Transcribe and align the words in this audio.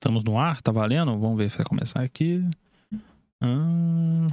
Estamos 0.00 0.24
no 0.24 0.38
ar, 0.38 0.62
tá 0.62 0.72
valendo? 0.72 1.18
Vamos 1.18 1.36
ver 1.36 1.50
se 1.50 1.58
vai 1.58 1.66
começar 1.66 2.02
aqui. 2.02 2.42
Hum... 3.42 4.28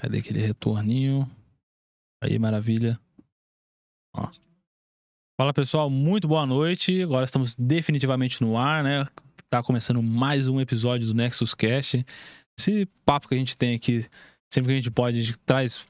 Cadê 0.00 0.18
aquele 0.18 0.40
retorninho? 0.40 1.30
Aí, 2.20 2.36
maravilha. 2.36 2.98
Ó. 4.16 4.28
Fala 5.40 5.54
pessoal, 5.54 5.88
muito 5.88 6.26
boa 6.26 6.44
noite. 6.44 7.00
Agora 7.00 7.24
estamos 7.24 7.54
definitivamente 7.54 8.42
no 8.42 8.58
ar, 8.58 8.82
né? 8.82 9.06
Tá 9.48 9.62
começando 9.62 10.02
mais 10.02 10.48
um 10.48 10.60
episódio 10.60 11.06
do 11.06 11.14
Nexus 11.14 11.54
Cast. 11.54 12.04
Esse 12.58 12.86
papo 13.04 13.28
que 13.28 13.36
a 13.36 13.38
gente 13.38 13.56
tem 13.56 13.76
aqui, 13.76 14.04
sempre 14.52 14.70
que 14.70 14.72
a 14.72 14.76
gente 14.78 14.90
pode, 14.90 15.20
a 15.20 15.22
gente 15.22 15.38
traz 15.38 15.86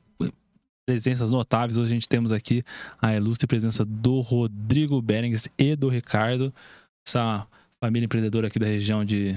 presenças 0.87 1.31
notáveis. 1.31 1.79
Hoje 1.79 1.93
a 1.93 1.95
gente 1.95 2.09
temos 2.11 2.31
aqui 2.31 2.63
a 3.01 3.15
ilustre 3.15 3.47
presença 3.47 3.87
do 3.87 4.21
Rodrigo 4.21 5.01
Berengues 5.01 5.49
e 5.57 5.75
do 5.75 5.89
Ricardo, 5.89 6.53
essa 7.07 7.49
família 7.83 8.05
empreendedora 8.05 8.47
aqui 8.47 8.61
da 8.61 8.67
região 8.67 9.05
de, 9.05 9.33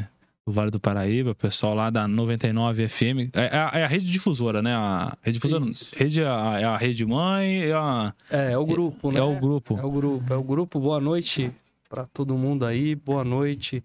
do 0.46 0.54
Vale 0.54 0.70
do 0.70 0.80
Paraíba, 0.80 1.34
pessoal 1.34 1.74
lá 1.74 1.90
da 1.90 2.08
99 2.08 2.88
FM. 2.88 3.34
É, 3.34 3.46
é, 3.46 3.58
a, 3.58 3.72
é 3.74 3.84
a 3.86 3.88
rede 3.88 4.06
difusora, 4.06 4.62
né? 4.62 4.72
A 4.72 5.18
rede 5.24 5.40
difusora. 5.40 5.66
Rede, 5.96 6.22
é 6.22 6.28
a, 6.28 6.60
é 6.60 6.64
a 6.64 6.78
rede 6.78 7.04
mãe. 7.08 7.64
É, 7.64 7.74
a, 7.74 8.14
é, 8.30 8.52
é 8.52 8.58
o 8.58 8.64
grupo, 8.64 9.10
é, 9.10 9.14
né? 9.14 9.20
É 9.20 9.24
o 9.24 9.40
grupo. 9.40 9.80
É 9.80 9.84
o 9.84 9.92
grupo. 9.92 10.34
É 10.34 10.38
o 10.38 10.44
grupo. 10.44 10.80
Boa 10.80 11.02
noite 11.02 11.52
para 11.90 12.06
todo 12.06 12.38
mundo 12.38 12.68
aí. 12.68 12.94
Boa 12.94 13.24
noite. 13.24 13.84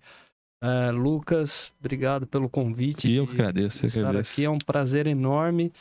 É, 0.62 0.90
Lucas, 0.90 1.72
obrigado 1.80 2.26
pelo 2.26 2.46
convite. 2.46 3.08
E 3.08 3.16
eu 3.16 3.26
que 3.26 3.32
agradeço. 3.32 3.86
Eu 3.86 3.88
estar 3.88 4.00
agradeço. 4.00 4.34
aqui 4.34 4.44
é 4.44 4.50
um 4.50 4.58
prazer 4.58 5.06
enorme. 5.06 5.72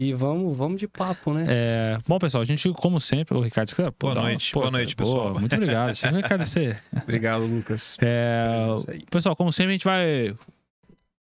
E 0.00 0.12
vamos, 0.12 0.56
vamos 0.56 0.78
de 0.78 0.86
papo, 0.86 1.34
né? 1.34 1.44
É, 1.48 1.98
bom, 2.06 2.20
pessoal, 2.20 2.40
a 2.40 2.44
gente, 2.44 2.72
como 2.74 3.00
sempre, 3.00 3.36
o 3.36 3.40
Ricardo, 3.40 3.70
você, 3.70 3.82
boa, 3.98 4.14
noite, 4.14 4.54
uma, 4.54 4.60
boa 4.60 4.70
noite, 4.70 4.94
pô, 4.94 5.02
pessoal. 5.02 5.40
muito 5.40 5.56
obrigado. 5.56 5.88
Ricardo, 6.14 6.46
você. 6.46 6.78
obrigado, 7.02 7.44
Lucas. 7.44 7.96
É, 8.00 8.64
pessoal, 9.10 9.34
como 9.34 9.52
sempre, 9.52 9.70
a 9.70 9.72
gente 9.72 9.84
vai. 9.84 10.36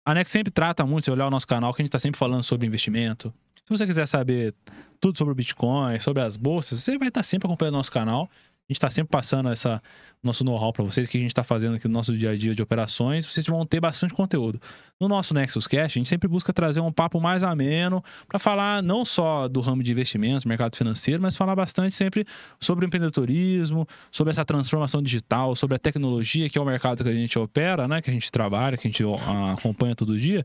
A 0.05 0.15
NEC 0.15 0.29
sempre 0.29 0.53
trata 0.53 0.85
muito, 0.85 1.05
se 1.05 1.11
olhar 1.11 1.27
o 1.27 1.31
nosso 1.31 1.47
canal, 1.47 1.73
que 1.73 1.81
a 1.81 1.85
gente 1.85 1.89
está 1.89 1.99
sempre 1.99 2.19
falando 2.19 2.43
sobre 2.43 2.67
investimento. 2.67 3.33
Se 3.65 3.71
você 3.71 3.87
quiser 3.87 4.07
saber 4.07 4.55
tudo 5.01 5.17
sobre 5.17 5.33
o 5.33 5.35
Bitcoin, 5.35 5.99
sobre 5.99 6.23
as 6.23 6.37
bolsas, 6.37 6.83
você 6.83 6.99
vai 6.99 7.09
estar 7.09 7.23
sempre 7.23 7.47
acompanhando 7.47 7.77
o 7.77 7.79
nosso 7.79 7.91
canal. 7.91 8.31
A 8.69 8.73
gente 8.73 8.79
está 8.79 8.91
sempre 8.91 9.11
passando 9.11 9.49
essa 9.49 9.81
nosso 10.21 10.43
know-how 10.43 10.73
para 10.73 10.83
vocês, 10.83 11.07
que 11.07 11.17
a 11.17 11.21
gente 11.21 11.31
está 11.31 11.45
fazendo 11.45 11.77
aqui 11.77 11.87
no 11.87 11.95
nosso 11.95 12.17
dia 12.17 12.31
a 12.31 12.37
dia 12.37 12.53
de 12.53 12.61
operações. 12.61 13.25
Vocês 13.25 13.47
vão 13.47 13.65
ter 13.65 13.79
bastante 13.79 14.13
conteúdo. 14.13 14.61
No 15.01 15.07
nosso 15.07 15.33
Nexus 15.33 15.69
Cash, 15.69 15.93
a 15.93 15.99
gente 15.99 16.09
sempre 16.09 16.27
busca 16.27 16.53
trazer 16.53 16.81
um 16.81 16.91
papo 16.91 17.21
mais 17.21 17.45
ameno 17.45 18.03
para 18.27 18.41
falar 18.41 18.83
não 18.83 19.05
só 19.05 19.47
do 19.47 19.61
ramo 19.61 19.85
de 19.85 19.93
investimentos, 19.93 20.45
mercado 20.45 20.75
financeiro, 20.75 21.23
mas 21.23 21.37
falar 21.37 21.55
bastante 21.55 21.95
sempre 21.95 22.27
sobre 22.59 22.85
o 22.85 22.87
empreendedorismo, 22.89 23.87
sobre 24.11 24.33
essa 24.33 24.45
transformação 24.45 25.01
digital, 25.01 25.55
sobre 25.55 25.77
a 25.77 25.79
tecnologia, 25.79 26.51
que 26.51 26.59
é 26.59 26.61
o 26.61 26.65
mercado 26.65 27.05
que 27.05 27.11
a 27.11 27.15
gente 27.15 27.39
opera, 27.39 27.87
né? 27.87 28.03
Que 28.03 28.11
a 28.11 28.13
gente 28.13 28.33
trabalha, 28.33 28.77
que 28.77 28.89
a 28.89 28.91
gente 28.91 29.05
acompanha 29.53 29.95
todo 29.95 30.19
dia. 30.19 30.45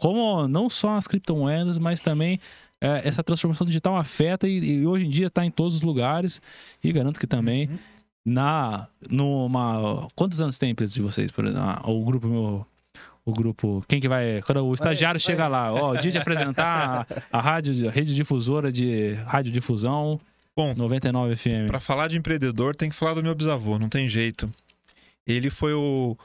Como 0.00 0.48
não 0.48 0.68
só 0.68 0.96
as 0.96 1.06
criptomoedas, 1.06 1.78
mas 1.78 2.00
também 2.00 2.40
é, 2.82 3.06
essa 3.06 3.22
transformação 3.22 3.64
digital 3.64 3.96
afeta 3.96 4.48
e, 4.48 4.80
e 4.80 4.86
hoje 4.86 5.06
em 5.06 5.10
dia 5.10 5.28
está 5.28 5.46
em 5.46 5.50
todos 5.50 5.76
os 5.76 5.82
lugares. 5.82 6.42
E 6.82 6.92
garanto 6.92 7.20
que 7.20 7.28
também 7.28 7.68
uhum. 7.68 7.78
na 8.26 8.88
numa 9.08 10.08
quantos 10.16 10.40
anos 10.40 10.58
tem 10.58 10.70
a 10.70 10.72
empresa 10.72 10.92
de 10.92 11.00
vocês? 11.00 11.30
Por 11.30 11.46
exemplo, 11.46 11.64
o 11.84 12.04
grupo 12.04 12.26
meu 12.26 12.66
o 13.24 13.32
grupo. 13.32 13.84
Quem 13.86 14.00
que 14.00 14.08
vai. 14.08 14.42
Quando 14.42 14.66
o 14.66 14.74
estagiário 14.74 15.20
vai, 15.20 15.24
chega 15.24 15.48
vai. 15.48 15.70
lá, 15.70 15.72
ó, 15.72 15.94
dia 15.94 16.10
de 16.10 16.18
apresentar 16.18 17.06
a, 17.30 17.38
a 17.38 17.40
rádio, 17.40 17.88
a 17.88 17.92
rede 17.92 18.14
difusora 18.16 18.72
de 18.72 19.12
radiodifusão. 19.26 20.20
Bom, 20.56 20.74
99 20.74 21.34
FM. 21.36 21.66
Para 21.68 21.80
falar 21.80 22.08
de 22.08 22.18
empreendedor, 22.18 22.74
tem 22.74 22.90
que 22.90 22.96
falar 22.96 23.14
do 23.14 23.22
meu 23.22 23.34
bisavô, 23.34 23.78
não 23.78 23.88
tem 23.88 24.06
jeito. 24.08 24.52
Ele 25.26 25.48
foi 25.48 25.72
o, 25.72 26.16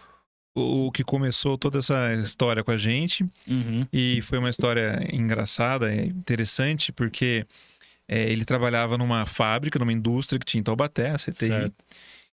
o 0.58 0.92
que 0.92 1.04
começou 1.04 1.58
toda 1.58 1.78
essa 1.78 2.14
história 2.14 2.64
com 2.64 2.72
a 2.72 2.78
gente. 2.78 3.24
Uhum. 3.48 3.86
E 3.94 4.22
foi 4.24 4.40
uma 4.40 4.50
história 4.50 5.08
engraçada, 5.14 5.94
interessante, 5.94 6.92
porque 6.92 7.46
é, 8.08 8.32
ele 8.32 8.44
trabalhava 8.44 8.98
numa 8.98 9.26
fábrica, 9.28 9.78
numa 9.78 9.94
indústria 9.94 10.40
que 10.40 10.46
tinha 10.46 10.60
em 10.60 10.64
Taubaté, 10.64 11.12
a 11.12 11.18
CTI. 11.18 11.48
Certo. 11.50 11.76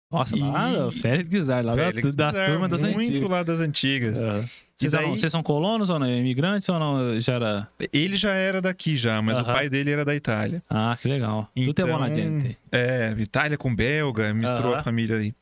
Nossa, 0.09 0.37
e... 0.37 0.41
lá, 0.41 0.93
Félix 0.93 1.29
Guizar, 1.29 1.65
lá 1.65 1.75
Félix 1.75 2.15
da, 2.15 2.31
Guizar, 2.31 2.47
da 2.47 2.53
turma 2.53 2.69
das 2.69 2.83
muito 2.83 2.97
antigas. 2.99 3.21
Muito 3.21 3.33
lá 3.33 3.43
das 3.43 3.59
antigas. 3.59 4.19
Uhum. 4.19 4.45
Vocês, 4.77 4.93
daí... 4.93 5.09
vocês, 5.09 5.33
são 5.33 5.43
colonos 5.43 5.91
ou 5.91 5.99
não? 5.99 6.09
Imigrantes 6.09 6.69
ou 6.69 6.79
não? 6.79 7.21
Já 7.21 7.35
era... 7.35 7.69
Ele 7.93 8.17
já 8.17 8.35
era 8.35 8.61
daqui 8.61 8.97
já, 8.97 9.21
mas 9.23 9.37
uhum. 9.37 9.43
o 9.43 9.47
pai 9.47 9.69
dele 9.69 9.91
era 9.91 10.05
da 10.05 10.15
Itália. 10.15 10.63
Ah, 10.69 10.97
que 11.01 11.09
legal. 11.09 11.51
Então, 11.57 11.73
Tudo 11.73 11.89
é 11.89 11.93
bom 11.93 11.99
na 11.99 12.13
gente. 12.13 12.59
É, 12.71 13.15
Itália 13.19 13.57
com 13.57 13.75
belga, 13.75 14.33
misturou 14.35 14.73
uhum. 14.73 14.79
a 14.79 14.83
família 14.83 15.17
aí. 15.17 15.35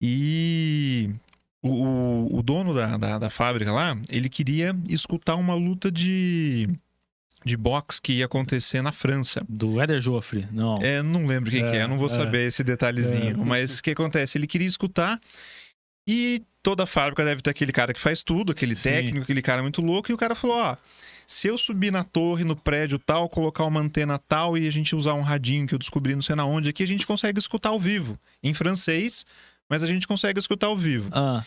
E 0.00 1.10
o, 1.68 2.38
o 2.38 2.42
dono 2.42 2.74
da, 2.74 2.96
da, 2.98 3.18
da, 3.18 3.30
fábrica 3.30 3.72
lá, 3.72 3.96
ele 4.10 4.28
queria 4.28 4.74
escutar 4.86 5.34
uma 5.36 5.54
luta 5.54 5.90
de, 5.90 6.68
de 7.42 7.56
boxe 7.56 8.02
que 8.02 8.12
ia 8.14 8.26
acontecer 8.26 8.82
na 8.82 8.92
França. 8.92 9.42
Do 9.48 9.80
Éder 9.80 9.98
Joffre, 10.00 10.46
não. 10.52 10.82
É, 10.82 11.02
não 11.02 11.26
lembro 11.26 11.50
quem 11.50 11.64
é, 11.64 11.70
que 11.70 11.76
é, 11.78 11.86
não 11.86 11.96
vou 11.96 12.08
é, 12.08 12.10
saber 12.10 12.46
esse 12.46 12.62
detalhezinho. 12.62 13.30
É. 13.30 13.44
Mas 13.44 13.78
o 13.78 13.82
que 13.82 13.92
acontece? 13.92 14.36
Ele 14.36 14.46
queria 14.46 14.68
escutar 14.68 15.18
e 16.06 16.42
toda 16.62 16.84
fábrica 16.84 17.24
deve 17.24 17.40
ter 17.40 17.50
aquele 17.50 17.72
cara 17.72 17.94
que 17.94 18.00
faz 18.00 18.22
tudo, 18.22 18.52
aquele 18.52 18.76
Sim. 18.76 18.90
técnico, 18.90 19.22
aquele 19.22 19.40
cara 19.40 19.62
muito 19.62 19.80
louco, 19.80 20.10
e 20.10 20.14
o 20.14 20.18
cara 20.18 20.34
falou, 20.34 20.58
ó... 20.58 20.76
Se 21.26 21.48
eu 21.48 21.56
subir 21.56 21.90
na 21.90 22.04
torre, 22.04 22.44
no 22.44 22.54
prédio 22.54 22.98
tal, 22.98 23.30
colocar 23.30 23.64
uma 23.64 23.80
antena 23.80 24.18
tal 24.18 24.58
e 24.58 24.68
a 24.68 24.70
gente 24.70 24.94
usar 24.94 25.14
um 25.14 25.22
radinho 25.22 25.66
que 25.66 25.74
eu 25.74 25.78
descobri 25.78 26.14
não 26.14 26.20
sei 26.20 26.36
na 26.36 26.44
onde 26.44 26.68
aqui, 26.68 26.82
a 26.82 26.86
gente 26.86 27.06
consegue 27.06 27.38
escutar 27.38 27.70
ao 27.70 27.80
vivo. 27.80 28.18
Em 28.42 28.52
francês, 28.52 29.24
mas 29.68 29.82
a 29.82 29.86
gente 29.86 30.06
consegue 30.06 30.38
escutar 30.38 30.66
ao 30.66 30.76
vivo. 30.76 31.08
Ah. 31.12 31.44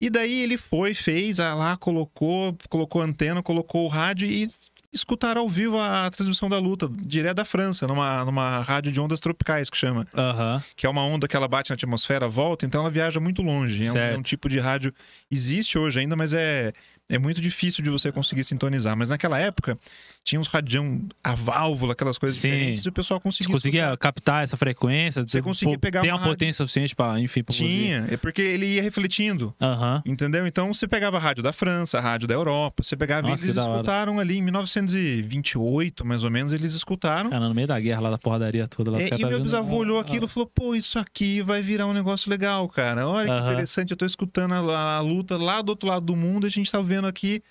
E 0.00 0.10
daí 0.10 0.42
ele 0.42 0.58
foi, 0.58 0.94
fez 0.94 1.38
ah, 1.38 1.54
lá, 1.54 1.76
colocou, 1.76 2.56
colocou 2.68 3.00
antena, 3.00 3.42
colocou 3.42 3.84
o 3.84 3.88
rádio 3.88 4.26
e 4.26 4.50
escutaram 4.92 5.40
ao 5.40 5.48
vivo 5.48 5.78
a, 5.78 6.06
a, 6.06 6.10
transmissão 6.10 6.50
da 6.50 6.58
luta, 6.58 6.88
direto 6.92 7.36
da 7.36 7.44
França, 7.44 7.86
numa, 7.86 8.24
numa 8.24 8.60
rádio 8.62 8.92
de 8.92 9.00
ondas 9.00 9.20
tropicais 9.20 9.70
que 9.70 9.76
chama. 9.76 10.06
Uhum. 10.12 10.60
Que 10.76 10.86
é 10.86 10.90
uma 10.90 11.02
onda 11.02 11.26
que 11.26 11.34
ela 11.34 11.48
bate 11.48 11.70
na 11.70 11.74
atmosfera, 11.74 12.28
volta, 12.28 12.66
então 12.66 12.82
ela 12.82 12.90
viaja 12.90 13.18
muito 13.18 13.42
longe. 13.42 13.86
É 13.86 13.92
um, 13.92 13.96
é 13.96 14.16
um, 14.16 14.22
tipo 14.22 14.48
de 14.48 14.58
rádio. 14.58 14.92
Existe 15.30 15.78
hoje 15.78 16.00
ainda, 16.00 16.14
mas 16.14 16.34
é, 16.34 16.72
é 17.08 17.18
muito 17.18 17.40
difícil 17.40 17.82
de 17.82 17.88
você 17.88 18.12
conseguir 18.12 18.44
sintonizar. 18.44 18.96
Mas 18.96 19.08
naquela 19.08 19.38
época, 19.38 19.78
tinha 20.24 20.40
uns 20.40 20.46
radião, 20.46 21.02
a 21.22 21.34
válvula, 21.34 21.94
aquelas 21.94 22.16
coisas 22.16 22.38
Sim. 22.38 22.50
diferentes, 22.50 22.84
e 22.84 22.88
o 22.88 22.92
pessoal 22.92 23.20
conseguia. 23.20 23.48
Você 23.48 23.52
conseguia 23.52 23.84
escutar. 23.86 23.96
captar 23.96 24.44
essa 24.44 24.56
frequência. 24.56 25.22
Você 25.26 25.42
conseguia 25.42 25.78
pegar 25.78 26.00
Tem 26.00 26.12
uma, 26.12 26.22
potência 26.22 26.64
suficiente 26.64 26.94
para, 26.94 27.18
enfim, 27.18 27.42
pra 27.42 27.54
Tinha, 27.54 28.06
é 28.08 28.16
porque 28.16 28.40
ele 28.40 28.66
ia 28.66 28.82
refletindo. 28.82 29.52
Uhum. 29.60 30.12
Entendeu? 30.12 30.46
Então 30.46 30.72
você 30.72 30.86
pegava 30.86 31.16
a 31.16 31.20
rádio 31.20 31.42
da 31.42 31.52
França, 31.52 31.98
a 31.98 32.00
rádio 32.00 32.28
da 32.28 32.34
Europa, 32.34 32.84
você 32.84 32.96
pegava. 32.96 33.28
Nossa, 33.28 33.44
eles 33.44 33.56
escutaram 33.56 34.20
ali 34.20 34.38
em 34.38 34.42
1928, 34.42 36.06
mais 36.06 36.22
ou 36.22 36.30
menos, 36.30 36.52
eles 36.52 36.72
escutaram. 36.72 37.28
Cara, 37.28 37.48
no 37.48 37.54
meio 37.54 37.66
da 37.66 37.80
guerra 37.80 38.00
lá 38.02 38.10
da 38.10 38.18
porradaria 38.18 38.68
toda. 38.68 38.92
Lá, 38.92 39.02
é, 39.02 39.08
e 39.18 39.24
meu 39.24 39.40
bisavô 39.40 39.76
olhou 39.76 39.98
aquilo 39.98 40.26
e 40.26 40.28
falou: 40.28 40.46
pô, 40.46 40.74
isso 40.74 41.00
aqui 41.00 41.42
vai 41.42 41.62
virar 41.62 41.86
um 41.86 41.92
negócio 41.92 42.30
legal, 42.30 42.68
cara. 42.68 43.08
Olha 43.08 43.26
que 43.26 43.32
uhum. 43.32 43.52
interessante, 43.52 43.90
eu 43.90 43.96
tô 43.96 44.06
escutando 44.06 44.54
a, 44.54 44.96
a 44.96 45.00
luta 45.00 45.36
lá 45.36 45.60
do 45.60 45.70
outro 45.70 45.88
lado 45.88 46.06
do 46.06 46.14
mundo, 46.14 46.46
a 46.46 46.50
gente 46.50 46.70
tá 46.70 46.80
vendo 46.80 47.08
aqui 47.08 47.42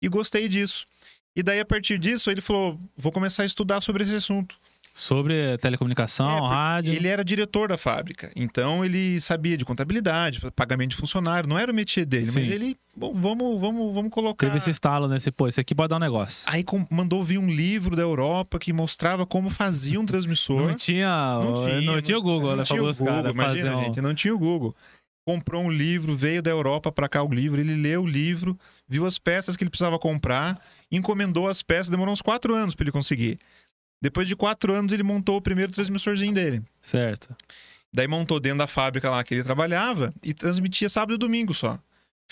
e 0.00 0.08
gostei 0.08 0.48
disso. 0.48 0.86
E 1.34 1.42
daí, 1.42 1.60
a 1.60 1.64
partir 1.64 1.98
disso, 1.98 2.30
ele 2.30 2.40
falou: 2.40 2.78
vou 2.96 3.12
começar 3.12 3.42
a 3.42 3.46
estudar 3.46 3.80
sobre 3.80 4.04
esse 4.04 4.14
assunto. 4.14 4.56
Sobre 4.94 5.56
telecomunicação, 5.56 6.46
é, 6.46 6.48
rádio. 6.48 6.92
Ele 6.92 7.08
era 7.08 7.24
diretor 7.24 7.68
da 7.68 7.78
fábrica, 7.78 8.30
então 8.36 8.84
ele 8.84 9.18
sabia 9.22 9.56
de 9.56 9.64
contabilidade, 9.64 10.38
pagamento 10.54 10.90
de 10.90 10.96
funcionário, 10.96 11.48
não 11.48 11.58
era 11.58 11.72
o 11.72 11.74
métier 11.74 12.04
dele, 12.04 12.26
Sim. 12.26 12.40
mas 12.40 12.50
ele, 12.50 12.76
bom, 12.94 13.14
vamos, 13.14 13.58
vamos, 13.58 13.94
vamos 13.94 14.10
colocar. 14.10 14.46
Teve 14.46 14.58
esse 14.58 14.68
estalo 14.68 15.08
nesse, 15.08 15.30
pô, 15.30 15.48
isso 15.48 15.58
aqui 15.58 15.74
pode 15.74 15.88
dar 15.88 15.96
um 15.96 15.98
negócio. 15.98 16.44
Aí 16.46 16.62
com, 16.62 16.86
mandou 16.90 17.24
vir 17.24 17.38
um 17.38 17.48
livro 17.48 17.96
da 17.96 18.02
Europa 18.02 18.58
que 18.58 18.70
mostrava 18.70 19.24
como 19.24 19.48
fazia 19.48 19.98
um 19.98 20.04
transmissor. 20.04 20.60
não 20.60 20.74
tinha, 20.74 21.40
não 21.42 21.54
tinha, 21.54 21.80
não 21.80 22.02
tinha 22.02 22.18
o 22.18 22.22
Google, 22.22 22.50
não 22.50 22.56
né, 22.58 22.64
tinha 22.64 22.82
o 22.82 22.92
Google, 22.92 23.30
imagina, 23.30 23.78
um... 23.78 23.84
gente, 23.84 24.00
não 24.02 24.14
tinha 24.14 24.34
o 24.34 24.38
Google 24.38 24.76
comprou 25.26 25.62
um 25.64 25.70
livro, 25.70 26.16
veio 26.16 26.42
da 26.42 26.50
Europa 26.50 26.90
para 26.90 27.08
cá 27.08 27.22
o 27.22 27.32
livro, 27.32 27.60
ele 27.60 27.74
leu 27.74 28.02
o 28.02 28.06
livro, 28.06 28.58
viu 28.88 29.06
as 29.06 29.18
peças 29.18 29.56
que 29.56 29.62
ele 29.62 29.70
precisava 29.70 29.98
comprar, 29.98 30.60
encomendou 30.90 31.48
as 31.48 31.62
peças, 31.62 31.88
demorou 31.88 32.12
uns 32.12 32.22
quatro 32.22 32.54
anos 32.54 32.74
para 32.74 32.84
ele 32.84 32.92
conseguir. 32.92 33.38
Depois 34.00 34.26
de 34.26 34.34
quatro 34.34 34.74
anos, 34.74 34.92
ele 34.92 35.02
montou 35.02 35.36
o 35.36 35.42
primeiro 35.42 35.72
transmissorzinho 35.72 36.34
dele. 36.34 36.62
Certo. 36.80 37.34
Daí 37.92 38.08
montou 38.08 38.40
dentro 38.40 38.58
da 38.58 38.66
fábrica 38.66 39.08
lá 39.10 39.22
que 39.22 39.34
ele 39.34 39.44
trabalhava 39.44 40.12
e 40.24 40.34
transmitia 40.34 40.88
sábado 40.88 41.14
e 41.14 41.18
domingo 41.18 41.54
só 41.54 41.78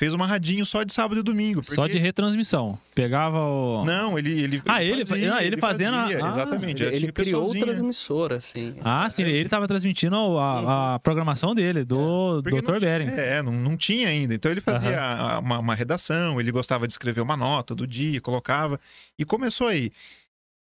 fez 0.01 0.15
uma 0.15 0.27
radinho 0.27 0.65
só 0.65 0.83
de 0.83 0.95
sábado 0.95 1.21
e 1.21 1.23
domingo. 1.23 1.63
Só 1.63 1.87
de 1.87 1.99
retransmissão. 1.99 2.79
Pegava 2.95 3.39
o. 3.39 3.85
Não, 3.85 4.19
ele. 4.19 4.31
ele 4.45 4.63
ah, 4.65 4.83
ele, 4.83 5.05
fazia, 5.05 5.35
ah, 5.35 5.39
ele, 5.45 5.49
ele 5.49 5.61
fazendo. 5.61 5.95
Fazia, 5.95 6.25
ah, 6.25 6.31
exatamente. 6.31 6.83
Ele, 6.83 6.97
ele 6.97 7.13
criou 7.13 7.53
transmissora, 7.53 8.37
assim. 8.39 8.77
Ah, 8.83 9.11
sim, 9.11 9.25
ele 9.25 9.45
estava 9.45 9.69
transmitindo 9.69 10.17
a, 10.39 10.95
a, 10.95 10.99
programação 11.01 11.55
dele, 11.55 11.85
do 11.85 12.43
é, 12.47 12.63
Dr. 12.63 12.81
Bering. 12.81 13.09
É, 13.09 13.43
não, 13.43 13.53
não 13.53 13.77
tinha 13.77 14.09
ainda. 14.09 14.33
Então 14.33 14.51
ele 14.51 14.63
fazia 14.63 15.35
uhum. 15.35 15.41
uma, 15.41 15.59
uma 15.59 15.75
redação, 15.75 16.41
ele 16.41 16.51
gostava 16.51 16.87
de 16.87 16.95
escrever 16.95 17.21
uma 17.21 17.37
nota 17.37 17.75
do 17.75 17.87
dia, 17.87 18.23
colocava. 18.23 18.81
E 19.19 19.25
começou 19.27 19.67
aí. 19.67 19.93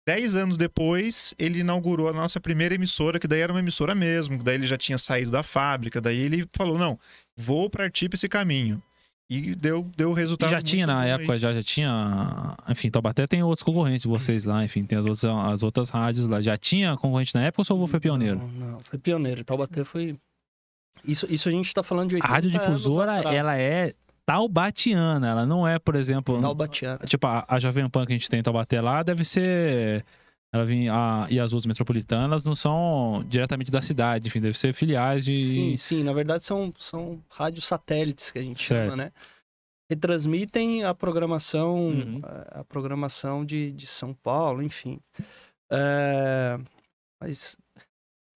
Dez 0.06 0.36
anos 0.36 0.56
depois, 0.56 1.34
ele 1.36 1.58
inaugurou 1.58 2.08
a 2.08 2.12
nossa 2.12 2.38
primeira 2.38 2.76
emissora, 2.76 3.18
que 3.18 3.26
daí 3.26 3.40
era 3.40 3.52
uma 3.52 3.58
emissora 3.58 3.92
mesmo, 3.92 4.40
daí 4.40 4.54
ele 4.54 4.68
já 4.68 4.76
tinha 4.76 4.96
saído 4.96 5.32
da 5.32 5.42
fábrica, 5.42 6.00
daí 6.00 6.20
ele 6.20 6.46
falou, 6.52 6.78
não, 6.78 6.96
vou 7.36 7.68
partir 7.68 8.08
para 8.08 8.14
esse 8.14 8.28
caminho. 8.28 8.80
E 9.28 9.56
deu, 9.56 9.82
deu 9.96 10.12
resultado. 10.12 10.48
E 10.48 10.52
já 10.52 10.60
tinha 10.60 10.86
na 10.86 11.04
época, 11.04 11.36
já, 11.36 11.52
já 11.52 11.62
tinha. 11.62 12.56
Enfim, 12.68 12.88
Taubaté 12.88 13.26
tem 13.26 13.42
outros 13.42 13.64
concorrentes 13.64 14.02
de 14.02 14.08
vocês 14.08 14.44
lá, 14.44 14.64
enfim, 14.64 14.84
tem 14.84 14.96
as 14.96 15.04
outras, 15.04 15.24
as 15.24 15.62
outras 15.64 15.88
rádios 15.90 16.28
lá. 16.28 16.40
Já 16.40 16.56
tinha 16.56 16.96
concorrente 16.96 17.34
na 17.34 17.42
época 17.42 17.62
ou 17.62 17.64
só 17.64 17.86
foi 17.86 17.98
pioneiro? 17.98 18.38
Não, 18.38 18.68
não, 18.68 18.78
foi 18.80 18.98
pioneiro. 18.98 19.42
Taubaté 19.42 19.84
foi. 19.84 20.16
Isso, 21.04 21.26
isso 21.28 21.48
a 21.48 21.52
gente 21.52 21.74
tá 21.74 21.82
falando 21.82 22.10
de 22.10 22.14
80 22.16 22.28
A 22.28 22.34
radiodifusora, 22.34 23.20
ela 23.32 23.56
é 23.56 23.94
taubatiana, 24.24 25.28
ela 25.28 25.46
não 25.46 25.66
é, 25.66 25.78
por 25.78 25.96
exemplo. 25.96 26.40
Taubatiana. 26.40 26.98
Tipo, 27.06 27.26
a, 27.26 27.44
a 27.48 27.58
Jovem 27.58 27.88
Pan 27.88 28.06
que 28.06 28.12
a 28.12 28.16
gente 28.16 28.28
tem 28.28 28.40
em 28.40 28.42
Taubaté 28.42 28.80
lá 28.80 29.02
deve 29.02 29.24
ser. 29.24 30.04
Ela 30.52 30.64
vem, 30.64 30.88
a, 30.88 31.26
e 31.28 31.38
as 31.38 31.52
outras 31.52 31.66
metropolitanas 31.66 32.44
não 32.44 32.54
são 32.54 33.24
diretamente 33.28 33.70
da 33.70 33.82
cidade, 33.82 34.28
enfim, 34.28 34.40
deve 34.40 34.56
ser 34.56 34.72
filiais 34.72 35.24
de. 35.24 35.34
Sim, 35.34 35.76
sim, 35.76 36.04
na 36.04 36.12
verdade 36.12 36.44
são, 36.44 36.72
são 36.78 37.22
rádios 37.30 37.66
satélites 37.66 38.30
que 38.30 38.38
a 38.38 38.42
gente 38.42 38.64
certo. 38.64 38.90
chama, 38.90 39.04
né? 39.04 39.12
Retransmitem 39.90 40.84
a 40.84 40.94
programação, 40.94 41.88
uhum. 41.88 42.20
a, 42.22 42.60
a, 42.60 42.64
programação 42.64 43.44
de, 43.44 43.70
de 43.72 43.86
São 43.86 44.14
Paulo, 44.14 44.62
enfim. 44.62 44.98
É, 45.70 46.58
mas 47.20 47.56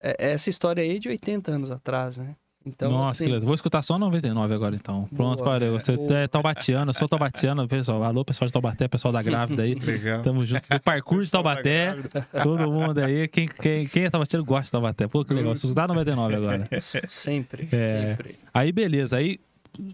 é, 0.01 0.31
essa 0.31 0.49
história 0.49 0.83
aí 0.83 0.95
é 0.95 0.99
de 0.99 1.09
80 1.09 1.51
anos 1.51 1.71
atrás, 1.71 2.17
né? 2.17 2.35
Então, 2.65 2.91
Nossa, 2.91 3.11
assim... 3.11 3.25
que 3.25 3.31
legal. 3.31 3.45
Vou 3.45 3.55
escutar 3.55 3.81
só 3.81 3.97
99 3.97 4.53
agora, 4.53 4.75
então. 4.75 5.09
Pronto, 5.15 5.37
Boa, 5.37 5.49
parei. 5.51 5.69
Você 5.69 5.93
é 5.93 6.27
taubatiano, 6.27 6.89
eu 6.89 6.93
sou 6.93 7.07
taubatiano, 7.07 7.67
pessoal. 7.67 8.03
Alô, 8.03 8.23
pessoal 8.23 8.45
de 8.45 8.53
Taubaté, 8.53 8.87
pessoal 8.87 9.11
da 9.11 9.21
grávida 9.21 9.63
aí. 9.63 9.73
Legal. 9.73 10.21
Tamo 10.21 10.45
junto. 10.45 10.61
O 10.73 10.79
parkour 10.79 11.23
de 11.23 11.31
Taubaté. 11.31 11.95
Todo 12.43 12.71
mundo 12.71 12.99
aí. 12.99 13.27
Quem, 13.27 13.47
quem, 13.47 13.87
quem 13.87 14.03
é 14.03 14.09
taubatiano 14.09 14.45
gosta 14.45 14.65
de 14.65 14.71
Taubaté. 14.71 15.07
Pô, 15.07 15.25
que 15.25 15.33
legal. 15.33 15.55
Você 15.55 15.65
escutar 15.65 15.87
99 15.87 16.35
agora. 16.35 16.67
Sempre, 16.79 17.67
é... 17.71 18.15
sempre. 18.15 18.39
Aí, 18.53 18.71
beleza. 18.71 19.17
Aí, 19.17 19.39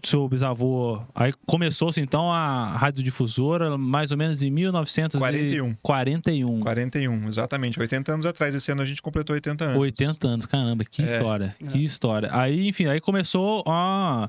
seu 0.02 0.28
bisavô. 0.28 1.00
Aí 1.14 1.32
começou-se 1.46 2.00
então 2.00 2.32
a 2.32 2.76
radiodifusora 2.76 3.78
mais 3.78 4.10
ou 4.10 4.16
menos 4.16 4.42
em 4.42 4.50
1941. 4.50 5.74
41. 5.82 6.60
41, 6.60 7.28
exatamente. 7.28 7.80
80 7.80 8.12
anos 8.12 8.26
atrás. 8.26 8.54
Esse 8.54 8.70
ano 8.72 8.82
a 8.82 8.84
gente 8.84 9.00
completou 9.00 9.34
80 9.34 9.64
anos. 9.64 9.76
80 9.76 10.28
anos, 10.28 10.46
caramba, 10.46 10.84
que 10.84 11.02
é. 11.02 11.04
história. 11.04 11.56
É. 11.60 11.66
Que 11.66 11.84
história. 11.84 12.30
Aí, 12.32 12.68
enfim, 12.68 12.86
aí 12.86 13.00
começou 13.00 13.62
a. 13.66 14.28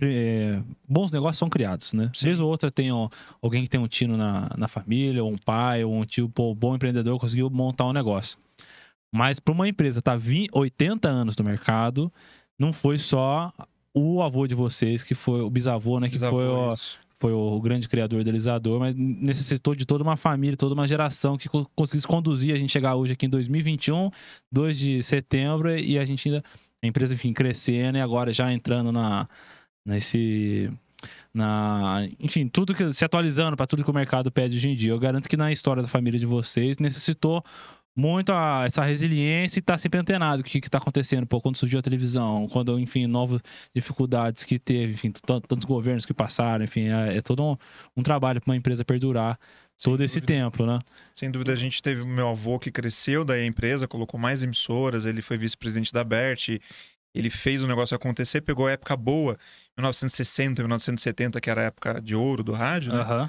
É, 0.00 0.60
bons 0.88 1.10
negócios 1.10 1.38
são 1.38 1.50
criados, 1.50 1.92
né? 1.92 2.08
Sim. 2.14 2.26
Vez 2.26 2.38
ou 2.38 2.48
outra 2.48 2.70
tem 2.70 2.92
ó, 2.92 3.08
alguém 3.42 3.64
que 3.64 3.68
tem 3.68 3.80
um 3.80 3.88
tino 3.88 4.16
na, 4.16 4.48
na 4.56 4.68
família, 4.68 5.24
ou 5.24 5.32
um 5.32 5.36
pai, 5.36 5.82
ou 5.82 5.92
um 5.92 6.04
tio 6.04 6.28
pô, 6.28 6.54
bom 6.54 6.76
empreendedor 6.76 7.18
conseguiu 7.18 7.50
montar 7.50 7.84
um 7.84 7.92
negócio. 7.92 8.38
Mas 9.12 9.40
para 9.40 9.52
uma 9.52 9.68
empresa 9.68 10.00
tá 10.00 10.16
80 10.52 11.08
anos 11.08 11.36
no 11.36 11.44
mercado, 11.44 12.12
não 12.56 12.72
foi 12.72 12.98
só 12.98 13.52
o 13.98 14.22
avô 14.22 14.46
de 14.46 14.54
vocês, 14.54 15.02
que 15.02 15.14
foi 15.14 15.40
o 15.40 15.50
bisavô, 15.50 15.98
né? 16.00 16.08
Que 16.08 16.14
bisavô, 16.14 16.36
foi, 16.36 16.46
o, 16.46 16.74
foi 17.18 17.32
o 17.32 17.60
grande 17.60 17.88
criador 17.88 18.20
idealizador, 18.20 18.78
mas 18.78 18.94
necessitou 18.94 19.74
de 19.74 19.84
toda 19.84 20.02
uma 20.02 20.16
família, 20.16 20.56
toda 20.56 20.74
uma 20.74 20.86
geração 20.86 21.36
que 21.36 21.48
conseguisse 21.74 22.06
conduzir 22.06 22.54
a 22.54 22.58
gente 22.58 22.70
chegar 22.72 22.94
hoje 22.94 23.12
aqui 23.12 23.26
em 23.26 23.30
2021, 23.30 24.10
2 24.52 24.78
de 24.78 25.02
setembro, 25.02 25.76
e 25.76 25.98
a 25.98 26.04
gente 26.04 26.28
ainda. 26.28 26.44
A 26.80 26.86
empresa, 26.86 27.12
enfim, 27.12 27.32
crescendo 27.32 27.98
e 27.98 28.00
agora 28.00 28.32
já 28.32 28.52
entrando 28.52 28.92
na, 28.92 29.28
nesse. 29.84 30.70
Na, 31.34 32.06
enfim, 32.20 32.46
tudo 32.46 32.72
que 32.72 32.92
se 32.92 33.04
atualizando 33.04 33.56
para 33.56 33.66
tudo 33.66 33.82
que 33.82 33.90
o 33.90 33.94
mercado 33.94 34.30
pede 34.30 34.56
hoje 34.56 34.68
em 34.68 34.76
dia. 34.76 34.92
Eu 34.92 34.98
garanto 34.98 35.28
que 35.28 35.36
na 35.36 35.50
história 35.50 35.82
da 35.82 35.88
família 35.88 36.20
de 36.20 36.26
vocês 36.26 36.78
necessitou 36.78 37.42
muito 37.98 38.32
a, 38.32 38.62
essa 38.64 38.84
resiliência 38.84 39.58
e 39.58 39.62
tá 39.62 39.76
sempre 39.76 39.98
antenado 39.98 40.40
o 40.40 40.44
que, 40.44 40.60
que 40.60 40.70
tá 40.70 40.78
acontecendo, 40.78 41.26
pô, 41.26 41.40
quando 41.40 41.56
surgiu 41.56 41.80
a 41.80 41.82
televisão, 41.82 42.46
quando, 42.48 42.78
enfim, 42.78 43.08
novas 43.08 43.42
dificuldades 43.74 44.44
que 44.44 44.56
teve, 44.56 44.92
enfim, 44.92 45.10
tantos 45.10 45.64
governos 45.64 46.06
que 46.06 46.14
passaram, 46.14 46.64
enfim, 46.64 46.88
é, 46.88 47.16
é 47.16 47.20
todo 47.20 47.42
um, 47.42 47.56
um 47.96 48.02
trabalho 48.04 48.40
para 48.40 48.52
uma 48.52 48.56
empresa 48.56 48.84
perdurar 48.84 49.36
Sem 49.76 49.90
todo 49.90 49.98
dúvida. 49.98 50.04
esse 50.04 50.20
tempo, 50.20 50.64
né? 50.64 50.78
Sem 51.12 51.28
dúvida, 51.28 51.52
a 51.52 51.56
gente 51.56 51.82
teve 51.82 52.02
o 52.02 52.06
meu 52.06 52.28
avô 52.28 52.56
que 52.56 52.70
cresceu 52.70 53.24
da 53.24 53.44
empresa, 53.44 53.88
colocou 53.88 54.20
mais 54.20 54.44
emissoras, 54.44 55.04
ele 55.04 55.20
foi 55.20 55.36
vice-presidente 55.36 55.92
da 55.92 56.04
BERT, 56.04 56.60
ele 57.12 57.30
fez 57.30 57.64
o 57.64 57.66
negócio 57.66 57.96
acontecer, 57.96 58.42
pegou 58.42 58.68
a 58.68 58.70
época 58.70 58.96
boa, 58.96 59.36
1960, 59.76 60.62
1970, 60.62 61.40
que 61.40 61.50
era 61.50 61.62
a 61.62 61.64
época 61.64 62.00
de 62.00 62.14
ouro 62.14 62.44
do 62.44 62.52
rádio, 62.52 62.92
né? 62.92 63.02
Uhum. 63.02 63.28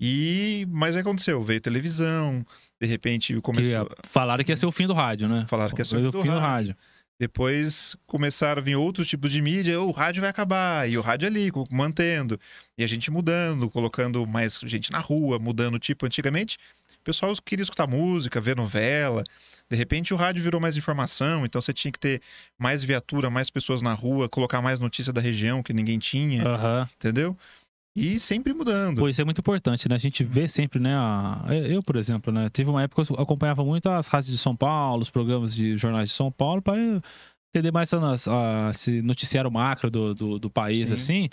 E 0.00 0.66
mas 0.70 0.94
o 0.94 0.98
aconteceu? 0.98 1.42
Veio 1.42 1.60
televisão, 1.60 2.44
de 2.80 2.86
repente 2.86 3.40
começou. 3.40 3.86
Que, 3.86 4.08
falaram 4.08 4.44
que 4.44 4.52
ia 4.52 4.56
ser 4.56 4.66
o 4.66 4.72
fim 4.72 4.86
do 4.86 4.92
rádio, 4.92 5.28
né? 5.28 5.44
Falaram 5.48 5.74
que 5.74 5.80
ia 5.80 5.84
ser 5.84 5.96
o 5.96 6.12
fim, 6.12 6.22
do, 6.22 6.22
rádio. 6.22 6.40
rádio. 6.40 6.76
Depois 7.20 7.96
começaram 8.06 8.62
a 8.62 8.64
vir 8.64 8.76
outros 8.76 9.08
tipos 9.08 9.32
de 9.32 9.42
mídia, 9.42 9.80
o 9.80 9.90
rádio 9.90 10.20
vai 10.20 10.30
acabar, 10.30 10.88
e 10.88 10.96
o 10.96 11.00
rádio 11.00 11.26
ali, 11.26 11.50
mantendo. 11.72 12.38
E 12.76 12.84
a 12.84 12.86
gente 12.86 13.10
mudando, 13.10 13.68
colocando 13.68 14.24
mais 14.24 14.60
gente 14.64 14.92
na 14.92 15.00
rua, 15.00 15.36
mudando 15.36 15.80
tipo. 15.80 16.06
Antigamente, 16.06 16.58
o 17.00 17.02
pessoal 17.02 17.34
queria 17.44 17.64
escutar 17.64 17.88
música, 17.88 18.40
ver 18.40 18.54
novela. 18.54 19.24
De 19.68 19.76
repente, 19.76 20.14
o 20.14 20.16
rádio 20.16 20.42
virou 20.42 20.60
mais 20.60 20.76
informação, 20.76 21.44
então 21.44 21.60
você 21.60 21.72
tinha 21.72 21.90
que 21.90 21.98
ter 21.98 22.22
mais 22.56 22.84
viatura, 22.84 23.28
mais 23.28 23.50
pessoas 23.50 23.82
na 23.82 23.94
rua, 23.94 24.28
colocar 24.28 24.62
mais 24.62 24.78
notícia 24.78 25.12
da 25.12 25.20
região 25.20 25.60
que 25.60 25.72
ninguém 25.72 25.98
tinha. 25.98 26.44
Uhum. 26.44 26.86
Entendeu? 26.96 27.36
E 27.98 28.20
sempre 28.20 28.52
mudando. 28.54 28.98
Pô, 28.98 29.08
isso 29.08 29.20
é 29.20 29.24
muito 29.24 29.40
importante, 29.40 29.88
né? 29.88 29.94
A 29.94 29.98
gente 29.98 30.22
vê 30.24 30.46
sempre, 30.46 30.78
né? 30.78 30.94
A... 30.94 31.44
Eu, 31.50 31.82
por 31.82 31.96
exemplo, 31.96 32.32
né? 32.32 32.48
Teve 32.48 32.70
uma 32.70 32.82
época 32.82 33.04
que 33.04 33.12
eu 33.12 33.16
acompanhava 33.20 33.64
muito 33.64 33.88
as 33.88 34.08
rádios 34.08 34.30
de 34.30 34.38
São 34.38 34.54
Paulo, 34.54 35.02
os 35.02 35.10
programas 35.10 35.54
de 35.54 35.76
jornais 35.76 36.10
de 36.10 36.14
São 36.14 36.30
Paulo, 36.30 36.62
para 36.62 36.76
entender 37.54 37.72
mais 37.72 37.92
a, 37.92 37.98
a, 37.98 38.70
esse 38.70 39.02
noticiário 39.02 39.50
macro 39.50 39.90
do, 39.90 40.14
do, 40.14 40.38
do 40.38 40.50
país, 40.50 40.88
Sim. 40.88 40.94
assim. 40.94 41.28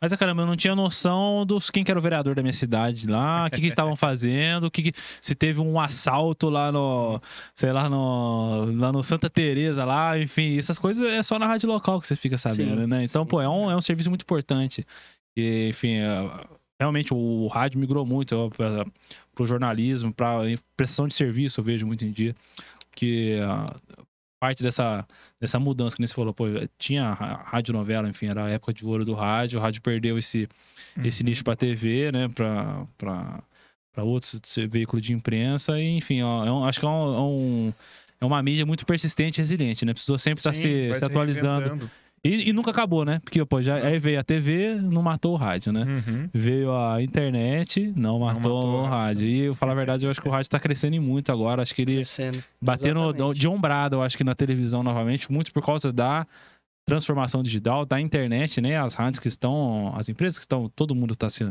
Mas, 0.00 0.14
caramba, 0.14 0.42
eu 0.42 0.46
não 0.46 0.56
tinha 0.56 0.76
noção 0.76 1.44
dos 1.44 1.70
quem 1.70 1.82
que 1.82 1.90
era 1.90 1.98
o 1.98 2.02
vereador 2.02 2.36
da 2.36 2.42
minha 2.42 2.52
cidade 2.52 3.08
lá, 3.08 3.46
o 3.46 3.50
que, 3.50 3.60
que 3.60 3.66
estavam 3.66 3.96
fazendo, 3.96 4.70
que, 4.70 4.84
que, 4.84 4.92
se 5.20 5.34
teve 5.34 5.60
um 5.60 5.80
assalto 5.80 6.48
lá 6.48 6.70
no, 6.70 7.20
sei 7.52 7.72
lá, 7.72 7.88
no, 7.88 8.66
lá 8.76 8.92
no 8.92 9.02
Santa 9.02 9.28
Teresa 9.28 9.84
lá, 9.84 10.16
enfim, 10.16 10.56
essas 10.56 10.78
coisas 10.78 11.06
é 11.08 11.20
só 11.22 11.36
na 11.36 11.48
rádio 11.48 11.68
local 11.68 12.00
que 12.00 12.06
você 12.06 12.14
fica 12.14 12.38
sabendo, 12.38 12.82
sim, 12.82 12.86
né? 12.86 13.02
Então, 13.02 13.24
sim. 13.24 13.28
pô, 13.28 13.40
é 13.40 13.48
um, 13.48 13.70
é 13.70 13.76
um 13.76 13.80
serviço 13.80 14.08
muito 14.08 14.22
importante. 14.22 14.86
E, 15.40 15.68
enfim, 15.68 15.96
é, 15.96 16.06
realmente 16.80 17.12
o 17.12 17.46
rádio 17.46 17.80
migrou 17.80 18.04
muito 18.04 18.50
para 18.56 18.86
o 19.38 19.46
jornalismo, 19.46 20.12
para 20.12 20.40
prestação 20.76 21.08
de 21.08 21.14
serviço, 21.14 21.60
eu 21.60 21.64
vejo 21.64 21.86
muito 21.86 22.04
em 22.04 22.10
dia. 22.10 22.34
Que 22.94 23.38
parte 24.40 24.62
dessa, 24.62 25.06
dessa 25.40 25.58
mudança 25.58 25.96
que 25.96 26.00
nem 26.00 26.06
você 26.06 26.14
falou, 26.14 26.32
pô, 26.32 26.44
tinha 26.78 27.12
rádio 27.12 27.74
novela, 27.74 28.08
enfim, 28.08 28.26
era 28.26 28.44
a 28.44 28.48
época 28.48 28.72
de 28.72 28.86
ouro 28.86 29.04
do 29.04 29.14
rádio, 29.14 29.58
o 29.58 29.62
rádio 29.62 29.82
perdeu 29.82 30.16
esse, 30.16 30.48
uhum. 30.96 31.04
esse 31.04 31.24
nicho 31.24 31.44
para 31.44 31.56
TV, 31.56 32.12
né, 32.12 32.28
para 32.28 32.86
para 33.98 34.04
outros 34.04 34.40
veículos 34.70 35.04
de 35.04 35.12
imprensa, 35.12 35.80
e 35.80 35.96
enfim, 35.96 36.22
ó, 36.22 36.46
é 36.46 36.52
um, 36.52 36.64
acho 36.64 36.78
que 36.78 36.86
é 36.86 36.88
um, 36.88 37.14
é 37.14 37.20
um, 37.20 37.72
é 38.20 38.24
uma 38.24 38.40
mídia 38.40 38.64
muito 38.64 38.86
persistente 38.86 39.40
e 39.40 39.42
resiliente, 39.42 39.84
né? 39.84 39.92
Precisou 39.92 40.16
sempre 40.16 40.38
estar 40.38 40.52
tá 40.52 40.56
se, 40.56 40.94
se 40.94 41.04
atualizando. 41.04 41.90
E, 42.24 42.48
e, 42.48 42.52
nunca 42.52 42.70
acabou, 42.70 43.04
né? 43.04 43.20
Porque, 43.20 43.44
pô, 43.44 43.62
já, 43.62 43.76
aí 43.76 43.98
veio 43.98 44.18
a 44.18 44.24
TV, 44.24 44.74
não 44.74 45.02
matou 45.02 45.34
o 45.34 45.36
rádio, 45.36 45.72
né? 45.72 45.84
Uhum. 45.84 46.28
Veio 46.32 46.74
a 46.74 47.02
internet, 47.02 47.92
não 47.96 48.18
matou, 48.18 48.62
não 48.62 48.68
matou 48.72 48.82
o 48.82 48.86
rádio. 48.86 49.26
E, 49.26 49.40
eu 49.40 49.54
falar 49.54 49.72
a 49.72 49.76
verdade, 49.76 50.04
eu 50.04 50.10
acho 50.10 50.20
que 50.20 50.28
o 50.28 50.30
rádio 50.30 50.50
tá 50.50 50.58
crescendo 50.58 51.00
muito 51.00 51.30
agora. 51.30 51.62
Acho 51.62 51.74
que 51.74 51.82
ele 51.82 51.94
crescendo. 51.96 52.42
batendo 52.60 53.00
Exatamente. 53.00 53.40
de 53.40 53.48
ombrada, 53.48 53.96
eu 53.96 54.02
acho 54.02 54.16
que 54.16 54.24
na 54.24 54.34
televisão 54.34 54.82
novamente, 54.82 55.30
muito 55.30 55.52
por 55.52 55.64
causa 55.64 55.92
da 55.92 56.26
transformação 56.86 57.42
digital, 57.42 57.84
da 57.84 58.00
internet, 58.00 58.60
né? 58.60 58.78
As 58.78 58.94
rádios 58.94 59.20
que 59.20 59.28
estão, 59.28 59.94
as 59.94 60.08
empresas 60.08 60.38
que 60.38 60.44
estão, 60.44 60.68
todo 60.74 60.94
mundo 60.94 61.14
tá 61.14 61.28
se 61.28 61.46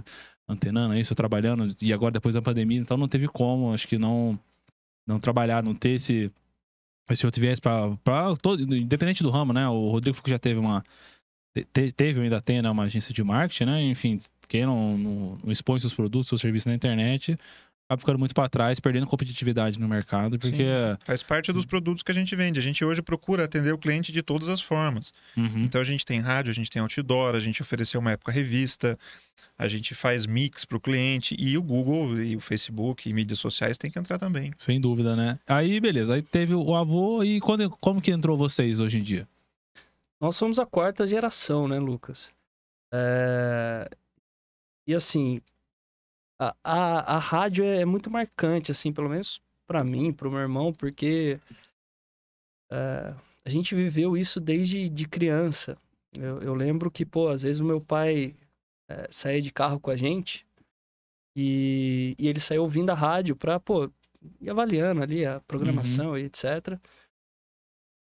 antenando 0.50 0.96
isso, 0.96 1.14
trabalhando, 1.14 1.76
e 1.82 1.94
agora 1.94 2.14
depois 2.14 2.34
da 2.34 2.42
pandemia, 2.42 2.80
então 2.80 2.98
não 2.98 3.08
teve 3.08 3.28
como, 3.28 3.74
acho 3.74 3.88
que 3.88 3.98
não, 3.98 4.40
não 5.06 5.20
trabalhar, 5.20 5.62
não 5.62 5.76
ter 5.76 5.92
esse 5.92 6.32
esse 7.14 7.26
outro 7.26 7.42
viés 7.42 7.60
para 7.60 8.36
todo, 8.42 8.76
independente 8.76 9.24
do 9.24 9.30
ramo, 9.30 9.54
né? 9.54 9.68
O 9.68 9.90
Rodrigo 9.90 10.18
já 10.26 10.40
teve 10.40 10.60
uma 10.60 10.84
te, 11.64 11.92
teve 11.92 12.20
ou 12.20 12.24
ainda 12.24 12.42
tem 12.42 12.62
né, 12.62 12.70
uma 12.70 12.84
agência 12.84 13.14
de 13.14 13.24
marketing, 13.24 13.66
né? 13.66 13.84
Enfim, 13.84 14.20
quem 14.48 14.66
não, 14.66 14.98
não, 14.98 15.38
não 15.44 15.52
expõe 15.52 15.80
seus 15.80 15.94
produtos, 15.94 16.28
seus 16.28 16.42
serviços 16.42 16.68
na 16.68 16.76
internet, 16.76 17.38
acaba 17.88 18.00
ficando 18.00 18.20
muito 18.20 18.36
para 18.36 18.50
trás, 18.50 18.80
perdendo 18.80 19.08
competitividade 19.08 19.80
no 19.80 19.88
mercado, 19.88 20.38
porque... 20.38 20.58
Sim, 20.58 20.98
faz 21.06 21.24
parte 21.24 21.54
dos 21.54 21.66
produtos 21.66 22.04
que 22.04 22.12
a 22.12 22.16
gente 22.16 22.36
vende. 22.36 22.60
A 22.60 22.64
gente 22.64 22.84
hoje 22.84 23.02
procura 23.02 23.46
atender 23.46 23.74
o 23.74 23.78
cliente 23.78 24.12
de 24.12 24.22
todas 24.22 24.50
as 24.50 24.62
formas. 24.62 25.14
Uhum. 25.36 25.64
Então 25.64 25.80
a 25.80 25.84
gente 25.86 26.06
tem 26.06 26.20
rádio, 26.20 26.52
a 26.52 26.54
gente 26.54 26.70
tem 26.70 26.82
outdoor, 26.82 27.34
a 27.34 27.40
gente 27.40 27.62
ofereceu 27.62 28.02
uma 28.02 28.12
época 28.12 28.32
revista, 28.32 29.00
a 29.58 29.68
gente 29.68 29.96
faz 29.96 30.26
mix 30.26 30.66
para 30.66 30.78
o 30.78 30.82
cliente 30.82 31.36
e 31.40 31.58
o 31.58 31.64
Google 31.64 32.22
e 32.22 32.36
o 32.36 32.42
Facebook 32.42 33.10
e 33.10 33.14
mídias 33.14 33.40
sociais 33.40 33.78
tem 33.78 33.90
que 33.90 33.98
entrar 33.98 34.20
também. 34.20 34.52
Sem 34.58 34.82
dúvida, 34.82 35.16
né? 35.16 35.40
Aí, 35.48 35.80
beleza. 35.80 36.14
Aí 36.14 36.22
teve 36.22 36.54
o 36.54 36.76
avô 36.76 37.24
e 37.24 37.40
quando, 37.40 37.70
como 37.80 38.02
que 38.02 38.12
entrou 38.12 38.38
vocês 38.38 38.82
hoje 38.82 39.00
em 39.00 39.04
dia? 39.04 39.28
Nós 40.20 40.36
somos 40.36 40.60
a 40.60 40.66
quarta 40.66 41.08
geração, 41.08 41.68
né, 41.68 41.80
Lucas? 41.80 42.32
É... 42.92 43.90
E 44.86 44.94
assim, 44.94 45.42
a, 46.40 46.56
a, 46.64 47.16
a 47.16 47.20
rádio 47.20 47.66
é, 47.66 47.82
é 47.82 47.86
muito 47.86 48.10
marcante, 48.10 48.72
assim, 48.72 48.92
pelo 48.92 49.10
menos 49.10 49.40
para 49.66 49.84
mim, 49.84 50.14
para 50.14 50.28
o 50.28 50.32
meu 50.32 50.40
irmão, 50.40 50.72
porque 50.72 51.40
é, 52.72 53.14
a 53.46 53.50
gente 53.50 53.76
viveu 53.76 54.16
isso 54.16 54.40
desde 54.40 54.90
de 54.90 55.08
criança. 55.08 55.78
Eu, 56.18 56.42
eu 56.42 56.54
lembro 56.54 56.90
que, 56.90 57.06
pô, 57.06 57.28
às 57.28 57.42
vezes 57.42 57.60
o 57.60 57.66
meu 57.66 57.82
pai 57.82 58.36
é, 58.90 59.08
saía 59.12 59.42
de 59.42 59.52
carro 59.52 59.80
com 59.80 59.92
a 59.92 59.96
gente 59.96 60.46
e, 61.36 62.16
e 62.18 62.28
ele 62.28 62.40
saiu 62.40 62.64
ouvindo 62.64 62.90
a 62.90 62.96
rádio 62.96 63.36
pra, 63.36 63.60
pô, 63.60 63.92
ir 64.42 64.50
avaliando 64.50 65.02
ali 65.02 65.26
a 65.26 65.40
programação 65.42 66.10
uhum. 66.12 66.18
e 66.18 66.24
etc. 66.24 66.80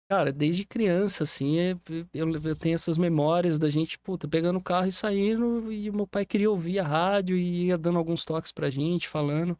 Cara, 0.09 0.31
desde 0.31 0.65
criança, 0.65 1.23
assim, 1.23 1.59
é, 1.59 1.77
eu, 2.11 2.27
eu 2.43 2.55
tenho 2.55 2.73
essas 2.73 2.97
memórias 2.97 3.59
da 3.59 3.69
gente, 3.69 3.99
puta, 3.99 4.27
pegando 4.27 4.57
o 4.57 4.61
carro 4.61 4.87
e 4.87 4.91
saindo, 4.91 5.71
e 5.71 5.91
meu 5.91 6.07
pai 6.07 6.25
queria 6.25 6.49
ouvir 6.49 6.79
a 6.79 6.87
rádio 6.87 7.37
e 7.37 7.67
ia 7.67 7.77
dando 7.77 7.99
alguns 7.99 8.25
toques 8.25 8.51
pra 8.51 8.71
gente, 8.71 9.07
falando. 9.07 9.55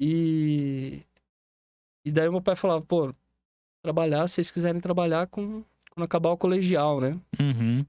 E. 0.00 1.02
E 2.02 2.10
daí 2.10 2.28
o 2.28 2.32
meu 2.32 2.40
pai 2.40 2.56
falava, 2.56 2.80
pô, 2.80 3.14
trabalhar, 3.84 4.26
se 4.26 4.36
vocês 4.36 4.50
quiserem 4.50 4.80
trabalhar 4.80 5.26
com, 5.26 5.62
quando 5.90 6.04
acabar 6.04 6.30
o 6.30 6.36
colegial, 6.38 6.98
né? 6.98 7.20
Uhum. 7.38 7.84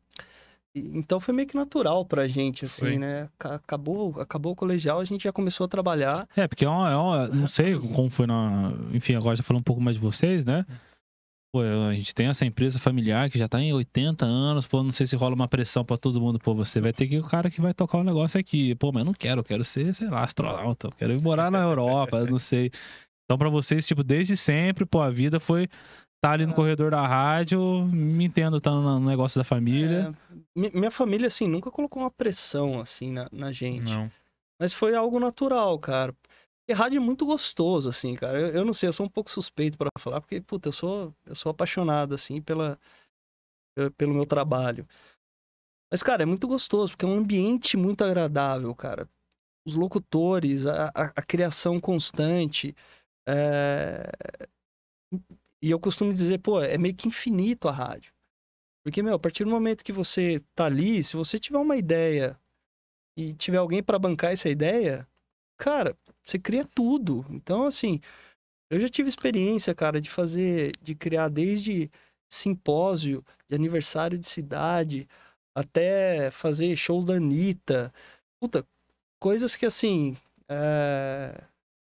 Então 0.75 1.19
foi 1.21 1.33
meio 1.33 1.47
que 1.47 1.55
natural 1.55 2.05
pra 2.05 2.27
gente, 2.27 2.65
assim, 2.65 2.85
foi. 2.85 2.97
né? 2.97 3.29
Acabou, 3.39 4.19
acabou 4.19 4.51
o 4.51 4.55
colegial, 4.55 4.99
a 4.99 5.05
gente 5.05 5.23
já 5.23 5.31
começou 5.31 5.63
a 5.63 5.69
trabalhar. 5.69 6.27
É, 6.35 6.45
porque 6.45 6.65
é 6.65 6.69
uma, 6.69 6.91
é 6.91 6.95
uma, 6.95 7.27
não 7.27 7.47
sei 7.47 7.79
como 7.79 8.09
foi 8.09 8.27
na. 8.27 8.73
Enfim, 8.91 9.15
agora 9.15 9.35
já 9.35 9.43
falando 9.43 9.61
um 9.61 9.63
pouco 9.63 9.81
mais 9.81 9.95
de 9.95 10.01
vocês, 10.01 10.43
né? 10.43 10.65
Pô, 11.53 11.61
a 11.61 11.93
gente 11.93 12.15
tem 12.15 12.25
essa 12.25 12.43
empresa 12.47 12.79
familiar 12.79 13.29
que 13.29 13.37
já 13.37 13.47
tá 13.47 13.61
em 13.61 13.71
80 13.71 14.25
anos, 14.25 14.65
pô, 14.65 14.81
não 14.81 14.91
sei 14.91 15.05
se 15.05 15.15
rola 15.15 15.35
uma 15.35 15.47
pressão 15.47 15.85
para 15.85 15.97
todo 15.97 16.19
mundo, 16.19 16.39
pô, 16.39 16.55
você 16.55 16.81
vai 16.81 16.91
ter 16.91 17.07
que 17.07 17.19
o 17.19 17.27
cara 17.27 17.47
que 17.51 17.61
vai 17.61 17.75
tocar 17.75 17.99
o 17.99 18.01
um 18.01 18.03
negócio 18.03 18.39
aqui. 18.39 18.73
Pô, 18.73 18.91
mas 18.91 19.01
eu 19.01 19.05
não 19.05 19.13
quero, 19.13 19.41
eu 19.41 19.43
quero 19.43 19.63
ser, 19.63 19.93
sei 19.93 20.09
lá, 20.09 20.23
astronauta, 20.23 20.87
eu 20.87 20.91
quero 20.93 21.13
ir 21.13 21.21
morar 21.21 21.51
na 21.51 21.59
Europa, 21.59 22.25
não 22.25 22.39
sei. 22.39 22.71
Então, 23.23 23.37
para 23.37 23.49
vocês, 23.49 23.85
tipo, 23.85 24.03
desde 24.03 24.35
sempre, 24.35 24.83
pô, 24.83 24.99
a 24.99 25.11
vida 25.11 25.39
foi 25.39 25.69
tá 26.19 26.31
ali 26.31 26.47
no 26.47 26.53
é. 26.53 26.55
corredor 26.55 26.89
da 26.89 27.05
rádio, 27.05 27.85
me 27.85 28.25
entendo, 28.25 28.59
tá 28.59 28.71
no 28.71 28.99
negócio 29.01 29.39
da 29.39 29.43
família. 29.43 30.11
É, 30.55 30.71
minha 30.73 30.89
família, 30.89 31.27
assim, 31.27 31.47
nunca 31.47 31.69
colocou 31.69 32.01
uma 32.01 32.09
pressão, 32.09 32.79
assim, 32.79 33.11
na, 33.11 33.27
na 33.31 33.51
gente. 33.51 33.91
Não. 33.91 34.09
Mas 34.59 34.73
foi 34.73 34.95
algo 34.95 35.19
natural, 35.19 35.77
cara. 35.77 36.15
E 36.67 36.73
rádio 36.73 36.97
é 36.97 36.99
muito 36.99 37.25
gostoso, 37.25 37.89
assim, 37.89 38.15
cara. 38.15 38.39
Eu, 38.39 38.47
eu 38.47 38.65
não 38.65 38.73
sei, 38.73 38.87
eu 38.87 38.93
sou 38.93 39.05
um 39.05 39.09
pouco 39.09 39.29
suspeito 39.29 39.77
para 39.77 39.89
falar, 39.99 40.21
porque, 40.21 40.39
puta, 40.39 40.69
eu 40.69 40.73
sou, 40.73 41.13
eu 41.25 41.35
sou 41.35 41.49
apaixonado, 41.49 42.15
assim, 42.15 42.41
pela, 42.41 42.79
pelo 43.97 44.13
meu 44.13 44.25
trabalho. 44.25 44.87
Mas, 45.91 46.01
cara, 46.01 46.23
é 46.23 46.25
muito 46.25 46.47
gostoso, 46.47 46.93
porque 46.93 47.05
é 47.05 47.07
um 47.07 47.17
ambiente 47.17 47.75
muito 47.75 48.03
agradável, 48.03 48.73
cara. 48.73 49.09
Os 49.65 49.75
locutores, 49.75 50.65
a, 50.65 50.87
a, 50.87 51.03
a 51.15 51.21
criação 51.21 51.79
constante. 51.79 52.75
É... 53.27 54.09
E 55.61 55.69
eu 55.69 55.79
costumo 55.79 56.13
dizer, 56.13 56.39
pô, 56.39 56.61
é 56.61 56.77
meio 56.77 56.95
que 56.95 57.07
infinito 57.07 57.67
a 57.67 57.71
rádio. 57.71 58.13
Porque, 58.83 59.03
meu, 59.03 59.13
a 59.15 59.19
partir 59.19 59.43
do 59.43 59.49
momento 59.49 59.83
que 59.83 59.93
você 59.93 60.41
tá 60.55 60.65
ali, 60.65 61.03
se 61.03 61.15
você 61.15 61.39
tiver 61.39 61.57
uma 61.57 61.77
ideia 61.77 62.39
e 63.17 63.33
tiver 63.33 63.57
alguém 63.57 63.81
para 63.81 63.99
bancar 63.99 64.33
essa 64.33 64.49
ideia, 64.49 65.07
cara, 65.63 65.95
você 66.21 66.37
cria 66.37 66.65
tudo. 66.65 67.25
Então, 67.29 67.65
assim, 67.65 68.01
eu 68.69 68.81
já 68.81 68.89
tive 68.89 69.07
experiência, 69.07 69.73
cara, 69.73 70.01
de 70.01 70.09
fazer, 70.09 70.73
de 70.81 70.93
criar 70.93 71.29
desde 71.29 71.89
simpósio, 72.29 73.23
de 73.47 73.55
aniversário 73.55 74.17
de 74.17 74.27
cidade, 74.27 75.07
até 75.55 76.29
fazer 76.31 76.75
show 76.75 77.01
da 77.01 77.13
Anitta. 77.13 77.93
Puta, 78.41 78.65
coisas 79.21 79.55
que, 79.55 79.65
assim, 79.65 80.17
é... 80.49 81.41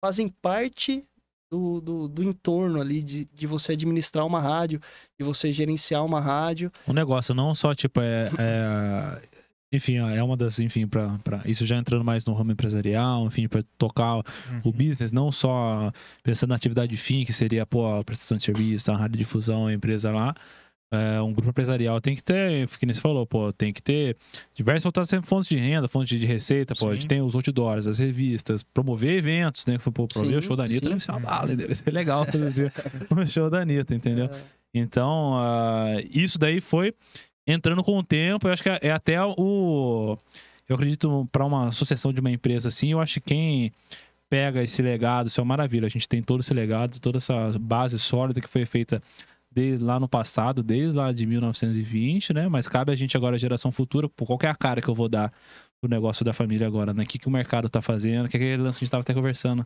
fazem 0.02 0.30
parte 0.30 1.06
do, 1.52 1.82
do, 1.82 2.08
do, 2.08 2.24
entorno 2.24 2.80
ali, 2.80 3.02
de, 3.02 3.26
de 3.26 3.48
você 3.48 3.74
administrar 3.74 4.26
uma 4.26 4.40
rádio, 4.40 4.80
de 5.20 5.26
você 5.26 5.52
gerenciar 5.52 6.06
uma 6.06 6.22
rádio. 6.22 6.72
O 6.88 6.94
negócio 6.94 7.36
não 7.36 7.54
só, 7.54 7.76
tipo, 7.76 8.00
é, 8.00 8.32
é 8.40 9.22
enfim, 9.72 9.98
é 9.98 10.24
uma 10.24 10.38
das, 10.38 10.60
enfim, 10.60 10.88
para 10.88 11.20
isso 11.46 11.66
já 11.66 11.76
entrando 11.76 12.04
mais 12.04 12.24
no 12.26 12.34
ramo 12.34 12.54
empresarial, 12.54 13.26
enfim, 13.26 13.48
para 13.48 13.62
tocar 13.78 14.16
uhum. 14.16 14.24
o 14.64 14.72
business, 14.72 15.12
não 15.12 15.30
só 15.32 15.92
pensando 16.24 16.50
na 16.50 16.56
atividade 16.56 16.96
fim, 16.96 17.26
que 17.26 17.34
seria 17.34 17.66
pô, 17.66 18.00
a 18.00 18.04
prestação 18.04 18.38
de 18.38 18.44
serviço, 18.44 18.92
a 18.92 18.96
rádio 18.96 19.18
difusão, 19.18 19.68
a 19.68 19.74
empresa 19.74 20.12
lá. 20.12 20.34
É, 20.90 21.22
um 21.22 21.34
grupo 21.34 21.50
empresarial 21.50 22.00
tem 22.00 22.16
que 22.16 22.24
ter, 22.24 22.66
que 22.70 22.86
nem 22.86 22.94
você 22.94 23.02
falou, 23.02 23.28
pô, 23.28 23.52
tem 23.52 23.74
que 23.74 23.82
ter 23.82 24.16
diversas 24.56 24.86
outras 24.86 25.10
fontes 25.24 25.50
de 25.50 25.58
renda, 25.58 25.86
fontes 25.90 26.18
de 26.18 26.26
receita, 26.26 26.74
pô, 26.74 26.90
a 26.90 26.96
gente 26.96 27.08
tem 27.08 27.22
os 27.22 27.36
outdoors, 27.36 27.88
as 27.88 28.00
revistas, 28.00 28.64
promover 28.64 29.18
eventos, 29.18 29.66
né? 29.66 29.78
Pô, 29.78 30.08
promover 30.08 30.32
sim, 30.32 30.38
o 30.38 30.42
show 30.42 30.56
da 30.56 30.64
Anitta 30.64 30.88
deve 30.88 31.02
ser 31.02 31.12
uma 31.12 31.20
bala, 31.20 31.54
deve 31.54 31.76
ser 31.76 31.92
legal 31.92 32.24
fazer 32.24 32.72
o 33.12 33.26
show 33.26 33.50
da 33.50 33.60
Anitta, 33.60 33.94
entendeu? 33.94 34.28
É. 34.28 34.42
Então, 34.74 35.34
uh, 35.34 36.08
isso 36.10 36.40
daí 36.40 36.62
foi 36.62 36.94
entrando 37.48 37.84
com 37.84 37.98
o 37.98 38.04
tempo, 38.04 38.48
eu 38.48 38.54
acho 38.54 38.62
que 38.62 38.70
é, 38.70 38.80
é 38.84 38.92
até 38.92 39.24
o. 39.24 40.18
Eu 40.68 40.76
acredito 40.76 41.28
para 41.32 41.46
uma 41.46 41.72
sucessão 41.72 42.12
de 42.12 42.20
uma 42.20 42.30
empresa 42.30 42.68
assim, 42.68 42.92
eu 42.92 43.00
acho 43.00 43.22
que 43.22 43.30
quem 43.30 43.72
pega 44.30 44.62
esse 44.62 44.82
legado, 44.82 45.28
isso 45.28 45.40
é 45.40 45.44
uma 45.44 45.50
maravilha. 45.50 45.86
A 45.86 45.90
gente 45.90 46.10
tem 46.10 46.22
todo 46.22 46.42
esse 46.42 46.54
legado, 46.54 47.00
toda 47.00 47.18
essa 47.18 47.58
base 47.60 47.98
sólida 47.98 48.42
que 48.42 48.50
foi 48.50 48.66
feita 48.66 49.02
desde 49.50 49.84
lá 49.84 50.00
no 50.00 50.08
passado, 50.08 50.62
desde 50.62 50.98
lá 50.98 51.12
de 51.12 51.26
1920, 51.26 52.34
né? 52.34 52.48
Mas 52.50 52.68
cabe 52.68 52.92
a 52.92 52.96
gente 52.96 53.16
agora, 53.16 53.36
a 53.38 53.40
geração 53.40 53.72
futura, 53.72 54.10
por 54.10 54.26
qual 54.26 54.38
é 54.44 54.48
a 54.48 54.56
cara 54.56 54.82
que 54.82 54.88
eu 54.88 54.94
vou 54.94 55.08
dar 55.08 55.32
pro 55.80 55.90
negócio 55.90 56.26
da 56.26 56.34
família 56.34 56.68
agora, 56.68 56.94
né? 56.94 57.04
O 57.04 57.06
que, 57.08 57.18
que 57.18 57.28
o 57.28 57.32
mercado 57.32 57.70
tá 57.70 57.82
fazendo, 57.82 58.26
o 58.26 58.30
que, 58.30 58.38
é 58.38 58.40
aquele 58.40 58.62
lance 58.62 58.78
que 58.78 58.84
a 58.84 58.86
gente 58.86 58.92
tava 58.92 59.02
até 59.02 59.14
conversando 59.14 59.66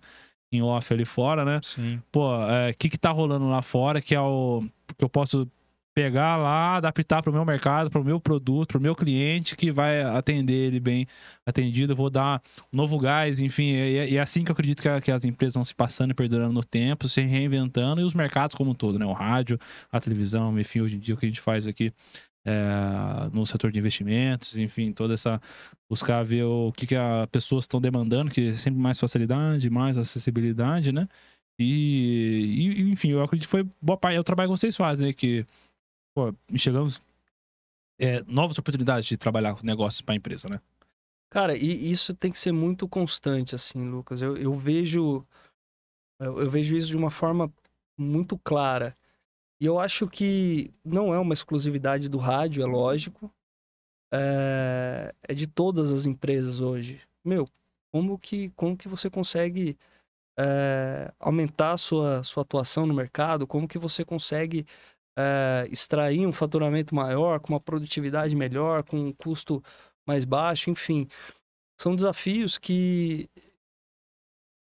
em 0.51 0.61
off 0.61 0.93
ali 0.93 1.05
fora, 1.05 1.43
né? 1.43 1.59
Sim. 1.63 2.01
Pô, 2.11 2.37
o 2.37 2.49
é, 2.49 2.73
que 2.73 2.89
que 2.89 2.97
tá 2.97 3.09
rolando 3.09 3.49
lá 3.49 3.61
fora 3.61 4.01
que 4.01 4.13
é 4.13 4.19
o 4.21 4.63
que 4.97 5.03
eu 5.03 5.09
posso 5.09 5.47
pegar 5.93 6.37
lá, 6.37 6.77
adaptar 6.77 7.21
para 7.21 7.29
o 7.29 7.33
meu 7.33 7.43
mercado, 7.43 7.89
para 7.89 7.99
o 7.99 8.03
meu 8.03 8.19
produto, 8.19 8.69
para 8.69 8.77
o 8.77 8.81
meu 8.81 8.95
cliente 8.95 9.55
que 9.55 9.71
vai 9.71 10.01
atender 10.01 10.53
ele 10.53 10.79
bem 10.79 11.05
atendido. 11.45 11.91
Eu 11.91 11.95
vou 11.97 12.09
dar 12.09 12.41
um 12.71 12.77
novo 12.77 12.97
gás, 12.97 13.39
enfim. 13.39 13.73
E 13.73 14.15
é 14.15 14.19
assim 14.19 14.43
que 14.43 14.51
eu 14.51 14.53
acredito 14.53 14.81
que, 14.81 14.87
a, 14.87 15.01
que, 15.01 15.11
as 15.11 15.25
empresas 15.25 15.55
vão 15.55 15.65
se 15.65 15.75
passando 15.75 16.11
e 16.11 16.13
perdurando 16.13 16.53
no 16.53 16.63
tempo, 16.63 17.07
se 17.07 17.21
reinventando 17.21 18.01
e 18.01 18.03
os 18.03 18.13
mercados 18.13 18.55
como 18.55 18.71
um 18.71 18.75
todo, 18.75 18.97
né? 18.97 19.05
O 19.05 19.13
rádio, 19.13 19.59
a 19.91 19.99
televisão, 19.99 20.57
enfim, 20.59 20.81
hoje 20.81 20.95
em 20.95 20.99
dia 20.99 21.15
o 21.15 21.17
que 21.17 21.25
a 21.25 21.29
gente 21.29 21.41
faz 21.41 21.67
aqui 21.67 21.93
é, 22.45 23.29
no 23.31 23.45
setor 23.45 23.71
de 23.71 23.79
investimentos, 23.79 24.57
enfim, 24.57 24.91
toda 24.91 25.13
essa 25.13 25.41
buscar 25.89 26.23
ver 26.23 26.43
o 26.43 26.71
que, 26.71 26.87
que 26.87 26.95
as 26.95 27.25
pessoas 27.27 27.65
estão 27.65 27.81
demandando, 27.81 28.31
que 28.31 28.49
é 28.49 28.53
sempre 28.53 28.79
mais 28.79 28.99
facilidade, 28.99 29.69
mais 29.69 29.97
acessibilidade, 29.97 30.91
né? 30.91 31.07
E, 31.59 32.73
e, 32.79 32.91
enfim, 32.91 33.11
eu 33.11 33.21
acredito 33.21 33.45
que 33.45 33.51
foi 33.51 33.67
boa 33.81 33.97
parte, 33.97 34.15
é 34.15 34.19
o 34.19 34.23
trabalho 34.23 34.49
que 34.49 34.57
vocês 34.57 34.75
fazem, 34.75 35.07
né? 35.07 35.13
Que 35.13 35.45
pô, 36.13 36.33
chegamos 36.55 37.01
é, 37.99 38.23
novas 38.23 38.57
oportunidades 38.57 39.05
de 39.05 39.17
trabalhar 39.17 39.55
com 39.55 39.65
negócios 39.65 40.01
para 40.01 40.13
a 40.13 40.17
empresa, 40.17 40.49
né? 40.49 40.59
Cara, 41.29 41.55
e 41.55 41.89
isso 41.89 42.13
tem 42.13 42.31
que 42.31 42.39
ser 42.39 42.51
muito 42.51 42.87
constante, 42.87 43.55
assim, 43.55 43.87
Lucas. 43.89 44.21
Eu, 44.21 44.35
eu 44.35 44.53
vejo 44.53 45.25
eu, 46.21 46.39
eu 46.39 46.49
vejo 46.51 46.75
isso 46.77 46.87
de 46.87 46.95
uma 46.95 47.09
forma 47.09 47.51
muito 47.97 48.37
clara. 48.37 48.95
E 49.59 49.65
eu 49.65 49.79
acho 49.79 50.07
que 50.07 50.71
não 50.85 51.13
é 51.13 51.19
uma 51.19 51.33
exclusividade 51.33 52.07
do 52.07 52.19
rádio, 52.19 52.63
é 52.63 52.65
lógico. 52.65 53.33
É, 54.13 55.13
é 55.27 55.33
de 55.33 55.47
todas 55.47 55.91
as 55.91 56.05
empresas 56.05 56.59
hoje. 56.59 57.01
Meu, 57.25 57.47
como 57.91 58.19
que, 58.19 58.49
como 58.51 58.77
que 58.77 58.87
você 58.87 59.09
consegue 59.09 59.77
é, 60.37 61.11
aumentar 61.19 61.73
a 61.73 61.77
sua, 61.77 62.23
sua 62.23 62.43
atuação 62.43 62.85
no 62.85 62.93
mercado? 62.93 63.47
Como 63.47 63.67
que 63.67 63.79
você 63.79 64.05
consegue 64.05 64.65
é, 65.17 65.67
extrair 65.71 66.25
um 66.25 66.33
faturamento 66.33 66.95
maior, 66.95 67.39
com 67.39 67.53
uma 67.53 67.59
produtividade 67.59 68.35
melhor, 68.35 68.83
com 68.83 68.97
um 68.97 69.13
custo 69.13 69.63
mais 70.07 70.25
baixo, 70.25 70.69
enfim. 70.69 71.07
São 71.79 71.95
desafios 71.95 72.57
que, 72.57 73.29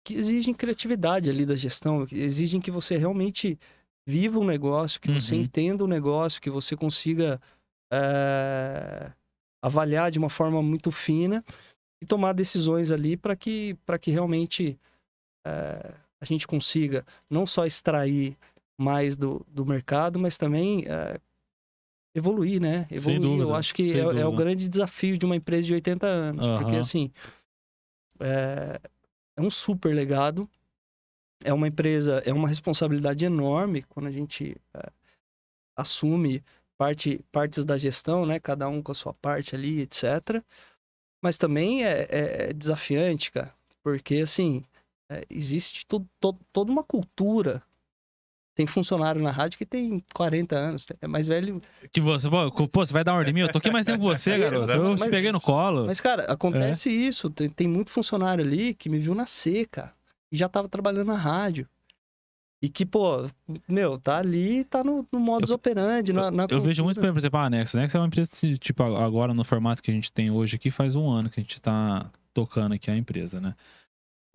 que 0.04 0.14
exigem 0.14 0.54
criatividade 0.54 1.30
ali 1.30 1.46
da 1.46 1.56
gestão, 1.56 2.06
exigem 2.12 2.60
que 2.60 2.70
você 2.70 2.96
realmente 2.96 3.58
viva 4.06 4.38
o 4.38 4.42
um 4.42 4.46
negócio, 4.46 5.00
que 5.00 5.08
uhum. 5.08 5.20
você 5.20 5.34
entenda 5.34 5.84
o 5.84 5.88
negócio, 5.88 6.40
que 6.40 6.50
você 6.50 6.76
consiga 6.76 7.40
é, 7.92 9.12
avaliar 9.62 10.10
de 10.10 10.18
uma 10.18 10.30
forma 10.30 10.62
muito 10.62 10.90
fina 10.90 11.44
e 12.00 12.06
tomar 12.06 12.32
decisões 12.32 12.90
ali 12.90 13.16
para 13.16 13.34
que, 13.34 13.76
que 14.00 14.10
realmente 14.10 14.78
é, 15.46 15.94
a 16.20 16.24
gente 16.24 16.46
consiga 16.46 17.04
não 17.30 17.46
só 17.46 17.66
extrair 17.66 18.36
mais 18.78 19.16
do, 19.16 19.44
do 19.48 19.64
mercado, 19.64 20.18
mas 20.18 20.36
também 20.36 20.84
é, 20.86 21.18
evoluir, 22.14 22.60
né? 22.60 22.86
Evoluir. 22.90 23.20
Dúvida, 23.20 23.42
Eu 23.44 23.54
acho 23.54 23.74
que 23.74 23.94
é, 23.94 24.00
é, 24.00 24.26
o 24.26 24.32
grande 24.32 24.68
desafio 24.68 25.18
de 25.18 25.26
uma 25.26 25.36
empresa 25.36 25.62
de 25.62 25.74
80 25.74 26.06
anos, 26.06 26.46
uhum. 26.46 26.58
porque 26.58 26.76
assim 26.76 27.10
é, 28.20 28.80
é 29.36 29.40
um 29.40 29.50
super 29.50 29.94
legado, 29.94 30.48
é 31.44 31.52
uma 31.52 31.68
empresa, 31.68 32.22
é 32.24 32.32
uma 32.32 32.48
responsabilidade 32.48 33.24
enorme 33.24 33.82
quando 33.82 34.06
a 34.06 34.10
gente 34.10 34.56
é, 34.74 34.90
assume 35.76 36.42
parte, 36.78 37.20
partes 37.30 37.64
da 37.64 37.76
gestão, 37.76 38.24
né? 38.24 38.40
Cada 38.40 38.68
um 38.68 38.82
com 38.82 38.92
a 38.92 38.94
sua 38.94 39.14
parte 39.14 39.54
ali, 39.54 39.82
etc. 39.82 40.42
Mas 41.22 41.38
também 41.38 41.84
é, 41.84 42.02
é, 42.10 42.48
é 42.48 42.52
desafiante, 42.52 43.30
cara, 43.30 43.54
porque 43.82 44.16
assim 44.16 44.64
existe 45.30 45.86
to, 45.86 46.04
to, 46.20 46.36
toda 46.52 46.72
uma 46.72 46.82
cultura 46.82 47.62
tem 48.56 48.66
funcionário 48.66 49.22
na 49.22 49.30
rádio 49.30 49.58
que 49.58 49.66
tem 49.66 50.02
40 50.14 50.56
anos, 50.56 50.86
é 51.02 51.06
mais 51.06 51.28
velho. 51.28 51.60
Que 51.92 52.00
você, 52.00 52.26
pô, 52.30 52.50
você 52.72 52.92
vai 52.92 53.04
dar 53.04 53.12
ordem 53.12 53.34
minha? 53.34 53.44
Eu 53.44 53.52
tô 53.52 53.58
aqui 53.58 53.70
mais 53.70 53.84
tempo 53.84 53.98
que 53.98 54.04
você, 54.04 54.36
garoto. 54.38 54.72
Eu 54.72 54.96
te 54.96 55.10
peguei 55.10 55.30
no 55.30 55.40
colo. 55.40 55.84
Mas, 55.84 56.00
cara, 56.00 56.24
acontece 56.24 56.88
é. 56.88 56.92
isso. 56.92 57.28
Tem, 57.28 57.50
tem 57.50 57.68
muito 57.68 57.90
funcionário 57.90 58.42
ali 58.42 58.72
que 58.72 58.88
me 58.88 58.98
viu 58.98 59.14
nascer, 59.14 59.66
cara. 59.66 59.92
E 60.32 60.38
já 60.38 60.48
tava 60.48 60.70
trabalhando 60.70 61.08
na 61.08 61.18
rádio. 61.18 61.68
E 62.62 62.70
que, 62.70 62.86
pô, 62.86 63.28
meu, 63.68 63.98
tá 63.98 64.16
ali, 64.16 64.64
tá 64.64 64.82
no, 64.82 65.06
no 65.12 65.20
modus 65.20 65.50
eu, 65.50 65.56
operandi, 65.56 66.14
na, 66.14 66.30
na 66.30 66.46
Eu 66.48 66.62
vejo 66.62 66.82
muito, 66.82 66.98
por 66.98 67.14
exemplo, 67.14 67.38
a 67.38 67.44
Anex. 67.44 67.74
A 67.74 67.78
Anex 67.78 67.94
é 67.94 67.98
uma 67.98 68.06
empresa, 68.06 68.30
tipo, 68.58 68.82
agora 68.82 69.34
no 69.34 69.44
formato 69.44 69.82
que 69.82 69.90
a 69.90 69.94
gente 69.94 70.10
tem 70.10 70.30
hoje 70.30 70.56
aqui, 70.56 70.70
faz 70.70 70.96
um 70.96 71.06
ano 71.10 71.28
que 71.28 71.38
a 71.38 71.42
gente 71.42 71.60
tá 71.60 72.10
tocando 72.32 72.72
aqui 72.72 72.90
a 72.90 72.96
empresa, 72.96 73.38
né? 73.38 73.54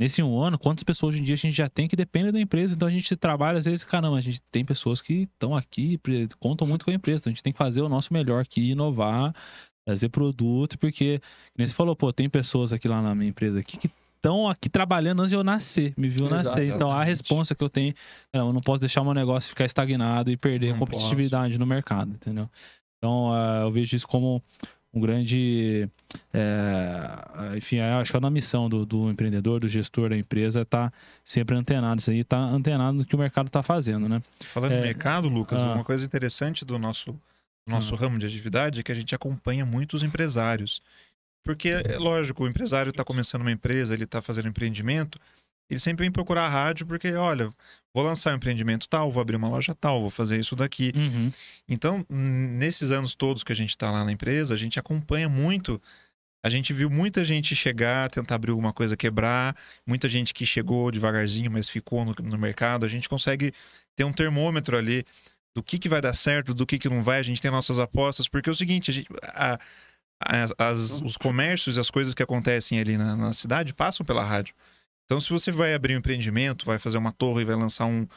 Nesse 0.02 0.24
um 0.24 0.42
ano, 0.42 0.58
quantas 0.58 0.84
pessoas 0.84 1.14
hoje 1.14 1.22
em 1.22 1.24
dia 1.24 1.36
a 1.36 1.38
gente 1.38 1.56
já 1.56 1.70
tem 1.70 1.88
que 1.88 1.96
dependem 1.96 2.32
da 2.32 2.42
empresa? 2.42 2.74
Então 2.74 2.88
a 2.88 2.92
gente 2.92 3.16
trabalha, 3.16 3.60
às 3.60 3.66
vezes, 3.66 3.84
caramba, 3.84 4.18
a 4.18 4.22
gente 4.22 4.42
tem 4.52 4.66
pessoas 4.66 5.00
que 5.00 5.30
estão 5.32 5.56
aqui, 5.56 6.00
contam 6.40 6.66
muito 6.66 6.84
com 6.84 6.90
a 6.90 6.94
empresa. 6.96 7.20
Então 7.20 7.30
a 7.30 7.34
gente 7.36 7.44
tem 7.44 7.54
que 7.54 7.60
fazer 7.60 7.84
o 7.84 7.88
nosso 7.88 8.12
melhor 8.12 8.42
aqui, 8.42 8.72
inovar, 8.72 9.32
trazer 9.86 10.10
produto, 10.10 10.80
porque, 10.80 11.22
como 11.56 11.68
você 11.68 11.74
falou, 11.76 11.96
pô, 11.96 12.12
tem 12.12 12.28
pessoas 12.28 12.74
aqui 12.74 12.88
lá 12.88 13.00
na 13.00 13.14
minha 13.14 13.30
empresa 13.30 13.60
aqui 13.60 13.78
que 13.78 13.92
estão 14.16 14.50
aqui 14.50 14.70
trabalhando 14.70 15.20
antes 15.20 15.30
de 15.30 15.36
eu 15.36 15.44
nascer, 15.44 15.94
me 15.96 16.10
viu 16.10 16.28
nascer. 16.28 16.74
Então 16.74 16.92
a 16.92 17.04
resposta 17.04 17.54
que 17.54 17.64
eu 17.64 17.70
tenho, 17.70 17.94
eu 18.34 18.52
não 18.52 18.62
posso 18.62 18.80
deixar 18.80 19.04
meu 19.04 19.14
negócio 19.14 19.50
ficar 19.50 19.66
estagnado 19.66 20.32
e 20.32 20.38
perder 20.38 20.70
não 20.70 20.78
a 20.78 20.80
competitividade 20.80 21.50
posso. 21.50 21.60
no 21.60 21.68
mercado, 21.68 22.10
entendeu? 22.10 22.50
Então 22.98 23.30
uh, 23.30 23.66
eu 23.66 23.72
vejo 23.72 23.96
isso 23.96 24.08
como 24.08 24.42
um 24.94 25.00
grande. 25.00 25.90
É, 26.34 27.58
enfim, 27.58 27.80
acho 27.80 28.12
que 28.12 28.18
é 28.18 28.20
uma 28.20 28.30
missão 28.30 28.70
do, 28.70 28.86
do, 28.86 29.10
empreendedor, 29.10 29.60
do 29.60 29.68
gestor 29.68 30.10
da 30.10 30.18
empresa, 30.18 30.66
tá 30.66 30.92
sempre 31.24 31.56
antenado 31.56 32.02
isso 32.02 32.12
aí, 32.12 32.24
tá 32.24 32.38
antenado 32.38 32.98
no 32.98 33.06
que 33.06 33.16
o 33.16 33.20
mercado 33.20 33.48
está 33.48 33.64
fazendo, 33.64 34.10
né? 34.10 34.22
Falando 34.48 34.74
é, 34.74 34.82
mercado, 34.82 35.30
Lucas, 35.30 35.58
ah, 35.58 35.74
uma 35.74 35.84
coisa 35.84 36.06
interessante 36.06 36.66
do 36.66 36.78
nosso, 36.78 37.12
do 37.12 37.20
nosso 37.68 37.96
ah, 37.96 37.98
ramo 37.98 38.20
de 38.20 38.26
atividade 38.26 38.80
é 38.80 38.84
que 38.84 38.92
a 38.92 38.96
gente 38.96 39.16
acompanha 39.16 39.66
muitos 39.66 40.04
empresários. 40.04 40.82
Porque, 41.44 41.70
é 41.70 41.98
lógico, 41.98 42.44
o 42.44 42.48
empresário 42.48 42.92
está 42.92 43.04
começando 43.04 43.42
uma 43.42 43.52
empresa, 43.52 43.94
ele 43.94 44.04
está 44.04 44.22
fazendo 44.22 44.48
empreendimento, 44.48 45.20
ele 45.72 45.80
sempre 45.80 46.04
vem 46.04 46.12
procurar 46.12 46.48
a 46.48 46.50
rádio 46.50 46.86
porque, 46.86 47.14
olha, 47.14 47.50
vou 47.94 48.04
lançar 48.04 48.34
um 48.34 48.36
empreendimento 48.36 48.90
tal, 48.90 49.10
vou 49.10 49.22
abrir 49.22 49.38
uma 49.38 49.48
loja 49.48 49.74
tal, 49.74 50.02
vou 50.02 50.10
fazer 50.10 50.38
isso 50.38 50.54
daqui. 50.54 50.92
Uhum. 50.94 51.32
Então, 51.68 52.06
nesses 52.10 52.92
anos 52.92 53.16
todos 53.16 53.42
que 53.42 53.54
a 53.54 53.56
gente 53.56 53.70
está 53.70 53.90
lá 53.90 54.04
na 54.04 54.12
empresa, 54.12 54.54
a 54.54 54.58
gente 54.58 54.78
acompanha 54.78 55.30
muito. 55.30 55.82
A 56.44 56.50
gente 56.50 56.74
viu 56.74 56.90
muita 56.90 57.24
gente 57.24 57.56
chegar, 57.56 58.10
tentar 58.10 58.36
abrir 58.36 58.52
alguma 58.52 58.74
coisa, 58.74 58.98
quebrar, 58.98 59.56
muita 59.88 60.10
gente 60.10 60.34
que 60.34 60.46
chegou 60.46 60.92
devagarzinho, 60.92 61.50
mas 61.50 61.70
ficou 61.70 62.04
no, 62.04 62.14
no 62.22 62.38
mercado. 62.38 62.86
A 62.86 62.90
gente 62.90 63.08
consegue 63.08 63.54
ter 63.96 64.04
um 64.04 64.12
termômetro 64.12 64.78
ali 64.78 65.06
do 65.56 65.64
que, 65.64 65.80
que 65.80 65.88
vai 65.88 66.02
dar 66.02 66.14
certo, 66.14 66.54
do 66.54 66.66
que, 66.66 66.78
que 66.78 66.90
não 66.90 67.02
vai. 67.02 67.20
A 67.20 67.24
gente 67.24 67.42
tem 67.42 67.50
nossas 67.50 67.80
apostas, 67.80 68.28
porque 68.28 68.50
é 68.50 68.52
o 68.52 68.56
seguinte, 68.56 68.92
a 68.92 68.94
gente, 68.94 69.08
a, 69.24 69.58
as, 70.20 70.54
as, 70.58 71.02
os 71.02 71.16
comércios 71.16 71.78
e 71.78 71.80
as 71.80 71.90
coisas 71.90 72.14
que 72.14 72.24
acontecem 72.24 72.78
ali 72.78 72.98
na, 72.98 73.16
na 73.16 73.32
cidade 73.32 73.74
passam 73.74 74.06
pela 74.06 74.26
rádio. 74.26 74.54
Então, 75.12 75.20
se 75.20 75.30
você 75.30 75.52
vai 75.52 75.74
abrir 75.74 75.94
um 75.94 75.98
empreendimento, 75.98 76.66
vai 76.66 76.80
fazer 76.80 76.98
uma 76.98 77.12
torre, 77.12 77.44
vai 77.44 77.54
lançar 77.54 77.86
um, 77.86 78.08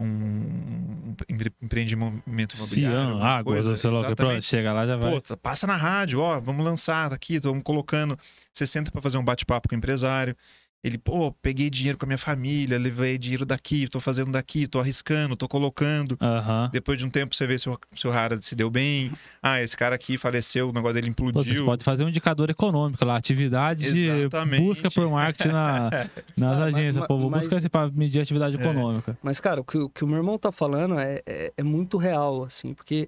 um 0.00 1.14
empreendimento 1.28 2.56
imobiliário. 2.56 2.66
Cian, 2.66 3.22
águas, 3.22 3.68
ou 3.68 3.76
sei 3.76 3.88
lá, 3.88 4.16
pronto, 4.16 4.42
chega 4.42 4.72
lá 4.72 4.84
já 4.84 4.96
vai. 4.96 5.12
Pô, 5.12 5.36
passa 5.36 5.64
na 5.64 5.76
rádio, 5.76 6.18
ó, 6.18 6.40
vamos 6.40 6.64
lançar 6.64 7.12
aqui, 7.12 7.34
estamos 7.34 7.62
colocando. 7.62 8.18
Você 8.52 8.66
senta 8.66 8.90
para 8.90 9.00
fazer 9.00 9.16
um 9.16 9.24
bate-papo 9.24 9.68
com 9.68 9.76
o 9.76 9.78
empresário. 9.78 10.36
Ele, 10.82 10.96
pô, 10.96 11.30
peguei 11.42 11.68
dinheiro 11.68 11.98
com 11.98 12.06
a 12.06 12.08
minha 12.08 12.16
família, 12.16 12.78
levei 12.78 13.18
dinheiro 13.18 13.44
daqui, 13.44 13.86
tô 13.86 14.00
fazendo 14.00 14.32
daqui, 14.32 14.66
tô 14.66 14.80
arriscando, 14.80 15.36
tô 15.36 15.46
colocando. 15.46 16.12
Uhum. 16.12 16.70
Depois 16.72 16.98
de 16.98 17.04
um 17.04 17.10
tempo 17.10 17.34
você 17.34 17.46
vê 17.46 17.58
se 17.58 17.68
o, 17.68 17.78
se 17.94 18.08
o 18.08 18.10
Hara 18.10 18.40
se 18.40 18.54
deu 18.54 18.70
bem. 18.70 19.12
Ah, 19.42 19.60
esse 19.60 19.76
cara 19.76 19.94
aqui 19.94 20.16
faleceu, 20.16 20.70
o 20.70 20.72
negócio 20.72 20.94
dele 20.94 21.08
implodiu. 21.08 21.42
Pô, 21.42 21.44
você 21.44 21.62
pode 21.62 21.84
fazer 21.84 22.04
um 22.04 22.08
indicador 22.08 22.48
econômico 22.48 23.04
lá, 23.04 23.16
atividade 23.16 23.86
Exatamente. 23.88 24.60
de 24.60 24.66
busca 24.66 24.90
por 24.90 25.10
marketing 25.10 25.48
na, 25.48 25.90
nas 26.34 26.58
ah, 26.58 26.64
agências. 26.64 26.96
Mas, 26.96 27.06
pô, 27.06 27.28
busca 27.28 27.56
esse 27.56 27.68
pra 27.68 27.90
medir 27.90 28.22
atividade 28.22 28.56
é. 28.56 28.58
econômica. 28.58 29.18
Mas, 29.22 29.38
cara, 29.38 29.60
o 29.60 29.64
que, 29.64 29.76
o 29.76 29.90
que 29.90 30.02
o 30.02 30.06
meu 30.06 30.16
irmão 30.16 30.38
tá 30.38 30.50
falando 30.50 30.98
é, 30.98 31.20
é, 31.26 31.52
é, 31.58 31.62
muito 31.62 31.98
real, 31.98 32.42
assim, 32.44 32.72
porque 32.72 33.06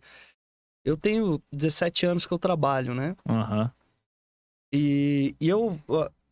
eu 0.85 0.95
tenho 0.95 1.41
17 1.51 2.05
anos 2.05 2.27
que 2.27 2.35
eu 2.35 2.39
trabalho, 2.39 2.95
né? 2.95 3.17
Aham. 3.27 3.63
Uhum. 3.63 3.71
E, 4.75 5.35
e 5.39 5.49
eu 5.49 5.79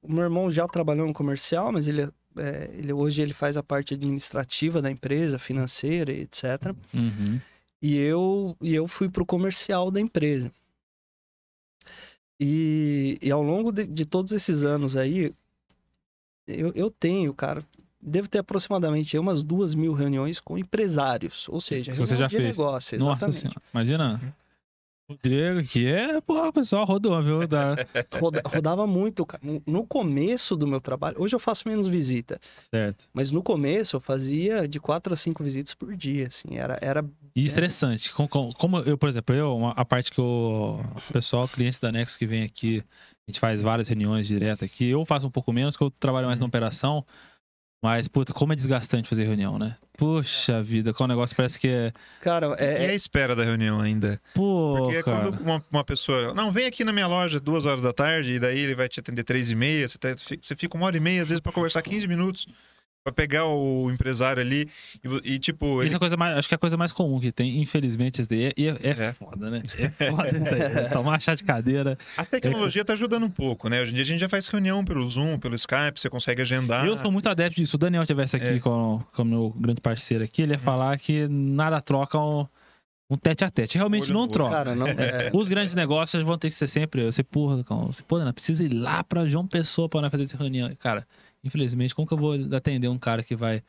o 0.02 0.12
meu 0.12 0.24
irmão 0.24 0.50
já 0.50 0.66
trabalhou 0.66 1.06
no 1.06 1.12
comercial, 1.12 1.72
mas 1.72 1.86
ele, 1.88 2.08
é, 2.36 2.70
ele 2.72 2.92
hoje 2.92 3.20
ele 3.22 3.34
faz 3.34 3.56
a 3.56 3.62
parte 3.62 3.94
administrativa 3.94 4.80
da 4.80 4.90
empresa, 4.90 5.38
financeira, 5.38 6.12
etc. 6.12 6.74
Uhum. 6.94 7.40
E 7.82 7.96
eu 7.96 8.56
e 8.60 8.74
eu 8.74 8.86
fui 8.86 9.08
pro 9.08 9.26
comercial 9.26 9.90
da 9.90 10.00
empresa. 10.00 10.52
E, 12.38 13.18
e 13.20 13.30
ao 13.30 13.42
longo 13.42 13.70
de, 13.70 13.86
de 13.86 14.06
todos 14.06 14.32
esses 14.32 14.64
anos 14.64 14.96
aí, 14.96 15.34
eu, 16.46 16.72
eu 16.74 16.90
tenho, 16.90 17.34
cara, 17.34 17.62
devo 18.00 18.28
ter 18.28 18.38
aproximadamente 18.38 19.18
umas 19.18 19.42
duas 19.42 19.74
mil 19.74 19.92
reuniões 19.92 20.40
com 20.40 20.56
empresários, 20.56 21.48
ou 21.50 21.60
seja, 21.60 21.94
você 21.94 22.16
já 22.16 22.30
fez. 22.30 22.56
negócio, 22.56 22.96
exatamente. 22.96 23.26
Nossa 23.26 23.32
senhora, 23.32 23.62
imagina. 23.74 24.34
Rodrigo, 25.10 25.64
que 25.64 25.88
é, 25.88 26.20
porra, 26.20 26.48
o 26.48 26.52
pessoal 26.52 26.84
rodou, 26.84 27.20
viu? 27.20 27.44
Da... 27.44 27.74
Roda, 28.20 28.42
rodava 28.44 28.86
muito, 28.86 29.26
cara. 29.26 29.42
No 29.66 29.84
começo 29.84 30.56
do 30.56 30.68
meu 30.68 30.80
trabalho, 30.80 31.16
hoje 31.18 31.34
eu 31.34 31.40
faço 31.40 31.68
menos 31.68 31.88
visita. 31.88 32.40
Certo. 32.72 33.08
Mas 33.12 33.32
no 33.32 33.42
começo 33.42 33.96
eu 33.96 34.00
fazia 34.00 34.68
de 34.68 34.78
quatro 34.78 35.12
a 35.12 35.16
cinco 35.16 35.42
visitas 35.42 35.74
por 35.74 35.96
dia, 35.96 36.28
assim, 36.28 36.56
era... 36.56 36.78
era 36.80 37.04
e 37.34 37.44
estressante. 37.44 38.12
Como, 38.12 38.54
como 38.54 38.78
eu, 38.78 38.96
por 38.96 39.08
exemplo, 39.08 39.34
eu, 39.34 39.66
a 39.74 39.84
parte 39.84 40.12
que 40.12 40.20
o 40.20 40.78
pessoal, 41.12 41.48
clientes 41.48 41.80
da 41.80 41.90
Nexus 41.90 42.16
que 42.16 42.26
vem 42.26 42.44
aqui, 42.44 42.82
a 43.26 43.30
gente 43.30 43.40
faz 43.40 43.60
várias 43.62 43.88
reuniões 43.88 44.28
direto 44.28 44.64
aqui, 44.64 44.90
eu 44.90 45.04
faço 45.04 45.26
um 45.26 45.30
pouco 45.30 45.52
menos, 45.52 45.76
que 45.76 45.82
eu 45.82 45.90
trabalho 45.90 46.28
mais 46.28 46.38
na 46.38 46.46
operação, 46.46 47.04
mas, 47.82 48.08
puta, 48.08 48.32
como 48.32 48.52
é 48.52 48.56
desgastante 48.56 49.08
fazer 49.08 49.24
reunião, 49.24 49.58
né? 49.58 49.74
Puxa 49.96 50.62
vida, 50.62 50.92
qual 50.92 51.08
negócio 51.08 51.34
parece 51.34 51.58
que 51.58 51.68
é. 51.68 51.92
Cara, 52.20 52.54
é. 52.58 52.86
E 52.86 52.90
a 52.90 52.94
espera 52.94 53.34
da 53.34 53.42
reunião 53.42 53.80
ainda? 53.80 54.20
Pô. 54.34 54.76
Porque 54.78 54.96
é 54.98 55.02
quando 55.02 55.40
uma, 55.40 55.64
uma, 55.70 55.84
pessoa. 55.84 56.34
Não, 56.34 56.52
vem 56.52 56.66
aqui 56.66 56.84
na 56.84 56.92
minha 56.92 57.06
loja 57.06 57.40
duas 57.40 57.64
horas 57.64 57.82
da 57.82 57.92
tarde, 57.92 58.32
e 58.32 58.38
daí 58.38 58.58
ele 58.58 58.74
vai 58.74 58.88
te 58.88 59.00
atender 59.00 59.24
três 59.24 59.50
e 59.50 59.54
meia. 59.54 59.88
Você, 59.88 59.98
tá, 59.98 60.08
você 60.14 60.54
fica 60.56 60.76
uma 60.76 60.86
hora 60.86 60.96
e 60.96 61.00
meia, 61.00 61.22
às 61.22 61.28
vezes, 61.30 61.40
para 61.40 61.52
conversar 61.52 61.80
15 61.82 62.06
minutos 62.06 62.46
pra 63.02 63.12
pegar 63.12 63.46
o 63.46 63.90
empresário 63.90 64.42
ali 64.42 64.68
e, 65.02 65.34
e 65.34 65.38
tipo. 65.38 65.80
Ele... 65.80 65.88
Isso 65.88 65.96
é 65.96 65.98
coisa 65.98 66.16
mais, 66.16 66.36
acho 66.38 66.48
que 66.48 66.54
é 66.54 66.56
a 66.56 66.58
coisa 66.58 66.76
mais 66.76 66.92
comum 66.92 67.18
que 67.20 67.32
tem, 67.32 67.60
infelizmente, 67.60 68.20
esse 68.20 68.28
daí. 68.28 68.52
E 68.56 68.68
é, 68.68 68.76
é, 68.82 68.90
é, 68.90 69.12
foda, 69.12 69.50
né? 69.50 69.62
É 69.78 69.88
foda 69.90 70.32
né? 70.32 70.88
Tomar 70.92 71.20
chá 71.20 71.34
de 71.34 71.44
cadeira. 71.44 71.98
A 72.16 72.24
tecnologia 72.24 72.82
é... 72.82 72.84
tá 72.84 72.92
ajudando 72.92 73.24
um 73.24 73.30
pouco, 73.30 73.68
né? 73.68 73.80
Hoje 73.82 73.92
em 73.92 73.94
dia 73.94 74.02
a 74.02 74.06
gente 74.06 74.20
já 74.20 74.28
faz 74.28 74.46
reunião 74.48 74.84
pelo 74.84 75.08
Zoom, 75.08 75.38
pelo 75.38 75.54
Skype, 75.54 75.98
você 75.98 76.10
consegue 76.10 76.42
agendar. 76.42 76.86
Eu 76.86 76.96
sou 76.98 77.10
muito 77.10 77.28
adepto 77.28 77.56
disso. 77.56 77.70
Se 77.70 77.76
o 77.76 77.78
Daniel 77.78 78.02
estivesse 78.02 78.36
aqui 78.36 78.46
é. 78.46 78.58
com, 78.58 79.02
com 79.14 79.22
o 79.22 79.24
meu 79.24 79.50
grande 79.56 79.80
parceiro 79.80 80.24
aqui, 80.24 80.42
ele 80.42 80.52
ia 80.52 80.58
falar 80.58 80.98
que 80.98 81.28
nada 81.28 81.80
troca 81.80 82.18
um, 82.18 82.46
um 83.08 83.16
tete 83.16 83.44
a 83.44 83.50
tete. 83.50 83.78
Realmente 83.78 84.12
não 84.12 84.28
troca. 84.28 84.50
Cara, 84.50 84.74
não, 84.74 84.86
é... 84.86 85.30
Os 85.32 85.48
grandes 85.48 85.74
negócios 85.74 86.22
vão 86.22 86.36
ter 86.36 86.50
que 86.50 86.56
ser 86.56 86.68
sempre. 86.68 87.04
Você, 87.04 87.22
porra, 87.22 87.62
você, 87.86 88.02
porra, 88.02 88.24
não 88.24 88.32
precisa 88.32 88.64
ir 88.64 88.72
lá 88.72 89.02
pra 89.04 89.24
João 89.26 89.46
Pessoa 89.46 89.88
pra 89.88 90.10
fazer 90.10 90.24
essa 90.24 90.36
reunião. 90.36 90.70
Cara, 90.78 91.06
Infelizmente, 91.44 91.94
como 91.94 92.06
que 92.06 92.14
eu 92.14 92.18
vou 92.18 92.34
atender 92.54 92.88
um 92.88 92.98
cara 92.98 93.22
que 93.22 93.34
vai 93.34 93.62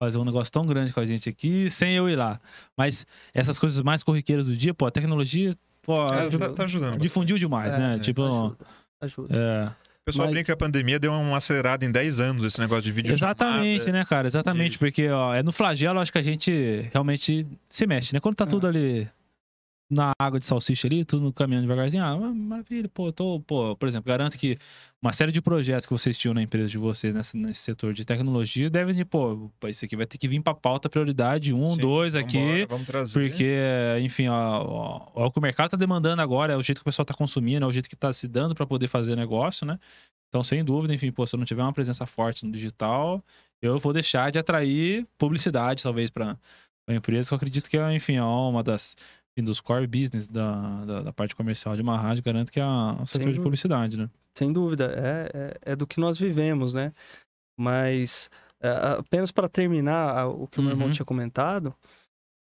fazer 0.00 0.18
um 0.18 0.24
negócio 0.24 0.52
tão 0.52 0.62
grande 0.62 0.92
com 0.92 1.00
a 1.00 1.06
gente 1.06 1.28
aqui 1.28 1.70
sem 1.70 1.94
eu 1.94 2.08
ir 2.08 2.16
lá? 2.16 2.40
Mas 2.76 3.06
essas 3.34 3.58
coisas 3.58 3.80
mais 3.82 4.02
corriqueiras 4.02 4.46
do 4.46 4.56
dia, 4.56 4.72
pô, 4.72 4.86
a 4.86 4.90
tecnologia, 4.90 5.56
pô, 5.82 5.94
é, 5.94 6.30
tá, 6.30 6.52
tá 6.52 6.64
ajudando. 6.64 6.98
Difundiu 6.98 7.36
demais, 7.36 7.74
é, 7.74 7.78
né? 7.78 7.94
É, 7.96 7.98
tipo, 7.98 8.22
ajuda. 8.22 8.66
ajuda. 9.00 9.36
É. 9.36 9.66
O 9.66 10.04
pessoal 10.08 10.26
Mas... 10.26 10.34
brinca 10.34 10.46
que 10.46 10.52
a 10.52 10.56
pandemia 10.56 10.98
deu 10.98 11.12
uma 11.12 11.36
acelerada 11.36 11.84
em 11.84 11.90
10 11.90 12.20
anos 12.20 12.44
esse 12.44 12.58
negócio 12.58 12.84
de 12.84 12.92
vídeo 12.92 13.12
Exatamente, 13.12 13.92
né, 13.92 14.04
cara? 14.06 14.26
Exatamente, 14.26 14.72
de... 14.72 14.78
porque 14.78 15.08
ó, 15.10 15.34
é 15.34 15.42
no 15.42 15.52
flagelo, 15.52 16.00
acho 16.00 16.10
que 16.10 16.18
a 16.18 16.22
gente 16.22 16.88
realmente 16.92 17.46
se 17.68 17.86
mexe, 17.86 18.14
né? 18.14 18.20
Quando 18.20 18.36
tá 18.36 18.44
é. 18.44 18.46
tudo 18.46 18.66
ali 18.66 19.06
na 19.90 20.12
água 20.18 20.38
de 20.38 20.44
salsicha 20.44 20.86
ali, 20.86 21.04
tudo 21.04 21.32
caminhando 21.32 21.62
devagarzinho. 21.62 22.04
Ah, 22.04 22.16
maravilha, 22.18 22.88
pô, 22.88 23.10
tô, 23.10 23.40
pô, 23.40 23.74
por 23.74 23.88
exemplo, 23.88 24.06
garanto 24.06 24.36
que 24.36 24.58
uma 25.00 25.12
série 25.12 25.32
de 25.32 25.40
projetos 25.40 25.86
que 25.86 25.92
vocês 25.92 26.18
tinham 26.18 26.34
na 26.34 26.42
empresa 26.42 26.68
de 26.68 26.76
vocês 26.76 27.14
nesse, 27.14 27.36
nesse 27.36 27.62
setor 27.62 27.94
de 27.94 28.04
tecnologia 28.04 28.68
devem, 28.68 29.02
pô, 29.06 29.50
isso 29.66 29.84
aqui 29.84 29.96
vai 29.96 30.04
ter 30.04 30.18
que 30.18 30.28
vir 30.28 30.42
pra 30.42 30.54
pauta 30.54 30.90
prioridade, 30.90 31.54
um, 31.54 31.64
Sim, 31.64 31.78
dois 31.78 32.14
aqui. 32.14 32.66
Vamos 32.68 32.86
trazer. 32.86 33.18
Porque, 33.18 33.56
enfim, 34.02 34.28
ó, 34.28 34.62
ó, 34.62 35.10
ó, 35.14 35.26
o 35.26 35.32
que 35.32 35.38
o 35.38 35.42
mercado 35.42 35.70
tá 35.70 35.76
demandando 35.76 36.20
agora, 36.20 36.52
é 36.52 36.56
o 36.56 36.62
jeito 36.62 36.78
que 36.78 36.82
o 36.82 36.84
pessoal 36.84 37.06
tá 37.06 37.14
consumindo, 37.14 37.64
é 37.64 37.68
o 37.68 37.72
jeito 37.72 37.88
que 37.88 37.96
tá 37.96 38.12
se 38.12 38.28
dando 38.28 38.54
para 38.54 38.66
poder 38.66 38.88
fazer 38.88 39.16
negócio, 39.16 39.66
né? 39.66 39.78
Então, 40.28 40.42
sem 40.42 40.62
dúvida, 40.62 40.92
enfim, 40.92 41.10
pô, 41.10 41.26
se 41.26 41.34
eu 41.34 41.38
não 41.38 41.46
tiver 41.46 41.62
uma 41.62 41.72
presença 41.72 42.04
forte 42.04 42.44
no 42.44 42.52
digital, 42.52 43.24
eu 43.62 43.78
vou 43.78 43.94
deixar 43.94 44.30
de 44.30 44.38
atrair 44.38 45.06
publicidade, 45.16 45.82
talvez, 45.82 46.10
para 46.10 46.36
a 46.86 46.94
empresa, 46.94 47.28
que 47.28 47.34
eu 47.34 47.36
acredito 47.36 47.70
que 47.70 47.78
é, 47.78 47.94
enfim, 47.94 48.16
é 48.16 48.22
uma 48.22 48.62
das 48.62 48.96
dos 49.42 49.60
core 49.60 49.86
business 49.86 50.28
da, 50.28 50.84
da, 50.84 51.02
da, 51.02 51.12
parte 51.12 51.34
comercial 51.34 51.76
de 51.76 51.82
uma 51.82 51.96
rádio, 51.96 52.22
garanto 52.22 52.50
que 52.50 52.60
é 52.60 52.64
o 52.64 53.06
setor 53.06 53.32
de 53.32 53.40
publicidade, 53.40 53.96
né? 53.96 54.10
Sem 54.36 54.52
dúvida, 54.52 54.94
é, 54.96 55.30
é, 55.34 55.72
é, 55.72 55.76
do 55.76 55.86
que 55.86 56.00
nós 56.00 56.18
vivemos, 56.18 56.72
né? 56.72 56.92
Mas 57.58 58.30
É, 58.60 58.70
apenas 58.98 59.30
para 59.30 59.48
terminar 59.48 60.26
o 60.26 60.48
que 60.48 60.58
o 60.58 60.62
meu 60.62 60.72
irmão 60.72 60.88
uhum. 60.88 60.92
tinha 60.92 61.06
comentado, 61.06 61.74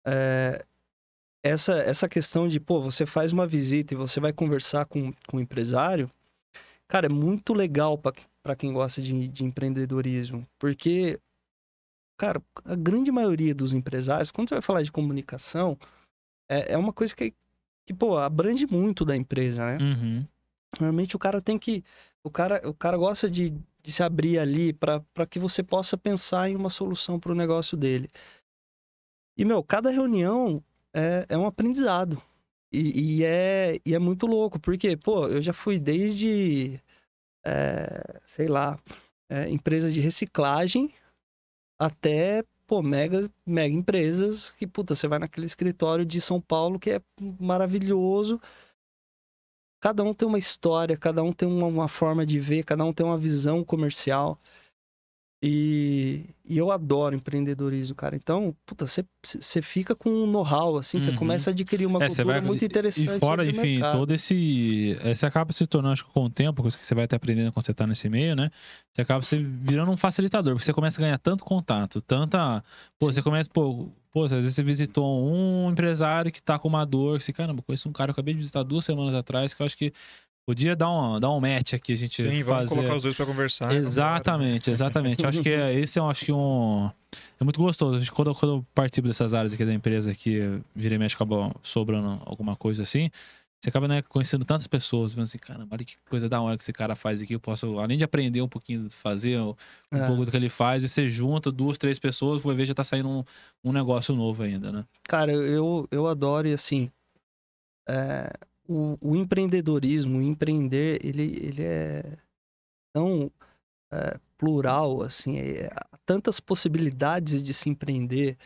é, 0.06 0.64
essa, 1.42 1.74
essa 1.78 2.08
questão 2.08 2.46
de, 2.46 2.60
pô, 2.60 2.80
você 2.80 3.04
faz 3.04 3.32
uma 3.32 3.46
visita 3.46 3.92
e 3.92 3.96
você 3.96 4.20
vai 4.20 4.32
conversar 4.32 4.84
com, 4.86 5.12
com 5.26 5.36
o 5.36 5.40
empresário, 5.40 6.10
cara, 6.88 7.06
é 7.06 7.08
muito 7.08 7.52
legal 7.52 7.98
para 7.98 8.56
quem 8.56 8.72
gosta 8.72 9.02
de, 9.02 9.26
de 9.26 9.44
empreendedorismo, 9.44 10.46
porque, 10.60 11.18
cara, 12.16 12.40
a 12.64 12.76
grande 12.76 13.10
maioria 13.10 13.54
dos 13.54 13.72
empresários, 13.72 14.30
quando 14.30 14.48
você 14.48 14.54
vai 14.54 14.62
falar 14.62 14.82
de 14.82 14.92
comunicação, 14.92 15.76
é, 16.48 16.72
é 16.72 16.76
uma 16.76 16.92
coisa 16.92 17.14
que, 17.14 17.34
que, 17.86 17.94
pô, 17.94 18.16
abrange 18.16 18.66
muito 18.66 19.04
da 19.04 19.16
empresa, 19.16 19.66
né? 19.66 19.78
Uhum. 19.80 20.26
Normalmente 20.80 21.16
o 21.16 21.18
cara 21.18 21.40
tem 21.40 21.58
que. 21.58 21.84
O 22.24 22.30
cara, 22.30 22.60
o 22.68 22.74
cara 22.74 22.96
gosta 22.96 23.30
de, 23.30 23.50
de 23.50 23.92
se 23.92 24.02
abrir 24.02 24.38
ali 24.38 24.72
para 24.72 25.26
que 25.28 25.38
você 25.38 25.62
possa 25.62 25.96
pensar 25.96 26.50
em 26.50 26.56
uma 26.56 26.70
solução 26.70 27.20
para 27.20 27.32
o 27.32 27.36
negócio 27.36 27.76
dele. 27.76 28.10
E, 29.38 29.44
meu, 29.44 29.62
cada 29.62 29.90
reunião 29.90 30.62
é, 30.94 31.26
é 31.28 31.38
um 31.38 31.46
aprendizado. 31.46 32.20
E, 32.72 33.20
e, 33.20 33.24
é, 33.24 33.78
e 33.86 33.94
é 33.94 33.98
muito 33.98 34.26
louco, 34.26 34.58
porque, 34.58 34.96
pô, 34.96 35.28
eu 35.28 35.40
já 35.40 35.52
fui 35.52 35.78
desde, 35.78 36.80
é, 37.44 38.20
sei 38.26 38.48
lá, 38.48 38.78
é, 39.30 39.48
empresa 39.48 39.90
de 39.90 40.00
reciclagem 40.00 40.92
até, 41.78 42.42
pô, 42.66 42.82
mega, 42.82 43.28
mega 43.46 43.74
empresas 43.74 44.50
que, 44.52 44.66
puta, 44.66 44.94
você 44.94 45.08
vai 45.08 45.18
naquele 45.18 45.46
escritório 45.46 46.04
de 46.04 46.20
São 46.20 46.40
Paulo 46.40 46.78
que 46.78 46.90
é 46.90 47.00
maravilhoso 47.40 48.40
cada 49.80 50.02
um 50.02 50.12
tem 50.12 50.26
uma 50.26 50.38
história, 50.38 50.96
cada 50.96 51.22
um 51.22 51.32
tem 51.32 51.48
uma, 51.48 51.66
uma, 51.66 51.88
forma 51.88 52.26
de 52.26 52.40
ver, 52.40 52.64
cada 52.64 52.84
um 52.84 52.92
tem 52.92 53.06
uma 53.06 53.18
visão 53.18 53.62
comercial. 53.64 54.36
E, 55.48 56.24
e 56.44 56.58
eu 56.58 56.72
adoro 56.72 57.14
empreendedorismo, 57.14 57.94
cara. 57.94 58.16
Então, 58.16 58.52
puta, 58.66 58.84
você 58.84 59.62
fica 59.62 59.94
com 59.94 60.10
um 60.10 60.26
know-how, 60.26 60.76
assim, 60.76 60.98
você 60.98 61.10
uhum. 61.10 61.16
começa 61.16 61.50
a 61.50 61.52
adquirir 61.52 61.86
uma 61.86 62.02
é, 62.02 62.08
cultura 62.08 62.26
vai, 62.26 62.40
muito 62.40 62.64
interessante. 62.64 63.16
E 63.16 63.20
fora, 63.20 63.46
enfim, 63.46 63.74
mercado. 63.74 63.92
todo 63.92 64.10
esse. 64.10 64.98
Você 65.04 65.24
acaba 65.24 65.52
se 65.52 65.64
tornando, 65.64 65.92
acho 65.92 66.04
que 66.04 66.10
com 66.10 66.24
o 66.24 66.30
tempo, 66.30 66.62
coisa 66.62 66.76
que 66.76 66.84
você 66.84 66.96
vai 66.96 67.04
estar 67.04 67.16
aprendendo 67.16 67.52
quando 67.52 67.64
você 67.64 67.70
está 67.70 67.86
nesse 67.86 68.08
meio, 68.08 68.34
né? 68.34 68.50
Você 68.92 69.02
acaba 69.02 69.22
se 69.22 69.36
virando 69.38 69.92
um 69.92 69.96
facilitador, 69.96 70.54
porque 70.54 70.64
você 70.64 70.72
começa 70.72 71.00
a 71.00 71.04
ganhar 71.04 71.18
tanto 71.18 71.44
contato, 71.44 72.00
tanta. 72.00 72.64
Pô, 72.98 73.06
Sim. 73.06 73.12
você 73.12 73.22
começa, 73.22 73.48
pô, 73.48 73.88
pô, 74.10 74.24
às 74.24 74.32
vezes 74.32 74.52
você 74.52 74.64
visitou 74.64 75.32
um 75.32 75.70
empresário 75.70 76.32
que 76.32 76.42
tá 76.42 76.58
com 76.58 76.66
uma 76.66 76.84
dor, 76.84 77.20
você, 77.20 77.32
caramba, 77.32 77.62
conheço 77.62 77.88
um 77.88 77.92
cara, 77.92 78.10
eu 78.10 78.12
acabei 78.14 78.34
de 78.34 78.40
visitar 78.40 78.64
duas 78.64 78.84
semanas 78.84 79.14
atrás, 79.14 79.54
que 79.54 79.62
eu 79.62 79.66
acho 79.66 79.78
que 79.78 79.92
Podia 80.46 80.76
dar 80.76 80.88
um, 80.92 81.18
dar 81.18 81.30
um 81.32 81.40
match 81.40 81.74
aqui, 81.74 81.92
a 81.92 81.96
gente 81.96 82.22
Sim, 82.22 82.42
vamos 82.44 82.70
colocar 82.70 82.94
os 82.94 83.02
dois 83.02 83.16
para 83.16 83.26
conversar. 83.26 83.74
Exatamente, 83.74 84.70
exatamente. 84.70 85.20
eu 85.24 85.28
acho 85.28 85.42
que 85.42 85.48
é, 85.48 85.74
esse 85.74 85.98
é 85.98 86.02
acho 86.02 86.24
que 86.26 86.32
um... 86.32 86.88
É 87.40 87.42
muito 87.42 87.60
gostoso. 87.60 88.12
Quando, 88.12 88.32
quando 88.32 88.54
eu 88.54 88.66
participo 88.72 89.08
dessas 89.08 89.34
áreas 89.34 89.52
aqui 89.52 89.64
da 89.64 89.74
empresa, 89.74 90.14
que 90.14 90.60
vira 90.72 90.94
e 90.94 90.98
mexe, 90.98 91.16
acaba 91.16 91.52
sobrando 91.64 92.22
alguma 92.24 92.54
coisa 92.54 92.84
assim, 92.84 93.10
você 93.60 93.70
acaba 93.70 93.88
né, 93.88 94.02
conhecendo 94.02 94.44
tantas 94.44 94.68
pessoas, 94.68 95.12
vendo 95.12 95.24
assim, 95.24 95.38
caramba, 95.38 95.74
olha 95.74 95.84
que 95.84 95.96
coisa 96.08 96.28
da 96.28 96.40
hora 96.40 96.56
que 96.56 96.62
esse 96.62 96.72
cara 96.72 96.94
faz 96.94 97.20
aqui. 97.20 97.34
Eu 97.34 97.40
posso, 97.40 97.80
além 97.80 97.98
de 97.98 98.04
aprender 98.04 98.40
um 98.40 98.48
pouquinho, 98.48 98.88
fazer 98.88 99.40
um 99.40 99.56
é. 99.90 100.06
pouco 100.06 100.24
do 100.24 100.30
que 100.30 100.36
ele 100.36 100.48
faz, 100.48 100.84
e 100.84 100.88
você 100.88 101.10
junta 101.10 101.50
duas, 101.50 101.76
três 101.76 101.98
pessoas, 101.98 102.40
vai 102.40 102.54
ver 102.54 102.66
já 102.66 102.74
tá 102.74 102.84
saindo 102.84 103.08
um, 103.08 103.24
um 103.64 103.72
negócio 103.72 104.14
novo 104.14 104.44
ainda, 104.44 104.70
né? 104.70 104.84
Cara, 105.02 105.32
eu, 105.32 105.88
eu 105.90 106.06
adoro 106.06 106.46
e 106.46 106.52
assim. 106.52 106.88
É, 107.88 108.30
o, 108.68 108.98
o 109.00 109.16
empreendedorismo, 109.16 110.18
o 110.18 110.22
empreender, 110.22 110.98
ele, 111.04 111.22
ele 111.22 111.62
é 111.62 112.04
tão 112.92 113.30
é, 113.92 114.18
plural, 114.36 115.02
assim, 115.02 115.38
é, 115.38 115.70
tantas 116.04 116.40
possibilidades 116.40 117.42
de 117.42 117.54
se 117.54 117.68
empreender, 117.68 118.36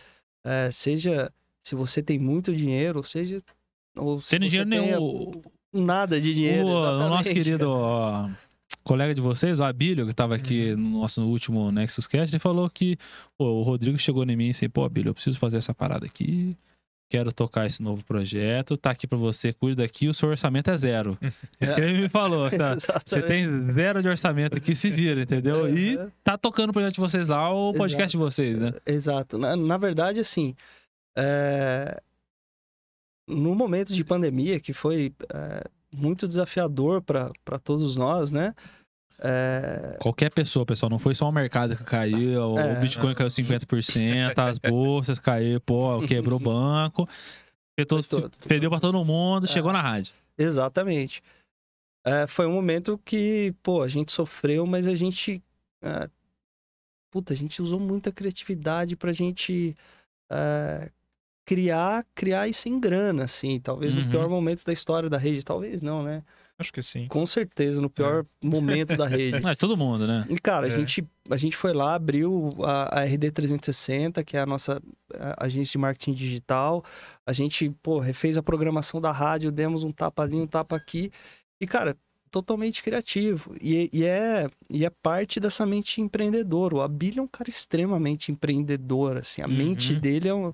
é, 0.45 0.71
seja 0.71 1.33
se 1.63 1.75
você 1.75 2.03
tem 2.03 2.19
muito 2.19 2.55
dinheiro, 2.55 3.03
seja 3.05 3.43
ou 3.97 4.21
se 4.21 4.39
tem 4.39 4.49
dinheiro 4.49 4.69
nenhum. 4.69 5.43
Nada 5.73 6.21
de 6.21 6.35
dinheiro. 6.35 6.67
O, 6.67 6.73
o 6.73 7.09
nosso 7.09 7.31
querido 7.31 7.71
ó, 7.71 8.29
colega 8.83 9.15
de 9.15 9.21
vocês, 9.21 9.61
o 9.61 9.65
Abílio, 9.65 10.05
que 10.05 10.11
estava 10.11 10.35
aqui 10.35 10.73
uhum. 10.73 10.77
no 10.77 11.01
nosso 11.01 11.23
último 11.23 11.71
Nexus 11.71 12.07
Cast, 12.07 12.35
ele 12.35 12.41
falou 12.41 12.69
que 12.69 12.97
pô, 13.37 13.45
o 13.45 13.63
Rodrigo 13.63 13.99
chegou 13.99 14.25
em 14.25 14.37
mim 14.37 14.47
e 14.47 14.51
disse: 14.51 14.69
pô, 14.69 14.85
Abílio, 14.85 15.11
eu 15.11 15.15
preciso 15.15 15.39
fazer 15.39 15.59
essa 15.59 15.75
parada 15.75 16.07
aqui 16.07 16.57
quero 17.11 17.33
tocar 17.33 17.67
esse 17.67 17.83
novo 17.83 18.05
projeto, 18.05 18.77
tá 18.77 18.93
aqui 18.93 19.05
para 19.05 19.19
você, 19.19 19.53
cuida 19.53 19.85
aqui, 19.85 20.09
o 20.09 20.15
seu 20.15 20.29
orçamento 20.29 20.71
é 20.71 20.77
zero. 20.77 21.19
Isso 21.61 21.75
que 21.75 21.81
ele 21.81 22.03
me 22.03 22.09
falou, 22.09 22.49
tá? 22.57 22.77
você 23.05 23.21
tem 23.21 23.69
zero 23.71 24.01
de 24.01 24.09
orçamento 24.09 24.57
aqui, 24.57 24.77
se 24.77 24.89
vira, 24.89 25.21
entendeu? 25.21 25.69
E 25.69 25.99
tá 26.23 26.39
tocando 26.39 26.71
o 26.71 26.73
projeto 26.73 26.95
de 26.95 27.01
vocês 27.01 27.27
lá, 27.27 27.51
o 27.51 27.73
podcast 27.75 28.05
Exato. 28.05 28.11
de 28.11 28.17
vocês, 28.17 28.59
né? 28.59 28.73
Exato. 28.87 29.39
Na, 29.39 29.57
na 29.57 29.77
verdade, 29.77 30.21
assim, 30.21 30.55
é... 31.19 32.01
no 33.29 33.57
momento 33.57 33.93
de 33.93 34.05
pandemia, 34.05 34.61
que 34.61 34.73
foi 34.73 35.13
é, 35.35 35.65
muito 35.93 36.29
desafiador 36.29 37.03
para 37.03 37.59
todos 37.59 37.97
nós, 37.97 38.31
né? 38.31 38.55
É... 39.23 39.99
Qualquer 40.01 40.31
pessoa, 40.31 40.65
pessoal, 40.65 40.89
não 40.89 40.99
foi 40.99 41.15
só 41.15 41.29
o 41.29 41.33
mercado 41.33 41.77
que 41.77 41.85
caiu, 41.85 42.59
é... 42.59 42.79
o 42.79 42.81
Bitcoin 42.81 43.15
caiu 43.15 43.29
50%, 43.29 44.39
as 44.39 44.59
bolsas 44.59 45.19
caíram, 45.19 45.61
pô, 45.61 46.01
quebrou 46.07 46.41
o 46.41 46.43
banco, 46.43 47.09
perdeu 48.49 48.71
para 48.71 48.81
todo 48.81 49.05
mundo, 49.05 49.45
é... 49.45 49.49
chegou 49.49 49.73
na 49.73 49.83
rádio. 49.83 50.15
Exatamente. 50.39 51.23
É, 52.05 52.27
foi 52.27 52.47
um 52.47 52.53
momento 52.53 52.99
que, 53.05 53.55
pô, 53.63 53.83
a 53.83 53.89
gente 53.89 54.11
sofreu, 54.11 54.67
mas 54.67 54.87
a 54.87 54.95
gente. 54.95 55.43
É, 55.83 56.09
puta, 57.11 57.35
a 57.35 57.37
gente 57.37 57.61
usou 57.61 57.79
muita 57.79 58.11
criatividade 58.11 58.97
pra 58.97 59.13
gente 59.13 59.77
é, 60.31 60.91
criar, 61.45 62.07
criar 62.15 62.49
e 62.49 62.55
sem 62.55 62.81
grana, 62.81 63.25
assim. 63.25 63.61
Talvez 63.61 63.95
uhum. 63.95 64.05
no 64.05 64.11
pior 64.11 64.29
momento 64.29 64.65
da 64.65 64.73
história 64.73 65.11
da 65.11 65.19
rede, 65.19 65.45
talvez 65.45 65.83
não, 65.83 66.03
né? 66.03 66.23
Acho 66.61 66.75
que 66.75 66.83
sim. 66.83 67.09
Com 67.09 67.25
certeza, 67.25 67.81
no 67.81 67.89
pior 67.89 68.23
é. 68.23 68.27
momento 68.47 68.95
da 68.95 69.09
rede. 69.09 69.39
É, 69.49 69.55
todo 69.55 69.79
mundo, 69.79 70.07
né? 70.07 70.27
E, 70.29 70.39
cara, 70.39 70.69
é. 70.69 70.71
a, 70.71 70.77
gente, 70.77 71.03
a 71.31 71.37
gente 71.39 71.57
foi 71.57 71.73
lá, 71.73 71.95
abriu 71.95 72.51
a, 72.63 73.01
a 73.01 73.07
RD360, 73.07 74.23
que 74.23 74.37
é 74.37 74.41
a 74.41 74.47
nossa 74.47 74.81
a, 75.15 75.47
agência 75.47 75.73
de 75.73 75.79
marketing 75.79 76.13
digital. 76.13 76.85
A 77.27 77.33
gente, 77.33 77.71
pô, 77.83 77.99
refez 77.99 78.37
a 78.37 78.43
programação 78.43 79.01
da 79.01 79.11
rádio, 79.11 79.51
demos 79.51 79.85
um 79.85 79.91
tapa 79.91 80.23
ali, 80.23 80.37
um 80.37 80.47
tapa 80.47 80.77
aqui. 80.77 81.11
E, 81.59 81.67
cara, 81.67 81.97
totalmente 82.31 82.83
criativo. 82.83 83.55
E, 83.59 83.89
e, 83.91 84.05
é, 84.05 84.47
e 84.69 84.85
é 84.85 84.91
parte 84.91 85.41
dessa 85.41 85.65
mente 85.65 86.03
empreendedora. 86.03 86.75
O 86.75 86.83
Abílio 86.83 87.21
é 87.21 87.23
um 87.23 87.29
cara 87.29 87.49
extremamente 87.49 88.31
empreendedor, 88.31 89.17
assim. 89.17 89.41
A 89.41 89.47
uhum. 89.47 89.57
mente 89.57 89.95
dele 89.95 90.29
é 90.29 90.35
um... 90.35 90.53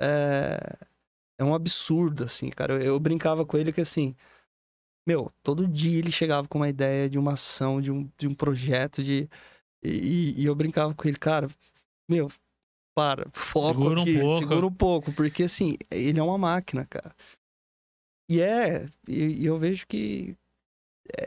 É, 0.00 0.76
é 1.36 1.44
um 1.44 1.52
absurdo, 1.52 2.22
assim, 2.22 2.48
cara. 2.48 2.74
Eu, 2.74 2.80
eu 2.80 3.00
brincava 3.00 3.44
com 3.44 3.58
ele 3.58 3.72
que, 3.72 3.80
assim 3.80 4.14
meu, 5.06 5.30
todo 5.42 5.66
dia 5.66 5.98
ele 5.98 6.12
chegava 6.12 6.46
com 6.46 6.58
uma 6.58 6.68
ideia 6.68 7.08
de 7.08 7.18
uma 7.18 7.32
ação, 7.32 7.80
de 7.80 7.90
um, 7.90 8.08
de 8.16 8.26
um 8.28 8.34
projeto, 8.34 9.02
de. 9.02 9.28
E, 9.84 10.40
e 10.40 10.44
eu 10.44 10.54
brincava 10.54 10.94
com 10.94 11.08
ele, 11.08 11.16
cara, 11.16 11.48
meu, 12.08 12.30
para, 12.94 13.28
foco 13.32 13.66
segura 13.66 14.02
aqui, 14.02 14.18
um 14.18 14.20
pouco. 14.20 14.38
segura 14.38 14.66
um 14.66 14.72
pouco, 14.72 15.12
porque 15.12 15.44
assim, 15.44 15.76
ele 15.90 16.20
é 16.20 16.22
uma 16.22 16.38
máquina, 16.38 16.86
cara. 16.86 17.14
E 18.30 18.40
é, 18.40 18.86
e, 19.08 19.44
eu 19.44 19.58
vejo 19.58 19.86
que 19.86 20.36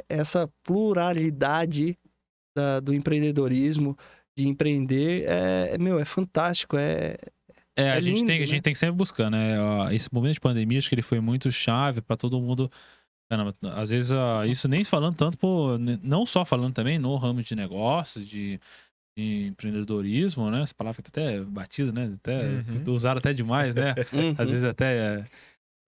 essa 0.07 0.49
pluralidade 0.63 1.97
da, 2.55 2.79
do 2.79 2.93
empreendedorismo, 2.93 3.97
de 4.37 4.47
empreender, 4.47 5.25
é, 5.27 5.75
é, 5.75 5.77
meu, 5.77 5.99
é 5.99 6.05
fantástico, 6.05 6.77
é, 6.77 7.17
é, 7.77 7.91
a, 7.91 7.95
é 7.97 8.01
gente 8.01 8.15
lindo, 8.15 8.27
tem, 8.27 8.37
né? 8.37 8.43
a 8.43 8.47
gente 8.47 8.61
tem 8.61 8.73
que 8.73 8.79
sempre 8.79 8.95
buscar, 8.95 9.29
né? 9.29 9.57
Esse 9.93 10.13
momento 10.13 10.35
de 10.35 10.39
pandemia, 10.39 10.77
acho 10.77 10.87
que 10.87 10.95
ele 10.95 11.01
foi 11.01 11.19
muito 11.19 11.51
chave 11.51 12.01
para 12.01 12.15
todo 12.15 12.39
mundo 12.39 12.71
Caramba, 13.29 13.55
às 13.75 13.89
vezes 13.89 14.11
uh, 14.11 14.45
isso 14.47 14.67
nem 14.67 14.83
falando 14.83 15.15
tanto, 15.15 15.37
por, 15.37 15.79
não 15.79 16.25
só 16.25 16.45
falando 16.45 16.73
também 16.73 16.99
no 16.99 17.15
ramo 17.15 17.41
de 17.41 17.55
negócios, 17.55 18.27
de, 18.27 18.59
de 19.17 19.47
empreendedorismo, 19.47 20.51
né? 20.51 20.61
Essa 20.61 20.75
palavra 20.75 21.01
tá 21.01 21.09
até 21.09 21.41
batida, 21.41 21.91
né? 21.91 22.13
Até, 22.15 22.39
uhum. 22.39 22.93
Usaram 22.93 23.17
até 23.17 23.33
demais, 23.33 23.73
né? 23.73 23.95
Uhum. 24.13 24.35
Às 24.37 24.51
vezes 24.51 24.63
até. 24.63 24.97
É, 24.97 25.25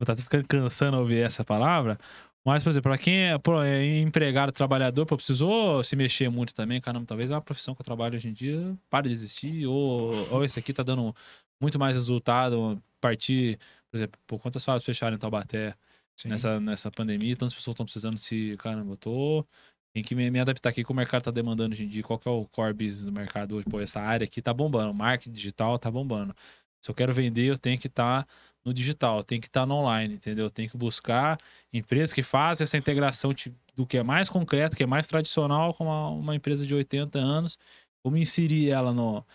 tá 0.06 0.15
ficando 0.15 0.47
cansando 0.47 0.97
ouvir 0.97 1.21
essa 1.21 1.43
palavra. 1.43 1.97
Mas, 2.45 2.63
por 2.63 2.69
exemplo, 2.69 2.89
para 2.89 2.97
quem 2.97 3.28
é, 3.28 3.38
pô, 3.38 3.62
é 3.62 4.00
empregado, 4.00 4.54
trabalhador, 4.54 5.06
pô, 5.06 5.17
precisou 5.17 5.84
se 5.84 5.97
mexer 5.97 6.30
muito 6.30 6.56
também, 6.56 6.80
caramba, 6.80 7.06
talvez 7.06 7.30
a 7.30 7.41
profissão 7.41 7.76
que 7.76 7.82
eu 7.82 7.86
trabalho 7.86 8.15
hoje 8.15 8.30
em 8.30 8.34
dia 8.34 8.73
pare 8.89 9.10
de 9.10 9.13
existir, 9.13 9.65
ou, 9.67 10.32
ou 10.32 10.45
esse 10.45 10.58
aqui 10.58 10.71
tá 10.71 10.82
dando 10.82 11.13
muito 11.62 11.78
mais 11.78 11.97
resultado, 11.97 12.82
partir, 13.02 13.60
por 13.91 13.97
exemplo, 13.97 14.19
por 14.26 14.39
quantas 14.39 14.63
fábricas 14.63 14.86
fecharam 14.86 15.17
em 15.17 15.19
Taubaté? 15.19 15.76
Nessa, 16.25 16.60
nessa 16.60 16.91
pandemia. 16.91 17.36
Tantas 17.36 17.53
pessoas 17.53 17.73
estão 17.73 17.86
precisando 17.86 18.17
se, 18.17 18.56
caramba, 18.58 18.93
eu 18.93 18.97
tô. 18.97 19.45
Tem 19.93 20.03
que 20.03 20.15
me, 20.15 20.30
me 20.30 20.39
adaptar 20.39 20.69
aqui 20.69 20.84
com 20.84 20.93
o 20.93 20.95
mercado 20.95 21.23
tá 21.23 21.32
demandando 21.32 21.73
hoje 21.73 21.84
em 21.84 21.88
dia. 21.88 22.03
Qual 22.03 22.19
que 22.19 22.27
é 22.27 22.32
o 22.32 22.45
core 22.45 22.73
business 22.73 23.06
do 23.06 23.12
mercado 23.12 23.56
hoje? 23.56 23.65
Pô, 23.69 23.80
essa 23.80 23.99
área 23.99 24.25
aqui 24.25 24.41
tá 24.41 24.53
bombando. 24.53 24.93
Marketing 24.93 25.34
digital 25.34 25.77
tá 25.80 25.89
bombando. 25.91 26.36
Se 26.82 26.91
eu 26.91 26.95
quero 26.95 27.13
vender, 27.13 27.47
eu 27.47 27.58
tenho 27.58 27.80
que 27.80 27.88
estar 27.88 28.23
tá 28.23 28.30
no 28.63 28.73
digital, 28.73 29.23
tem 29.23 29.39
que 29.39 29.47
estar 29.47 29.62
tá 29.62 29.65
no 29.65 29.75
online, 29.75 30.15
entendeu? 30.15 30.49
Tem 30.49 30.67
que 30.67 30.77
buscar 30.77 31.38
empresas 31.71 32.12
que 32.13 32.21
fazem 32.21 32.65
essa 32.65 32.77
integração 32.77 33.34
do 33.75 33.86
que 33.86 33.97
é 33.97 34.03
mais 34.03 34.30
concreto, 34.30 34.75
que 34.75 34.84
é 34.84 34.86
mais 34.86 35.08
tradicional, 35.08 35.73
com 35.73 35.86
uma, 35.86 36.10
uma 36.10 36.36
empresa 36.36 36.67
de 36.67 36.75
80 36.75 37.17
anos, 37.17 37.58
como 38.03 38.17
inserir 38.17 38.69
ela 38.69 38.93
no, 38.93 39.25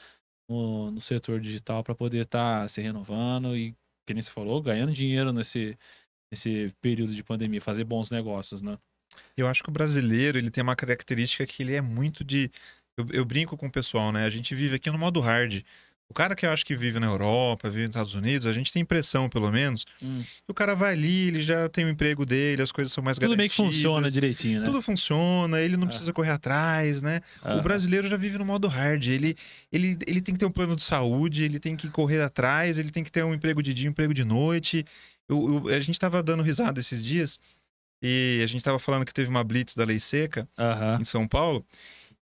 no, 0.48 0.90
no 0.90 1.00
setor 1.00 1.40
digital 1.40 1.82
para 1.82 1.94
poder 1.94 2.26
estar 2.26 2.62
tá 2.62 2.68
se 2.68 2.82
renovando 2.82 3.56
e, 3.56 3.72
que 4.06 4.12
nem 4.12 4.22
você 4.22 4.30
falou, 4.30 4.60
ganhando 4.60 4.92
dinheiro 4.92 5.32
nesse, 5.32 5.78
nesse 6.32 6.72
período 6.80 7.14
de 7.14 7.22
pandemia, 7.22 7.60
fazer 7.60 7.84
bons 7.84 8.10
negócios, 8.10 8.62
né? 8.62 8.78
Eu 9.36 9.46
acho 9.46 9.62
que 9.62 9.68
o 9.68 9.72
brasileiro 9.72 10.38
ele 10.38 10.50
tem 10.50 10.62
uma 10.62 10.74
característica 10.74 11.44
que 11.44 11.62
ele 11.62 11.74
é 11.74 11.82
muito 11.82 12.24
de. 12.24 12.50
Eu, 12.96 13.06
eu 13.12 13.24
brinco 13.24 13.56
com 13.56 13.66
o 13.66 13.70
pessoal, 13.70 14.10
né? 14.10 14.24
A 14.24 14.30
gente 14.30 14.54
vive 14.54 14.76
aqui 14.76 14.90
no 14.90 14.98
modo 14.98 15.20
hard. 15.20 15.62
O 16.08 16.14
cara 16.14 16.34
que 16.34 16.44
eu 16.44 16.50
acho 16.50 16.66
que 16.66 16.76
vive 16.76 17.00
na 17.00 17.06
Europa, 17.06 17.70
vive 17.70 17.86
nos 17.86 17.96
Estados 17.96 18.14
Unidos, 18.14 18.46
a 18.46 18.52
gente 18.52 18.70
tem 18.70 18.82
impressão, 18.82 19.30
pelo 19.30 19.50
menos. 19.50 19.86
Hum. 20.02 20.22
o 20.46 20.52
cara 20.52 20.74
vai 20.74 20.92
ali, 20.92 21.28
ele 21.28 21.42
já 21.42 21.70
tem 21.70 21.86
o 21.86 21.88
emprego 21.88 22.26
dele, 22.26 22.60
as 22.60 22.70
coisas 22.70 22.92
são 22.92 23.02
mais 23.02 23.16
Tudo 23.16 23.30
garantidas. 23.30 23.56
Tudo 23.56 23.62
meio 23.62 23.70
que 23.70 23.76
funciona 23.78 24.10
direitinho, 24.10 24.60
né? 24.60 24.66
Tudo 24.66 24.82
funciona, 24.82 25.58
ele 25.58 25.74
não 25.74 25.84
ah. 25.84 25.86
precisa 25.86 26.12
correr 26.12 26.32
atrás, 26.32 27.00
né? 27.00 27.22
Ah. 27.42 27.56
O 27.56 27.62
brasileiro 27.62 28.08
já 28.08 28.18
vive 28.18 28.36
no 28.36 28.44
modo 28.44 28.68
hard. 28.68 29.08
Ele, 29.08 29.34
ele, 29.72 29.96
ele 30.06 30.20
tem 30.20 30.34
que 30.34 30.38
ter 30.38 30.44
um 30.44 30.50
plano 30.50 30.76
de 30.76 30.82
saúde, 30.82 31.44
ele 31.44 31.58
tem 31.58 31.74
que 31.74 31.88
correr 31.88 32.20
atrás, 32.20 32.76
ele 32.76 32.90
tem 32.90 33.02
que 33.02 33.10
ter 33.10 33.24
um 33.24 33.32
emprego 33.32 33.62
de 33.62 33.72
dia, 33.72 33.88
um 33.88 33.92
emprego 33.92 34.12
de 34.12 34.24
noite. 34.24 34.84
Eu, 35.32 35.64
eu, 35.66 35.74
a 35.74 35.80
gente 35.80 35.98
tava 35.98 36.22
dando 36.22 36.42
risada 36.42 36.80
esses 36.80 37.02
dias 37.02 37.38
e 38.02 38.40
a 38.42 38.46
gente 38.46 38.62
tava 38.62 38.78
falando 38.78 39.04
que 39.04 39.14
teve 39.14 39.30
uma 39.30 39.44
blitz 39.44 39.74
da 39.74 39.84
lei 39.84 40.00
seca 40.00 40.48
em 41.00 41.04
São 41.04 41.26
Paulo. 41.26 41.64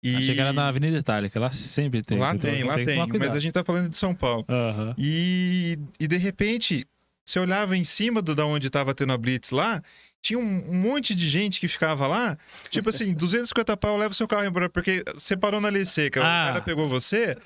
E... 0.02 0.16
Achei 0.16 0.34
que 0.34 0.40
era 0.40 0.52
na 0.52 0.68
Avenida 0.68 0.96
Itália, 0.96 1.28
que 1.28 1.38
lá 1.38 1.50
sempre 1.50 2.02
tem. 2.02 2.18
Lá 2.18 2.36
tem, 2.36 2.64
lá 2.64 2.76
tem, 2.76 2.86
tem 2.86 3.18
mas 3.18 3.32
a 3.32 3.40
gente 3.40 3.52
tá 3.52 3.62
falando 3.62 3.88
de 3.88 3.96
São 3.96 4.14
Paulo. 4.14 4.46
Uhum. 4.48 4.94
E, 4.96 5.78
e 5.98 6.06
de 6.06 6.16
repente, 6.16 6.86
você 7.24 7.38
olhava 7.38 7.76
em 7.76 7.84
cima 7.84 8.22
do 8.22 8.34
da 8.34 8.46
onde 8.46 8.70
tava 8.70 8.94
tendo 8.94 9.12
a 9.12 9.18
Blitz 9.18 9.50
lá, 9.50 9.82
tinha 10.22 10.38
um, 10.38 10.74
monte 10.74 11.14
de 11.14 11.28
gente 11.28 11.58
que 11.60 11.66
ficava 11.66 12.06
lá, 12.06 12.36
tipo 12.68 12.90
assim, 12.90 13.12
250 13.14 13.76
pau, 13.76 13.96
leva 13.96 14.12
o 14.12 14.14
seu 14.14 14.28
carro 14.28 14.44
embora, 14.44 14.68
porque 14.68 15.02
você 15.14 15.36
parou 15.36 15.60
na 15.60 15.68
lei 15.68 15.84
seca, 15.84 16.20
ah. 16.20 16.22
o 16.22 16.46
cara 16.46 16.60
pegou 16.60 16.88
você, 16.88 17.36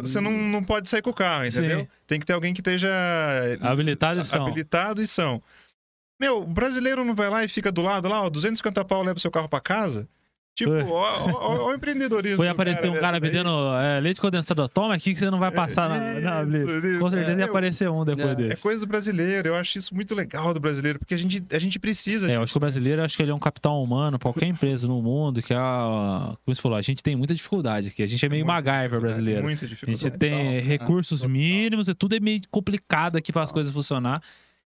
você 0.00 0.20
não, 0.20 0.32
não 0.32 0.64
pode 0.64 0.88
sair 0.88 1.02
com 1.02 1.10
o 1.10 1.14
carro, 1.14 1.44
entendeu? 1.44 1.80
Sim. 1.80 1.88
Tem 2.06 2.20
que 2.20 2.26
ter 2.26 2.32
alguém 2.32 2.54
que 2.54 2.60
esteja 2.60 2.90
habilitado 3.60 4.20
e 4.20 4.24
são. 4.24 4.46
Habilitado 4.46 5.02
e 5.02 5.06
são. 5.06 5.42
Meu, 6.18 6.42
o 6.42 6.46
brasileiro 6.46 7.04
não 7.04 7.14
vai 7.14 7.28
lá 7.28 7.44
e 7.44 7.48
fica 7.48 7.70
do 7.70 7.82
lado 7.82 8.08
lá, 8.08 8.22
ó, 8.22 8.30
250 8.30 8.84
pau, 8.84 9.02
leva 9.02 9.18
o 9.18 9.20
seu 9.20 9.30
carro 9.30 9.48
para 9.48 9.60
casa? 9.60 10.08
Tipo, 10.54 10.70
ó, 10.86 11.68
o 11.68 11.74
empreendedorismo. 11.74 12.36
Foi 12.36 12.46
aparecer 12.46 12.82
cara, 12.82 12.92
um 12.92 13.00
cara 13.00 13.18
vendendo 13.18 13.50
é, 13.76 13.98
leite 13.98 14.20
condensado. 14.20 14.68
Toma 14.68 14.94
aqui 14.94 15.12
que 15.12 15.18
você 15.18 15.28
não 15.28 15.40
vai 15.40 15.50
passar 15.50 15.90
é, 15.90 16.20
na, 16.20 16.44
na 16.44 16.58
isso, 16.58 16.98
Com 17.00 17.10
certeza 17.10 17.40
é, 17.40 17.44
ia 17.44 17.46
aparecer 17.46 17.90
um 17.90 18.04
depois 18.04 18.28
é, 18.28 18.34
desse. 18.36 18.52
É 18.52 18.56
coisa 18.62 18.86
do 18.86 18.88
brasileiro. 18.88 19.48
Eu 19.48 19.56
acho 19.56 19.76
isso 19.78 19.92
muito 19.92 20.14
legal 20.14 20.54
do 20.54 20.60
brasileiro, 20.60 21.00
porque 21.00 21.12
a 21.12 21.16
gente, 21.16 21.42
a 21.50 21.58
gente 21.58 21.80
precisa. 21.80 22.30
É, 22.30 22.36
eu 22.36 22.42
acho 22.42 22.52
que 22.52 22.56
o 22.56 22.60
brasileiro, 22.60 23.02
acho 23.02 23.16
que 23.16 23.22
ele 23.24 23.32
é 23.32 23.34
um 23.34 23.40
capital 23.40 23.82
humano, 23.82 24.16
qualquer 24.16 24.46
empresa 24.46 24.86
no 24.86 25.02
mundo, 25.02 25.42
que 25.42 25.52
é. 25.52 25.56
Como 25.56 26.54
você 26.54 26.60
falou, 26.60 26.78
a 26.78 26.82
gente 26.82 27.02
tem 27.02 27.16
muita 27.16 27.34
dificuldade 27.34 27.88
aqui. 27.88 28.04
A 28.04 28.06
gente 28.06 28.24
é 28.24 28.28
meio 28.28 28.46
MacGyver 28.46 29.00
brasileiro. 29.00 29.42
Muita 29.42 29.66
dificuldade. 29.66 30.06
A 30.06 30.08
gente 30.08 30.18
tem 30.18 30.60
recursos 30.60 31.24
mínimos 31.24 31.88
e 31.88 31.94
tudo 31.94 32.14
é 32.14 32.20
meio 32.20 32.40
complicado 32.48 33.16
aqui 33.16 33.32
para 33.32 33.42
as 33.42 33.50
coisas 33.50 33.72
funcionar. 33.72 34.22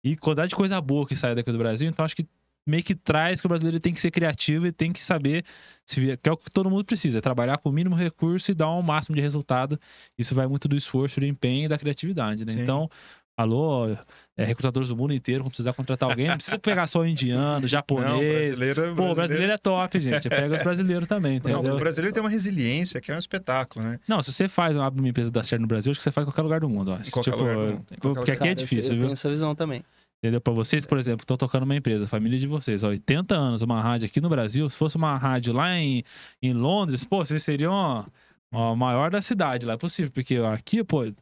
E 0.02 0.16
quantidade 0.16 0.50
de 0.50 0.56
coisa 0.56 0.80
boa 0.80 1.06
que 1.06 1.16
sai 1.16 1.34
daqui 1.34 1.52
do 1.52 1.58
Brasil, 1.58 1.86
então 1.88 2.02
acho 2.02 2.14
que 2.14 2.26
meio 2.66 2.82
que 2.82 2.94
traz 2.94 3.40
que 3.40 3.46
o 3.46 3.48
brasileiro 3.48 3.78
tem 3.78 3.94
que 3.94 4.00
ser 4.00 4.10
criativo 4.10 4.66
e 4.66 4.72
tem 4.72 4.92
que 4.92 5.02
saber 5.02 5.44
se 5.84 6.16
que 6.16 6.28
é 6.28 6.32
o 6.32 6.36
que 6.36 6.50
todo 6.50 6.68
mundo 6.68 6.84
precisa, 6.84 7.18
é 7.18 7.20
trabalhar 7.20 7.58
com 7.58 7.68
o 7.68 7.72
mínimo 7.72 7.94
recurso 7.94 8.50
e 8.50 8.54
dar 8.54 8.68
o 8.68 8.80
um 8.80 8.82
máximo 8.82 9.14
de 9.14 9.22
resultado. 9.22 9.78
Isso 10.18 10.34
vai 10.34 10.46
muito 10.46 10.66
do 10.66 10.76
esforço, 10.76 11.20
do 11.20 11.26
empenho 11.26 11.66
e 11.66 11.68
da 11.68 11.78
criatividade, 11.78 12.44
né? 12.44 12.54
Então, 12.60 12.90
alô, 13.36 13.86
é, 14.36 14.44
recrutadores 14.44 14.88
do 14.88 14.96
mundo 14.96 15.12
inteiro, 15.12 15.44
vão 15.44 15.50
precisar 15.50 15.74
contratar 15.74 16.08
alguém, 16.08 16.26
não 16.28 16.36
precisa 16.36 16.58
pegar 16.58 16.86
só 16.86 17.00
o 17.00 17.06
indiano, 17.06 17.68
japonês. 17.68 18.08
Não, 18.08 18.18
brasileiro, 18.18 18.54
brasileiro... 18.54 18.96
Pô, 18.96 19.12
o 19.12 19.14
brasileiro 19.14 19.52
é 19.52 19.58
top, 19.58 20.00
gente. 20.00 20.28
Pega 20.28 20.54
os 20.54 20.62
brasileiros 20.62 21.06
também, 21.06 21.36
entendeu? 21.36 21.62
Não, 21.62 21.76
o 21.76 21.78
brasileiro 21.78 22.14
tem 22.14 22.22
uma 22.22 22.30
resiliência, 22.30 23.00
que 23.00 23.12
é 23.12 23.14
um 23.14 23.18
espetáculo, 23.18 23.84
né? 23.84 24.00
Não, 24.08 24.22
se 24.22 24.32
você 24.32 24.48
faz, 24.48 24.76
abre 24.76 25.00
uma 25.00 25.08
empresa 25.08 25.30
da 25.30 25.44
certo 25.44 25.60
no 25.60 25.68
Brasil, 25.68 25.90
acho 25.90 26.00
que 26.00 26.04
você 26.04 26.12
faz 26.12 26.24
em 26.26 26.30
qualquer 26.30 26.42
lugar 26.42 26.60
do 26.60 26.68
mundo, 26.68 26.92
acho. 26.92 27.08
Em 27.08 27.12
qualquer 27.12 27.30
tipo, 27.32 27.42
lugar 27.42 27.56
do 27.56 27.72
mundo. 27.72 27.84
Porque 28.00 28.32
aqui 28.32 28.48
é 28.48 28.54
difícil, 28.54 28.92
eu, 28.92 28.94
eu 28.94 28.96
viu? 28.96 29.06
tenho 29.06 29.12
essa 29.12 29.28
visão 29.28 29.54
também. 29.54 29.84
Entendeu? 30.18 30.40
Para 30.40 30.52
vocês, 30.52 30.86
por 30.86 30.98
exemplo, 30.98 31.22
estão 31.22 31.36
tocando 31.36 31.64
uma 31.64 31.76
empresa, 31.76 32.06
família 32.06 32.38
de 32.38 32.46
vocês, 32.46 32.82
há 32.82 32.88
80 32.88 33.34
anos, 33.34 33.62
uma 33.62 33.80
rádio 33.82 34.06
aqui 34.06 34.20
no 34.20 34.28
Brasil, 34.28 34.68
se 34.70 34.76
fosse 34.76 34.96
uma 34.96 35.16
rádio 35.16 35.52
lá 35.52 35.76
em, 35.76 36.02
em 36.42 36.52
Londres, 36.52 37.04
pô, 37.04 37.24
vocês 37.24 37.42
seriam 37.42 38.06
a 38.52 38.74
maior 38.74 39.10
da 39.10 39.20
cidade 39.20 39.66
lá, 39.66 39.74
é 39.74 39.76
possível, 39.76 40.10
porque 40.10 40.36
aqui, 40.36 40.82
pô, 40.82 41.12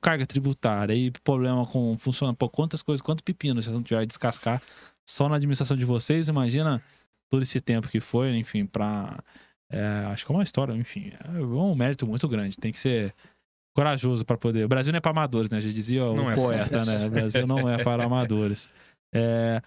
carga 0.00 0.26
tributária 0.26 0.94
e 0.94 1.10
problema 1.10 1.66
com 1.66 1.96
funciona, 1.96 2.34
pô, 2.34 2.48
quantas 2.48 2.82
coisas, 2.82 3.00
quanto 3.00 3.24
pepino 3.24 3.60
vocês 3.60 3.74
não 3.74 3.82
tiver 3.82 4.04
descascar 4.06 4.62
só 5.06 5.28
na 5.28 5.36
administração 5.36 5.76
de 5.76 5.84
vocês, 5.84 6.28
imagina 6.28 6.82
todo 7.30 7.42
esse 7.42 7.60
tempo 7.60 7.88
que 7.88 8.00
foi, 8.00 8.36
enfim, 8.36 8.66
para 8.66 9.22
é, 9.70 10.06
acho 10.12 10.26
que 10.26 10.30
é 10.30 10.34
uma 10.34 10.42
história, 10.42 10.74
enfim, 10.74 11.12
é 11.24 11.40
um 11.40 11.74
mérito 11.74 12.06
muito 12.06 12.28
grande, 12.28 12.58
tem 12.58 12.70
que 12.70 12.78
ser 12.78 13.14
corajoso 13.74 14.24
para 14.24 14.36
poder. 14.36 14.64
O 14.64 14.68
Brasil 14.68 14.92
não 14.92 14.98
é 14.98 15.00
para 15.00 15.10
amadores, 15.10 15.50
né? 15.50 15.60
Já 15.60 15.70
dizia 15.70 16.04
o 16.04 16.14
não 16.14 16.30
é 16.30 16.34
poeta, 16.34 16.78
é 16.78 16.84
né? 16.84 17.06
O 17.06 17.10
Brasil 17.10 17.46
não 17.46 17.68
é 17.68 17.82
para 17.82 18.04
amadores. 18.04 18.70
É... 19.14 19.62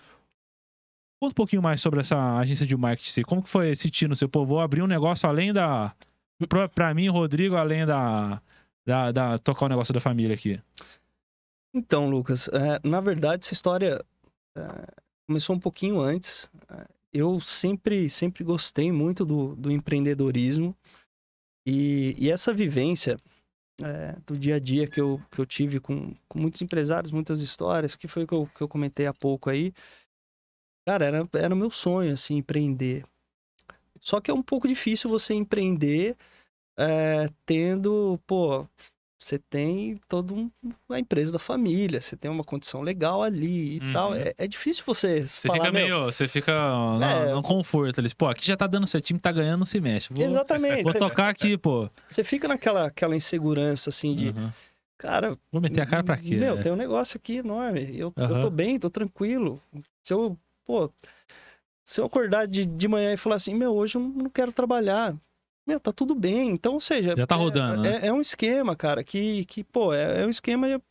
Conta 1.21 1.33
um 1.33 1.35
pouquinho 1.35 1.61
mais 1.61 1.81
sobre 1.81 2.01
essa 2.01 2.37
agência 2.37 2.65
de 2.65 2.75
marketing. 2.75 3.21
Como 3.23 3.41
que 3.41 3.49
foi 3.49 3.69
esse 3.69 3.89
tino 3.89 4.15
seu? 4.15 4.29
Pô, 4.29 4.45
vou 4.45 4.59
abrir 4.59 4.81
um 4.81 4.87
negócio 4.87 5.27
além 5.27 5.53
da. 5.53 5.95
Para 6.73 6.93
mim, 6.93 7.07
Rodrigo, 7.07 7.55
além 7.55 7.85
da, 7.85 8.41
da, 8.85 9.11
da, 9.11 9.37
tocar 9.39 9.65
o 9.65 9.69
negócio 9.69 9.93
da 9.93 10.01
família 10.01 10.35
aqui. 10.35 10.61
Então, 11.73 12.09
Lucas, 12.09 12.49
é, 12.49 12.87
na 12.87 12.99
verdade, 13.01 13.45
essa 13.45 13.53
história 13.53 14.03
é, 14.57 14.87
começou 15.27 15.55
um 15.55 15.59
pouquinho 15.59 15.99
antes. 15.99 16.49
É, 16.69 16.85
eu 17.13 17.39
sempre, 17.39 18.09
sempre 18.09 18.43
gostei 18.43 18.91
muito 18.91 19.25
do, 19.25 19.55
do 19.55 19.71
empreendedorismo. 19.71 20.75
E, 21.65 22.13
e 22.17 22.29
essa 22.29 22.53
vivência 22.53 23.17
é, 23.81 24.15
do 24.25 24.37
dia 24.37 24.55
a 24.55 24.59
dia 24.59 24.87
que 24.87 24.99
eu, 24.99 25.21
que 25.31 25.39
eu 25.39 25.45
tive 25.45 25.79
com, 25.79 26.13
com 26.27 26.39
muitos 26.39 26.61
empresários, 26.61 27.11
muitas 27.11 27.41
histórias, 27.41 27.95
que 27.95 28.07
foi 28.07 28.23
o 28.23 28.27
que 28.27 28.33
eu, 28.33 28.49
que 28.55 28.61
eu 28.61 28.67
comentei 28.67 29.07
há 29.07 29.13
pouco 29.13 29.49
aí. 29.49 29.73
Cara, 30.87 31.05
era, 31.05 31.29
era 31.33 31.55
meu 31.55 31.71
sonho, 31.71 32.13
assim, 32.13 32.35
empreender. 32.35 33.05
Só 33.99 34.21
que 34.21 34.29
é 34.29 34.33
um 34.33 34.43
pouco 34.43 34.67
difícil 34.67 35.09
você 35.09 35.33
empreender 35.33 36.15
é, 36.77 37.29
tendo, 37.45 38.19
pô, 38.27 38.67
você 39.25 39.39
tem 39.39 39.99
toda 40.07 40.35
um, 40.35 40.51
a 40.87 40.99
empresa 40.99 41.31
da 41.31 41.39
família, 41.39 41.99
você 41.99 42.15
tem 42.15 42.29
uma 42.29 42.43
condição 42.43 42.81
legal 42.83 43.23
ali 43.23 43.77
e 43.77 43.79
uhum. 43.79 43.91
tal. 43.91 44.13
É, 44.13 44.35
é, 44.37 44.47
difícil 44.47 44.83
você. 44.85 45.27
Você 45.27 45.47
falar, 45.47 45.61
fica 45.61 45.71
meio. 45.71 46.05
Você 46.05 46.27
fica 46.27 46.51
é, 46.51 47.29
no, 47.29 47.37
no 47.37 47.41
conforto 47.41 47.99
ali. 47.99 48.13
Pô, 48.13 48.27
aqui 48.27 48.45
já 48.45 48.55
tá 48.55 48.67
dando, 48.67 48.85
seu 48.85 49.01
time 49.01 49.19
tá 49.19 49.31
ganhando, 49.31 49.57
não 49.57 49.65
se 49.65 49.81
mexe. 49.81 50.13
Vou, 50.13 50.23
exatamente. 50.23 50.83
Vou 50.83 50.93
tocar 50.93 51.29
aqui, 51.29 51.57
pô. 51.57 51.89
Você 52.07 52.23
fica 52.23 52.47
naquela 52.47 52.85
aquela 52.85 53.15
insegurança 53.15 53.89
assim 53.89 54.13
de. 54.13 54.27
Uhum. 54.29 54.51
Cara. 54.95 55.35
Vou 55.51 55.59
meter 55.59 55.81
a 55.81 55.87
cara 55.87 56.03
pra 56.03 56.17
quê? 56.17 56.35
Meu, 56.35 56.59
é. 56.59 56.61
tem 56.61 56.71
um 56.71 56.75
negócio 56.75 57.17
aqui 57.17 57.37
enorme. 57.37 57.97
Eu, 57.97 58.13
uhum. 58.15 58.25
eu 58.29 58.41
tô 58.41 58.51
bem, 58.51 58.77
tô 58.77 58.91
tranquilo. 58.91 59.59
Se 60.03 60.13
eu. 60.13 60.37
Pô. 60.67 60.91
Se 61.83 61.99
eu 61.99 62.05
acordar 62.05 62.45
de, 62.45 62.63
de 62.63 62.87
manhã 62.87 63.11
e 63.13 63.17
falar 63.17 63.37
assim, 63.37 63.55
meu, 63.55 63.73
hoje 63.73 63.95
eu 63.95 64.01
não 64.01 64.29
quero 64.29 64.51
trabalhar 64.51 65.15
meu, 65.67 65.79
tá 65.79 65.91
tudo 65.91 66.13
bem. 66.13 66.51
Então, 66.51 66.73
ou 66.73 66.79
seja. 66.79 67.15
Já 67.15 67.25
tá 67.27 67.35
rodando. 67.35 67.85
É, 67.85 67.91
né? 67.91 67.99
é, 68.03 68.07
é 68.07 68.13
um 68.13 68.21
esquema, 68.21 68.75
cara, 68.75 69.03
que, 69.03 69.45
que 69.45 69.63
pô, 69.63 69.93
é, 69.93 70.21
é, 70.21 70.25
um 70.25 70.29
esquema 70.29 70.81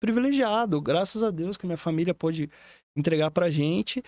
privilegiado. 0.00 0.80
Graças 0.80 1.22
a 1.22 1.30
Deus 1.30 1.56
que 1.56 1.66
minha 1.66 1.76
família 1.76 2.14
pôde 2.14 2.48
entregar 2.96 3.30
pra 3.30 3.50
gente. 3.50 4.02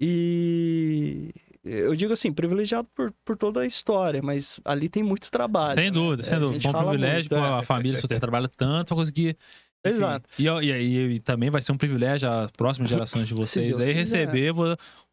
E 0.00 1.30
eu 1.64 1.94
digo 1.94 2.12
assim, 2.12 2.32
privilegiado 2.32 2.88
por, 2.94 3.12
por 3.24 3.36
toda 3.36 3.60
a 3.60 3.66
história, 3.66 4.20
mas 4.20 4.58
ali 4.64 4.88
tem 4.88 5.02
muito 5.02 5.30
trabalho. 5.30 5.74
Sem 5.74 5.84
né? 5.84 5.90
dúvida, 5.90 6.22
sem 6.22 6.38
dúvida. 6.38 6.60
Foi 6.60 6.80
um 6.80 6.88
privilégio 6.88 7.30
muito, 7.30 7.44
a 7.44 7.58
é. 7.58 7.62
família 7.62 7.98
só 7.98 8.08
ter 8.08 8.18
trabalhado 8.18 8.52
tanto 8.56 8.88
pra 8.88 8.96
conseguir. 8.96 9.36
Enfim, 9.84 9.96
Exato. 9.96 10.28
E, 10.38 10.46
e, 10.46 10.70
e, 10.70 11.14
e, 11.14 11.20
também 11.20 11.50
vai 11.50 11.60
ser 11.60 11.72
um 11.72 11.76
privilégio 11.76 12.28
as 12.28 12.50
próximas 12.52 12.88
gerações 12.90 13.28
de 13.28 13.34
vocês 13.34 13.78
aí 13.80 13.92
receber 13.92 14.52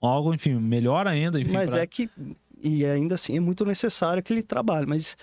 algo, 0.01 0.33
enfim, 0.33 0.55
melhor 0.55 1.07
ainda. 1.07 1.39
Enfim, 1.39 1.53
mas 1.53 1.71
pra... 1.71 1.81
é 1.81 1.87
que 1.87 2.09
e 2.61 2.85
ainda 2.85 3.15
assim 3.15 3.37
é 3.37 3.39
muito 3.39 3.65
necessário 3.65 4.19
aquele 4.19 4.41
trabalho, 4.41 4.87
mas. 4.87 5.17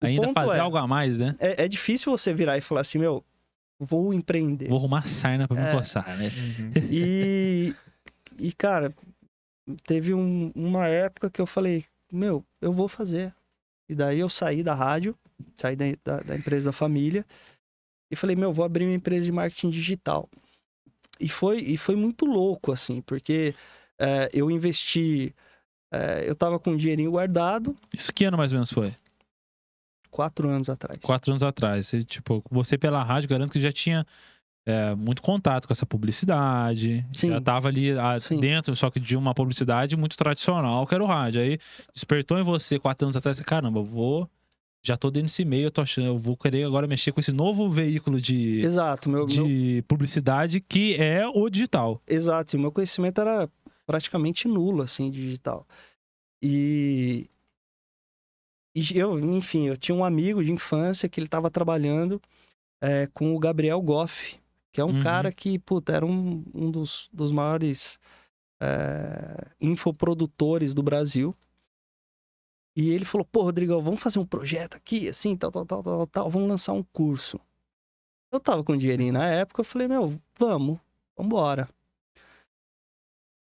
Ainda 0.00 0.32
fazer 0.32 0.56
é, 0.56 0.60
algo 0.60 0.76
a 0.76 0.86
mais, 0.86 1.18
né? 1.18 1.34
É, 1.38 1.64
é, 1.64 1.68
difícil 1.68 2.12
você 2.12 2.34
virar 2.34 2.58
e 2.58 2.60
falar 2.60 2.82
assim, 2.82 2.98
meu, 2.98 3.24
vou 3.78 4.12
empreender. 4.12 4.68
Vou 4.68 4.78
arrumar 4.78 5.06
sarna 5.06 5.48
pra 5.48 5.62
me 5.62 5.68
é, 5.68 5.72
coçar, 5.72 6.16
né? 6.16 6.28
Uhum. 6.28 6.70
E, 6.90 7.74
e, 8.38 8.52
cara, 8.52 8.92
teve 9.86 10.12
um, 10.12 10.52
uma 10.54 10.86
época 10.88 11.30
que 11.30 11.40
eu 11.40 11.46
falei, 11.46 11.84
meu, 12.12 12.44
eu 12.60 12.72
vou 12.72 12.88
fazer. 12.88 13.34
E 13.88 13.94
daí 13.94 14.18
eu 14.18 14.28
saí 14.28 14.62
da 14.62 14.74
rádio, 14.74 15.16
saí 15.54 15.76
da, 15.76 15.84
da, 16.04 16.20
da 16.20 16.36
empresa 16.36 16.66
da 16.66 16.72
família, 16.72 17.24
e 18.10 18.16
falei, 18.16 18.36
meu, 18.36 18.52
vou 18.52 18.64
abrir 18.64 18.84
uma 18.84 18.94
empresa 18.94 19.24
de 19.24 19.32
marketing 19.32 19.70
digital. 19.70 20.28
E 21.18 21.28
foi, 21.28 21.60
e 21.60 21.76
foi 21.76 21.96
muito 21.96 22.26
louco, 22.26 22.72
assim, 22.72 23.00
porque 23.00 23.54
é, 23.98 24.28
eu 24.32 24.50
investi 24.50 25.34
é, 25.94 26.28
eu 26.28 26.34
tava 26.34 26.58
com 26.58 26.70
um 26.70 26.76
dinheirinho 26.76 27.12
guardado. 27.12 27.76
Isso 27.92 28.12
que 28.12 28.24
ano 28.24 28.36
mais 28.36 28.50
ou 28.50 28.56
menos 28.56 28.72
foi? 28.72 28.92
Quatro 30.10 30.48
anos 30.48 30.68
atrás. 30.68 30.98
Quatro 31.00 31.32
anos 31.32 31.42
atrás. 31.42 31.92
E, 31.92 32.04
tipo, 32.04 32.42
você 32.50 32.76
pela 32.76 33.02
rádio, 33.02 33.28
garanto 33.28 33.52
que 33.52 33.60
já 33.60 33.70
tinha 33.70 34.04
é, 34.66 34.94
muito 34.94 35.22
contato 35.22 35.66
com 35.66 35.72
essa 35.72 35.86
publicidade. 35.86 37.06
Sim. 37.12 37.30
Já 37.30 37.40
tava 37.40 37.68
ali 37.68 37.92
a, 37.92 38.18
dentro, 38.40 38.74
só 38.74 38.90
que 38.90 38.98
de 38.98 39.16
uma 39.16 39.34
publicidade 39.34 39.96
muito 39.96 40.16
tradicional, 40.16 40.84
que 40.86 40.94
era 40.94 41.04
o 41.04 41.06
rádio. 41.06 41.40
Aí 41.40 41.58
despertou 41.92 42.38
em 42.38 42.42
você 42.42 42.78
quatro 42.78 43.06
anos 43.06 43.16
atrás, 43.16 43.38
caramba, 43.40 43.80
vou 43.80 44.28
já 44.86 44.98
tô 44.98 45.10
dentro 45.10 45.28
desse 45.28 45.46
meio, 45.46 45.64
eu 45.64 45.70
tô 45.70 45.80
achando, 45.80 46.08
eu 46.08 46.18
vou 46.18 46.36
querer 46.36 46.64
agora 46.64 46.86
mexer 46.86 47.10
com 47.10 47.18
esse 47.18 47.32
novo 47.32 47.70
veículo 47.70 48.20
de, 48.20 48.60
Exato, 48.60 49.08
meu, 49.08 49.24
de 49.24 49.40
meu... 49.42 49.82
publicidade 49.84 50.60
que 50.60 50.94
é 50.96 51.26
o 51.26 51.48
digital. 51.48 52.02
Exato, 52.06 52.54
e 52.54 52.58
o 52.58 52.60
meu 52.60 52.70
conhecimento 52.70 53.18
era 53.18 53.48
praticamente 53.86 54.48
nulo, 54.48 54.82
assim, 54.82 55.10
digital. 55.10 55.66
E, 56.42 57.28
e 58.74 58.98
eu, 58.98 59.18
enfim, 59.18 59.68
eu 59.68 59.76
tinha 59.76 59.94
um 59.94 60.04
amigo 60.04 60.44
de 60.44 60.52
infância 60.52 61.08
que 61.08 61.18
ele 61.18 61.26
estava 61.26 61.50
trabalhando 61.50 62.20
é, 62.82 63.06
com 63.08 63.34
o 63.34 63.38
Gabriel 63.38 63.80
Goff, 63.80 64.38
que 64.72 64.80
é 64.80 64.84
um 64.84 64.96
uhum. 64.96 65.02
cara 65.02 65.32
que, 65.32 65.58
puta, 65.58 65.92
era 65.92 66.04
um, 66.04 66.44
um 66.52 66.70
dos, 66.70 67.08
dos 67.12 67.32
maiores 67.32 67.98
é, 68.60 69.50
infoprodutores 69.60 70.74
do 70.74 70.82
Brasil. 70.82 71.34
E 72.76 72.90
ele 72.90 73.04
falou, 73.04 73.24
pô, 73.24 73.42
Rodrigão, 73.42 73.80
vamos 73.82 74.02
fazer 74.02 74.18
um 74.18 74.26
projeto 74.26 74.76
aqui, 74.76 75.08
assim, 75.08 75.36
tal, 75.36 75.50
tal, 75.52 75.64
tal, 75.64 75.82
tal, 75.82 76.06
tal, 76.06 76.30
vamos 76.30 76.48
lançar 76.48 76.72
um 76.72 76.82
curso. 76.82 77.38
Eu 78.32 78.40
tava 78.40 78.64
com 78.64 78.76
dinheirinho 78.76 79.12
na 79.12 79.28
época, 79.28 79.60
eu 79.60 79.64
falei, 79.64 79.86
meu, 79.86 80.20
vamos, 80.36 80.78
vambora. 81.16 81.68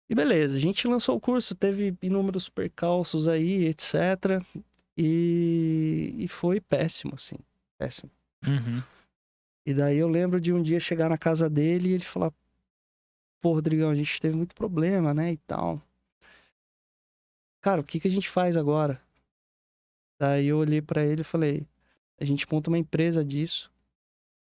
E 0.10 0.16
beleza, 0.16 0.58
a 0.58 0.60
gente 0.60 0.88
lançou 0.88 1.16
o 1.16 1.20
curso, 1.20 1.54
teve 1.54 1.96
inúmeros 2.02 2.50
percalços 2.50 3.28
aí, 3.28 3.66
etc. 3.66 4.44
E, 4.98 6.16
e 6.18 6.28
foi 6.28 6.60
péssimo, 6.60 7.14
assim, 7.14 7.36
péssimo. 7.78 8.10
Uhum. 8.46 8.82
E 9.66 9.74
daí 9.74 9.98
eu 9.98 10.10
lembro 10.10 10.42
de 10.42 10.52
um 10.52 10.64
dia 10.64 10.80
chegar 10.80 11.10
na 11.10 11.18
casa 11.18 11.48
dele 11.48 11.90
e 11.90 11.94
ele 11.94 12.04
falar, 12.04 12.34
pô, 13.40 13.54
Rodrigão, 13.54 13.92
a 13.92 13.96
gente 13.96 14.20
teve 14.20 14.36
muito 14.36 14.56
problema, 14.56 15.14
né, 15.14 15.32
e 15.32 15.38
tal. 15.38 15.82
Cara, 17.62 17.82
o 17.82 17.84
que, 17.84 18.00
que 18.00 18.08
a 18.08 18.12
gente 18.12 18.30
faz 18.30 18.58
agora? 18.58 19.02
Daí 20.20 20.48
eu 20.48 20.58
olhei 20.58 20.82
para 20.82 21.06
ele 21.06 21.22
e 21.22 21.26
falei: 21.26 21.68
a 22.20 22.26
gente 22.26 22.48
monta 22.52 22.70
uma 22.70 22.78
empresa 22.78 23.24
disso 23.24 23.72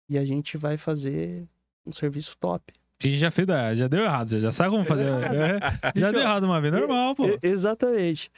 e 0.07 0.17
a 0.17 0.25
gente 0.25 0.57
vai 0.57 0.77
fazer 0.77 1.47
um 1.85 1.91
serviço 1.93 2.37
top. 2.37 2.73
A 3.01 3.07
gente 3.07 3.17
já 3.17 3.31
fez, 3.31 3.47
já 3.75 3.87
deu 3.87 4.03
errado, 4.03 4.29
você 4.29 4.39
já 4.39 4.51
sabe 4.51 4.71
como 4.71 4.83
fazer. 4.83 5.05
É, 5.09 5.99
já 5.99 6.11
deu 6.11 6.21
errado 6.21 6.43
uma 6.43 6.59
vez, 6.59 6.73
normal, 6.73 7.15
pô. 7.15 7.25
Exatamente. 7.41 8.29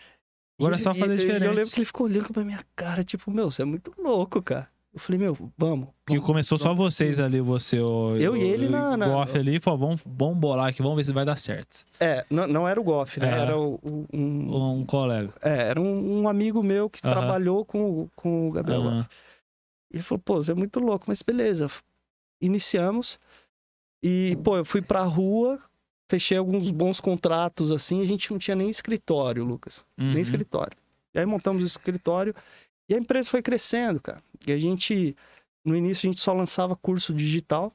Agora 0.60 0.76
é 0.76 0.80
só 0.80 0.94
fazer 0.94 1.18
diferente. 1.18 1.46
Eu 1.46 1.54
lembro 1.54 1.72
que 1.72 1.80
ele 1.80 1.86
ficou 1.86 2.06
olhando 2.06 2.32
pra 2.32 2.44
minha 2.44 2.64
cara, 2.76 3.04
tipo, 3.04 3.32
meu, 3.32 3.50
você 3.50 3.64
é 3.64 3.66
muito 3.66 3.92
louco, 3.98 4.42
cara. 4.42 4.70
Eu 4.94 5.00
falei, 5.00 5.20
meu, 5.20 5.36
vamos. 5.58 5.88
Que 6.06 6.20
começou 6.20 6.58
vamos, 6.58 6.78
só 6.78 6.84
vocês 6.84 7.20
ali, 7.20 7.40
você, 7.40 7.80
o, 7.80 8.14
eu 8.18 8.34
o, 8.34 8.38
e 8.38 8.42
ele 8.42 8.68
na. 8.68 8.98
na 8.98 9.08
Goff 9.08 9.38
ali, 9.38 9.60
pô, 9.60 9.76
vamos, 9.78 10.02
vamos 10.06 10.38
bolar 10.38 10.68
aqui, 10.68 10.82
vamos 10.82 10.98
ver 10.98 11.06
se 11.06 11.14
vai 11.14 11.24
dar 11.24 11.38
certo. 11.38 11.86
É, 11.98 12.26
não, 12.30 12.46
não 12.46 12.68
era 12.68 12.80
o 12.80 12.84
Goff, 12.84 13.20
né? 13.20 13.30
É, 13.30 13.42
era 13.42 13.58
o, 13.58 13.80
um, 14.14 14.80
um 14.80 14.86
colega. 14.86 15.34
É, 15.42 15.70
era 15.70 15.80
um, 15.80 16.22
um 16.22 16.28
amigo 16.28 16.62
meu 16.62 16.90
que 16.90 17.00
uh 17.00 17.10
-huh. 17.10 17.12
trabalhou 17.14 17.64
com, 17.64 18.10
com 18.16 18.50
o 18.50 18.52
Gabriel 18.52 18.82
uh 18.82 18.86
-huh. 18.86 18.98
Goff. 18.98 19.10
Ele 19.94 20.04
falou, 20.04 20.22
pô, 20.24 20.36
você 20.36 20.52
é 20.52 20.56
muito 20.56 20.80
louco, 20.80 21.06
mas 21.08 21.22
beleza. 21.22 21.70
Iniciamos. 22.42 23.18
E, 24.04 24.38
pô, 24.44 24.58
eu 24.58 24.66
fui 24.66 24.82
pra 24.82 25.04
rua, 25.04 25.60
fechei 26.10 26.38
alguns 26.38 26.72
bons 26.72 27.00
contratos 27.00 27.72
assim, 27.72 28.02
a 28.02 28.06
gente 28.06 28.32
não 28.32 28.40
tinha 28.40 28.56
nem 28.56 28.70
escritório, 28.70 29.44
Lucas. 29.44 29.86
Nem 29.98 30.16
uhum. 30.16 30.20
escritório. 30.20 30.78
E 31.14 31.20
aí 31.20 31.26
montamos 31.26 31.62
o 31.62 31.66
escritório 31.66 32.34
e 32.90 32.94
a 32.94 32.98
empresa 32.98 33.30
foi 33.30 33.42
crescendo, 33.42 34.00
cara. 34.00 34.22
E 34.46 34.52
a 34.52 34.60
gente, 34.60 35.16
no 35.64 35.76
início, 35.76 36.08
a 36.08 36.12
gente 36.12 36.22
só 36.22 36.34
lançava 36.34 36.76
curso 36.76 37.14
digital. 37.14 37.74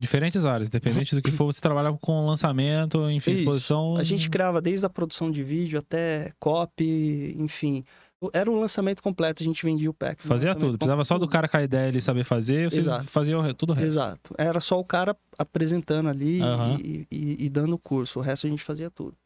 Diferentes 0.00 0.44
áreas, 0.44 0.68
independente 0.68 1.14
do 1.14 1.22
que 1.22 1.30
for, 1.30 1.44
você 1.46 1.60
trabalhava 1.60 1.96
com 1.98 2.26
lançamento, 2.26 3.08
enfim, 3.10 3.32
Isso. 3.32 3.42
exposição. 3.42 3.96
A 3.96 4.02
gente 4.02 4.28
criava 4.28 4.60
desde 4.60 4.84
a 4.84 4.90
produção 4.90 5.30
de 5.30 5.44
vídeo 5.44 5.78
até 5.78 6.32
copy, 6.40 7.36
enfim. 7.38 7.84
Era 8.32 8.50
um 8.50 8.58
lançamento 8.58 9.02
completo, 9.02 9.42
a 9.42 9.46
gente 9.46 9.64
vendia 9.64 9.90
o 9.90 9.94
pack. 9.94 10.22
Fazia 10.22 10.54
tudo, 10.54 10.78
precisava 10.78 11.04
só 11.04 11.18
do 11.18 11.28
cara 11.28 11.48
com 11.48 11.56
a 11.56 11.62
ideia 11.62 11.96
e 11.96 12.00
saber 12.00 12.24
fazer, 12.24 12.70
vocês 12.70 12.86
Exato. 12.86 13.06
faziam 13.06 13.54
tudo 13.54 13.70
o 13.70 13.72
resto. 13.74 13.88
Exato. 13.88 14.34
Era 14.38 14.60
só 14.60 14.78
o 14.78 14.84
cara 14.84 15.16
apresentando 15.38 16.08
ali 16.08 16.40
uhum. 16.40 16.78
e, 16.78 17.06
e, 17.10 17.46
e, 17.46 17.48
dando 17.48 17.74
o 17.74 17.78
curso, 17.78 18.18
o 18.20 18.22
resto 18.22 18.46
a 18.46 18.50
gente 18.50 18.62
fazia 18.62 18.90
tudo. 18.90 19.16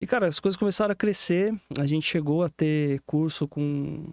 E, 0.00 0.06
cara, 0.06 0.26
as 0.26 0.38
coisas 0.38 0.58
começaram 0.58 0.92
a 0.92 0.96
crescer. 0.96 1.54
A 1.78 1.86
gente 1.86 2.06
chegou 2.06 2.42
a 2.42 2.48
ter 2.48 3.00
curso 3.06 3.48
com, 3.48 4.12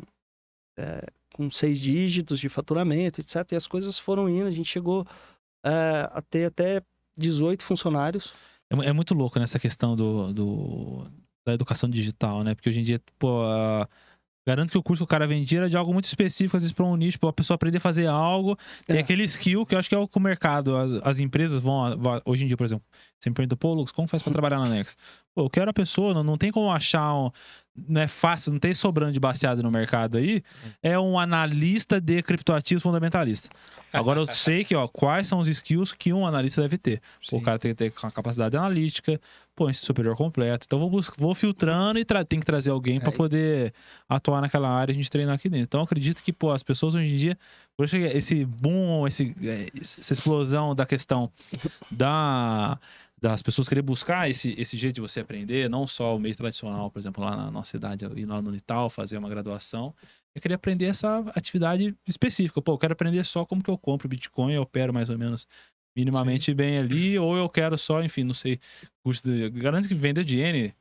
é, 0.77 1.05
com 1.33 1.51
seis 1.51 1.79
dígitos 1.79 2.39
de 2.39 2.47
faturamento, 2.47 3.19
etc. 3.19 3.51
E 3.51 3.55
as 3.55 3.67
coisas 3.67 3.99
foram 3.99 4.29
indo. 4.29 4.47
A 4.47 4.51
gente 4.51 4.69
chegou 4.69 5.05
é, 5.65 6.09
a 6.11 6.21
ter 6.21 6.45
até 6.45 6.81
18 7.17 7.63
funcionários. 7.63 8.33
É, 8.71 8.89
é 8.89 8.93
muito 8.93 9.13
louco 9.13 9.39
nessa 9.39 9.59
questão 9.59 9.95
do, 9.95 10.31
do, 10.31 11.07
da 11.45 11.53
educação 11.53 11.89
digital, 11.89 12.43
né? 12.43 12.55
Porque 12.55 12.69
hoje 12.69 12.79
em 12.79 12.83
dia, 12.83 13.01
pô, 13.19 13.43
Garanto 14.45 14.71
que 14.71 14.77
o 14.77 14.83
curso 14.83 15.03
que 15.03 15.05
o 15.05 15.07
cara 15.07 15.25
vendia 15.25 15.59
era 15.59 15.69
de 15.69 15.77
algo 15.77 15.93
muito 15.93 16.05
específico, 16.05 16.57
às 16.57 16.63
vezes 16.63 16.73
para 16.73 16.85
um 16.85 16.97
nicho, 16.97 17.17
para 17.17 17.29
a 17.29 17.33
pessoa 17.33 17.55
aprender 17.55 17.77
a 17.77 17.81
fazer 17.81 18.07
algo. 18.07 18.57
Tem 18.85 18.97
é. 18.97 18.99
aquele 18.99 19.23
skill 19.23 19.65
que 19.65 19.73
eu 19.73 19.79
acho 19.79 19.87
que 19.87 19.95
é 19.95 19.97
o 19.97 20.05
que 20.05 20.17
o 20.17 20.21
mercado, 20.21 20.75
as, 20.75 20.91
as 21.03 21.19
empresas 21.19 21.63
vão, 21.63 21.97
Hoje 22.25 22.43
em 22.43 22.47
dia, 22.47 22.57
por 22.57 22.65
exemplo, 22.65 22.85
você 23.17 23.29
me 23.29 23.35
pergunta, 23.35 23.55
pô, 23.55 23.73
Lucas, 23.73 23.93
como 23.93 24.07
faz 24.07 24.21
para 24.21 24.33
trabalhar 24.33 24.59
na 24.59 24.67
Nex? 24.67 24.97
Pô, 25.33 25.45
eu 25.45 25.49
quero 25.49 25.69
a 25.69 25.73
pessoa, 25.73 26.13
não, 26.13 26.23
não 26.23 26.37
tem 26.37 26.51
como 26.51 26.69
achar 26.69 27.13
um, 27.15 27.31
não 27.75 28.01
é 28.01 28.07
fácil, 28.07 28.51
não 28.51 28.59
tem 28.59 28.73
sobrando 28.73 29.11
de 29.11 29.19
baseado 29.19 29.63
no 29.63 29.71
mercado 29.71 30.17
aí, 30.17 30.43
é 30.81 30.97
um 30.97 31.17
analista 31.17 31.99
de 31.99 32.21
criptoativos 32.21 32.83
fundamentalista. 32.83 33.49
Agora 33.91 34.19
eu 34.19 34.27
sei 34.27 34.63
que, 34.63 34.75
ó, 34.75 34.87
quais 34.87 35.27
são 35.27 35.39
os 35.39 35.47
skills 35.47 35.91
que 35.91 36.11
um 36.11 36.25
analista 36.25 36.61
deve 36.61 36.77
ter. 36.77 37.01
Pô, 37.29 37.37
o 37.37 37.41
cara 37.41 37.59
tem 37.59 37.71
que 37.71 37.77
ter 37.77 37.93
uma 38.01 38.11
capacidade 38.11 38.57
analítica, 38.57 39.19
pô, 39.55 39.69
esse 39.69 39.85
superior 39.85 40.15
completo. 40.15 40.65
Então 40.67 40.79
vou, 40.79 41.01
vou 41.17 41.35
filtrando 41.35 41.99
e 41.99 42.05
tem 42.25 42.39
que 42.39 42.45
trazer 42.45 42.71
alguém 42.71 42.99
para 42.99 43.13
é. 43.13 43.15
poder 43.15 43.73
atuar 44.09 44.41
naquela 44.41 44.69
área 44.69 44.91
e 44.91 44.93
a 44.93 44.95
gente 44.95 45.11
treinar 45.11 45.35
aqui 45.35 45.49
dentro. 45.49 45.65
Então 45.65 45.79
eu 45.81 45.85
acredito 45.85 46.23
que, 46.23 46.33
pô, 46.33 46.51
as 46.51 46.63
pessoas 46.63 46.95
hoje 46.95 47.13
em 47.13 47.17
dia, 47.17 47.37
por 47.77 47.85
esse 47.85 48.45
boom, 48.45 49.07
esse, 49.07 49.35
é, 49.43 49.67
essa 49.79 50.13
explosão 50.13 50.73
da 50.73 50.85
questão 50.85 51.31
da 51.91 52.79
das 53.23 53.41
pessoas 53.41 53.69
querer 53.69 53.81
buscar 53.81 54.29
esse, 54.29 54.53
esse 54.57 54.75
jeito 54.75 54.95
de 54.95 55.01
você 55.01 55.21
aprender, 55.21 55.69
não 55.69 55.87
só 55.87 56.13
o 56.13 56.19
meio 56.19 56.35
tradicional, 56.35 56.91
por 56.91 56.99
exemplo, 56.99 57.23
lá 57.23 57.37
na 57.37 57.49
nossa 57.49 57.71
cidade, 57.71 58.03
ir 58.17 58.25
lá 58.25 58.41
no 58.41 58.49
Unital, 58.49 58.89
fazer 58.89 59.17
uma 59.17 59.29
graduação. 59.29 59.95
Eu 60.35 60.41
queria 60.41 60.55
aprender 60.55 60.87
essa 60.87 61.19
atividade 61.33 61.95
específica. 62.05 62.61
Pô, 62.61 62.73
eu 62.73 62.77
quero 62.77 62.91
aprender 62.91 63.23
só 63.23 63.45
como 63.45 63.63
que 63.63 63.69
eu 63.69 63.77
compro 63.77 64.09
Bitcoin, 64.09 64.51
eu 64.51 64.63
opero 64.63 64.93
mais 64.93 65.09
ou 65.09 65.17
menos 65.17 65.47
minimamente 65.95 66.51
Sim. 66.51 66.55
bem 66.55 66.77
ali, 66.79 67.17
ou 67.17 67.37
eu 67.37 67.47
quero 67.47 67.77
só, 67.77 68.03
enfim, 68.03 68.25
não 68.25 68.33
sei, 68.33 68.59
custo 69.01 69.31
de... 69.31 69.49
Garanto 69.51 69.87
que 69.87 69.95
vender 69.95 70.25
de 70.25 70.39
N, 70.39 70.73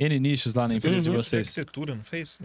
N 0.00 0.18
nichos 0.18 0.52
lá 0.52 0.66
na 0.66 0.74
empresa 0.74 1.00
de 1.00 1.10
vocês. 1.10 1.54
De 1.54 1.60
arquitetura, 1.60 1.94
não 1.94 2.02
fez? 2.02 2.40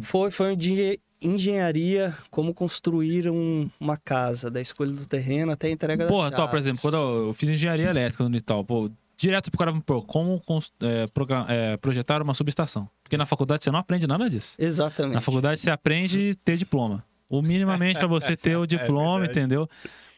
Foi, 0.00 0.30
foi 0.30 0.52
um 0.52 0.56
de 0.56 1.00
engenharia, 1.20 2.16
como 2.30 2.52
construir 2.52 3.28
um, 3.30 3.70
uma 3.80 3.96
casa, 3.96 4.50
da 4.50 4.60
escolha 4.60 4.92
do 4.92 5.06
terreno 5.06 5.52
até 5.52 5.68
a 5.68 5.70
entrega 5.70 6.06
Porra, 6.06 6.30
da 6.30 6.36
top, 6.36 6.50
por 6.50 6.58
exemplo, 6.58 6.80
quando 6.80 6.96
eu 6.96 7.32
fiz 7.32 7.48
engenharia 7.48 7.88
elétrica 7.88 8.22
no 8.22 8.28
Unital, 8.28 8.64
pô, 8.64 8.90
direto 9.16 9.50
pro 9.50 9.58
cara, 9.58 9.72
pô, 9.84 10.02
como 10.02 10.42
é, 10.82 11.06
é, 11.48 11.76
projetar 11.78 12.22
uma 12.22 12.34
subestação. 12.34 12.88
Porque 13.02 13.16
na 13.16 13.26
faculdade 13.26 13.64
você 13.64 13.70
não 13.70 13.78
aprende 13.78 14.06
nada 14.06 14.28
disso. 14.28 14.56
Exatamente. 14.58 15.14
Na 15.14 15.20
faculdade 15.20 15.60
você 15.60 15.70
aprende 15.70 16.34
ter 16.44 16.56
diploma. 16.56 17.04
O 17.28 17.42
minimamente 17.42 17.98
para 17.98 18.08
você 18.08 18.36
ter 18.36 18.56
o 18.56 18.64
é 18.64 18.66
diploma, 18.66 19.24
é 19.24 19.28
entendeu? 19.28 19.68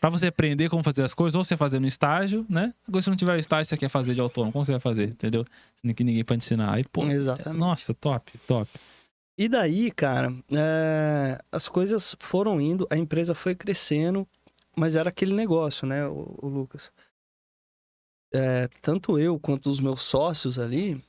Para 0.00 0.10
você 0.10 0.28
aprender 0.28 0.68
como 0.68 0.82
fazer 0.82 1.02
as 1.02 1.14
coisas, 1.14 1.34
ou 1.34 1.42
você 1.42 1.56
fazer 1.56 1.80
no 1.80 1.86
estágio, 1.86 2.46
né? 2.48 2.72
Agora, 2.86 3.02
se 3.02 3.08
não 3.08 3.16
tiver 3.16 3.38
estágio, 3.38 3.64
você 3.64 3.76
quer 3.76 3.88
fazer 3.88 4.14
de 4.14 4.20
autônomo, 4.20 4.52
como 4.52 4.64
você 4.64 4.72
vai 4.72 4.80
fazer, 4.80 5.08
entendeu? 5.08 5.44
Que 5.96 6.04
ninguém 6.04 6.24
pode 6.24 6.42
ensinar. 6.42 6.74
Aí, 6.74 6.84
pô, 6.84 7.04
Exatamente. 7.04 7.58
nossa, 7.58 7.94
top, 7.94 8.32
top. 8.46 8.70
E 9.38 9.48
daí, 9.48 9.92
cara, 9.92 10.34
é, 10.52 11.38
as 11.52 11.68
coisas 11.68 12.16
foram 12.18 12.60
indo, 12.60 12.88
a 12.90 12.96
empresa 12.96 13.36
foi 13.36 13.54
crescendo, 13.54 14.26
mas 14.74 14.96
era 14.96 15.10
aquele 15.10 15.32
negócio, 15.32 15.86
né, 15.86 16.08
o, 16.08 16.34
o 16.42 16.48
Lucas? 16.48 16.90
É, 18.34 18.66
tanto 18.82 19.16
eu 19.16 19.38
quanto 19.38 19.70
os 19.70 19.78
meus 19.78 20.02
sócios 20.02 20.58
ali, 20.58 21.00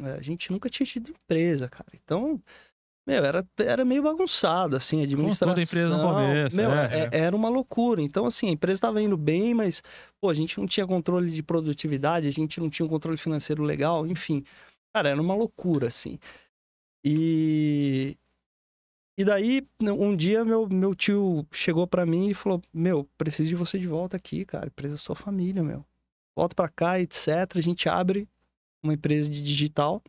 é, 0.00 0.10
a 0.10 0.20
gente 0.20 0.50
nunca 0.50 0.68
tinha 0.68 0.84
tido 0.84 1.12
empresa, 1.12 1.68
cara. 1.68 1.86
Então, 1.94 2.42
meu, 3.06 3.24
era, 3.24 3.46
era 3.58 3.84
meio 3.84 4.02
bagunçado, 4.02 4.74
assim, 4.74 5.00
a 5.00 5.04
administração. 5.04 5.48
Toda 5.48 5.62
empresa 5.62 5.96
no 5.96 6.02
começo, 6.02 6.56
meu, 6.56 6.72
é, 6.72 7.08
é. 7.12 7.18
Era 7.20 7.36
uma 7.36 7.48
loucura. 7.48 8.02
Então, 8.02 8.26
assim, 8.26 8.48
a 8.48 8.52
empresa 8.52 8.78
estava 8.78 9.00
indo 9.00 9.16
bem, 9.16 9.54
mas, 9.54 9.84
pô, 10.20 10.28
a 10.28 10.34
gente 10.34 10.58
não 10.58 10.66
tinha 10.66 10.86
controle 10.86 11.30
de 11.30 11.44
produtividade, 11.44 12.26
a 12.26 12.32
gente 12.32 12.60
não 12.60 12.68
tinha 12.68 12.84
um 12.84 12.88
controle 12.88 13.16
financeiro 13.16 13.62
legal, 13.62 14.04
enfim. 14.04 14.44
Cara, 14.92 15.10
era 15.10 15.22
uma 15.22 15.34
loucura, 15.34 15.86
assim. 15.86 16.18
E. 17.04 18.16
E 19.16 19.24
daí, 19.24 19.66
um 19.80 20.14
dia, 20.14 20.44
meu, 20.44 20.68
meu 20.68 20.94
tio 20.94 21.44
chegou 21.50 21.86
para 21.86 22.06
mim 22.06 22.28
e 22.28 22.34
falou: 22.34 22.62
Meu, 22.72 23.08
preciso 23.18 23.48
de 23.48 23.56
você 23.56 23.78
de 23.78 23.86
volta 23.86 24.16
aqui, 24.16 24.44
cara. 24.44 24.66
Empresa 24.66 24.94
da 24.94 24.98
sua 24.98 25.16
família, 25.16 25.62
meu. 25.62 25.84
Volta 26.36 26.54
pra 26.54 26.68
cá, 26.68 27.00
etc. 27.00 27.28
A 27.56 27.60
gente 27.60 27.88
abre 27.88 28.28
uma 28.82 28.94
empresa 28.94 29.28
de 29.28 29.42
digital. 29.42 30.02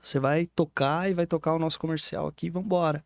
Você 0.00 0.18
vai 0.18 0.46
tocar 0.46 1.10
e 1.10 1.14
vai 1.14 1.26
tocar 1.26 1.54
o 1.54 1.58
nosso 1.58 1.78
comercial 1.78 2.26
aqui, 2.26 2.48
vambora. 2.48 3.04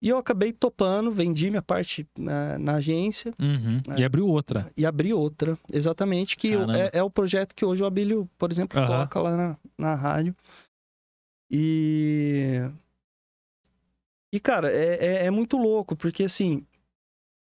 E 0.00 0.08
eu 0.08 0.18
acabei 0.18 0.52
topando, 0.52 1.10
vendi 1.10 1.50
minha 1.50 1.62
parte 1.62 2.06
na, 2.16 2.58
na 2.58 2.74
agência. 2.76 3.34
Uhum. 3.38 3.78
E 3.96 4.04
abriu 4.04 4.26
outra. 4.26 4.70
E 4.76 4.84
abri 4.84 5.12
outra, 5.12 5.58
exatamente. 5.72 6.36
Que 6.36 6.54
é, 6.54 6.98
é, 6.98 7.02
o 7.02 7.10
projeto 7.10 7.54
que 7.54 7.64
hoje 7.64 7.82
o 7.82 7.86
Abílio, 7.86 8.28
por 8.38 8.52
exemplo, 8.52 8.78
uhum. 8.80 8.86
toca 8.86 9.20
lá 9.20 9.36
na, 9.36 9.56
na 9.76 9.94
rádio. 9.94 10.36
E. 11.50 12.68
E, 14.32 14.40
cara, 14.40 14.70
é, 14.70 14.96
é, 14.96 15.26
é 15.26 15.30
muito 15.30 15.56
louco, 15.56 15.96
porque 15.96 16.24
assim. 16.24 16.66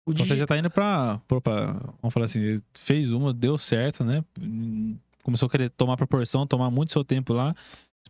O 0.05 0.11
então, 0.11 0.27
Você 0.27 0.37
já 0.37 0.47
tá 0.47 0.59
indo 0.59 0.71
pra, 0.71 1.21
pra. 1.29 1.73
Vamos 2.01 2.13
falar 2.13 2.27
assim, 2.27 2.61
fez 2.75 3.13
uma, 3.13 3.33
deu 3.33 3.57
certo, 3.57 4.03
né? 4.03 4.25
Começou 5.23 5.47
a 5.47 5.51
querer 5.51 5.71
tomar 5.71 5.97
proporção, 5.97 6.47
tomar 6.47 6.71
muito 6.71 6.93
seu 6.93 7.05
tempo 7.05 7.33
lá 7.33 7.55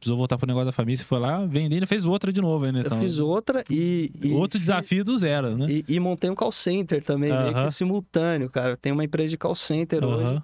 precisou 0.02 0.16
voltar 0.16 0.36
pro 0.36 0.48
negócio 0.48 0.66
da 0.66 0.72
família, 0.72 0.96
você 0.96 1.04
foi 1.04 1.20
lá, 1.20 1.46
vendendo, 1.46 1.86
fez 1.86 2.04
outra 2.04 2.32
de 2.32 2.40
novo, 2.40 2.70
né? 2.70 2.80
Então, 2.80 2.98
eu 2.98 3.02
fiz 3.04 3.18
outra 3.20 3.64
e. 3.70 4.10
e 4.20 4.32
outro 4.32 4.58
desafio 4.58 5.04
do 5.04 5.16
zero, 5.16 5.56
né? 5.56 5.66
E, 5.70 5.84
e, 5.88 6.00
montei 6.00 6.28
um 6.28 6.34
call 6.34 6.50
center 6.50 7.02
também, 7.04 7.30
uh 7.30 7.34
-huh. 7.36 7.52
meio 7.54 7.66
que 7.66 7.72
simultâneo, 7.72 8.50
cara. 8.50 8.76
Tem 8.76 8.90
uma 8.90 9.04
empresa 9.04 9.28
de 9.28 9.38
call 9.38 9.54
center 9.54 10.02
uh 10.02 10.08
-huh. 10.08 10.16
hoje 10.16 10.42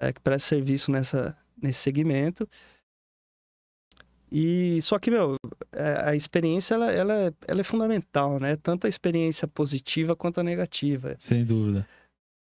é, 0.00 0.12
que 0.12 0.20
presta 0.20 0.48
serviço 0.48 0.92
nessa, 0.92 1.36
nesse 1.60 1.80
segmento. 1.80 2.48
E 4.34 4.80
só 4.80 4.98
que, 4.98 5.10
meu, 5.10 5.36
é, 5.72 6.08
a 6.08 6.16
experiência 6.16 6.74
ela, 6.74 6.90
ela, 6.90 7.14
é, 7.26 7.32
ela 7.46 7.60
é 7.60 7.64
fundamental, 7.64 8.40
né? 8.40 8.56
Tanto 8.56 8.86
a 8.86 8.88
experiência 8.88 9.46
positiva 9.46 10.16
quanto 10.16 10.40
a 10.40 10.42
negativa. 10.42 11.14
Sem 11.18 11.44
dúvida. 11.44 11.86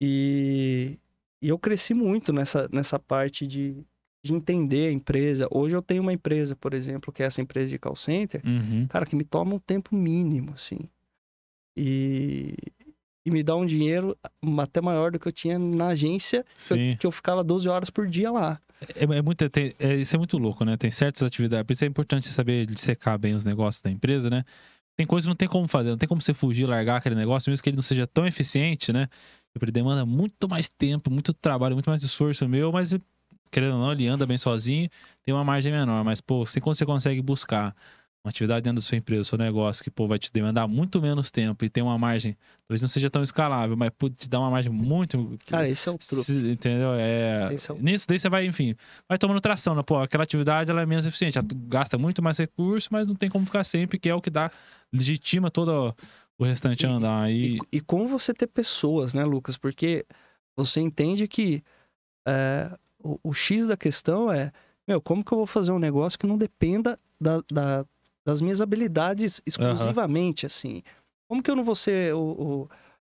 E, 0.00 0.96
e 1.42 1.48
eu 1.48 1.58
cresci 1.58 1.92
muito 1.92 2.32
nessa, 2.32 2.68
nessa 2.72 2.96
parte 2.96 3.44
de, 3.44 3.84
de 4.24 4.32
entender 4.32 4.88
a 4.88 4.92
empresa. 4.92 5.48
Hoje 5.50 5.74
eu 5.74 5.82
tenho 5.82 6.02
uma 6.02 6.12
empresa, 6.12 6.54
por 6.54 6.74
exemplo, 6.74 7.12
que 7.12 7.24
é 7.24 7.26
essa 7.26 7.40
empresa 7.40 7.68
de 7.68 7.78
call 7.78 7.96
center, 7.96 8.40
uhum. 8.46 8.86
cara, 8.86 9.04
que 9.04 9.16
me 9.16 9.24
toma 9.24 9.56
um 9.56 9.58
tempo 9.58 9.96
mínimo, 9.96 10.52
assim. 10.52 10.88
E, 11.76 12.54
e 13.24 13.30
me 13.30 13.42
dá 13.42 13.54
um 13.54 13.66
dinheiro 13.66 14.16
até 14.58 14.80
maior 14.80 15.12
do 15.12 15.18
que 15.18 15.28
eu 15.28 15.32
tinha 15.32 15.58
na 15.58 15.88
agência, 15.88 16.44
que 16.56 16.72
eu, 16.72 16.96
que 16.98 17.06
eu, 17.06 17.12
ficava 17.12 17.44
12 17.44 17.68
horas 17.68 17.90
por 17.90 18.06
dia 18.06 18.30
lá. 18.30 18.60
É, 18.94 19.04
é 19.04 19.22
muito, 19.22 19.48
tem, 19.50 19.74
é, 19.78 19.96
isso 19.96 20.14
é 20.16 20.18
muito 20.18 20.38
louco, 20.38 20.64
né? 20.64 20.76
Tem 20.76 20.90
certas 20.90 21.22
atividades, 21.22 21.66
por 21.66 21.72
isso 21.72 21.84
é 21.84 21.88
importante 21.88 22.26
você 22.26 22.32
saber 22.32 22.66
dissecar 22.66 23.18
bem 23.18 23.34
os 23.34 23.44
negócios 23.44 23.82
da 23.82 23.90
empresa, 23.90 24.30
né? 24.30 24.44
Tem 24.96 25.06
coisas 25.06 25.26
que 25.26 25.28
não 25.30 25.36
tem 25.36 25.48
como 25.48 25.68
fazer, 25.68 25.90
não 25.90 25.98
tem 25.98 26.08
como 26.08 26.20
você 26.20 26.34
fugir, 26.34 26.66
largar 26.66 26.96
aquele 26.96 27.14
negócio, 27.14 27.50
mesmo 27.50 27.62
que 27.62 27.70
ele 27.70 27.76
não 27.76 27.82
seja 27.82 28.06
tão 28.06 28.26
eficiente, 28.26 28.92
né? 28.92 29.08
Ele 29.60 29.72
demanda 29.72 30.06
muito 30.06 30.48
mais 30.48 30.68
tempo, 30.68 31.10
muito 31.10 31.34
trabalho, 31.34 31.74
muito 31.74 31.90
mais 31.90 32.02
esforço 32.02 32.48
meu, 32.48 32.70
mas 32.70 32.96
querendo 33.50 33.74
ou 33.74 33.80
não, 33.80 33.92
ele 33.92 34.06
anda 34.06 34.26
bem 34.26 34.38
sozinho, 34.38 34.88
tem 35.24 35.34
uma 35.34 35.44
margem 35.44 35.72
menor. 35.72 36.04
Mas, 36.04 36.20
pô, 36.20 36.46
se 36.46 36.60
você 36.60 36.86
consegue 36.86 37.20
buscar 37.20 37.74
uma 38.24 38.30
atividade 38.30 38.62
dentro 38.62 38.76
da 38.76 38.82
sua 38.82 38.98
empresa, 38.98 39.24
seu 39.24 39.38
negócio, 39.38 39.82
que 39.82 39.90
pô, 39.90 40.06
vai 40.06 40.18
te 40.18 40.30
demandar 40.32 40.68
muito 40.68 41.00
menos 41.00 41.30
tempo 41.30 41.64
e 41.64 41.70
tem 41.70 41.82
uma 41.82 41.96
margem, 41.96 42.36
talvez 42.66 42.82
não 42.82 42.88
seja 42.88 43.08
tão 43.08 43.22
escalável, 43.22 43.76
mas 43.76 43.90
pô, 43.96 44.10
te 44.10 44.28
dá 44.28 44.38
uma 44.38 44.50
margem 44.50 44.70
muito. 44.70 45.38
Cara, 45.46 45.68
esse 45.68 45.88
é 45.88 45.92
o 45.92 45.98
truque. 45.98 46.32
Entendeu? 46.50 46.94
É... 46.94 47.50
é 47.54 47.72
o... 47.72 47.76
Nisso 47.82 48.06
daí 48.06 48.18
você 48.18 48.28
vai, 48.28 48.46
enfim, 48.46 48.74
vai 49.08 49.16
tomando 49.16 49.40
tração, 49.40 49.74
né? 49.74 49.82
Pô, 49.82 49.98
aquela 49.98 50.24
atividade 50.24 50.70
ela 50.70 50.82
é 50.82 50.86
menos 50.86 51.06
eficiente, 51.06 51.38
ela 51.38 51.46
gasta 51.66 51.96
muito 51.96 52.22
mais 52.22 52.36
recurso, 52.38 52.88
mas 52.92 53.08
não 53.08 53.14
tem 53.14 53.30
como 53.30 53.46
ficar 53.46 53.64
sempre, 53.64 53.98
que 53.98 54.08
é 54.08 54.14
o 54.14 54.20
que 54.20 54.30
dá, 54.30 54.50
legitima 54.92 55.50
todo 55.50 55.94
o 56.38 56.44
restante 56.44 56.84
e, 56.84 56.86
andar. 56.86 57.30
E... 57.30 57.56
E, 57.56 57.60
e 57.72 57.80
como 57.80 58.06
você 58.06 58.34
ter 58.34 58.46
pessoas, 58.46 59.14
né, 59.14 59.24
Lucas? 59.24 59.56
Porque 59.56 60.04
você 60.56 60.80
entende 60.80 61.26
que. 61.26 61.62
É 62.26 62.70
o, 63.02 63.18
o 63.22 63.34
X 63.34 63.68
da 63.68 63.76
questão 63.76 64.30
é, 64.30 64.52
meu, 64.86 65.00
como 65.00 65.24
que 65.24 65.32
eu 65.32 65.38
vou 65.38 65.46
fazer 65.46 65.72
um 65.72 65.78
negócio 65.78 66.18
que 66.18 66.26
não 66.26 66.38
dependa 66.38 66.98
da, 67.20 67.42
da 67.50 67.86
das 68.26 68.40
minhas 68.40 68.60
habilidades 68.60 69.40
exclusivamente, 69.46 70.44
uhum. 70.44 70.48
assim? 70.48 70.82
Como 71.28 71.42
que 71.42 71.50
eu 71.50 71.56
não 71.56 71.62
vou 71.62 71.76
ser 71.76 72.14
o, 72.14 72.20
o, 72.20 72.68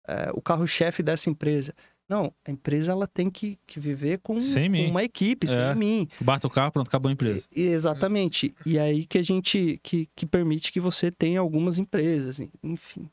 é, 0.08 0.32
o 0.34 0.41
carro-chefe 0.41 1.03
dessa 1.03 1.30
empresa? 1.30 1.74
Não, 2.10 2.34
a 2.45 2.51
empresa 2.51 2.93
ela 2.93 3.05
tem 3.05 3.30
que, 3.30 3.60
que 3.68 3.80
viver 3.80 4.20
com, 4.20 4.38
com 4.38 4.89
uma 4.89 5.03
equipe, 5.03 5.45
é. 5.45 5.49
sem 5.49 5.76
mim. 5.76 6.08
Bata 6.22 6.47
o 6.47 6.49
carro, 6.49 6.72
pronto, 6.72 6.88
acabou 6.88 7.10
a 7.10 7.12
empresa. 7.12 7.47
E, 7.53 7.64
exatamente. 7.64 8.55
E 8.66 8.80
aí 8.80 9.05
que 9.05 9.18
a 9.18 9.24
gente 9.24 9.80
que, 9.84 10.08
que 10.16 10.26
permite 10.26 10.72
que 10.72 10.80
você 10.80 11.12
tenha 11.12 11.41
algumas 11.41 11.78
empresas, 11.78 12.39
enfim. 12.64 13.10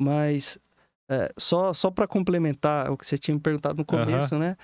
Mas 0.00 0.56
é, 1.10 1.32
só, 1.36 1.74
só 1.74 1.90
para 1.90 2.06
complementar 2.06 2.90
o 2.92 2.96
que 2.96 3.04
você 3.04 3.18
tinha 3.18 3.34
me 3.34 3.40
perguntado 3.40 3.76
no 3.76 3.84
começo, 3.84 4.34
uhum. 4.34 4.40
né? 4.40 4.56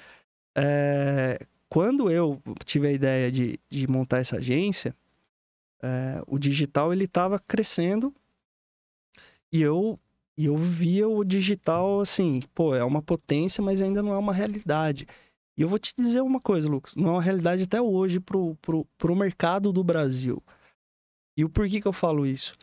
É, 0.56 1.44
quando 1.68 2.10
eu 2.10 2.40
tive 2.64 2.88
a 2.88 2.92
ideia 2.92 3.30
de, 3.30 3.58
de 3.68 3.86
montar 3.86 4.18
essa 4.18 4.36
agência, 4.36 4.94
é, 5.82 6.22
o 6.26 6.38
digital 6.38 6.92
ele 6.92 7.04
estava 7.04 7.38
crescendo 7.38 8.14
e 9.52 9.60
eu 9.60 9.98
e 10.36 10.44
eu 10.44 10.56
via 10.56 11.08
o 11.08 11.24
digital 11.24 12.00
assim, 12.00 12.38
pô, 12.54 12.72
é 12.72 12.84
uma 12.84 13.02
potência, 13.02 13.60
mas 13.60 13.82
ainda 13.82 14.00
não 14.00 14.12
é 14.12 14.18
uma 14.18 14.32
realidade. 14.32 15.04
E 15.56 15.62
eu 15.62 15.68
vou 15.68 15.80
te 15.80 15.92
dizer 15.96 16.20
uma 16.20 16.40
coisa, 16.40 16.68
Lucas, 16.68 16.94
não 16.94 17.08
é 17.08 17.12
uma 17.14 17.22
realidade 17.22 17.64
até 17.64 17.82
hoje 17.82 18.20
pro, 18.20 18.54
pro, 18.62 18.84
pro 18.96 19.16
mercado 19.16 19.72
do 19.72 19.82
Brasil. 19.82 20.40
E 21.36 21.44
o 21.44 21.50
porquê 21.50 21.80
que 21.80 21.88
eu 21.88 21.92
falo 21.92 22.24
isso? 22.24 22.56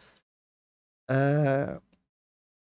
É... 1.11 1.77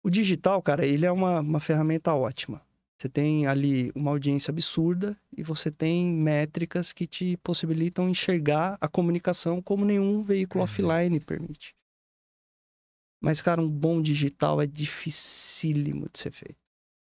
O 0.03 0.09
digital, 0.09 0.59
cara, 0.63 0.83
ele 0.83 1.05
é 1.05 1.11
uma, 1.11 1.41
uma 1.41 1.59
ferramenta 1.59 2.15
ótima. 2.15 2.59
Você 3.03 3.09
tem 3.09 3.45
ali 3.47 3.91
uma 3.93 4.11
audiência 4.11 4.49
absurda 4.49 5.17
e 5.35 5.43
você 5.43 5.69
tem 5.69 6.09
métricas 6.09 6.93
que 6.93 7.05
te 7.05 7.35
possibilitam 7.43 8.07
enxergar 8.07 8.77
a 8.79 8.87
comunicação 8.87 9.61
como 9.61 9.83
nenhum 9.83 10.21
veículo 10.21 10.61
uhum. 10.61 10.63
offline 10.63 11.19
permite. 11.19 11.75
Mas, 13.21 13.41
cara, 13.41 13.61
um 13.61 13.67
bom 13.67 14.01
digital 14.01 14.61
é 14.61 14.65
dificílimo 14.65 16.07
de 16.13 16.17
ser 16.17 16.31
feito. 16.31 16.55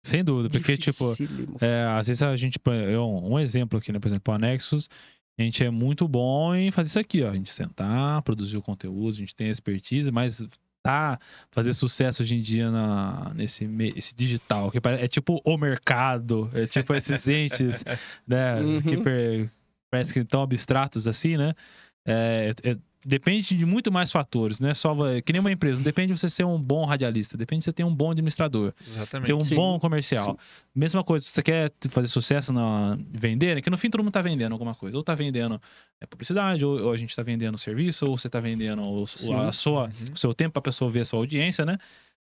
Sem 0.05 0.25
dúvida, 0.25 0.51
porque, 0.51 0.77
tipo, 0.77 1.15
é, 1.61 1.85
às 1.97 2.09
vezes 2.09 2.21
a 2.21 2.35
gente. 2.35 2.59
Eu, 2.93 3.09
um 3.09 3.39
exemplo 3.39 3.79
aqui, 3.79 3.93
né? 3.93 4.01
Por 4.01 4.09
exemplo, 4.09 4.35
o 4.35 4.39
Nexus, 4.39 4.91
a 5.39 5.43
gente 5.43 5.63
é 5.63 5.71
muito 5.71 6.09
bom 6.09 6.53
em 6.53 6.73
fazer 6.73 6.89
isso 6.89 6.99
aqui, 6.99 7.23
ó. 7.23 7.31
A 7.31 7.35
gente 7.35 7.53
sentar, 7.53 8.21
produzir 8.23 8.57
o 8.57 8.63
conteúdo, 8.63 9.11
a 9.11 9.19
gente 9.19 9.37
tem 9.37 9.47
expertise, 9.47 10.11
mas 10.11 10.45
tá 10.83 11.19
fazer 11.51 11.73
sucesso 11.73 12.23
hoje 12.23 12.37
em 12.37 12.41
dia 12.41 12.71
na, 12.71 13.33
nesse 13.35 13.69
esse 13.97 14.15
digital, 14.15 14.71
que 14.71 14.79
é 14.85 15.09
tipo 15.09 15.41
o 15.45 15.57
mercado, 15.57 16.51
é 16.53 16.67
tipo 16.67 16.95
esses 16.95 17.27
entes, 17.29 17.85
né, 18.27 18.61
uhum. 18.61 18.83
que 18.83 18.97
per, 18.97 19.51
parece 19.91 20.13
que 20.13 20.21
estão 20.21 20.43
abstratos 20.43 21.07
assim, 21.07 21.37
né? 21.37 21.55
É, 22.07 22.53
é, 22.65 22.77
depende 23.05 23.57
de 23.57 23.67
muito 23.67 23.91
mais 23.91 24.11
fatores, 24.11 24.61
não 24.61 24.69
é 24.69 24.75
só 24.75 24.95
que 25.25 25.33
nem 25.33 25.41
uma 25.41 25.51
empresa, 25.51 25.77
não 25.77 25.83
depende 25.83 26.13
de 26.13 26.19
você 26.19 26.31
ser 26.31 26.45
um 26.45 26.61
bom 26.61 26.85
radialista, 26.85 27.37
depende 27.37 27.61
de 27.61 27.65
você 27.65 27.73
ter 27.73 27.85
um 27.85 27.95
bom 27.95 28.11
administrador, 28.11 28.73
Exatamente. 28.87 29.27
ter 29.27 29.35
um 29.35 29.41
Sim. 29.41 29.55
bom 29.55 29.79
comercial. 29.79 30.33
Sim. 30.33 30.37
Mesma 30.75 31.03
coisa, 31.03 31.25
se 31.25 31.31
você 31.31 31.43
quer 31.43 31.73
fazer 31.89 32.09
sucesso 32.09 32.53
na 32.53 32.99
vender, 33.11 33.57
né? 33.57 33.61
que 33.61 33.71
no 33.71 33.77
fim 33.77 33.91
todo 33.91 34.03
mundo 34.03 34.13
tá 34.13 34.23
vendendo 34.23 34.53
alguma 34.53 34.75
coisa, 34.75 34.97
ou 34.97 35.03
tá 35.03 35.15
vendendo 35.15 35.61
é, 36.01 36.07
publicidade, 36.07 36.65
ou, 36.65 36.81
ou, 36.81 36.93
a 36.93 36.97
gente 36.97 37.15
tá 37.15 37.23
vendendo 37.23 37.59
serviço, 37.59 38.07
ou 38.07 38.17
você 38.17 38.29
tá 38.29 38.41
vendendo 38.41 38.83
o, 38.83 39.05
a 39.41 39.53
sua, 39.53 39.85
uhum. 39.85 40.13
o 40.15 40.17
seu 40.17 40.33
tempo 40.33 40.53
para 40.53 40.61
a 40.61 40.65
pessoa 40.65 40.91
ver 40.91 41.01
a 41.01 41.05
sua 41.05 41.19
audiência, 41.19 41.65
né? 41.65 41.79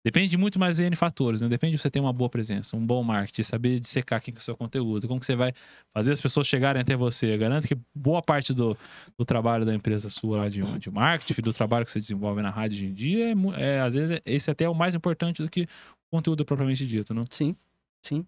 Depende 0.04 0.28
de 0.28 0.36
muito 0.36 0.58
mais 0.58 0.76
de 0.76 0.84
N 0.84 0.94
fatores, 0.94 1.40
né? 1.40 1.48
Depende 1.48 1.76
de 1.76 1.78
você 1.80 1.90
ter 1.90 1.98
uma 1.98 2.12
boa 2.12 2.28
presença, 2.28 2.76
um 2.76 2.84
bom 2.84 3.02
marketing, 3.02 3.42
saber 3.42 3.80
dissecar 3.80 4.20
quem 4.20 4.34
é 4.34 4.36
o 4.36 4.40
seu 4.40 4.54
conteúdo, 4.54 5.08
como 5.08 5.18
que 5.18 5.24
você 5.24 5.34
vai 5.34 5.54
fazer 5.94 6.12
as 6.12 6.20
pessoas 6.20 6.46
chegarem 6.46 6.82
até 6.82 6.94
você. 6.94 7.32
Eu 7.32 7.38
garanto 7.38 7.66
que 7.66 7.74
boa 7.94 8.20
parte 8.20 8.52
do, 8.52 8.76
do 9.16 9.24
trabalho 9.24 9.64
da 9.64 9.74
empresa 9.74 10.10
sua 10.10 10.36
lá 10.36 10.48
de, 10.50 10.60
de 10.78 10.90
marketing, 10.90 11.40
do 11.40 11.54
trabalho 11.54 11.86
que 11.86 11.90
você 11.90 12.00
desenvolve 12.00 12.42
na 12.42 12.50
rádio 12.50 12.76
hoje 12.76 12.86
em 12.86 12.92
dia, 12.92 13.32
é, 13.56 13.76
é 13.76 13.80
às 13.80 13.94
vezes 13.94 14.20
esse 14.26 14.50
até 14.50 14.64
é 14.64 14.68
o 14.68 14.74
mais 14.74 14.94
importante 14.94 15.42
do 15.42 15.48
que 15.48 15.62
o 15.62 16.16
conteúdo 16.16 16.44
propriamente 16.44 16.86
dito, 16.86 17.14
não? 17.14 17.24
Sim, 17.30 17.56
sim. 18.02 18.26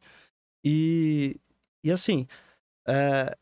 E, 0.64 1.38
e 1.84 1.92
assim, 1.92 2.26
é, 2.88 3.36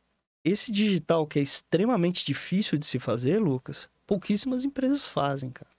esse 0.45 0.73
digital 0.73 1.25
que 1.25 1.39
é 1.39 1.43
extremamente 1.43 2.27
difícil 2.27 2.77
de 2.79 2.87
se 2.87 2.99
fazer, 2.99 3.39
Lucas, 3.39 3.89
pouquíssimas 4.05 4.65
empresas 4.65 5.07
fazem, 5.07 5.51
cara. 5.51 5.71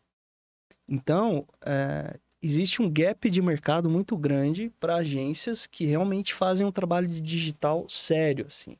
Então, 0.88 1.48
é, 1.66 2.18
existe 2.46 2.82
um 2.82 2.90
gap 2.90 3.30
de 3.30 3.42
mercado 3.42 3.90
muito 3.90 4.16
grande 4.16 4.72
para 4.80 4.98
agências 4.98 5.66
que 5.66 5.86
realmente 5.86 6.34
fazem 6.34 6.66
um 6.66 6.72
trabalho 6.72 7.08
de 7.08 7.20
digital 7.20 7.90
sério, 7.90 8.46
assim. 8.46 8.78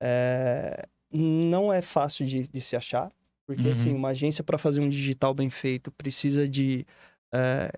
É... 0.00 0.86
Não 1.10 1.72
é 1.72 1.80
fácil 1.80 2.26
de, 2.26 2.46
de 2.46 2.60
se 2.60 2.76
achar, 2.76 3.10
porque, 3.46 3.62
assim, 3.62 3.68
uhum. 3.68 3.70
assim, 3.70 3.94
uma 3.94 4.08
agência 4.08 4.44
para 4.44 4.58
fazer 4.58 4.80
um 4.80 4.88
digital 4.88 5.32
bem 5.32 5.48
feito 5.48 5.90
precisa 5.92 6.46
de 6.46 6.86
é... 7.32 7.72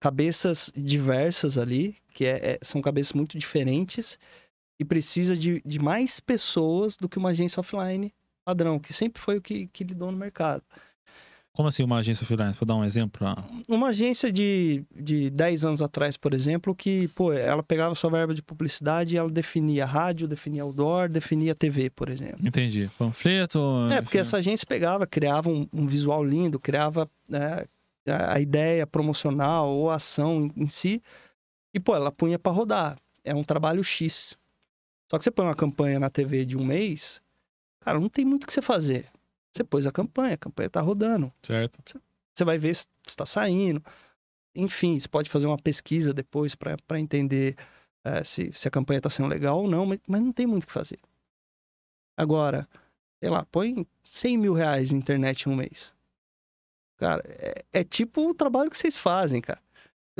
cabeças 0.00 0.70
diversas 0.76 1.56
ali, 1.56 1.96
que 2.12 2.26
é, 2.26 2.52
é, 2.52 2.58
são 2.62 2.82
cabeças 2.82 3.14
muito 3.14 3.38
diferentes, 3.38 4.18
e 4.78 4.84
precisa 4.84 5.36
de, 5.36 5.62
de 5.64 5.78
mais 5.78 6.20
pessoas 6.20 6.96
do 6.96 7.08
que 7.08 7.16
uma 7.16 7.30
agência 7.30 7.60
offline 7.60 8.12
padrão, 8.44 8.78
que 8.78 8.92
sempre 8.92 9.20
foi 9.20 9.38
o 9.38 9.42
que, 9.42 9.66
que 9.68 9.82
lidou 9.82 10.12
no 10.12 10.18
mercado. 10.18 10.62
Como 11.56 11.70
assim 11.70 11.82
uma 11.82 11.96
agência 11.96 12.26
freelance? 12.26 12.58
Para 12.58 12.66
dar 12.66 12.74
um 12.74 12.84
exemplo? 12.84 13.26
Uma 13.66 13.88
agência 13.88 14.30
de, 14.30 14.84
de 14.94 15.30
10 15.30 15.64
anos 15.64 15.80
atrás, 15.80 16.14
por 16.14 16.34
exemplo, 16.34 16.74
que, 16.74 17.08
pô, 17.08 17.32
ela 17.32 17.62
pegava 17.62 17.94
sua 17.94 18.10
verba 18.10 18.34
de 18.34 18.42
publicidade 18.42 19.14
e 19.14 19.18
ela 19.18 19.30
definia 19.30 19.86
rádio, 19.86 20.28
definia 20.28 20.62
outdoor, 20.64 21.08
definia 21.08 21.54
TV, 21.54 21.88
por 21.88 22.10
exemplo. 22.10 22.46
Entendi. 22.46 22.90
Panfleto? 22.98 23.58
É, 23.90 24.02
porque 24.02 24.18
essa 24.18 24.36
agência 24.36 24.66
pegava, 24.66 25.06
criava 25.06 25.48
um, 25.48 25.66
um 25.72 25.86
visual 25.86 26.22
lindo, 26.22 26.60
criava 26.60 27.08
né, 27.26 27.64
a 28.06 28.38
ideia 28.38 28.86
promocional 28.86 29.70
ou 29.70 29.88
a 29.88 29.94
ação 29.94 30.50
em, 30.54 30.64
em 30.64 30.68
si, 30.68 31.02
e, 31.72 31.80
pô, 31.80 31.96
ela 31.96 32.12
punha 32.12 32.38
para 32.38 32.52
rodar. 32.52 32.98
É 33.24 33.34
um 33.34 33.42
trabalho 33.42 33.82
X. 33.82 34.36
Só 35.10 35.16
que 35.16 35.24
você 35.24 35.30
põe 35.30 35.46
uma 35.46 35.56
campanha 35.56 35.98
na 35.98 36.10
TV 36.10 36.44
de 36.44 36.54
um 36.54 36.64
mês, 36.66 37.22
cara, 37.80 37.98
não 37.98 38.10
tem 38.10 38.26
muito 38.26 38.44
o 38.44 38.46
que 38.46 38.52
você 38.52 38.60
fazer. 38.60 39.06
Você 39.56 39.64
pôs 39.64 39.86
a 39.86 39.92
campanha, 39.92 40.34
a 40.34 40.38
campanha 40.38 40.68
tá 40.68 40.82
rodando. 40.82 41.32
Certo. 41.42 41.98
Você 42.34 42.44
vai 42.44 42.58
ver 42.58 42.74
se 42.74 42.86
está 43.06 43.24
saindo. 43.24 43.82
Enfim, 44.54 44.98
você 44.98 45.08
pode 45.08 45.30
fazer 45.30 45.46
uma 45.46 45.56
pesquisa 45.56 46.12
depois 46.12 46.54
para 46.54 47.00
entender 47.00 47.56
é, 48.04 48.22
se, 48.22 48.52
se 48.52 48.68
a 48.68 48.70
campanha 48.70 48.98
está 48.98 49.08
sendo 49.08 49.30
legal 49.30 49.62
ou 49.62 49.68
não, 49.68 49.86
mas, 49.86 49.98
mas 50.06 50.20
não 50.20 50.30
tem 50.30 50.46
muito 50.46 50.64
o 50.64 50.66
que 50.66 50.72
fazer. 50.72 50.98
Agora, 52.18 52.68
sei 53.18 53.30
lá, 53.30 53.46
põe 53.46 53.86
100 54.02 54.36
mil 54.36 54.52
reais 54.52 54.92
em 54.92 54.96
internet 54.96 55.48
no 55.48 55.56
mês. 55.56 55.94
Cara, 56.98 57.22
é, 57.26 57.64
é, 57.72 57.84
tipo 57.84 58.28
o 58.28 58.34
trabalho 58.34 58.70
que 58.70 58.76
vocês 58.76 58.98
fazem, 58.98 59.40
cara. 59.40 59.60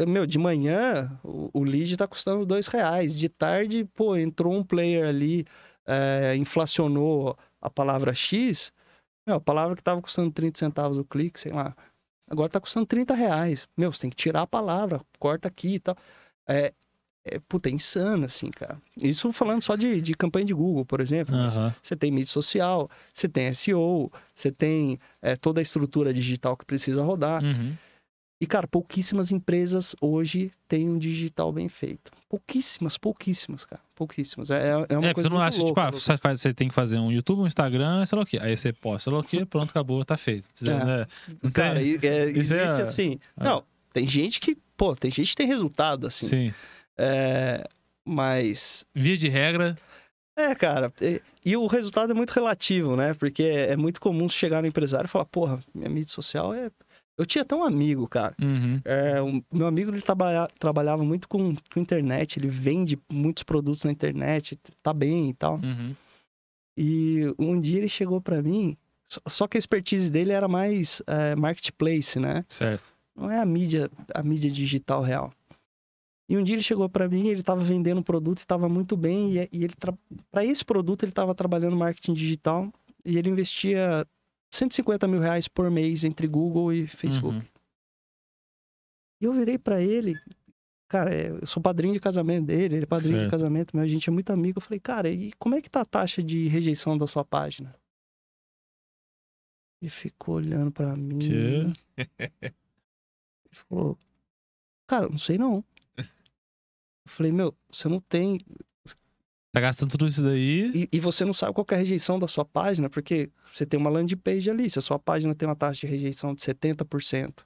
Meu, 0.09 0.27
de 0.27 0.39
manhã 0.39 1.19
o, 1.23 1.51
o 1.53 1.63
lead 1.63 1.95
tá 1.97 2.09
custando 2.09 2.47
dois 2.47 2.69
reais. 2.69 3.15
De 3.15 3.29
tarde, 3.29 3.85
pô, 3.95 4.17
entrou 4.17 4.55
um 4.55 4.65
player 4.65 5.07
ali, 5.07 5.45
é, 5.87 6.35
inflacionou 6.37 7.37
a 7.61 7.69
palavra 7.69 8.15
X. 8.15 8.73
Meu, 9.27 9.37
a 9.37 9.41
palavra 9.41 9.75
que 9.75 9.83
tava 9.83 10.01
custando 10.01 10.31
30 10.31 10.59
centavos 10.59 10.97
o 10.97 11.05
clique, 11.05 11.41
sei 11.41 11.53
lá. 11.53 11.75
Agora 12.29 12.49
tá 12.49 12.61
custando 12.61 12.87
30 12.87 13.15
reais. 13.15 13.69
Meu, 13.77 13.93
você 13.93 14.03
tem 14.03 14.11
que 14.11 14.17
tirar 14.17 14.43
a 14.43 14.47
palavra, 14.47 15.01
corta 15.19 15.49
aqui 15.49 15.75
e 15.75 15.81
tal. 15.81 15.97
É, 16.49 16.73
é, 17.25 17.41
puta, 17.41 17.69
é 17.69 17.73
insano, 17.73 18.25
assim, 18.25 18.51
cara. 18.51 18.81
Isso 19.01 19.33
falando 19.33 19.63
só 19.63 19.75
de, 19.75 20.01
de 20.01 20.15
campanha 20.15 20.45
de 20.45 20.55
Google, 20.55 20.85
por 20.85 21.01
exemplo. 21.01 21.35
Uhum. 21.35 21.73
Você 21.83 21.97
tem 21.97 22.11
mídia 22.11 22.31
social, 22.31 22.89
você 23.13 23.29
tem 23.29 23.53
SEO, 23.53 24.13
você 24.33 24.53
tem 24.53 24.99
é, 25.21 25.35
toda 25.35 25.61
a 25.61 25.63
estrutura 25.63 26.15
digital 26.15 26.57
que 26.57 26.65
precisa 26.65 27.03
rodar. 27.03 27.43
Uhum. 27.43 27.77
E, 28.41 28.47
cara, 28.47 28.69
pouquíssimas 28.69 29.33
empresas 29.33 29.97
hoje 30.01 30.53
têm 30.69 30.89
um 30.89 30.99
digital 30.99 31.53
bem 31.53 31.69
feito. 31.69 32.13
Pouquíssimas, 32.29 32.99
pouquíssimas, 32.99 33.65
cara. 33.65 33.81
Pouquíssimas. 33.95 34.51
É, 34.51 34.71
é 34.89 34.99
uma 34.99 35.09
é, 35.09 35.15
coisa 35.15 35.29
você 35.29 35.35
não 35.35 35.41
acha, 35.41 35.59
tipo, 35.59 35.67
louca, 35.67 35.87
tipo, 35.87 35.97
ah, 35.97 36.01
você, 36.01 36.19
faz, 36.19 36.41
você 36.41 36.53
tem 36.53 36.69
que 36.69 36.75
fazer 36.75 36.99
um 36.99 37.13
YouTube, 37.13 37.41
um 37.41 37.47
Instagram, 37.47 38.05
sei 38.05 38.17
lá 38.17 38.23
o 38.23 38.27
quê. 38.27 38.39
Aí 38.41 38.57
você 38.57 38.73
posta, 38.73 39.11
sei 39.11 39.13
lá 39.13 39.21
o 39.21 39.25
quê, 39.25 39.47
pronto, 39.47 39.71
acabou, 39.71 40.05
tá 40.05 40.17
feito. 40.17 40.49
É. 40.63 40.85
Né? 40.85 41.07
Cara, 41.53 41.81
é, 41.81 41.85
existe 42.35 42.55
é... 42.55 42.83
assim. 42.83 43.21
Ah. 43.37 43.45
Não, 43.45 43.65
tem 43.93 44.07
gente 44.09 44.41
que, 44.41 44.59
pô, 44.77 44.97
tem 44.97 45.11
gente 45.11 45.31
que 45.31 45.37
tem 45.37 45.47
resultado, 45.47 46.07
assim. 46.07 46.27
Sim. 46.27 46.55
É, 46.99 47.65
mas. 48.05 48.85
Via 48.93 49.17
de 49.17 49.29
regra. 49.29 49.77
É, 50.37 50.55
cara. 50.55 50.93
E, 51.01 51.23
e, 51.45 51.57
o 51.57 51.67
resultado 51.67 52.11
é 52.11 52.15
muito 52.15 52.33
relativo, 52.33 52.95
né? 52.97 53.15
Porque 53.15 53.45
é, 53.45 53.73
é 53.73 53.77
muito 53.77 54.01
comum 54.01 54.29
chegar 54.29 54.61
no 54.61 54.69
empresário 54.69 55.07
e 55.07 55.09
falar, 55.09 55.25
porra, 55.25 55.61
minha 55.75 55.89
mídia 55.89 56.13
social 56.13 56.53
é. 56.53 56.71
Eu 57.19 57.25
tinha 57.25 57.43
até 57.43 57.55
um 57.55 57.65
amigo, 57.65 58.07
cara. 58.07 58.35
Uhum. 58.41 58.81
É, 58.85 59.21
o 59.23 59.43
meu 59.51 59.67
amigo 59.67 59.91
ele 59.91 60.03
trabalha, 60.03 60.49
trabalhava 60.59 61.03
muito 61.03 61.29
com, 61.29 61.55
com 61.73 61.81
internet, 61.81 62.39
ele 62.39 62.49
vende 62.49 62.99
muitos 63.11 63.43
produtos 63.43 63.85
na 63.85 63.91
internet, 63.91 64.59
tá 64.83 64.93
bem 64.93 65.31
e 65.31 65.35
tal. 65.35 65.55
Uhum. 65.55 65.95
E 66.77 67.23
um 67.39 67.59
dia 67.59 67.79
ele 67.79 67.89
chegou 67.89 68.21
para 68.21 68.43
mim, 68.43 68.77
só 69.27 69.47
que 69.47 69.57
a 69.57 69.59
expertise 69.59 70.11
dele 70.11 70.33
era 70.33 70.47
mais 70.47 71.01
é, 71.07 71.35
marketplace, 71.35 72.19
né? 72.21 72.45
Certo. 72.51 72.95
Não 73.17 73.31
é 73.31 73.41
a 73.41 73.47
mídia, 73.47 73.91
a 74.15 74.23
mídia 74.23 74.51
digital 74.51 75.01
real. 75.03 75.33
E 76.29 76.37
um 76.37 76.43
dia 76.43 76.57
ele 76.57 76.63
chegou 76.63 76.89
para 76.89 77.09
mim, 77.09 77.29
ele 77.29 77.41
estava 77.41 77.63
vendendo 77.63 77.99
um 77.99 78.03
produto 78.03 78.41
e 78.41 78.43
estava 78.43 78.69
muito 78.69 78.97
bem. 78.97 79.39
E, 79.39 79.49
e 79.53 79.65
ele 79.65 79.75
para 80.31 80.45
esse 80.45 80.65
produto 80.65 81.05
ele 81.05 81.13
estava 81.13 81.35
trabalhando 81.35 81.77
marketing 81.77 82.13
digital 82.13 82.71
e 83.05 83.17
ele 83.17 83.31
investia 83.31 84.07
150 84.53 85.07
mil 85.09 85.21
reais 85.21 85.49
por 85.49 85.71
mês 85.71 86.05
entre 86.05 86.27
Google 86.27 86.73
e 86.73 86.87
Facebook. 86.87 87.37
Uhum. 87.37 87.43
E 89.21 89.25
eu 89.25 89.33
virei 89.33 89.59
para 89.59 89.83
ele, 89.83 90.15
cara, 90.89 91.15
é, 91.15 91.31
eu 91.31 91.47
sou 91.47 91.63
padrinho 91.63 91.95
de 91.95 92.01
casamento 92.01 92.47
dele, 92.47 92.77
ele 92.77 92.83
é 92.85 92.87
padrinho 92.87 93.19
certo. 93.19 93.25
de 93.25 93.31
casamento, 93.31 93.77
mas 93.77 93.85
a 93.85 93.89
gente 93.89 94.09
é 94.09 94.13
muito 94.13 94.31
amigo. 94.31 94.59
Eu 94.59 94.63
falei, 94.63 94.81
cara, 94.81 95.09
e 95.09 95.33
como 95.35 95.55
é 95.55 95.63
que 95.63 95.71
tá 95.71 95.81
a 95.81 95.87
taxa 95.87 96.23
de 96.23 96.49
rejeição 96.49 96.97
da 96.97 97.07
sua 97.07 97.25
página? 97.25 97.75
Ele 99.81 99.91
ficou 99.91 100.37
olhando 100.37 100.71
para 100.71 100.97
mim. 100.97 101.19
Que? 101.19 101.73
Ele 102.43 102.55
falou, 103.53 103.99
cara, 104.87 105.09
não 105.09 105.19
sei 105.19 105.39
não. 105.39 105.65
Eu 105.97 106.05
falei, 107.07 107.31
meu, 107.31 107.55
você 107.71 107.89
não 107.89 108.01
tem. 108.01 108.41
Tá 109.57 109.61
gastando 109.61 109.89
tudo 109.89 110.07
isso 110.07 110.23
daí. 110.23 110.71
E, 110.75 110.89
e, 110.93 111.01
você 111.01 111.25
não 111.25 111.33
sabe 111.33 111.55
qual 111.55 111.67
é 111.71 111.75
a 111.77 111.79
rejeição 111.79 112.19
da 112.19 112.29
sua 112.29 112.45
página, 112.45 112.91
porque 112.91 113.31
você 113.51 113.65
tem 113.65 113.81
uma 113.81 113.89
landing 113.89 114.19
page 114.19 114.51
ali. 114.51 114.69
Se 114.69 114.79
a 114.79 114.83
sua 114.83 114.99
página 114.99 115.35
tem 115.35 115.49
uma 115.49 115.57
taxa 115.57 115.81
de 115.81 115.87
rejeição 115.87 116.35
de 116.35 116.43
70%, 116.43 117.43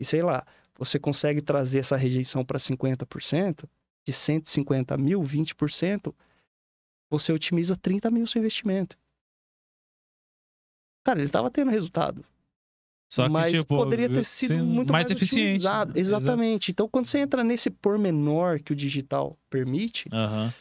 e 0.00 0.04
sei 0.04 0.22
lá, 0.22 0.44
você 0.76 0.98
consegue 0.98 1.40
trazer 1.40 1.78
essa 1.78 1.96
rejeição 1.96 2.44
para 2.44 2.58
50%, 2.58 3.62
de 4.04 4.12
150 4.12 4.96
mil, 4.96 5.22
20%, 5.22 6.12
você 7.08 7.32
otimiza 7.32 7.76
30 7.76 8.10
mil 8.10 8.26
seu 8.26 8.40
investimento. 8.40 8.98
Cara, 11.04 11.20
ele 11.20 11.30
tava 11.30 11.48
tendo 11.48 11.70
resultado. 11.70 12.24
Só 13.08 13.22
que, 13.22 13.30
mas 13.30 13.52
tipo, 13.52 13.76
poderia 13.76 14.08
ter 14.08 14.24
sido 14.24 14.56
muito 14.64 14.92
mais, 14.92 15.06
mais 15.06 15.16
eficiente. 15.16 15.50
Utilizado. 15.50 15.96
Exatamente. 15.96 16.72
Então, 16.72 16.88
quando 16.88 17.06
você 17.06 17.20
entra 17.20 17.44
nesse 17.44 17.70
pormenor 17.70 18.60
que 18.60 18.72
o 18.72 18.76
digital 18.76 19.32
permite, 19.48 20.08
uhum. 20.12 20.52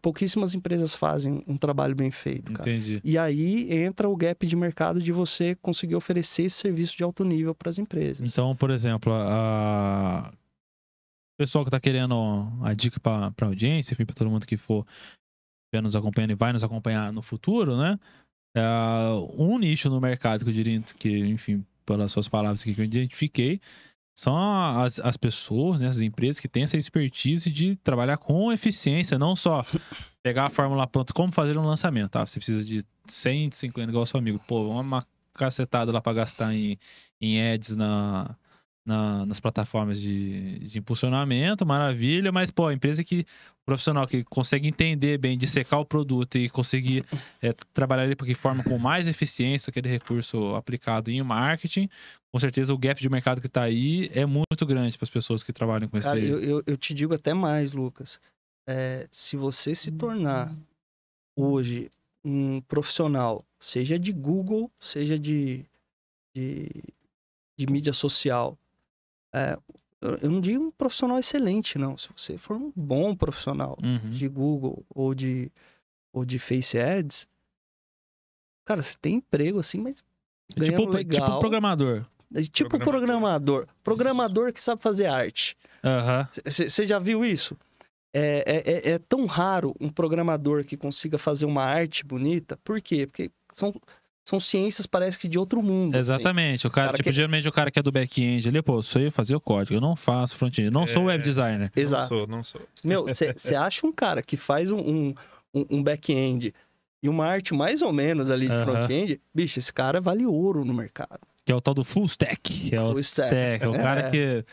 Pouquíssimas 0.00 0.54
empresas 0.54 0.94
fazem 0.94 1.44
um 1.46 1.56
trabalho 1.56 1.94
bem 1.94 2.10
feito, 2.10 2.52
cara. 2.52 2.70
Entendi. 2.70 3.00
E 3.04 3.18
aí 3.18 3.72
entra 3.72 4.08
o 4.08 4.16
gap 4.16 4.46
de 4.46 4.56
mercado 4.56 5.02
de 5.02 5.12
você 5.12 5.54
conseguir 5.56 5.94
oferecer 5.94 6.44
esse 6.44 6.56
serviço 6.56 6.96
de 6.96 7.02
alto 7.02 7.24
nível 7.24 7.54
para 7.54 7.70
as 7.70 7.78
empresas. 7.78 8.32
Então, 8.32 8.56
por 8.56 8.70
exemplo, 8.70 9.12
a... 9.12 10.32
o 10.32 11.36
pessoal 11.38 11.64
que 11.64 11.68
está 11.68 11.78
querendo 11.78 12.14
a 12.62 12.72
dica 12.72 12.98
para 12.98 13.32
a 13.40 13.44
audiência, 13.44 13.92
enfim, 13.92 14.04
para 14.04 14.14
todo 14.14 14.30
mundo 14.30 14.46
que 14.46 14.56
for 14.56 14.86
nos 15.82 15.96
acompanhando 15.96 16.32
e 16.32 16.34
vai 16.34 16.52
nos 16.52 16.62
acompanhar 16.64 17.12
no 17.12 17.22
futuro, 17.22 17.76
né? 17.76 17.98
É 18.54 18.62
um 19.38 19.58
nicho 19.58 19.88
no 19.88 20.00
mercado 20.00 20.44
que 20.44 20.50
eu 20.50 20.54
diria 20.54 20.82
que, 20.98 21.18
enfim, 21.18 21.64
pelas 21.86 22.12
suas 22.12 22.28
palavras 22.28 22.60
aqui 22.60 22.74
que 22.74 22.80
eu 22.82 22.84
identifiquei, 22.84 23.60
são 24.14 24.36
as, 24.36 25.00
as 25.00 25.16
pessoas, 25.16 25.80
né, 25.80 25.88
as 25.88 26.00
empresas 26.00 26.38
que 26.38 26.48
têm 26.48 26.64
essa 26.64 26.76
expertise 26.76 27.50
de 27.50 27.76
trabalhar 27.76 28.18
com 28.18 28.52
eficiência, 28.52 29.18
não 29.18 29.34
só 29.34 29.64
pegar 30.22 30.46
a 30.46 30.50
fórmula 30.50 30.86
pronta, 30.86 31.12
como 31.12 31.32
fazer 31.32 31.56
um 31.56 31.64
lançamento, 31.64 32.10
tá? 32.10 32.26
Você 32.26 32.38
precisa 32.38 32.64
de 32.64 32.84
150, 33.06 33.90
igual 33.90 34.06
seu 34.06 34.18
amigo. 34.18 34.40
Pô, 34.46 34.68
uma 34.68 35.06
cacetada 35.34 35.90
lá 35.90 36.00
para 36.00 36.12
gastar 36.12 36.54
em, 36.54 36.78
em 37.20 37.40
ads 37.40 37.74
na, 37.74 38.36
na, 38.84 39.24
nas 39.26 39.38
plataformas 39.38 40.00
de, 40.00 40.58
de, 40.58 40.78
impulsionamento, 40.78 41.64
maravilha, 41.64 42.32
mas, 42.32 42.50
pô, 42.50 42.66
a 42.66 42.74
empresa 42.74 43.04
que, 43.04 43.24
profissional 43.64 44.06
que 44.06 44.24
consegue 44.24 44.66
entender 44.66 45.18
bem, 45.18 45.38
dissecar 45.38 45.80
o 45.80 45.84
produto 45.84 46.36
e 46.36 46.48
conseguir 46.48 47.04
é, 47.40 47.52
trabalhar 47.72 48.04
ele 48.04 48.16
de 48.16 48.34
forma 48.34 48.64
com 48.64 48.78
mais 48.78 49.06
eficiência 49.06 49.70
aquele 49.70 49.88
recurso 49.88 50.54
aplicado 50.56 51.10
em 51.10 51.22
marketing, 51.22 51.88
com 52.32 52.38
certeza 52.38 52.74
o 52.74 52.78
gap 52.78 53.00
de 53.00 53.08
mercado 53.08 53.40
que 53.40 53.46
está 53.46 53.62
aí 53.62 54.10
é 54.14 54.26
muito 54.26 54.66
grande 54.66 54.98
para 54.98 55.04
as 55.04 55.10
pessoas 55.10 55.42
que 55.42 55.52
trabalham 55.52 55.88
com 55.88 56.00
Cara, 56.00 56.18
esse... 56.18 56.28
Eu, 56.28 56.40
eu, 56.40 56.62
eu, 56.66 56.76
te 56.76 56.92
digo 56.92 57.14
até 57.14 57.32
mais, 57.32 57.72
Lucas. 57.72 58.18
É, 58.66 59.06
se 59.12 59.36
você 59.36 59.74
se 59.74 59.92
tornar 59.92 60.52
hoje 61.36 61.88
um 62.24 62.60
profissional, 62.62 63.40
seja 63.60 63.98
de 63.98 64.12
Google, 64.12 64.70
seja 64.80 65.18
de, 65.18 65.64
de, 66.34 66.68
de 67.58 67.66
mídia 67.66 67.92
social, 67.92 68.56
é, 69.34 69.58
eu 70.20 70.30
não 70.30 70.40
digo 70.40 70.64
um 70.64 70.70
profissional 70.70 71.18
excelente, 71.18 71.78
não. 71.78 71.96
Se 71.96 72.08
você 72.16 72.36
for 72.36 72.56
um 72.56 72.72
bom 72.74 73.14
profissional 73.14 73.78
uhum. 73.82 74.10
de 74.10 74.28
Google 74.28 74.84
ou 74.90 75.14
de, 75.14 75.50
ou 76.12 76.24
de 76.24 76.38
Face 76.38 76.78
Ads, 76.78 77.26
cara, 78.64 78.82
você 78.82 78.96
tem 79.00 79.16
emprego 79.16 79.60
assim, 79.60 79.78
mas 79.80 80.02
é 80.56 80.64
tipo, 80.64 80.80
tipo, 80.80 80.92
legal. 80.92 81.26
Tipo 81.26 81.40
programador. 81.40 82.04
É 82.34 82.42
tipo 82.42 82.70
programador. 82.70 82.82
programador. 82.82 83.68
Programador 83.84 84.52
que 84.52 84.60
sabe 84.60 84.82
fazer 84.82 85.06
arte. 85.06 85.56
Você 86.44 86.82
uhum. 86.82 86.86
já 86.86 86.98
viu 86.98 87.24
isso? 87.24 87.56
É, 88.14 88.44
é, 88.46 88.90
é, 88.90 88.94
é, 88.94 88.98
tão 88.98 89.24
raro 89.24 89.74
um 89.80 89.88
programador 89.88 90.64
que 90.64 90.76
consiga 90.76 91.16
fazer 91.16 91.46
uma 91.46 91.62
arte 91.62 92.04
bonita. 92.04 92.58
Por 92.58 92.80
quê? 92.80 93.06
Porque 93.06 93.30
são 93.52 93.74
são 94.24 94.38
ciências, 94.38 94.86
parece 94.86 95.18
que 95.18 95.26
de 95.26 95.38
outro 95.38 95.62
mundo. 95.62 95.94
Assim. 95.94 96.00
Exatamente. 96.00 96.60
Assim. 96.60 96.68
O 96.68 96.70
cara, 96.70 96.86
cara 96.88 96.96
tipo, 96.96 97.08
que... 97.08 97.14
geralmente 97.14 97.48
o 97.48 97.52
cara 97.52 97.70
que 97.70 97.78
é 97.78 97.82
do 97.82 97.90
back-end 97.90 98.48
ali, 98.48 98.62
pô, 98.62 98.76
eu 98.76 98.82
sei 98.82 99.10
fazer 99.10 99.34
o 99.34 99.40
código, 99.40 99.76
eu 99.76 99.80
não 99.80 99.96
faço 99.96 100.36
front-end, 100.36 100.70
não 100.70 100.84
é... 100.84 100.86
sou 100.86 101.04
web 101.04 101.22
designer. 101.22 101.70
Exato. 101.74 102.14
Não 102.14 102.18
sou, 102.18 102.26
não 102.28 102.42
sou. 102.42 102.60
Meu, 102.84 103.06
você 103.36 103.54
acha 103.54 103.86
um 103.86 103.92
cara 103.92 104.22
que 104.22 104.36
faz 104.36 104.70
um, 104.70 105.14
um, 105.52 105.66
um 105.70 105.82
back-end 105.82 106.54
e 107.02 107.08
uma 107.08 107.26
arte 107.26 107.52
mais 107.52 107.82
ou 107.82 107.92
menos 107.92 108.30
ali 108.30 108.46
de 108.46 108.52
uh 108.52 108.56
-huh. 108.58 108.64
front-end, 108.64 109.20
bicho, 109.34 109.58
esse 109.58 109.72
cara 109.72 110.00
vale 110.00 110.24
ouro 110.24 110.64
no 110.64 110.72
mercado. 110.72 111.20
Que 111.44 111.50
é 111.50 111.54
o 111.54 111.60
tal 111.60 111.74
do 111.74 111.82
full 111.82 112.06
stack. 112.06 112.70
Que 112.70 112.76
é 112.76 112.80
o 112.80 112.90
full 112.90 113.00
stack. 113.00 113.34
stack. 113.34 113.64
É 113.64 113.68
o 113.68 113.72
cara 113.72 114.02
é. 114.02 114.10
que 114.10 114.44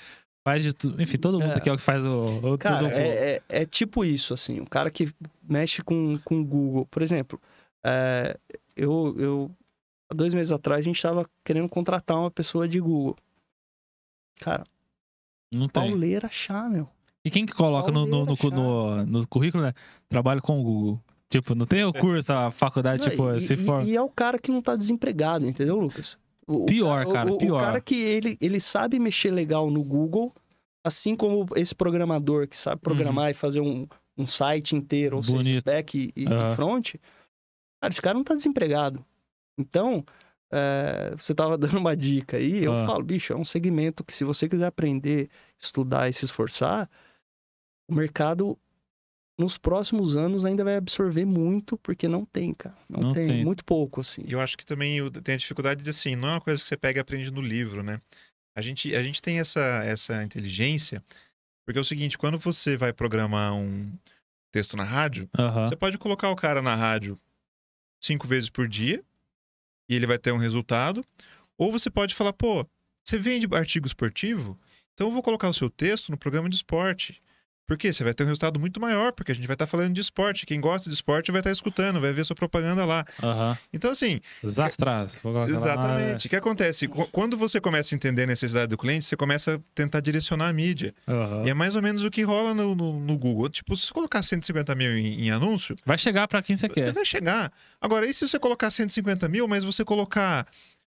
faz 0.43 0.63
de 0.63 0.73
tudo. 0.73 0.99
Enfim, 0.99 1.19
todo 1.19 1.39
mundo 1.39 1.57
é. 1.57 1.59
que 1.59 1.69
é 1.69 1.71
o 1.71 1.77
que 1.77 1.83
faz 1.83 2.03
o, 2.03 2.53
o 2.53 2.57
cara, 2.57 2.79
tudo. 2.79 2.91
É, 2.91 3.07
é, 3.07 3.41
é, 3.49 3.65
tipo 3.65 4.03
isso, 4.03 4.33
assim. 4.33 4.59
Um 4.59 4.65
cara 4.65 4.89
que 4.89 5.13
mexe 5.47 5.83
com 5.83 6.19
o 6.31 6.43
Google. 6.43 6.87
Por 6.87 7.03
exemplo, 7.03 7.39
é, 7.83 8.35
eu, 8.75 9.15
eu 9.19 9.51
há 10.09 10.13
dois 10.13 10.33
meses 10.33 10.51
atrás, 10.51 10.79
a 10.79 10.83
gente 10.83 11.01
tava 11.01 11.29
querendo 11.43 11.69
contratar 11.69 12.17
uma 12.17 12.31
pessoa 12.31 12.67
de 12.67 12.79
Google. 12.79 13.15
Cara, 14.39 14.63
não 15.53 15.67
tem. 15.67 15.87
Pauleira 15.87 16.29
chá, 16.29 16.67
meu. 16.67 16.89
E 17.23 17.29
quem 17.29 17.45
que 17.45 17.53
coloca 17.53 17.91
no, 17.91 18.05
no, 18.05 18.25
no, 18.25 18.35
no, 18.35 19.05
no 19.05 19.27
currículo, 19.27 19.63
né? 19.63 19.73
Trabalho 20.07 20.41
com 20.41 20.59
o 20.59 20.63
Google. 20.63 21.03
Tipo, 21.29 21.53
não 21.53 21.65
tem 21.65 21.83
o 21.83 21.93
curso, 21.93 22.33
a 22.33 22.49
faculdade, 22.49 23.03
não, 23.03 23.09
tipo, 23.09 23.31
e, 23.33 23.41
se 23.41 23.55
for. 23.55 23.85
E, 23.85 23.91
e, 23.91 23.95
é 23.95 24.01
o 24.01 24.09
cara 24.09 24.39
que 24.39 24.51
não 24.51 24.61
tá 24.61 24.75
desempregado, 24.75 25.45
entendeu, 25.45 25.77
Lucas? 25.79 26.17
O, 26.47 26.65
pior, 26.65 27.05
cara, 27.11 27.31
o, 27.31 27.37
pior. 27.37 27.57
O 27.57 27.59
cara 27.59 27.79
que 27.79 27.95
ele, 27.95 28.35
ele 28.41 28.59
sabe 28.59 28.97
mexer 28.97 29.29
legal 29.29 29.69
no 29.69 29.83
Google, 29.83 30.33
assim 30.83 31.15
como 31.15 31.45
esse 31.55 31.75
programador 31.75 32.47
que 32.47 32.57
sabe 32.57 32.81
programar 32.81 33.25
uhum. 33.25 33.31
e 33.31 33.33
fazer 33.35 33.61
um, 33.61 33.87
um 34.17 34.25
site 34.25 34.75
inteiro, 34.75 35.17
ou 35.17 35.21
Bonito. 35.21 35.45
seja, 35.45 35.61
back 35.63 36.11
e, 36.15 36.25
uhum. 36.25 36.55
front, 36.55 36.95
cara, 37.79 37.91
esse 37.91 38.01
cara 38.01 38.17
não 38.17 38.23
tá 38.23 38.33
desempregado. 38.33 39.05
Então, 39.59 40.05
é, 40.51 41.11
você 41.15 41.35
tava 41.35 41.57
dando 41.59 41.77
uma 41.77 41.95
dica 41.95 42.37
aí, 42.37 42.63
eu 42.63 42.71
uhum. 42.71 42.85
falo, 42.85 43.03
bicho, 43.03 43.33
é 43.33 43.35
um 43.35 43.43
segmento 43.43 44.03
que 44.03 44.13
se 44.13 44.23
você 44.23 44.47
quiser 44.47 44.67
aprender, 44.67 45.29
estudar 45.59 46.09
e 46.09 46.13
se 46.13 46.25
esforçar, 46.25 46.89
o 47.89 47.93
mercado 47.93 48.57
nos 49.37 49.57
próximos 49.57 50.15
anos 50.15 50.43
ainda 50.43 50.63
vai 50.63 50.75
absorver 50.75 51.25
muito, 51.25 51.77
porque 51.77 52.07
não 52.07 52.25
tem, 52.25 52.53
cara. 52.53 52.75
Não, 52.89 52.99
não 52.99 53.13
tem, 53.13 53.27
tem, 53.27 53.43
muito 53.43 53.63
pouco, 53.63 54.01
assim. 54.01 54.21
Eu 54.27 54.41
acho 54.41 54.57
que 54.57 54.65
também 54.65 54.99
tem 55.23 55.35
a 55.35 55.37
dificuldade 55.37 55.81
de, 55.81 55.89
assim, 55.89 56.15
não 56.15 56.27
é 56.27 56.31
uma 56.33 56.41
coisa 56.41 56.61
que 56.61 56.67
você 56.67 56.75
pega 56.75 56.99
e 56.99 57.01
aprende 57.01 57.31
no 57.31 57.41
livro, 57.41 57.81
né? 57.81 58.01
A 58.53 58.61
gente, 58.61 58.93
a 58.93 59.01
gente 59.01 59.21
tem 59.21 59.39
essa, 59.39 59.61
essa 59.85 60.21
inteligência, 60.23 61.01
porque 61.65 61.77
é 61.77 61.81
o 61.81 61.85
seguinte, 61.85 62.17
quando 62.17 62.37
você 62.37 62.75
vai 62.75 62.91
programar 62.91 63.55
um 63.55 63.89
texto 64.51 64.75
na 64.75 64.83
rádio, 64.83 65.29
uhum. 65.37 65.65
você 65.65 65.75
pode 65.75 65.97
colocar 65.97 66.29
o 66.29 66.35
cara 66.35 66.61
na 66.61 66.75
rádio 66.75 67.17
cinco 68.01 68.27
vezes 68.27 68.49
por 68.49 68.67
dia, 68.67 69.01
e 69.89 69.95
ele 69.95 70.07
vai 70.07 70.17
ter 70.19 70.31
um 70.31 70.37
resultado, 70.37 71.03
ou 71.57 71.71
você 71.71 71.89
pode 71.89 72.15
falar, 72.15 72.31
pô, 72.31 72.65
você 73.03 73.17
vende 73.17 73.47
artigo 73.55 73.87
esportivo? 73.87 74.57
Então 74.93 75.07
eu 75.07 75.11
vou 75.11 75.23
colocar 75.23 75.49
o 75.49 75.53
seu 75.53 75.69
texto 75.69 76.09
no 76.09 76.17
programa 76.17 76.47
de 76.47 76.55
esporte. 76.55 77.21
Porque 77.69 77.93
você 77.93 78.03
vai 78.03 78.15
ter 78.15 78.23
um 78.23 78.25
resultado 78.25 78.59
muito 78.59 78.81
maior, 78.81 79.11
porque 79.11 79.31
a 79.31 79.35
gente 79.35 79.45
vai 79.45 79.53
estar 79.53 79.67
tá 79.67 79.69
falando 79.69 79.93
de 79.93 80.01
esporte. 80.01 80.43
Quem 80.43 80.59
gosta 80.59 80.89
de 80.89 80.95
esporte 80.95 81.31
vai 81.31 81.39
estar 81.39 81.51
tá 81.51 81.53
escutando, 81.53 82.01
vai 82.01 82.11
ver 82.11 82.25
sua 82.25 82.35
propaganda 82.35 82.83
lá. 82.83 83.05
Uhum. 83.21 83.55
Então, 83.71 83.91
assim. 83.91 84.19
Desastras. 84.43 85.19
Exatamente. 85.47 86.25
O 86.25 86.29
que 86.31 86.35
acontece? 86.35 86.87
Quando 86.87 87.37
você 87.37 87.61
começa 87.61 87.93
a 87.93 87.95
entender 87.95 88.23
a 88.23 88.25
necessidade 88.25 88.69
do 88.69 88.77
cliente, 88.77 89.05
você 89.05 89.15
começa 89.15 89.57
a 89.57 89.59
tentar 89.75 89.99
direcionar 89.99 90.47
a 90.47 90.53
mídia. 90.53 90.95
Uhum. 91.05 91.45
E 91.45 91.51
é 91.51 91.53
mais 91.53 91.75
ou 91.75 91.81
menos 91.83 92.03
o 92.03 92.09
que 92.09 92.23
rola 92.23 92.55
no, 92.55 92.73
no, 92.73 92.99
no 92.99 93.17
Google. 93.19 93.47
Tipo, 93.49 93.75
se 93.75 93.85
você 93.85 93.93
colocar 93.93 94.23
150 94.23 94.73
mil 94.73 94.97
em, 94.97 95.25
em 95.25 95.29
anúncio. 95.29 95.75
Vai 95.85 95.99
chegar 95.99 96.27
para 96.27 96.41
quem 96.41 96.55
você, 96.55 96.67
você 96.67 96.73
quer. 96.73 96.85
Você 96.87 96.91
vai 96.91 97.05
chegar. 97.05 97.53
Agora, 97.79 98.07
e 98.07 98.13
se 98.15 98.27
você 98.27 98.39
colocar 98.39 98.71
150 98.71 99.29
mil, 99.29 99.47
mas 99.47 99.63
você 99.63 99.85
colocar 99.85 100.47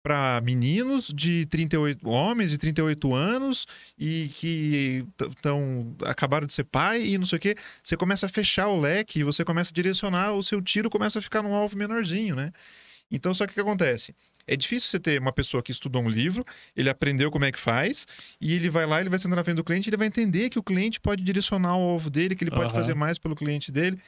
para 0.04 0.38
meninos 0.42 1.10
de 1.14 1.46
38 1.46 2.06
homens 2.06 2.50
de 2.50 2.58
38 2.58 3.14
anos 3.14 3.66
e 3.98 4.28
que 4.34 5.06
estão 5.30 5.96
acabaram 6.04 6.46
de 6.46 6.52
ser 6.52 6.64
pai 6.64 7.02
e 7.02 7.16
não 7.16 7.24
sei 7.24 7.38
o 7.38 7.40
que, 7.40 7.56
você 7.82 7.96
começa 7.96 8.26
a 8.26 8.28
fechar 8.28 8.68
o 8.68 8.78
leque 8.78 9.20
e 9.20 9.24
você 9.24 9.42
começa 9.42 9.70
a 9.70 9.74
direcionar, 9.74 10.32
o 10.32 10.42
seu 10.42 10.60
tiro 10.60 10.90
começa 10.90 11.18
a 11.18 11.22
ficar 11.22 11.40
num 11.42 11.54
alvo 11.54 11.74
menorzinho, 11.74 12.36
né? 12.36 12.52
Então, 13.10 13.32
só 13.32 13.46
que 13.46 13.52
o 13.52 13.54
que 13.54 13.60
acontece? 13.60 14.14
É 14.46 14.54
difícil 14.56 14.90
você 14.90 15.00
ter 15.00 15.18
uma 15.18 15.32
pessoa 15.32 15.62
que 15.62 15.72
estudou 15.72 16.02
um 16.02 16.08
livro, 16.08 16.44
ele 16.76 16.90
aprendeu 16.90 17.30
como 17.30 17.46
é 17.46 17.52
que 17.52 17.58
faz, 17.58 18.06
e 18.38 18.52
ele 18.52 18.68
vai 18.68 18.84
lá, 18.84 19.00
ele 19.00 19.08
vai 19.08 19.18
sentar 19.18 19.36
na 19.36 19.44
frente 19.44 19.56
do 19.56 19.64
cliente, 19.64 19.88
ele 19.88 19.96
vai 19.96 20.06
entender 20.06 20.50
que 20.50 20.58
o 20.58 20.62
cliente 20.62 21.00
pode 21.00 21.22
direcionar 21.22 21.76
o 21.78 21.80
alvo 21.80 22.10
dele, 22.10 22.34
que 22.34 22.44
ele 22.44 22.50
pode 22.50 22.66
uhum. 22.66 22.70
fazer 22.70 22.94
mais 22.94 23.18
pelo 23.18 23.34
cliente 23.34 23.72
dele, 23.72 23.98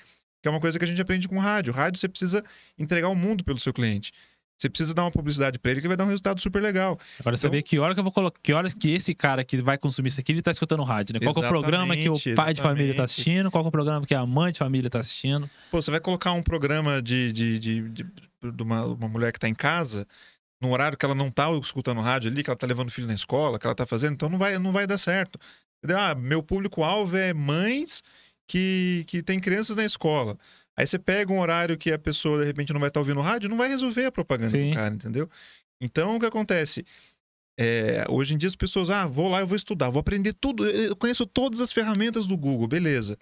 que 0.42 0.48
é 0.48 0.50
uma 0.50 0.60
coisa 0.60 0.78
que 0.78 0.84
a 0.84 0.88
gente 0.88 1.00
aprende 1.00 1.26
com 1.26 1.38
rádio. 1.38 1.72
Rádio 1.72 1.98
você 1.98 2.08
precisa 2.08 2.44
entregar 2.78 3.08
o 3.08 3.14
mundo 3.14 3.42
pelo 3.44 3.58
seu 3.58 3.72
cliente. 3.72 4.12
Você 4.56 4.70
precisa 4.70 4.94
dar 4.94 5.04
uma 5.04 5.10
publicidade 5.10 5.58
para 5.58 5.70
ele 5.70 5.82
que 5.82 5.88
vai 5.88 5.96
dar 5.96 6.04
um 6.04 6.08
resultado 6.08 6.40
super 6.40 6.62
legal. 6.62 6.98
Agora 7.20 7.34
então... 7.34 7.36
saber 7.36 7.62
que 7.62 7.78
hora 7.78 7.92
que 7.92 8.00
eu 8.00 8.04
vou 8.04 8.12
colocar, 8.12 8.40
que 8.42 8.52
horas 8.52 8.72
que 8.72 8.90
esse 8.90 9.14
cara 9.14 9.44
que 9.44 9.58
vai 9.58 9.76
consumir 9.76 10.08
isso 10.08 10.20
aqui, 10.20 10.32
ele 10.32 10.40
tá 10.40 10.50
escutando 10.50 10.82
rádio, 10.82 11.12
né? 11.12 11.20
Qual 11.20 11.34
é 11.36 11.46
o 11.46 11.48
programa 11.48 11.94
que 11.94 12.08
o 12.08 12.12
pai 12.12 12.20
exatamente. 12.22 12.54
de 12.54 12.62
família 12.62 12.94
tá 12.94 13.04
assistindo, 13.04 13.50
qual 13.50 13.64
é 13.64 13.68
o 13.68 13.70
programa 13.70 14.06
que 14.06 14.14
a 14.14 14.24
mãe 14.24 14.52
de 14.52 14.58
família 14.58 14.88
tá 14.88 15.00
assistindo. 15.00 15.50
Pô, 15.70 15.82
você 15.82 15.90
vai 15.90 16.00
colocar 16.00 16.32
um 16.32 16.42
programa 16.42 17.02
de, 17.02 17.30
de, 17.32 17.58
de, 17.58 17.88
de, 17.90 18.06
de 18.42 18.62
uma, 18.62 18.86
uma 18.86 19.08
mulher 19.08 19.30
que 19.30 19.38
tá 19.38 19.48
em 19.48 19.54
casa, 19.54 20.06
num 20.62 20.72
horário 20.72 20.96
que 20.96 21.04
ela 21.04 21.14
não 21.14 21.30
tá 21.30 21.50
escutando 21.58 22.00
rádio 22.00 22.30
ali, 22.30 22.42
que 22.42 22.48
ela 22.48 22.56
tá 22.56 22.66
levando 22.66 22.88
o 22.88 22.92
filho 22.92 23.06
na 23.06 23.14
escola, 23.14 23.58
que 23.58 23.66
ela 23.66 23.74
tá 23.74 23.84
fazendo, 23.84 24.14
então 24.14 24.30
não 24.30 24.38
vai, 24.38 24.58
não 24.58 24.72
vai 24.72 24.86
dar 24.86 24.96
certo. 24.96 25.38
Ah, 25.94 26.14
meu 26.14 26.42
público-alvo 26.42 27.14
é 27.16 27.34
mães 27.34 28.02
que, 28.48 29.04
que 29.06 29.22
têm 29.22 29.38
crianças 29.38 29.76
na 29.76 29.84
escola. 29.84 30.38
Aí 30.76 30.86
você 30.86 30.98
pega 30.98 31.32
um 31.32 31.40
horário 31.40 31.76
que 31.78 31.90
a 31.90 31.98
pessoa 31.98 32.40
de 32.40 32.44
repente 32.44 32.72
não 32.72 32.80
vai 32.80 32.88
estar 32.88 33.00
ouvindo 33.00 33.20
rádio, 33.20 33.48
não 33.48 33.56
vai 33.56 33.68
resolver 33.68 34.04
a 34.04 34.12
propaganda 34.12 34.50
Sim. 34.50 34.70
do 34.70 34.74
cara, 34.74 34.94
entendeu? 34.94 35.28
Então 35.80 36.16
o 36.16 36.20
que 36.20 36.26
acontece? 36.26 36.84
É, 37.58 38.04
hoje 38.10 38.34
em 38.34 38.38
dia 38.38 38.48
as 38.48 38.56
pessoas, 38.56 38.90
ah, 38.90 39.06
vou 39.06 39.28
lá, 39.28 39.40
eu 39.40 39.46
vou 39.46 39.56
estudar, 39.56 39.88
vou 39.88 40.00
aprender 40.00 40.34
tudo, 40.34 40.66
eu 40.66 40.94
conheço 40.94 41.24
todas 41.24 41.60
as 41.60 41.72
ferramentas 41.72 42.26
do 42.26 42.36
Google, 42.36 42.68
beleza. 42.68 43.16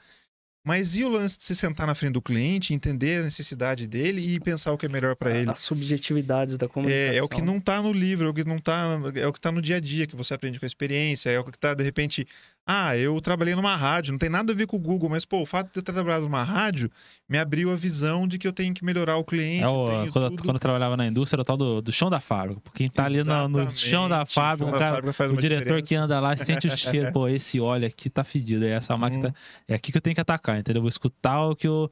Mas 0.66 0.96
e 0.96 1.04
o 1.04 1.10
lance 1.10 1.36
de 1.36 1.44
se 1.44 1.54
sentar 1.54 1.86
na 1.86 1.94
frente 1.94 2.14
do 2.14 2.22
cliente, 2.22 2.72
entender 2.72 3.20
a 3.20 3.24
necessidade 3.24 3.86
dele 3.86 4.22
e 4.22 4.40
pensar 4.40 4.72
o 4.72 4.78
que 4.78 4.86
é 4.86 4.88
melhor 4.88 5.14
para 5.14 5.30
ele? 5.30 5.50
As 5.50 5.58
subjetividades 5.58 6.56
da 6.56 6.66
comunicação. 6.66 7.12
É, 7.12 7.16
é, 7.16 7.22
o 7.22 7.28
que 7.28 7.42
não 7.42 7.60
tá 7.60 7.82
no 7.82 7.92
livro, 7.92 8.26
é 8.26 8.30
o 8.30 8.34
que 8.34 8.44
não 8.44 8.58
tá, 8.58 8.98
é 9.14 9.26
o 9.26 9.32
que 9.32 9.40
tá 9.40 9.52
no 9.52 9.60
dia 9.60 9.76
a 9.76 9.80
dia, 9.80 10.06
que 10.06 10.16
você 10.16 10.32
aprende 10.32 10.58
com 10.58 10.64
a 10.64 10.66
experiência, 10.66 11.28
é 11.28 11.38
o 11.38 11.44
que 11.44 11.58
tá, 11.58 11.74
de 11.74 11.84
repente, 11.84 12.26
ah, 12.66 12.96
eu 12.96 13.20
trabalhei 13.20 13.54
numa 13.54 13.76
rádio, 13.76 14.12
não 14.12 14.18
tem 14.18 14.30
nada 14.30 14.52
a 14.52 14.56
ver 14.56 14.66
com 14.66 14.76
o 14.76 14.80
Google, 14.80 15.10
mas, 15.10 15.26
pô, 15.26 15.42
o 15.42 15.46
fato 15.46 15.70
de 15.70 15.78
eu 15.78 15.82
ter 15.82 15.92
trabalhado 15.92 16.24
numa 16.24 16.42
rádio 16.42 16.90
me 17.28 17.36
abriu 17.36 17.70
a 17.70 17.76
visão 17.76 18.26
de 18.26 18.38
que 18.38 18.48
eu 18.48 18.52
tenho 18.52 18.72
que 18.72 18.82
melhorar 18.82 19.18
o 19.18 19.24
cliente. 19.24 19.64
É 19.64 19.68
o, 19.68 19.84
quando, 20.10 20.30
tudo... 20.30 20.42
quando, 20.44 20.56
eu 20.56 20.60
trabalhava 20.60 20.96
na 20.96 21.06
indústria, 21.06 21.36
era 21.36 21.42
o 21.42 21.44
tal 21.44 21.58
do, 21.58 21.82
do 21.82 21.92
chão 21.92 22.08
da 22.08 22.20
fábrica. 22.20 22.62
Quem 22.74 22.88
tá 22.88 23.04
ali 23.04 23.22
no, 23.22 23.48
no, 23.48 23.70
chão 23.70 24.08
da 24.08 24.24
fábrica, 24.24 24.74
o, 24.74 24.78
cara, 24.78 25.02
da 25.02 25.08
o 25.10 25.36
diretor 25.36 25.64
diferença. 25.64 25.88
que 25.88 25.94
anda 25.94 26.18
lá 26.20 26.34
sente 26.36 26.66
o 26.66 26.76
cheiro, 26.76 27.12
pô, 27.12 27.28
esse 27.28 27.60
óleo 27.60 27.86
aqui 27.86 28.08
tá 28.08 28.24
fedido, 28.24 28.64
é 28.64 28.70
essa 28.70 28.96
máquina, 28.96 29.28
hum. 29.28 29.32
é 29.68 29.74
aqui 29.74 29.92
que 29.92 29.98
eu 29.98 30.02
tenho 30.02 30.14
que 30.14 30.20
atacar, 30.22 30.58
entendeu? 30.58 30.78
Eu 30.78 30.84
vou 30.84 30.88
escutar 30.88 31.42
o 31.42 31.54
que 31.54 31.68
eu 31.68 31.90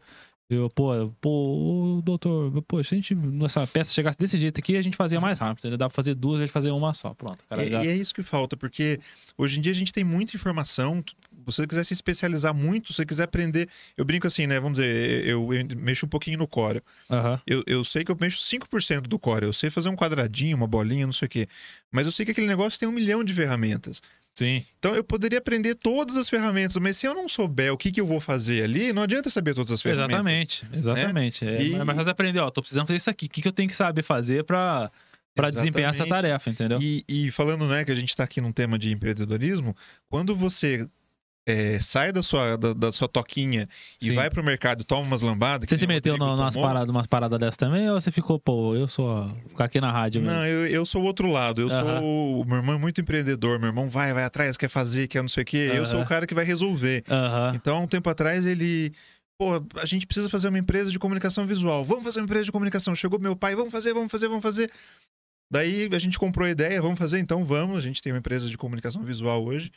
eu, 0.55 0.71
pô, 0.71 1.13
pô, 1.21 2.01
doutor, 2.05 2.63
pô, 2.63 2.83
se 2.83 2.95
a 2.95 2.97
gente, 2.97 3.15
nessa 3.15 3.67
peça 3.67 3.93
chegasse 3.93 4.19
desse 4.19 4.39
jeito 4.39 4.59
aqui, 4.59 4.77
a 4.77 4.83
gente 4.83 4.97
fazia 4.97 5.21
mais 5.21 5.39
rápido, 5.39 5.61
entendeu? 5.61 5.79
Dá 5.79 5.89
pra 5.89 5.95
fazer 5.95 6.15
duas, 6.15 6.39
a 6.39 6.41
gente 6.41 6.53
fazer 6.53 6.71
uma 6.71 6.95
só, 6.95 7.15
pronto. 7.15 7.45
Cara, 7.49 7.69
já... 7.69 7.85
E 7.85 7.89
é 7.89 7.97
isso 7.97 8.15
que 8.15 8.23
falta, 8.23 8.57
porque 8.57 9.01
hoje 9.37 9.59
em 9.59 9.63
dia 9.63 9.73
a 9.73 9.75
gente 9.75 9.93
tem 9.93 10.05
muita 10.05 10.37
informação, 10.37 11.03
se 11.07 11.15
você 11.45 11.67
quiser 11.67 11.85
se 11.85 11.95
especializar 11.95 12.55
muito, 12.55 12.89
se 12.89 12.97
você 12.97 13.07
quiser 13.07 13.25
aprender, 13.25 13.69
eu 13.97 14.05
brinco 14.05 14.27
assim, 14.27 14.47
né, 14.47 14.61
vamos 14.61 14.79
dizer, 14.79 15.27
eu, 15.27 15.53
eu 15.53 15.67
mexo 15.77 16.07
um 16.07 16.09
pouquinho 16.09 16.39
no 16.39 16.47
core. 16.47 16.83
Uhum. 17.11 17.39
Eu, 17.47 17.63
eu 17.67 17.85
sei 17.85 18.05
que 18.05 18.11
eu 18.11 18.17
mexo 18.21 18.39
5% 18.39 19.03
do 19.03 19.19
core, 19.19 19.47
eu 19.47 19.53
sei 19.53 19.71
fazer 19.71 19.89
um 19.89 19.97
quadradinho, 19.97 20.57
uma 20.57 20.67
bolinha, 20.67 21.07
não 21.07 21.13
sei 21.13 21.27
o 21.27 21.29
quê, 21.29 21.49
mas 21.91 22.07
eu 22.07 22.13
sei 22.13 22.25
que 22.25 22.33
aquele 22.33 22.47
negócio 22.47 22.79
tem 22.79 22.89
um 22.89 22.93
milhão 22.93 23.23
de 23.25 23.33
ferramentas. 23.33 24.01
Sim. 24.35 24.65
Então 24.79 24.95
eu 24.95 25.05
poderia 25.05 25.39
aprender 25.39 25.75
todas 25.75 26.17
as 26.17 26.29
ferramentas, 26.29 26.77
mas 26.79 26.97
se 26.97 27.07
eu 27.07 27.15
não 27.15 27.29
souber 27.29 27.73
o 27.73 27.77
que, 27.77 27.93
que 27.93 28.01
eu 28.01 28.07
vou 28.07 28.21
fazer 28.21 28.65
ali, 28.65 28.93
não 28.93 29.03
adianta 29.03 29.29
saber 29.29 29.55
todas 29.55 29.71
as 29.71 29.83
ferramentas. 29.83 30.15
Exatamente, 30.15 30.65
né? 30.65 30.79
exatamente. 30.79 31.45
Né? 31.45 31.57
É, 31.57 31.63
e... 31.63 31.85
Mas 31.85 32.09
aprender, 32.09 32.41
ó, 32.41 32.51
tô 32.51 32.63
precisando 32.63 32.87
fazer 32.87 32.97
isso 32.97 33.11
aqui. 33.11 33.27
O 33.27 33.29
que, 33.29 33.43
que 33.43 33.49
eu 33.49 33.53
tenho 33.53 33.69
que 33.69 33.77
saber 33.77 34.03
fazer 34.03 34.45
para 34.45 34.91
para 35.35 35.51
desempenhar 35.51 35.91
essa 35.91 36.07
tarefa, 36.07 36.51
entendeu? 36.51 36.79
E, 36.81 37.03
e, 37.09 37.31
falando, 37.31 37.67
né, 37.67 37.85
que 37.85 37.91
a 37.91 37.95
gente 37.95 38.11
está 38.11 38.25
aqui 38.25 38.39
num 38.39 38.53
tema 38.53 38.79
de 38.79 38.93
empreendedorismo, 38.93 39.75
quando 40.09 40.37
você 40.37 40.87
é, 41.45 41.81
sai 41.81 42.13
da 42.13 42.23
sua, 42.23 42.57
da, 42.57 42.73
da 42.73 42.93
sua 42.93 43.09
toquinha 43.09 43.69
e 44.01 44.07
Sim. 44.07 44.15
vai 44.15 44.31
pro 44.31 44.45
mercado 44.45 44.85
toma 44.85 45.03
umas 45.03 45.23
lambadas. 45.23 45.69
Você 45.69 45.77
se 45.77 45.87
meteu 45.87 46.17
no, 46.17 46.35
umas 46.35 46.55
paradas 46.55 46.89
umas 46.89 47.07
paradas 47.07 47.39
dessas 47.39 47.57
também 47.57 47.91
ou 47.91 48.01
você 48.01 48.11
ficou, 48.11 48.39
pô, 48.39 48.77
eu 48.77 48.87
sou. 48.87 49.29
Ficar 49.49 49.65
aqui 49.65 49.81
na 49.81 49.91
rádio 49.91 50.23
mesmo? 50.23 50.37
Não, 50.37 50.47
eu, 50.47 50.67
eu 50.69 50.87
sou 50.87 51.03
o 51.03 51.05
outro 51.05 51.29
lado. 51.29 51.61
Eu 51.61 51.67
uh 51.67 51.71
-huh. 51.71 51.99
sou. 51.99 52.41
O 52.43 52.45
meu 52.45 52.59
irmão 52.59 52.77
é 52.77 52.79
muito 52.79 53.01
empreendedor. 53.01 53.59
Meu 53.59 53.69
irmão 53.69 53.91
vai, 53.91 54.13
vai 54.13 54.25
atrás, 54.25 54.57
quer 54.57 54.69
fazer, 54.69 55.09
quer 55.09 55.21
não 55.21 55.29
sei 55.29 55.43
o 55.43 55.47
quê. 55.47 55.69
Uh 55.69 55.75
-huh. 55.75 55.77
Eu 55.79 55.87
sou 55.87 56.01
o 56.01 56.07
cara 56.07 56.27
que 56.27 56.35
vai 56.35 56.45
resolver. 56.45 57.03
Uh 57.09 57.13
-huh. 57.13 57.57
Então, 57.57 57.77
há 57.77 57.81
um 57.81 57.89
tempo 57.89 58.09
atrás, 58.09 58.47
ele. 58.47 58.93
Pô, 59.37 59.61
a 59.81 59.87
gente 59.87 60.07
precisa 60.07 60.29
fazer 60.29 60.49
uma 60.49 60.59
empresa 60.59 60.91
de 60.91 60.99
comunicação 60.99 61.45
visual. 61.45 61.83
Vamos 61.83 62.05
fazer 62.05 62.21
uma 62.21 62.27
empresa 62.27 62.45
de 62.45 62.53
comunicação. 62.53 62.95
Chegou 62.95 63.19
meu 63.19 63.35
pai, 63.35 63.57
vamos 63.57 63.73
fazer, 63.73 63.93
vamos 63.93 64.13
fazer, 64.13 64.29
vamos 64.29 64.43
fazer. 64.43 64.71
Daí 65.51 65.89
a 65.93 65.99
gente 65.99 66.19
comprou 66.19 66.47
a 66.47 66.51
ideia, 66.51 66.81
vamos 66.81 66.99
fazer, 66.99 67.19
então 67.19 67.45
vamos. 67.45 67.79
A 67.79 67.83
gente 67.83 68.01
tem 68.01 68.13
uma 68.13 68.21
empresa 68.21 68.49
de 68.49 68.57
comunicação 68.57 69.03
visual 69.03 69.45
hoje. 69.45 69.73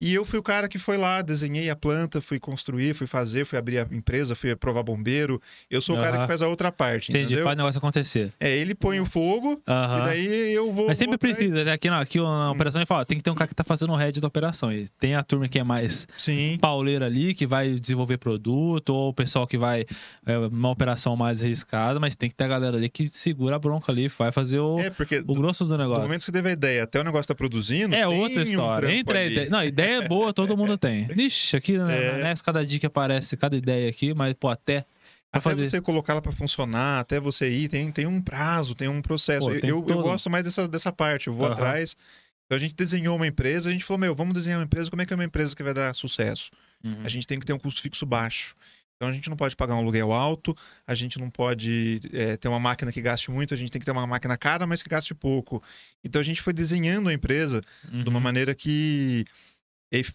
E 0.00 0.14
eu 0.14 0.24
fui 0.24 0.38
o 0.38 0.42
cara 0.42 0.68
que 0.68 0.78
foi 0.78 0.96
lá, 0.96 1.20
desenhei 1.22 1.68
a 1.68 1.74
planta, 1.74 2.20
fui 2.20 2.38
construir, 2.38 2.94
fui 2.94 3.06
fazer, 3.06 3.44
fui 3.44 3.58
abrir 3.58 3.78
a 3.78 3.82
empresa, 3.90 4.36
fui 4.36 4.54
provar 4.54 4.84
bombeiro. 4.84 5.40
Eu 5.68 5.82
sou 5.82 5.96
uhum. 5.96 6.00
o 6.00 6.04
cara 6.04 6.18
que 6.18 6.26
faz 6.28 6.40
a 6.40 6.46
outra 6.46 6.70
parte, 6.70 7.10
Entendi, 7.10 7.26
entendeu? 7.26 7.44
faz 7.44 7.54
o 7.54 7.58
negócio 7.58 7.78
acontecer. 7.78 8.30
É, 8.38 8.56
ele 8.56 8.76
põe 8.76 9.00
o 9.00 9.06
fogo 9.06 9.48
uhum. 9.48 9.98
e 9.98 10.02
daí 10.04 10.54
eu 10.54 10.72
vou... 10.72 10.86
Mas 10.86 10.98
sempre 10.98 11.12
vou 11.12 11.18
precisa, 11.18 11.64
né? 11.64 11.72
Aqui, 11.72 11.88
aqui 11.88 12.18
na 12.18 12.48
hum. 12.48 12.52
operação 12.52 12.80
ele 12.80 12.86
fala, 12.86 13.04
tem 13.04 13.18
que 13.18 13.24
ter 13.24 13.30
um 13.30 13.34
cara 13.34 13.48
que 13.48 13.54
tá 13.54 13.64
fazendo 13.64 13.92
o 13.92 13.96
head 13.96 14.20
da 14.20 14.28
operação. 14.28 14.72
E 14.72 14.88
tem 15.00 15.16
a 15.16 15.22
turma 15.22 15.48
que 15.48 15.58
é 15.58 15.64
mais 15.64 16.06
Sim. 16.16 16.58
pauleira 16.60 17.06
ali, 17.06 17.34
que 17.34 17.46
vai 17.46 17.74
desenvolver 17.74 18.18
produto, 18.18 18.90
ou 18.90 19.08
o 19.08 19.12
pessoal 19.12 19.46
que 19.46 19.58
vai... 19.58 19.84
É 20.24 20.38
uma 20.38 20.70
operação 20.70 21.16
mais 21.16 21.42
arriscada, 21.42 21.98
mas 21.98 22.14
tem 22.14 22.28
que 22.28 22.36
ter 22.36 22.44
a 22.44 22.48
galera 22.48 22.76
ali 22.76 22.88
que 22.88 23.08
segura 23.08 23.56
a 23.56 23.58
bronca 23.58 23.90
ali, 23.90 24.06
vai 24.06 24.30
fazer 24.30 24.60
o, 24.60 24.78
é, 24.78 24.90
porque 24.90 25.24
o 25.26 25.34
grosso 25.34 25.64
do 25.64 25.76
negócio. 25.76 26.02
No 26.02 26.06
momento 26.06 26.20
que 26.20 26.26
você 26.26 26.32
teve 26.32 26.50
a 26.50 26.52
ideia, 26.52 26.84
até 26.84 27.00
o 27.00 27.04
negócio 27.04 27.26
tá 27.26 27.34
produzindo... 27.34 27.94
É 27.94 28.06
outra 28.06 28.42
história. 28.42 28.88
Um 28.88 28.92
Entre 28.92 29.18
a 29.18 29.24
ideia... 29.24 29.50
Não, 29.50 29.58
a 29.58 29.66
ideia 29.66 29.87
é 29.94 30.08
boa, 30.08 30.32
todo 30.32 30.56
mundo 30.56 30.76
tem. 30.76 31.08
Ixi, 31.16 31.56
aqui 31.56 31.74
é. 31.74 31.78
né, 31.78 32.34
cada 32.44 32.64
dia 32.64 32.78
que 32.78 32.86
aparece, 32.86 33.36
cada 33.36 33.56
ideia 33.56 33.88
aqui, 33.88 34.14
mas 34.14 34.34
pô, 34.34 34.48
até. 34.48 34.84
Até 35.30 35.42
fazer... 35.42 35.66
você 35.66 35.80
colocar 35.80 36.14
ela 36.14 36.22
para 36.22 36.32
funcionar, 36.32 37.00
até 37.00 37.20
você 37.20 37.50
ir, 37.50 37.68
tem, 37.68 37.90
tem 37.92 38.06
um 38.06 38.20
prazo, 38.20 38.74
tem 38.74 38.88
um 38.88 39.02
processo. 39.02 39.48
Pô, 39.48 39.60
tem 39.60 39.70
eu, 39.70 39.82
todo... 39.82 39.98
eu 39.98 40.02
gosto 40.02 40.30
mais 40.30 40.44
dessa, 40.44 40.66
dessa 40.66 40.90
parte, 40.90 41.26
eu 41.26 41.34
vou 41.34 41.46
uhum. 41.46 41.52
atrás. 41.52 41.94
Então 42.46 42.56
a 42.56 42.60
gente 42.60 42.74
desenhou 42.74 43.14
uma 43.14 43.26
empresa, 43.26 43.68
a 43.68 43.72
gente 43.72 43.84
falou, 43.84 44.00
meu, 44.00 44.14
vamos 44.14 44.32
desenhar 44.32 44.58
uma 44.58 44.64
empresa, 44.64 44.88
como 44.88 45.02
é 45.02 45.06
que 45.06 45.12
é 45.12 45.16
uma 45.16 45.24
empresa 45.24 45.54
que 45.54 45.62
vai 45.62 45.74
dar 45.74 45.94
sucesso? 45.94 46.50
Uhum. 46.82 47.02
A 47.04 47.08
gente 47.08 47.26
tem 47.26 47.38
que 47.38 47.44
ter 47.44 47.52
um 47.52 47.58
custo 47.58 47.82
fixo 47.82 48.06
baixo. 48.06 48.54
Então 48.98 49.08
a 49.08 49.12
gente 49.12 49.30
não 49.30 49.36
pode 49.36 49.54
pagar 49.54 49.76
um 49.76 49.78
aluguel 49.78 50.12
alto, 50.12 50.56
a 50.84 50.92
gente 50.92 51.20
não 51.20 51.30
pode 51.30 52.00
é, 52.12 52.36
ter 52.36 52.48
uma 52.48 52.58
máquina 52.58 52.90
que 52.90 53.00
gaste 53.00 53.30
muito, 53.30 53.54
a 53.54 53.56
gente 53.56 53.70
tem 53.70 53.78
que 53.78 53.84
ter 53.84 53.92
uma 53.92 54.06
máquina 54.06 54.36
cara, 54.36 54.66
mas 54.66 54.82
que 54.82 54.88
gaste 54.88 55.14
pouco. 55.14 55.62
Então 56.02 56.20
a 56.20 56.24
gente 56.24 56.42
foi 56.42 56.52
desenhando 56.52 57.08
a 57.08 57.12
empresa 57.12 57.62
uhum. 57.92 58.02
de 58.02 58.08
uma 58.08 58.18
uhum. 58.18 58.24
maneira 58.24 58.54
que 58.56 59.24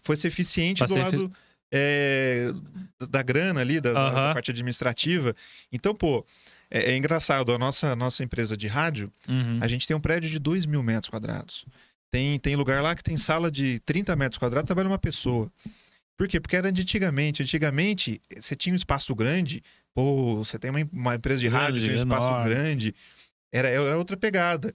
fosse 0.02 0.28
eficiente 0.28 0.84
do 0.84 0.96
lado 0.96 1.32
é, 1.72 2.52
da 3.10 3.22
grana 3.22 3.60
ali, 3.60 3.80
da, 3.80 3.88
uhum. 3.90 3.94
da, 3.94 4.34
parte 4.34 4.50
administrativa. 4.50 5.34
Então, 5.72 5.94
pô, 5.94 6.24
é, 6.70 6.92
é, 6.92 6.96
engraçado, 6.96 7.52
a 7.52 7.58
nossa, 7.58 7.96
nossa 7.96 8.22
empresa 8.22 8.56
de 8.56 8.68
rádio, 8.68 9.12
uhum. 9.28 9.58
a 9.60 9.66
gente 9.66 9.86
tem 9.86 9.96
um 9.96 10.00
prédio 10.00 10.30
de 10.30 10.38
2 10.38 10.66
mil 10.66 10.82
metros 10.82 11.10
quadrados. 11.10 11.64
Tem, 12.10 12.38
tem 12.38 12.54
lugar 12.54 12.80
lá 12.80 12.94
que 12.94 13.02
tem 13.02 13.16
sala 13.16 13.50
de 13.50 13.80
30 13.80 14.14
metros 14.14 14.38
quadrados, 14.38 14.68
trabalha 14.68 14.88
uma 14.88 14.98
pessoa. 14.98 15.50
Por 16.16 16.28
quê? 16.28 16.38
Porque 16.38 16.54
era 16.54 16.70
de 16.70 16.82
antigamente. 16.82 17.42
Antigamente, 17.42 18.22
você 18.36 18.54
tinha 18.54 18.72
um 18.72 18.76
espaço 18.76 19.12
grande, 19.16 19.60
pô, 19.92 20.36
você 20.36 20.56
tem 20.58 20.70
uma, 20.70 20.88
uma 20.92 21.14
empresa 21.16 21.40
de 21.40 21.48
rádio, 21.48 21.82
grande, 21.82 21.88
tem 21.88 21.98
um 21.98 22.02
espaço 22.02 22.28
enorme. 22.28 22.50
grande. 22.50 22.94
Era, 23.52 23.68
era 23.68 23.98
outra 23.98 24.16
pegada. 24.16 24.72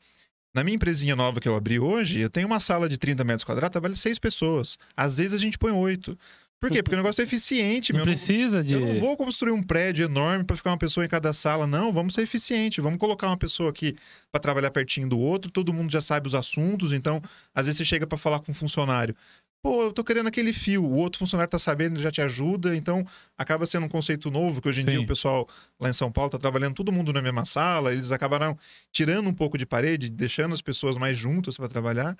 Na 0.59 0.63
minha 0.65 0.75
empresinha 0.75 1.15
nova 1.15 1.39
que 1.39 1.47
eu 1.47 1.55
abri 1.55 1.79
hoje, 1.79 2.19
eu 2.19 2.29
tenho 2.29 2.45
uma 2.45 2.59
sala 2.59 2.89
de 2.89 2.97
30 2.97 3.23
metros 3.23 3.45
quadrados, 3.45 3.71
trabalha 3.71 3.95
seis 3.95 4.19
pessoas. 4.19 4.77
Às 4.95 5.15
vezes 5.15 5.33
a 5.33 5.37
gente 5.37 5.57
põe 5.57 5.71
oito. 5.71 6.17
Por 6.59 6.69
quê? 6.69 6.83
Porque 6.83 6.95
o 6.95 6.97
negócio 7.01 7.21
é 7.21 7.23
eficiente. 7.23 7.93
Não 7.93 7.99
meu. 7.99 8.05
precisa 8.05 8.61
de. 8.61 8.73
Eu 8.73 8.81
não 8.81 8.99
vou 8.99 9.15
construir 9.15 9.53
um 9.53 9.63
prédio 9.63 10.03
enorme 10.03 10.43
para 10.43 10.57
ficar 10.57 10.71
uma 10.71 10.77
pessoa 10.77 11.05
em 11.05 11.07
cada 11.07 11.31
sala. 11.31 11.65
Não, 11.65 11.93
vamos 11.93 12.13
ser 12.13 12.23
eficiente. 12.23 12.81
Vamos 12.81 12.99
colocar 12.99 13.27
uma 13.27 13.37
pessoa 13.37 13.69
aqui 13.69 13.95
para 14.33 14.41
trabalhar 14.41 14.69
pertinho 14.69 15.07
do 15.07 15.17
outro. 15.17 15.49
Todo 15.49 15.73
mundo 15.73 15.89
já 15.89 16.01
sabe 16.01 16.27
os 16.27 16.35
assuntos. 16.35 16.91
Então, 16.91 17.21
às 17.55 17.67
vezes 17.67 17.77
você 17.77 17.85
chega 17.85 18.05
para 18.05 18.17
falar 18.17 18.41
com 18.41 18.51
um 18.51 18.53
funcionário. 18.53 19.15
Pô, 19.61 19.83
eu 19.83 19.91
tô 19.91 20.03
querendo 20.05 20.27
aquele 20.27 20.53
fio. 20.53 20.85
O 20.85 20.95
outro 20.95 21.19
funcionário 21.19 21.51
tá 21.51 21.59
sabendo, 21.59 21.99
já 21.99 22.09
te 22.09 22.21
ajuda. 22.21 22.75
Então, 22.75 23.05
acaba 23.37 23.65
sendo 23.65 23.85
um 23.85 23.89
conceito 23.89 24.31
novo, 24.31 24.61
que 24.61 24.69
hoje 24.69 24.81
em 24.81 24.83
Sim. 24.85 24.91
dia 24.91 25.01
o 25.01 25.05
pessoal 25.07 25.47
lá 25.77 25.89
em 25.89 25.93
São 25.93 26.09
Paulo 26.11 26.29
tá 26.29 26.37
trabalhando 26.37 26.75
todo 26.75 26.91
mundo 26.91 27.11
na 27.11 27.21
mesma 27.21 27.43
sala. 27.43 27.91
Eles 27.91 28.11
acabaram 28.11 28.57
tirando 28.91 29.27
um 29.27 29.33
pouco 29.33 29.57
de 29.57 29.65
parede, 29.65 30.09
deixando 30.09 30.53
as 30.53 30.61
pessoas 30.61 30.97
mais 30.97 31.17
juntas 31.17 31.57
para 31.57 31.67
trabalhar. 31.67 32.17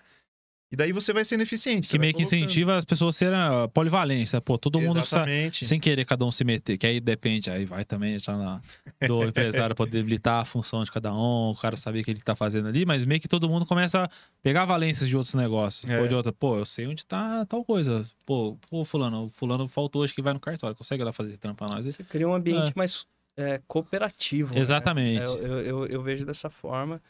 E 0.72 0.76
daí 0.76 0.92
você 0.92 1.12
vai 1.12 1.26
sendo 1.26 1.42
eficiente. 1.42 1.90
Que 1.90 1.98
meio 1.98 2.14
que 2.14 2.22
incentiva 2.22 2.78
as 2.78 2.86
pessoas 2.86 3.16
a 3.16 3.18
serem 3.18 3.40
uh, 3.40 3.68
polivalência. 3.70 4.40
Pô, 4.40 4.56
todo 4.56 4.80
mundo 4.80 5.00
Exatamente. 5.00 5.66
sem 5.66 5.80
querer 5.80 6.06
cada 6.06 6.24
um 6.24 6.30
se 6.30 6.44
meter. 6.44 6.78
Que 6.78 6.86
aí 6.86 7.00
depende, 7.00 7.50
aí 7.50 7.66
vai 7.66 7.84
também 7.84 8.20
já 8.20 8.38
na, 8.38 8.62
do 9.08 9.24
empresário 9.26 9.76
poder 9.76 10.02
habilitar 10.02 10.42
a 10.42 10.46
função 10.46 10.84
de 10.84 10.92
cada 10.92 11.12
um, 11.12 11.50
o 11.50 11.56
cara 11.56 11.76
saber 11.76 12.02
o 12.02 12.04
que 12.04 12.12
ele 12.12 12.22
tá 12.22 12.36
fazendo 12.36 12.68
ali, 12.68 12.86
mas 12.86 13.04
meio 13.04 13.20
que 13.20 13.28
todo 13.28 13.50
mundo 13.50 13.66
começa 13.66 14.04
a 14.04 14.10
pegar 14.44 14.66
valências 14.66 15.10
de 15.10 15.18
outros 15.18 15.34
negócios. 15.34 15.90
É. 15.90 16.00
Ou 16.02 16.08
de 16.08 16.14
outra, 16.14 16.32
pô, 16.32 16.58
eu 16.58 16.66
sei 16.66 16.86
onde 16.86 17.04
tá 17.04 17.46
tal 17.48 17.66
coisa. 17.66 18.06
Pô, 18.24 18.56
pô, 18.70 18.86
fulano, 18.86 19.28
fulano 19.34 19.68
faltou 19.68 20.04
hoje 20.04 20.14
que 20.14 20.22
vai 20.22 20.34
no 20.34 20.40
cartório, 20.40 20.76
consegue 20.76 21.04
lá 21.04 21.12
fazer 21.12 21.36
pra 21.40 21.68
nós. 21.68 21.84
Você 21.84 22.04
cria 22.04 22.28
um 22.28 22.34
ambiente 22.34 22.70
é. 22.70 22.74
mais 22.76 23.08
é, 23.36 23.60
cooperativo. 23.68 24.54
Né? 24.54 24.62
Exatamente. 24.62 25.20
Né? 25.20 25.26
Eu, 25.26 25.62
eu, 25.62 25.88
eu 25.88 26.04
vejo 26.04 26.28
dessa 26.28 26.50
forma. 26.50 27.02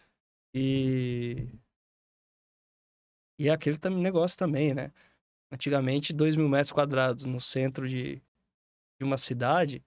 E 0.53 1.45
e 3.39 3.47
é 3.47 3.51
aquele 3.51 3.77
negócio 3.89 4.37
também, 4.37 4.73
né? 4.73 4.91
Antigamente, 5.51 6.13
2 6.13 6.35
mil 6.35 6.49
metros 6.49 6.71
quadrados 6.71 7.25
no 7.25 7.39
centro 7.39 7.87
de, 7.87 8.21
de 8.99 9.03
uma 9.03 9.17
cidade, 9.17 9.81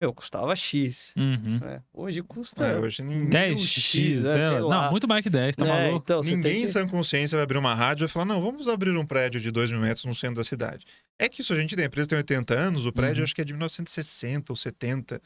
meu, 0.00 0.14
custava 0.14 0.54
X. 0.54 1.12
Uhum. 1.16 1.58
Né? 1.60 1.82
Hoje 1.92 2.22
custa. 2.22 2.64
É, 2.64 2.78
hoje 2.78 3.02
ninguém... 3.02 3.28
10 3.28 3.60
X, 3.60 4.24
é, 4.24 4.60
Não, 4.60 4.90
muito 4.92 5.08
mais 5.08 5.22
que 5.22 5.30
10, 5.30 5.56
tá 5.56 5.66
é, 5.66 5.68
maluco? 5.68 6.04
Então, 6.04 6.20
ninguém 6.20 6.62
em 6.62 6.68
sã 6.68 6.86
consciência 6.86 7.34
vai 7.34 7.42
abrir 7.42 7.58
uma 7.58 7.74
rádio 7.74 8.04
e 8.04 8.06
vai 8.06 8.12
falar: 8.12 8.26
não, 8.26 8.40
vamos 8.40 8.68
abrir 8.68 8.96
um 8.96 9.04
prédio 9.04 9.40
de 9.40 9.50
2 9.50 9.72
mil 9.72 9.80
metros 9.80 10.04
no 10.04 10.14
centro 10.14 10.36
da 10.36 10.44
cidade. 10.44 10.86
É 11.18 11.28
que 11.28 11.40
isso 11.40 11.52
a 11.52 11.56
gente 11.56 11.74
tem, 11.74 11.84
a 11.84 11.88
empresa 11.88 12.08
tem 12.08 12.18
80 12.18 12.54
anos, 12.54 12.86
o 12.86 12.92
prédio 12.92 13.18
uhum. 13.18 13.24
acho 13.24 13.34
que 13.34 13.40
é 13.40 13.44
de 13.44 13.52
1960 13.52 14.52
ou 14.52 14.56
70. 14.56 15.20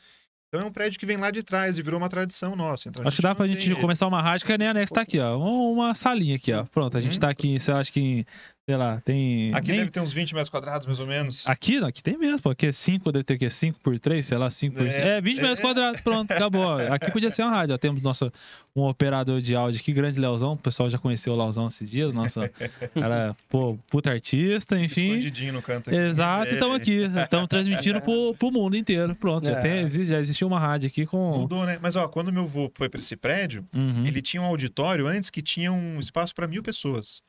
Então 0.53 0.66
é 0.66 0.68
um 0.68 0.70
prédio 0.70 1.00
que 1.00 1.07
vem 1.07 1.16
lá 1.16 1.30
de 1.30 1.42
trás 1.42 1.78
e 1.78 1.82
virou 1.82 1.98
uma 1.98 2.11
tradição 2.11 2.55
nossa. 2.55 2.90
Então, 2.90 3.09
acho 3.09 3.16
que 3.16 3.22
dá 3.22 3.34
pra 3.34 3.48
gente 3.48 3.74
começar 3.76 4.07
uma 4.07 4.20
rádio 4.20 4.44
que 4.44 4.59
nem 4.59 4.68
a 4.68 4.74
Nex 4.74 4.90
tá 4.90 5.00
aqui, 5.00 5.18
ó. 5.18 5.38
Uma 5.38 5.94
salinha 5.94 6.36
aqui, 6.36 6.53
ó. 6.53 6.64
Pronto, 6.64 6.94
a 6.94 7.00
gente 7.00 7.14
uhum. 7.14 7.20
tá 7.20 7.30
aqui, 7.30 7.59
sei 7.59 7.72
lá, 7.72 7.80
acho 7.80 7.90
que 7.90 8.26
sei 8.64 8.76
lá, 8.76 9.00
tem. 9.04 9.52
Aqui 9.54 9.68
nem... 9.68 9.80
deve 9.80 9.90
ter 9.90 10.00
uns 10.00 10.12
20 10.12 10.34
metros 10.34 10.48
quadrados, 10.48 10.86
mais 10.86 11.00
ou 11.00 11.06
menos. 11.06 11.46
Aqui, 11.48 11.80
não, 11.80 11.88
aqui 11.88 12.02
tem 12.02 12.16
mesmo, 12.16 12.40
pô. 12.40 12.50
Aqui 12.50 12.66
é 12.66 12.72
5, 12.72 13.10
deve 13.10 13.24
ter 13.24 13.36
que 13.36 13.50
5 13.50 13.80
por 13.80 13.98
3, 13.98 14.24
sei 14.24 14.38
lá, 14.38 14.50
5 14.50 14.76
por 14.76 14.84
6. 14.84 14.96
É, 14.96 15.18
é 15.18 15.20
20 15.20 15.38
é. 15.38 15.42
metros 15.42 15.60
quadrados, 15.60 16.00
pronto, 16.00 16.30
acabou. 16.30 16.78
Aqui 16.92 17.10
podia 17.10 17.30
ser 17.30 17.42
uma 17.42 17.50
rádio. 17.50 17.74
Ó, 17.74 17.78
temos 17.78 18.02
nosso, 18.02 18.32
um 18.74 18.82
operador 18.82 19.40
de 19.40 19.56
áudio 19.56 19.82
que 19.82 19.92
grande 19.92 20.20
Leozão. 20.20 20.52
O 20.52 20.56
pessoal 20.56 20.88
já 20.88 20.96
conheceu 20.96 21.32
o 21.32 21.36
Leozão 21.36 21.66
esses 21.66 21.90
dias. 21.90 22.14
Nossa, 22.14 22.48
cara, 22.94 23.36
pô, 23.48 23.76
puta 23.90 24.10
artista, 24.12 24.78
enfim. 24.78 25.06
Escondidinho 25.06 25.54
no 25.54 25.62
canto 25.62 25.90
aqui. 25.90 25.98
Exato, 25.98 26.52
estamos 26.52 26.76
aqui. 26.76 27.00
Estamos 27.02 27.48
transmitindo 27.48 28.00
pro, 28.00 28.34
pro 28.38 28.52
mundo 28.52 28.76
inteiro. 28.76 29.16
Pronto, 29.16 29.46
é. 29.48 29.54
já, 29.54 29.60
tem, 29.60 29.86
já 29.88 30.20
existiu 30.20 30.46
uma 30.46 30.60
rádio 30.60 30.86
aqui 30.86 31.04
com. 31.04 31.38
Mudou, 31.40 31.66
né? 31.66 31.78
Mas 31.82 31.96
ó, 31.96 32.06
quando 32.06 32.32
meu 32.32 32.44
avô 32.44 32.70
foi 32.74 32.88
pra 32.88 33.00
esse 33.00 33.16
prédio, 33.16 33.66
uhum. 33.74 34.06
ele 34.06 34.22
tinha 34.22 34.40
um 34.40 34.46
auditório 34.46 35.08
antes 35.08 35.30
que 35.30 35.42
tinha 35.42 35.72
um 35.72 35.98
espaço 35.98 36.32
para 36.32 36.46
mil 36.46 36.62
pessoas. 36.62 37.20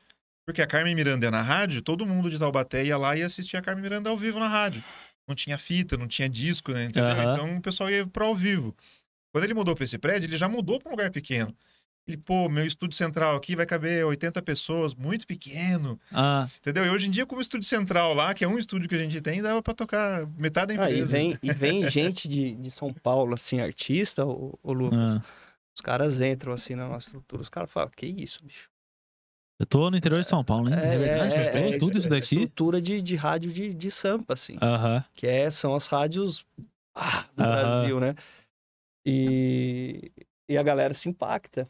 Porque 0.46 0.60
a 0.60 0.66
Carmen 0.66 0.94
Miranda 0.94 1.26
é 1.26 1.30
na 1.30 1.42
rádio, 1.42 1.80
todo 1.80 2.06
mundo 2.06 2.30
de 2.30 2.38
Taubaté 2.38 2.84
ia 2.84 2.98
lá 2.98 3.16
e 3.16 3.22
assistia 3.22 3.60
a 3.60 3.62
Carmen 3.62 3.82
Miranda 3.82 4.10
ao 4.10 4.16
vivo 4.16 4.38
na 4.38 4.48
rádio. 4.48 4.84
Não 5.26 5.34
tinha 5.34 5.56
fita, 5.56 5.96
não 5.96 6.06
tinha 6.06 6.28
disco, 6.28 6.72
né? 6.72 6.84
Entendeu? 6.84 7.14
Uhum. 7.14 7.32
Então 7.32 7.56
o 7.56 7.62
pessoal 7.62 7.90
ia 7.90 8.06
pro 8.06 8.26
ao 8.26 8.34
vivo. 8.34 8.74
Quando 9.32 9.44
ele 9.44 9.54
mudou 9.54 9.74
para 9.74 9.84
esse 9.84 9.98
prédio, 9.98 10.26
ele 10.26 10.36
já 10.36 10.48
mudou 10.48 10.78
para 10.78 10.88
um 10.88 10.92
lugar 10.92 11.10
pequeno. 11.10 11.54
Ele, 12.06 12.18
pô, 12.18 12.50
meu 12.50 12.66
estúdio 12.66 12.96
central 12.96 13.34
aqui 13.34 13.56
vai 13.56 13.64
caber 13.64 14.04
80 14.04 14.42
pessoas, 14.42 14.94
muito 14.94 15.26
pequeno. 15.26 15.98
Ah. 16.12 16.46
Entendeu? 16.58 16.84
E 16.84 16.90
hoje 16.90 17.08
em 17.08 17.10
dia, 17.10 17.24
como 17.24 17.38
o 17.38 17.42
estúdio 17.42 17.66
central 17.66 18.12
lá, 18.12 18.34
que 18.34 18.44
é 18.44 18.48
um 18.48 18.58
estúdio 18.58 18.88
que 18.88 18.94
a 18.94 18.98
gente 18.98 19.18
tem, 19.22 19.40
dava 19.40 19.62
para 19.62 19.72
tocar 19.72 20.26
metade 20.36 20.68
da 20.68 20.74
empresa. 20.74 21.16
Ah, 21.16 21.20
e, 21.20 21.22
vem, 21.22 21.38
e 21.42 21.52
vem 21.52 21.90
gente 21.90 22.28
de, 22.28 22.54
de 22.56 22.70
São 22.70 22.92
Paulo, 22.92 23.34
assim, 23.34 23.58
artista, 23.60 24.26
o, 24.26 24.58
o 24.62 24.72
Lucas. 24.74 25.14
Ah. 25.14 25.22
Os 25.74 25.80
caras 25.80 26.20
entram 26.20 26.52
assim 26.52 26.74
na 26.74 26.86
nossa 26.86 27.08
estrutura, 27.08 27.42
os 27.42 27.48
caras 27.48 27.70
falam, 27.70 27.90
que 27.96 28.06
isso, 28.06 28.44
bicho? 28.44 28.68
Eu 29.58 29.66
tô 29.66 29.90
no 29.90 29.96
interior 29.96 30.20
de 30.20 30.26
São 30.26 30.44
Paulo, 30.44 30.68
né? 30.68 30.78
É, 30.82 30.94
é 30.94 30.98
verdade, 30.98 31.34
é, 31.34 31.70
é, 31.74 31.78
tudo 31.78 31.96
isso 31.96 32.08
daqui. 32.08 32.34
estrutura 32.34 32.82
de, 32.82 33.00
de 33.00 33.14
rádio 33.14 33.52
de, 33.52 33.72
de 33.72 33.90
Sampa, 33.90 34.34
assim. 34.34 34.56
Uh 34.56 34.58
-huh. 34.58 35.04
Que 35.14 35.26
é, 35.26 35.48
são 35.48 35.74
as 35.74 35.86
rádios 35.86 36.44
ah, 36.94 37.24
do 37.36 37.42
uh 37.42 37.46
-huh. 37.46 37.52
Brasil, 37.52 38.00
né? 38.00 38.14
E, 39.06 40.10
e 40.48 40.56
a 40.56 40.62
galera 40.62 40.92
se 40.92 41.08
impacta. 41.08 41.68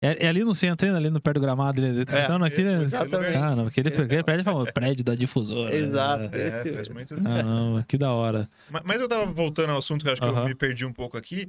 É, 0.00 0.26
é 0.26 0.28
ali 0.28 0.44
no 0.44 0.54
centro, 0.54 0.94
ali 0.94 1.10
no 1.10 1.20
perto 1.20 1.38
do 1.38 1.40
gramado, 1.40 1.84
ali, 1.84 2.00
é, 2.00 2.02
então, 2.02 2.42
aqui, 2.44 2.62
né? 2.62 2.80
Exatamente. 2.80 3.32
Caramba, 3.32 3.68
aquele, 3.68 3.88
aquele 3.88 4.22
prédio 4.22 4.66
é 4.66 4.72
prédio 4.72 5.04
da 5.04 5.14
difusora. 5.16 5.74
Exato. 5.74 6.34
É, 6.34 6.48
esse... 6.48 6.72
faz 6.72 6.88
muito 6.88 7.14
tempo. 7.16 7.28
Caramba, 7.28 7.84
que 7.86 7.98
da 7.98 8.12
hora. 8.12 8.48
Mas, 8.70 8.82
mas, 8.84 9.00
eu 9.00 9.08
tava 9.08 9.26
voltando 9.26 9.70
ao 9.70 9.78
assunto 9.78 10.02
que 10.02 10.08
eu 10.08 10.12
acho 10.12 10.22
que 10.22 10.28
eu 10.28 10.44
me 10.44 10.54
perdi 10.54 10.86
um 10.86 10.92
pouco 10.92 11.18
aqui. 11.18 11.48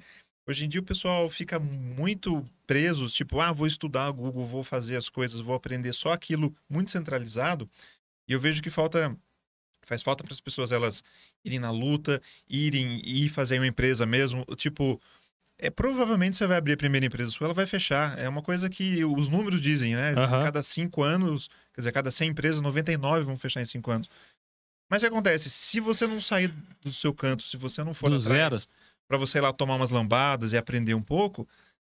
Hoje 0.50 0.66
em 0.66 0.68
dia 0.68 0.82
o 0.82 0.84
pessoal 0.84 1.30
fica 1.30 1.60
muito 1.60 2.44
preso, 2.66 3.08
tipo, 3.10 3.40
ah, 3.40 3.52
vou 3.52 3.68
estudar 3.68 4.10
Google, 4.10 4.48
vou 4.48 4.64
fazer 4.64 4.96
as 4.96 5.08
coisas, 5.08 5.40
vou 5.40 5.54
aprender 5.54 5.94
só 5.94 6.12
aquilo 6.12 6.56
muito 6.68 6.90
centralizado. 6.90 7.70
E 8.28 8.34
eu 8.34 8.40
vejo 8.40 8.60
que 8.60 8.72
falta 8.72 9.16
faz 9.86 10.02
falta 10.02 10.24
para 10.24 10.34
as 10.34 10.42
pessoas 10.42 10.72
elas 10.72 11.04
irem 11.46 11.60
na 11.60 11.70
luta, 11.70 12.20
irem 12.50 13.00
e 13.06 13.30
fazer 13.30 13.60
uma 13.60 13.68
empresa 13.68 14.08
mesmo, 14.08 14.44
tipo, 14.56 15.00
é 15.56 15.70
provavelmente 15.70 16.36
você 16.36 16.48
vai 16.48 16.58
abrir 16.58 16.74
a 16.74 16.78
primeira 16.78 17.06
empresa 17.06 17.30
sua, 17.30 17.46
ela 17.46 17.54
vai 17.54 17.68
fechar. 17.68 18.18
É 18.18 18.28
uma 18.28 18.42
coisa 18.42 18.68
que 18.72 19.06
os 19.06 19.28
números 19.28 19.62
dizem, 19.62 19.96
né? 19.96 20.16
Uhum. 20.16 20.44
Cada 20.44 20.64
cinco 20.64 21.04
anos, 21.04 21.48
quer 21.76 21.82
dizer, 21.82 21.92
cada 21.92 22.10
100 22.10 22.30
empresas, 22.30 22.60
99 22.60 23.24
vão 23.24 23.38
fechar 23.38 23.62
em 23.62 23.66
cinco 23.66 23.92
anos. 23.92 24.10
Mas 24.90 25.04
o 25.04 25.06
que 25.06 25.12
acontece? 25.12 25.48
Se 25.48 25.80
você 25.80 26.08
não 26.08 26.20
sair 26.20 26.52
do 26.82 26.92
seu 26.92 27.14
canto, 27.14 27.44
se 27.44 27.56
você 27.56 27.84
não 27.84 27.94
for 27.94 28.10
do 28.10 28.16
atrás, 28.16 28.62
zero 28.62 28.89
para 29.10 29.18
você 29.18 29.40
ir 29.40 29.42
lá 29.42 29.52
tomar 29.52 29.76
umas 29.76 29.90
lambadas 29.90 30.54
e 30.54 30.58
aprender 30.58 30.94
um 30.94 31.02
pouco, 31.02 31.48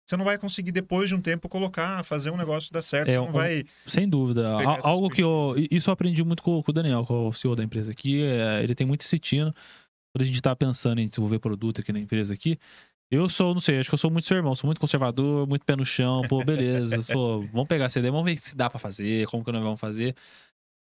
você 0.08 0.16
não 0.16 0.24
vai 0.24 0.38
conseguir 0.38 0.72
depois 0.72 1.08
de 1.08 1.14
um 1.14 1.20
tempo 1.20 1.48
colocar, 1.48 2.02
fazer 2.02 2.30
um 2.30 2.36
negócio 2.36 2.72
dar 2.72 2.82
certo. 2.82 3.10
É, 3.10 3.12
você 3.12 3.18
não 3.18 3.28
um, 3.28 3.32
vai. 3.32 3.64
Sem 3.86 4.08
dúvida. 4.08 4.48
Algo 4.82 5.10
que 5.10 5.22
eu. 5.22 5.54
Isso 5.70 5.90
eu 5.90 5.92
aprendi 5.92 6.24
muito 6.24 6.42
com, 6.42 6.60
com, 6.62 6.70
o 6.70 6.74
Daniel, 6.74 7.04
com 7.04 7.28
o 7.28 7.32
CEO 7.32 7.54
da 7.54 7.62
empresa 7.62 7.92
aqui. 7.92 8.22
É, 8.22 8.62
ele 8.62 8.74
tem 8.74 8.86
muito 8.86 9.02
esse 9.02 9.18
tino. 9.18 9.54
Quando 10.12 10.22
a 10.22 10.24
gente 10.24 10.36
está 10.36 10.56
pensando 10.56 11.00
em 11.00 11.06
desenvolver 11.06 11.38
produto 11.38 11.80
aqui 11.80 11.92
na 11.92 12.00
empresa 12.00 12.34
aqui. 12.34 12.58
Eu 13.12 13.28
sou, 13.28 13.52
não 13.52 13.60
sei, 13.60 13.80
acho 13.80 13.88
que 13.88 13.94
eu 13.94 13.98
sou 13.98 14.10
muito 14.10 14.26
seu 14.26 14.36
irmão, 14.36 14.54
sou 14.54 14.68
muito 14.68 14.80
conservador, 14.80 15.44
muito 15.44 15.64
pé 15.64 15.74
no 15.74 15.84
chão, 15.84 16.22
pô, 16.28 16.44
beleza. 16.44 17.02
pô, 17.12 17.40
vamos 17.52 17.66
pegar 17.66 17.86
essa 17.86 17.98
ideia, 17.98 18.12
vamos 18.12 18.24
ver 18.24 18.36
se 18.36 18.56
dá 18.56 18.70
para 18.70 18.78
fazer, 18.78 19.26
como 19.26 19.44
que 19.44 19.50
nós 19.50 19.62
vamos 19.62 19.80
fazer. 19.80 20.14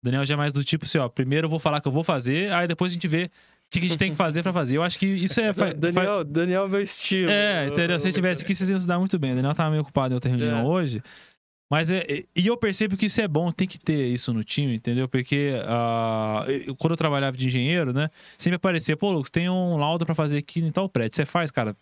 Daniel 0.03 0.27
já 0.27 0.35
é 0.35 0.37
mais 0.37 0.53
do 0.53 0.63
tipo 0.63 0.85
assim, 0.85 0.99
ó, 0.99 1.09
primeiro 1.09 1.47
eu 1.47 1.51
vou 1.51 1.59
falar 1.59 1.81
que 1.81 1.89
eu 1.89 1.93
vou 1.93 2.05
fazer, 2.05 2.53
aí 2.53 2.67
depois 2.67 2.93
a 2.93 2.95
gente 2.95 3.09
vê 3.09 3.31
o 3.69 3.71
que 3.71 3.79
a 3.81 3.83
gente 3.83 3.99
tem 3.99 4.11
que 4.11 4.17
fazer 4.17 4.43
pra 4.43 4.53
fazer. 4.53 4.77
Eu 4.77 4.83
acho 4.83 4.99
que 4.99 5.07
isso 5.07 5.39
é. 5.41 5.53
Daniel, 5.77 6.25
Daniel 6.25 6.65
é 6.65 6.69
meu 6.69 6.83
estilo. 6.83 7.31
É, 7.31 7.67
entendeu? 7.67 8.01
Se 8.01 8.07
você 8.07 8.13
tivesse 8.13 8.43
aqui, 8.43 8.55
vocês 8.55 8.71
iam 8.71 8.79
se 8.79 8.87
dar 8.87 8.99
muito 8.99 9.19
bem. 9.19 9.33
O 9.33 9.37
Daniel 9.37 9.55
tava 9.55 9.71
meio 9.71 9.83
ocupado 9.83 10.13
em 10.13 10.17
outra 10.17 10.31
reunião 10.31 10.61
é. 10.61 10.65
hoje. 10.65 11.03
Mas 11.71 11.91
é, 11.91 12.25
e 12.35 12.47
eu 12.47 12.57
percebo 12.57 12.97
que 12.97 13.07
isso 13.07 13.21
é 13.21 13.29
bom, 13.29 13.51
tem 13.51 13.69
que 13.69 13.79
ter 13.79 14.07
isso 14.07 14.33
no 14.33 14.43
time, 14.43 14.77
entendeu? 14.77 15.07
Porque 15.07 15.53
uh, 15.65 16.75
quando 16.77 16.93
eu 16.93 16.97
trabalhava 16.97 17.37
de 17.37 17.47
engenheiro, 17.47 17.93
né? 17.93 18.09
Sempre 18.39 18.57
aparecia, 18.57 18.97
pô, 18.97 19.13
Lucas, 19.13 19.29
tem 19.29 19.51
um 19.51 19.77
laudo 19.77 20.07
para 20.07 20.15
fazer 20.15 20.39
aqui 20.39 20.61
em 20.61 20.71
tal 20.71 20.89
prédio. 20.89 21.17
Você 21.17 21.27
faz, 21.27 21.51
cara, 21.51 21.77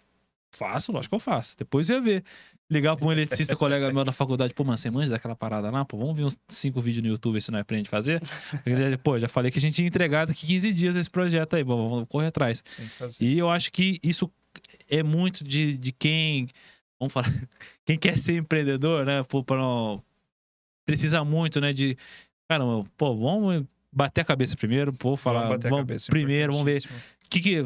Faço, 0.56 0.90
lógico 0.90 1.10
que 1.10 1.14
eu 1.16 1.20
faço. 1.20 1.56
Depois 1.58 1.90
ia 1.90 2.00
ver. 2.00 2.24
Ligar 2.68 2.96
pra 2.96 3.06
um 3.06 3.12
eletricista 3.12 3.54
colega 3.56 3.92
meu 3.92 4.04
da 4.04 4.12
faculdade, 4.12 4.52
pô, 4.52 4.64
mano, 4.64 4.76
você 4.76 4.90
manja 4.90 5.12
daquela 5.12 5.36
parada 5.36 5.70
lá? 5.70 5.84
Pô, 5.84 5.96
vamos 5.96 6.16
ver 6.16 6.24
uns 6.24 6.36
cinco 6.48 6.80
vídeos 6.80 7.04
no 7.04 7.10
YouTube 7.10 7.40
se 7.40 7.50
não 7.52 7.60
aprende 7.60 7.88
a 7.88 7.90
fazer? 7.90 8.20
pô, 9.02 9.18
já 9.18 9.28
falei 9.28 9.50
que 9.50 9.58
a 9.58 9.60
gente 9.60 9.80
ia 9.80 9.86
entregar 9.86 10.26
daqui 10.26 10.46
15 10.46 10.72
dias 10.72 10.96
esse 10.96 11.10
projeto 11.10 11.54
aí, 11.54 11.62
bom, 11.62 11.88
vamos 11.88 12.08
correr 12.08 12.26
atrás. 12.26 12.64
E 13.20 13.38
eu 13.38 13.48
acho 13.48 13.70
que 13.70 14.00
isso 14.02 14.30
é 14.90 15.02
muito 15.02 15.44
de, 15.44 15.76
de 15.76 15.92
quem, 15.92 16.48
vamos 16.98 17.12
falar, 17.12 17.26
quem 17.86 17.96
quer 17.96 18.18
ser 18.18 18.36
empreendedor, 18.36 19.06
né? 19.06 19.22
Pô, 19.22 19.44
pra 19.44 19.56
não, 19.56 20.02
precisa 20.84 21.24
muito, 21.24 21.60
né, 21.60 21.72
de, 21.72 21.96
caramba, 22.48 22.84
pô, 22.96 23.14
vamos 23.14 23.64
bater 23.92 24.20
a 24.20 24.24
cabeça 24.24 24.56
primeiro, 24.56 24.92
pô, 24.92 25.16
falar, 25.16 25.42
vamos, 25.42 25.56
bater 25.56 25.70
vamos 25.70 25.84
a 25.84 25.86
cabeça, 25.86 26.10
primeiro, 26.10 26.52
vamos 26.52 26.64
ver 26.64 26.82
o 26.82 27.28
que 27.28 27.40
que 27.40 27.64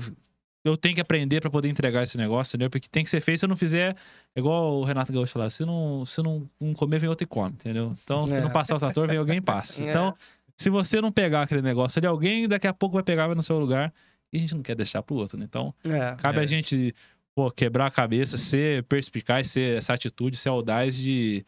eu 0.65 0.77
tenho 0.77 0.95
que 0.95 1.01
aprender 1.01 1.41
para 1.41 1.51
poder 1.51 1.69
entregar 1.69 2.03
esse 2.03 2.19
negócio, 2.19 2.53
entendeu? 2.53 2.71
Porque 2.71 2.89
tem 2.89 3.03
que 3.03 3.11
ser 3.11 3.21
feito. 3.21 3.39
Se 3.39 3.45
eu 3.45 3.49
não 3.49 3.57
fizer, 3.57 3.97
é 4.35 4.41
igual 4.41 4.81
o 4.81 4.85
Renato 4.85 5.13
Gaúcho 5.13 5.33
falava, 5.33 5.51
se 5.51 5.65
não, 5.65 6.05
se 6.05 6.23
não, 6.23 6.49
não 6.61 6.75
comer, 6.75 6.99
vem 6.99 7.09
outro 7.09 7.25
e 7.25 7.27
come, 7.27 7.55
entendeu? 7.55 7.97
Então, 8.05 8.27
se 8.27 8.35
é. 8.35 8.41
não 8.41 8.51
passar 8.51 8.77
o 8.77 8.79
trator, 8.79 9.09
vem 9.09 9.17
alguém 9.17 9.39
e 9.39 9.41
passa. 9.41 9.83
É. 9.83 9.91
Então, 9.91 10.15
se 10.57 10.69
você 10.69 11.01
não 11.01 11.11
pegar 11.11 11.43
aquele 11.43 11.63
negócio 11.63 11.99
ali, 11.99 12.07
alguém 12.07 12.47
daqui 12.47 12.67
a 12.67 12.75
pouco 12.75 12.95
vai 12.95 13.03
pegar 13.03 13.27
vai 13.27 13.35
no 13.35 13.43
seu 13.43 13.59
lugar 13.59 13.93
e 14.33 14.37
a 14.37 14.41
gente 14.41 14.55
não 14.55 14.63
quer 14.63 14.77
deixar 14.77 15.03
pro 15.03 15.17
outro, 15.17 15.39
né? 15.39 15.47
Então, 15.49 15.75
é. 15.85 16.15
cabe 16.17 16.41
a 16.41 16.45
é. 16.45 16.47
gente 16.47 16.95
pô, 17.35 17.51
quebrar 17.51 17.87
a 17.87 17.91
cabeça, 17.91 18.37
ser 18.37 18.83
perspicaz, 18.85 19.49
ser 19.49 19.79
essa 19.79 19.95
atitude, 19.95 20.37
ser 20.37 20.51
audaz 20.51 20.97
de 20.97 21.45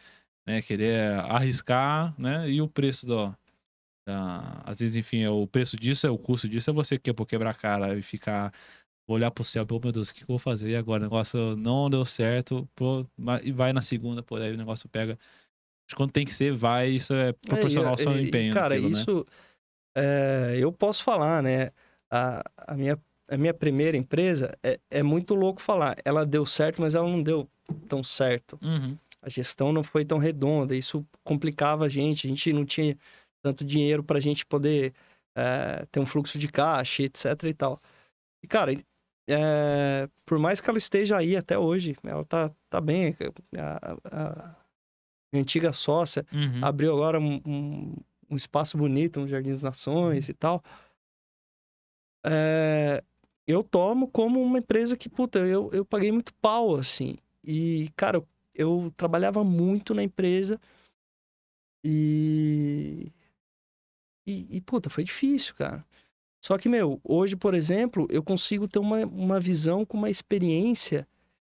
né, 0.46 0.62
querer 0.62 1.20
arriscar, 1.28 2.14
né? 2.18 2.48
E 2.48 2.60
o 2.62 2.68
preço 2.68 3.06
do. 3.06 3.34
Da, 4.04 4.62
às 4.64 4.80
vezes, 4.80 4.96
enfim, 4.96 5.22
é 5.22 5.30
o 5.30 5.46
preço 5.46 5.76
disso, 5.76 6.06
é 6.06 6.10
o 6.10 6.18
custo 6.18 6.48
disso, 6.48 6.68
é 6.68 6.72
você 6.72 6.98
que 6.98 7.12
pô, 7.12 7.24
quebrar 7.24 7.50
a 7.50 7.54
cara 7.54 7.96
e 7.96 8.02
ficar 8.02 8.52
olhar 9.06 9.30
pro 9.30 9.44
céu, 9.44 9.66
pô, 9.66 9.80
meu 9.82 9.92
Deus, 9.92 10.10
o 10.10 10.14
que, 10.14 10.22
eu 10.22 10.26
vou 10.26 10.38
fazer 10.38 10.70
e 10.70 10.76
agora? 10.76 11.00
O 11.00 11.04
negócio 11.04 11.56
não 11.56 11.90
deu 11.90 12.04
certo, 12.04 12.68
pô, 12.74 13.06
e 13.42 13.52
vai 13.52 13.72
na 13.72 13.82
segunda, 13.82 14.22
pô, 14.22 14.36
aí 14.36 14.52
o 14.52 14.56
negócio 14.56 14.88
pega. 14.88 15.18
Quando 15.96 16.12
tem 16.12 16.24
que 16.24 16.32
ser, 16.32 16.54
vai, 16.54 16.88
isso 16.88 17.12
é 17.12 17.32
proporcional 17.32 17.90
é, 17.90 17.92
ao 17.92 17.98
seu 17.98 18.18
empenho. 18.18 18.54
Cara, 18.54 18.74
naquilo, 18.74 18.90
né? 18.90 18.98
isso 18.98 19.26
né? 19.96 20.54
é, 20.54 20.56
eu 20.58 20.72
posso 20.72 21.02
falar, 21.02 21.42
né? 21.42 21.70
A, 22.10 22.42
a, 22.56 22.74
minha, 22.74 22.98
a 23.28 23.36
minha 23.36 23.52
primeira 23.52 23.96
empresa 23.96 24.56
é, 24.62 24.78
é 24.90 25.02
muito 25.02 25.34
louco 25.34 25.60
falar. 25.60 25.96
Ela 26.04 26.24
deu 26.24 26.46
certo, 26.46 26.80
mas 26.80 26.94
ela 26.94 27.08
não 27.08 27.22
deu 27.22 27.48
tão 27.88 28.02
certo. 28.02 28.58
Uhum. 28.62 28.96
A 29.20 29.28
gestão 29.28 29.72
não 29.72 29.82
foi 29.82 30.04
tão 30.04 30.18
redonda, 30.18 30.74
isso 30.74 31.06
complicava 31.22 31.84
a 31.84 31.88
gente, 31.88 32.26
a 32.26 32.30
gente 32.30 32.52
não 32.52 32.64
tinha 32.64 32.96
tanto 33.42 33.64
dinheiro 33.64 34.02
para 34.02 34.18
a 34.18 34.20
gente 34.20 34.46
poder 34.46 34.94
é, 35.36 35.84
ter 35.90 36.00
um 36.00 36.06
fluxo 36.06 36.38
de 36.38 36.48
caixa, 36.48 37.02
etc 37.02 37.42
e 37.44 37.54
tal. 37.54 37.80
E, 38.42 38.46
cara, 38.46 38.72
é, 39.32 40.08
por 40.26 40.38
mais 40.38 40.60
que 40.60 40.68
ela 40.68 40.78
esteja 40.78 41.16
aí 41.16 41.36
até 41.36 41.58
hoje, 41.58 41.96
ela 42.04 42.24
tá, 42.24 42.50
tá 42.68 42.80
bem. 42.80 43.16
A, 43.56 43.94
a, 44.10 44.56
a 45.32 45.38
antiga 45.38 45.72
sócia 45.72 46.26
uhum. 46.32 46.64
abriu 46.64 46.92
agora 46.92 47.18
um, 47.18 47.40
um, 47.46 47.96
um, 48.30 48.36
espaço 48.36 48.76
bonito 48.76 49.20
no 49.20 49.28
Jardim 49.28 49.50
das 49.50 49.62
Nações 49.62 50.26
uhum. 50.26 50.30
e 50.30 50.34
tal. 50.34 50.62
É, 52.24 53.02
eu 53.46 53.64
tomo 53.64 54.06
como 54.08 54.42
uma 54.42 54.58
empresa 54.58 54.96
que, 54.96 55.08
puta, 55.08 55.38
eu, 55.40 55.70
eu 55.72 55.84
paguei 55.84 56.12
muito 56.12 56.34
pau, 56.34 56.76
assim. 56.76 57.16
E, 57.42 57.90
cara, 57.96 58.18
eu, 58.18 58.28
eu 58.54 58.92
trabalhava 58.96 59.42
muito 59.42 59.94
na 59.94 60.02
empresa 60.02 60.60
e... 61.82 63.10
e. 64.26 64.56
E, 64.56 64.60
puta, 64.60 64.90
foi 64.90 65.04
difícil, 65.04 65.54
cara. 65.54 65.84
Só 66.42 66.58
que, 66.58 66.68
meu, 66.68 67.00
hoje, 67.04 67.36
por 67.36 67.54
exemplo, 67.54 68.08
eu 68.10 68.20
consigo 68.20 68.66
ter 68.66 68.80
uma, 68.80 69.06
uma 69.06 69.38
visão 69.38 69.86
com 69.86 69.96
uma 69.96 70.10
experiência 70.10 71.06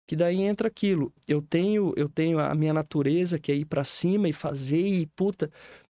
que 0.08 0.16
daí 0.16 0.44
entra 0.44 0.68
aquilo. 0.68 1.12
Eu 1.28 1.42
tenho, 1.42 1.92
eu 1.98 2.08
tenho 2.08 2.38
a 2.40 2.54
minha 2.54 2.72
natureza, 2.72 3.40
que 3.40 3.52
é 3.52 3.56
ir 3.56 3.66
para 3.66 3.84
cima 3.84 4.30
e 4.30 4.34
fazer 4.34 4.88
e 4.88 5.08
puta, 5.08 5.52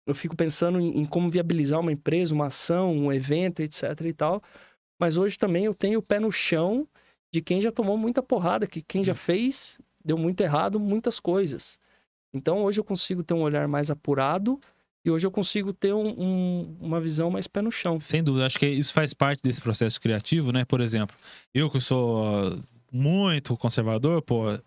eu 0.06 0.14
fico 0.14 0.36
pensando 0.36 0.78
em, 0.78 1.00
em, 1.00 1.04
como 1.04 1.28
viabilizar 1.28 1.80
uma 1.80 1.90
empresa, 1.90 2.32
uma 2.32 2.46
ação, 2.46 2.94
um 2.94 3.12
evento, 3.12 3.60
etc 3.60 4.00
e 4.04 4.12
tal. 4.12 4.40
Mas 5.00 5.18
hoje 5.18 5.36
também 5.36 5.64
eu 5.64 5.74
tenho 5.74 5.98
o 5.98 6.02
pé 6.02 6.20
no 6.20 6.30
chão 6.30 6.86
de 7.32 7.42
quem 7.42 7.60
já 7.60 7.72
tomou 7.72 7.98
muita 7.98 8.22
porrada, 8.22 8.68
que 8.68 8.80
quem 8.80 9.02
já 9.02 9.16
fez 9.16 9.80
deu 10.04 10.16
muito 10.16 10.40
errado 10.42 10.78
muitas 10.78 11.18
coisas. 11.18 11.80
Então 12.32 12.62
hoje 12.62 12.78
eu 12.78 12.84
consigo 12.84 13.24
ter 13.24 13.34
um 13.34 13.42
olhar 13.42 13.66
mais 13.66 13.90
apurado 13.90 14.60
e 15.06 15.10
hoje 15.10 15.24
eu 15.24 15.30
consigo 15.30 15.72
ter 15.72 15.94
um, 15.94 16.08
um, 16.20 16.76
uma 16.80 17.00
visão 17.00 17.30
mais 17.30 17.46
pé 17.46 17.62
no 17.62 17.70
chão. 17.70 18.00
Sem 18.00 18.24
dúvida, 18.24 18.44
acho 18.44 18.58
que 18.58 18.66
isso 18.66 18.92
faz 18.92 19.14
parte 19.14 19.40
desse 19.40 19.60
processo 19.60 20.00
criativo, 20.00 20.50
né? 20.50 20.64
Por 20.64 20.80
exemplo, 20.80 21.16
eu 21.54 21.70
que 21.70 21.80
sou 21.80 22.58
muito 22.90 23.56
conservador, 23.56 24.20
pô, 24.20 24.58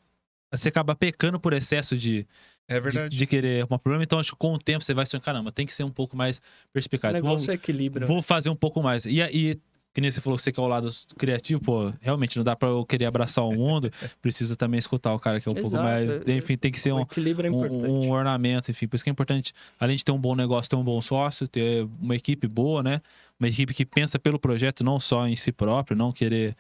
você 0.50 0.70
acaba 0.70 0.96
pecando 0.96 1.42
por 1.42 1.52
excesso 1.52 1.98
de. 1.98 2.26
É 2.70 2.80
verdade. 2.80 3.10
De, 3.10 3.18
de 3.18 3.28
querer 3.28 3.66
um 3.66 3.78
problema. 3.78 4.02
Então, 4.02 4.18
acho 4.18 4.32
que 4.32 4.38
com 4.38 4.54
o 4.54 4.58
tempo 4.58 4.82
você 4.82 4.94
vai 4.94 5.06
se 5.06 5.20
caramba, 5.20 5.52
tem 5.52 5.66
que 5.66 5.74
ser 5.74 5.84
um 5.84 5.92
pouco 5.92 6.16
mais 6.16 6.42
perspicaz. 6.72 7.16
O 7.16 7.18
negócio 7.18 7.48
vou, 7.48 7.52
é 7.52 7.56
equilíbrio. 7.56 8.08
Vou 8.08 8.22
fazer 8.22 8.50
um 8.50 8.56
pouco 8.56 8.82
mais. 8.82 9.06
E, 9.06 9.20
e 9.20 9.60
que 9.94 10.02
nem 10.02 10.12
você 10.12 10.22
falou 10.22 10.38
que 10.38 10.44
você 10.44 10.52
quer 10.52 10.62
o 10.62 10.68
lado 10.68 10.88
criativo, 11.18 11.62
pô, 11.62 11.92
realmente 12.00 12.38
não 12.38 12.44
dá 12.44 12.56
pra 12.56 12.70
eu 12.70 12.86
querer 12.86 13.06
abraçar 13.06 13.44
o 13.44 13.54
mundo, 13.54 13.92
preciso 14.22 14.56
também 14.56 14.78
escutar 14.78 15.14
o 15.14 15.20
cara 15.20 15.40
que 15.42 15.50
é 15.50 15.52
um 15.52 15.58
Exato. 15.58 15.70
pouco 15.72 15.84
mais. 15.84 16.22
É, 16.28 16.34
enfim, 16.34 16.58
tem 16.58 16.72
que 16.72 16.80
ser 16.80 16.94
um, 16.94 17.02
é 17.02 17.50
um, 17.50 18.06
um, 18.06 18.12
ornamento, 18.12 18.70
enfim. 18.70 18.88
Por 18.88 18.96
isso 18.96 19.04
que 19.04 19.10
é 19.10 19.14
importante, 19.14 19.54
além 19.80 19.98
de 19.98 20.06
ter 20.06 20.12
um 20.12 20.20
bom 20.20 20.36
negócio, 20.36 20.70
ter 20.70 20.76
um 20.76 20.84
bom 20.84 21.02
sócio, 21.02 21.48
ter 21.48 21.88
uma 22.00 22.16
equipe 22.16 22.48
boa, 22.48 22.84
né? 22.84 23.02
Uma 23.40 23.48
equipe 23.48 23.74
que 23.74 23.86
pensa 23.86 24.20
pelo 24.20 24.40
projeto, 24.40 24.84
não 24.84 25.00
só 25.00 25.28
em 25.28 25.36
si 25.36 25.52
próprio, 25.52 25.98
não 25.98 26.12
querer. 26.12 26.56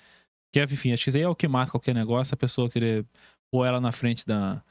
Que, 0.51 0.63
enfim, 0.63 0.91
acho 0.91 1.03
que 1.03 1.09
isso 1.09 1.17
aí 1.17 1.23
é 1.23 1.29
o 1.29 1.35
que 1.35 1.47
mata 1.47 1.71
qualquer 1.71 1.93
negócio, 1.93 2.33
a 2.33 2.37
pessoa 2.37 2.69
querer 2.69 3.05
pôr 3.51 3.65
ela 3.65 3.79
na 3.79 3.91
frente 3.91 4.25
da, 4.25 4.63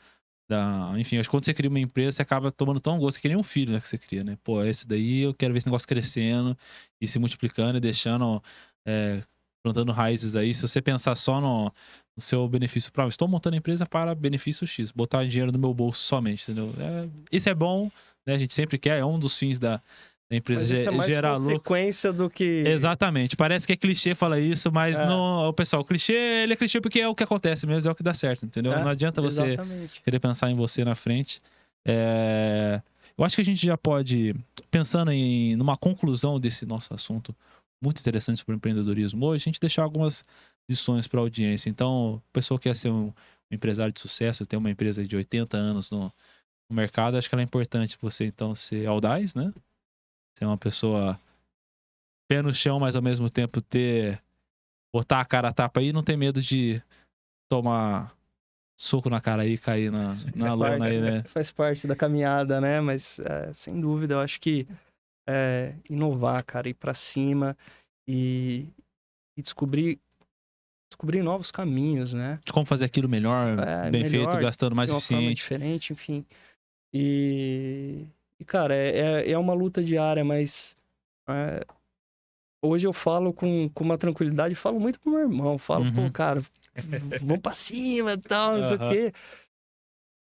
da, 0.49 0.93
enfim, 0.97 1.19
acho 1.19 1.29
que 1.29 1.31
quando 1.31 1.45
você 1.45 1.53
cria 1.53 1.69
uma 1.69 1.79
empresa, 1.79 2.13
você 2.13 2.23
acaba 2.23 2.51
tomando 2.51 2.81
tão 2.81 2.99
gosto 2.99 3.21
que 3.21 3.29
nem 3.29 3.37
um 3.37 3.43
filho 3.43 3.73
né, 3.73 3.81
que 3.81 3.89
você 3.89 3.99
cria, 3.99 4.25
né? 4.25 4.39
Pô, 4.43 4.65
esse 4.65 4.89
daí 4.89 5.21
eu 5.21 5.35
quero 5.35 5.53
ver 5.53 5.59
esse 5.59 5.67
negócio 5.67 5.87
crescendo 5.87 6.57
e 7.01 7.07
se 7.07 7.19
multiplicando 7.19 7.77
e 7.77 7.81
deixando, 7.81 8.43
é, 8.87 9.23
plantando 9.63 9.93
raízes 9.93 10.35
aí. 10.35 10.55
Se 10.55 10.63
você 10.63 10.81
pensar 10.81 11.15
só 11.17 11.41
no, 11.41 11.65
no 12.17 12.23
seu 12.23 12.49
benefício 12.49 12.91
próprio, 12.91 13.11
estou 13.11 13.29
montando 13.29 13.57
a 13.57 13.59
empresa 13.59 13.85
para 13.85 14.15
benefício 14.15 14.67
X, 14.67 14.91
botar 14.91 15.25
dinheiro 15.27 15.53
no 15.53 15.59
meu 15.59 15.75
bolso 15.75 16.01
somente, 16.03 16.51
entendeu? 16.51 16.73
É, 16.79 17.09
isso 17.31 17.49
é 17.51 17.55
bom, 17.55 17.91
né? 18.27 18.35
A 18.35 18.39
gente 18.39 18.55
sempre 18.55 18.79
quer, 18.79 18.99
é 18.99 19.05
um 19.05 19.19
dos 19.19 19.39
fins 19.39 19.59
da, 19.59 19.83
da 20.31 20.37
empresa 20.37 20.61
mas 20.63 20.71
isso 20.71 20.89
é 20.89 20.91
mais 20.91 21.07
gerar 21.07 21.37
consequência 21.37 22.11
lucro. 22.11 22.25
do 22.25 22.31
que. 22.31 22.65
Exatamente. 22.67 23.35
Parece 23.35 23.67
que 23.67 23.73
é 23.73 23.77
clichê 23.77 24.15
falar 24.15 24.39
isso, 24.39 24.71
mas 24.71 24.99
é. 24.99 25.07
não. 25.07 25.49
O 25.49 25.53
pessoal, 25.55 25.81
o 25.81 25.85
clichê, 25.85 26.13
ele 26.13 26.53
é 26.53 26.57
clichê 26.57 26.81
porque 26.81 27.01
é 27.01 27.09
o 27.09 27.15
que 27.15 27.25
acontece 27.25 27.67
mesmo, 27.67 27.89
é 27.89 27.93
o 27.93 27.95
que 27.95 28.03
dá 28.03 28.13
certo, 28.13 28.45
entendeu? 28.45 28.73
É, 28.73 28.83
não 28.83 28.91
adianta 28.91 29.23
você 29.23 29.43
exatamente. 29.43 30.03
querer 30.03 30.21
pensar 30.21 30.51
em 30.51 30.55
você 30.55 30.85
na 30.85 30.95
frente. 30.95 31.41
É... 31.87 32.83
Eu 33.17 33.25
acho 33.25 33.35
que 33.35 33.41
a 33.41 33.45
gente 33.45 33.65
já 33.65 33.77
pode, 33.77 34.35
pensando 34.71 35.11
em 35.11 35.57
numa 35.57 35.77
conclusão 35.77 36.39
desse 36.39 36.67
nosso 36.67 36.93
assunto 36.93 37.35
muito 37.83 38.01
interessante 38.01 38.39
sobre 38.39 38.55
empreendedorismo 38.55 39.25
hoje, 39.25 39.45
a 39.45 39.47
gente 39.47 39.61
deixar 39.61 39.83
algumas 39.83 40.25
lições 40.69 41.09
para 41.09 41.21
a 41.21 41.23
audiência. 41.23 41.71
Então, 41.71 42.23
a 42.31 42.33
pessoa 42.33 42.59
que 42.59 42.69
quer 42.69 42.77
ser 42.77 42.91
um, 42.91 43.07
um 43.07 43.55
empresário 43.55 43.93
de 43.93 44.01
sucesso, 44.01 44.45
ter 44.45 44.57
uma 44.57 44.71
empresa 44.71 45.05
de 45.05 45.17
80 45.17 45.57
anos 45.57 45.91
no, 45.91 46.13
no 46.69 46.77
mercado, 46.77 47.17
acho 47.17 47.29
que 47.29 47.35
ela 47.35 47.43
é 47.43 47.45
importante 47.45 47.97
você 48.01 48.27
então 48.27 48.55
ser 48.55 48.87
audaz, 48.87 49.35
né? 49.35 49.53
Ser 50.39 50.45
uma 50.45 50.57
pessoa 50.57 51.19
pé 52.29 52.41
no 52.41 52.55
chão, 52.55 52.79
mas 52.79 52.95
ao 52.95 53.03
mesmo 53.03 53.29
tempo 53.29 53.61
ter. 53.61 54.23
botar 54.95 55.21
a 55.21 55.25
cara 55.25 55.49
a 55.49 55.53
tapa 55.53 55.81
aí 55.81 55.89
e 55.89 55.93
não 55.93 56.01
ter 56.01 56.17
medo 56.17 56.41
de 56.41 56.81
tomar 57.51 58.17
soco 58.79 59.11
na 59.11 59.21
cara 59.21 59.43
aí 59.43 59.55
e 59.55 59.59
cair 59.59 59.91
na, 59.91 60.13
na 60.37 60.55
lona 60.55 60.87
aí, 60.87 61.01
né? 61.01 61.23
Faz 61.25 61.51
parte 61.51 61.89
da 61.89 61.97
caminhada, 61.97 62.61
né? 62.61 62.81
Mas 62.81 63.19
é, 63.19 63.53
sem 63.53 63.81
dúvida, 63.81 64.15
eu 64.15 64.21
acho 64.21 64.39
que 64.39 64.65
é, 65.29 65.75
inovar, 65.91 66.45
cara, 66.45 66.69
ir 66.69 66.75
para 66.75 66.95
cima 66.95 67.57
e, 68.07 68.69
e, 69.37 69.43
descobrir 69.43 69.99
descobrir 70.89 71.21
novos 71.21 71.51
caminhos, 71.51 72.15
né? 72.15 72.39
Como 72.53 72.65
fazer 72.65 72.85
aquilo 72.85 73.09
melhor, 73.09 73.59
é, 73.59 73.91
bem 73.91 74.05
melhor, 74.05 74.31
feito, 74.31 74.41
gastando 74.41 74.77
mais 74.77 74.89
eficiente. 74.89 75.35
diferente, 75.35 75.93
enfim. 75.93 76.25
E, 76.95 78.07
e, 78.39 78.45
cara, 78.45 78.75
é, 78.75 78.99
é, 78.99 79.31
é 79.33 79.39
uma 79.39 79.55
luta 79.55 79.83
diária, 79.83 80.25
mas 80.25 80.77
é, 81.29 81.65
hoje 82.63 82.87
eu 82.87 82.93
falo 82.93 83.33
com, 83.33 83.69
com 83.71 83.85
uma 83.85 83.99
tranquilidade, 83.99 84.55
falo 84.55 84.79
muito 84.79 85.01
pro 85.01 85.11
meu 85.11 85.21
irmão, 85.21 85.59
falo, 85.59 85.85
uhum. 85.85 85.95
pô, 86.07 86.13
cara, 86.13 86.43
vamos 87.21 87.41
pra 87.41 87.53
cima 87.53 88.13
e 88.13 88.19
tal, 88.19 88.53
não 88.53 88.61
uhum. 88.61 88.67
sei 88.67 88.77
o 88.77 88.91
quê. 88.91 89.13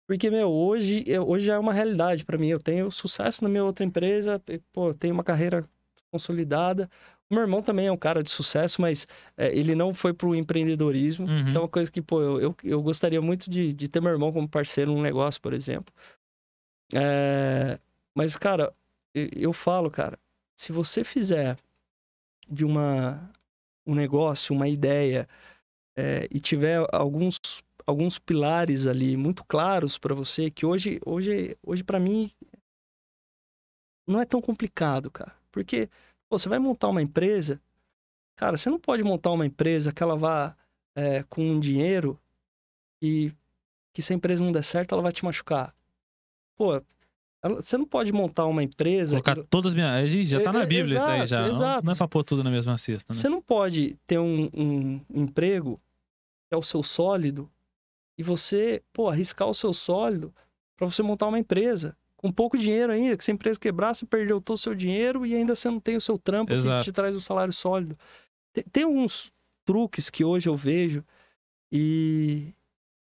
Porque, 0.07 0.32
meu, 0.32 0.49
hoje, 0.49 1.05
hoje 1.20 1.51
é 1.51 1.60
uma 1.60 1.72
realidade 1.72 2.26
para 2.26 2.36
mim. 2.36 2.47
Eu 2.47 2.60
tenho 2.60 2.89
sucesso 2.89 3.43
na 3.43 3.49
minha 3.49 3.64
outra 3.64 3.86
empresa, 3.86 4.41
pô, 4.74 4.91
tenho 4.91 5.14
uma 5.14 5.24
carreira 5.24 5.70
consolidada. 6.12 6.89
O 7.30 7.36
meu 7.36 7.43
irmão 7.43 7.62
também 7.62 7.86
é 7.86 7.91
um 7.91 7.97
cara 7.97 8.24
de 8.24 8.32
sucesso, 8.32 8.82
mas 8.82 9.07
é, 9.38 9.55
ele 9.55 9.76
não 9.76 9.93
foi 9.93 10.12
pro 10.12 10.34
empreendedorismo. 10.34 11.28
Uhum. 11.28 11.55
é 11.55 11.60
uma 11.60 11.68
coisa 11.68 11.91
que, 11.91 12.01
pô, 12.01 12.24
eu, 12.24 12.41
eu, 12.41 12.55
eu 12.64 12.82
gostaria 12.82 13.22
muito 13.22 13.51
de, 13.51 13.72
de 13.72 13.88
ter 13.88 14.01
meu 14.01 14.12
irmão 14.12 14.34
como 14.34 14.49
parceiro 14.49 14.91
num 14.91 15.01
negócio, 15.03 15.39
por 15.39 15.53
exemplo. 15.53 15.93
É, 16.91 17.80
mas, 18.16 18.36
cara, 18.36 18.74
eu 19.14 19.53
falo, 19.53 19.89
cara, 19.89 20.20
se 20.55 20.72
você 20.72 21.03
fizer 21.03 21.57
de 22.47 22.66
uma 22.66 23.32
um 23.86 23.95
negócio, 23.95 24.53
uma 24.53 24.68
ideia, 24.68 25.28
é, 25.97 26.28
e 26.30 26.39
tiver 26.39 26.86
alguns, 26.91 27.38
alguns 27.86 28.20
pilares 28.20 28.86
ali 28.86 29.18
muito 29.18 29.43
claros 29.43 29.97
para 29.97 30.14
você, 30.14 30.51
que 30.51 30.66
hoje, 30.66 30.99
hoje, 31.03 31.57
hoje 31.66 31.84
para 31.84 31.99
mim, 31.99 32.32
não 34.07 34.22
é 34.22 34.26
tão 34.26 34.41
complicado, 34.41 35.10
cara. 35.10 35.36
Porque 35.51 35.89
pô, 36.30 36.38
você 36.38 36.47
vai 36.47 36.60
montar 36.60 36.88
uma 36.89 37.01
empresa, 37.01 37.60
cara, 38.36 38.57
você 38.57 38.70
não 38.70 38.80
pode 38.80 39.03
montar 39.03 39.32
uma 39.32 39.45
empresa 39.45 39.91
que 39.91 40.03
ela 40.03 40.16
vá 40.16 40.55
é, 40.95 41.24
com 41.24 41.43
um 41.43 41.60
dinheiro 41.60 42.20
e 43.01 43.34
que 43.93 44.01
se 44.01 44.14
a 44.14 44.16
empresa 44.16 44.43
não 44.43 44.51
der 44.51 44.64
certo, 44.64 44.93
ela 44.93 45.01
vai 45.01 45.12
te 45.12 45.26
machucar. 45.26 45.76
Pô, 46.55 46.82
você 47.42 47.78
não 47.78 47.86
pode 47.86 48.12
montar 48.12 48.46
uma 48.48 48.62
empresa. 48.62 49.12
Colocar 49.12 49.36
que... 49.36 49.44
todas 49.44 49.72
as 49.72 49.76
minhas. 49.76 50.10
Já 50.28 50.42
tá 50.42 50.52
na 50.52 50.66
Bíblia 50.66 50.98
exato, 50.98 51.12
isso 51.12 51.22
aí 51.22 51.28
já. 51.28 51.48
Exato. 51.48 51.86
Não 51.86 51.94
é 51.94 51.96
pra 51.96 52.08
pôr 52.08 52.24
tudo 52.24 52.44
na 52.44 52.52
mesma 52.52 52.78
cesta. 52.78 53.14
Né? 53.14 53.20
Você 53.20 53.30
não 53.30 53.42
pode 53.42 53.98
ter 54.06 54.20
um, 54.20 54.50
um, 54.54 55.02
emprego 55.10 55.80
que 56.48 56.56
é 56.56 56.58
o 56.58 56.64
seu 56.64 56.84
sólido 56.84 57.50
e 58.18 58.24
você, 58.24 58.84
pô, 58.92 59.08
arriscar 59.08 59.48
o 59.48 59.54
seu 59.54 59.72
sólido 59.72 60.34
para 60.76 60.86
você 60.86 61.02
montar 61.02 61.28
uma 61.28 61.40
empresa. 61.40 61.96
Com 62.18 62.30
pouco 62.30 62.58
dinheiro 62.58 62.92
ainda, 62.92 63.16
que 63.16 63.24
se 63.24 63.32
a 63.32 63.34
empresa 63.34 63.58
quebrar, 63.58 63.94
você 63.94 64.06
perdeu 64.06 64.42
todo 64.42 64.58
o 64.58 64.60
seu 64.60 64.76
dinheiro 64.76 65.26
e 65.26 65.34
ainda 65.34 65.56
você 65.56 65.70
não 65.70 65.80
tem 65.80 65.96
o 65.96 66.02
seu 66.02 66.18
trampo 66.18 66.54
exato. 66.54 66.80
que 66.80 66.92
te 66.92 66.94
traz 66.94 67.16
o 67.16 67.22
salário 67.22 67.54
sólido. 67.54 67.98
Tem, 68.52 68.66
tem 68.70 68.84
alguns 68.84 69.32
truques 69.64 70.10
que 70.10 70.26
hoje 70.26 70.50
eu 70.50 70.58
vejo 70.58 71.06
e, 71.72 72.54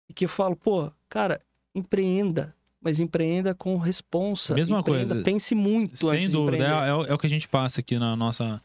e 0.09 0.13
que 0.13 0.25
eu 0.25 0.29
falo, 0.29 0.57
pô, 0.57 0.91
cara, 1.09 1.41
empreenda 1.73 2.56
mas 2.87 3.01
empreenda 3.01 3.53
com 3.53 3.77
responsa. 3.79 4.55
Mesma 4.55 4.79
empreenda, 4.79 5.09
coisa. 5.09 5.25
Pense 5.25 5.57
muito 5.57 5.97
Sem 5.99 6.11
antes 6.11 6.31
dúvida. 6.31 6.65
é, 6.65 6.69
é, 6.69 7.11
é, 7.11 7.15
o 7.15 7.19
que 7.19 7.27
a 7.27 7.31
gente 7.31 7.49
passa 7.49 7.81
aqui 7.81 7.99
na 7.99 8.15
nossa 8.15 8.63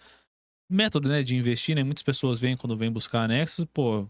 método 0.69 1.09
né, 1.09 1.23
de 1.23 1.35
investir, 1.35 1.75
né? 1.75 1.83
Muitas 1.83 2.03
pessoas 2.03 2.39
vêm 2.39 2.55
quando 2.55 2.77
vêm 2.77 2.91
buscar 2.91 3.23
anexos, 3.23 3.65
pô, 3.73 4.07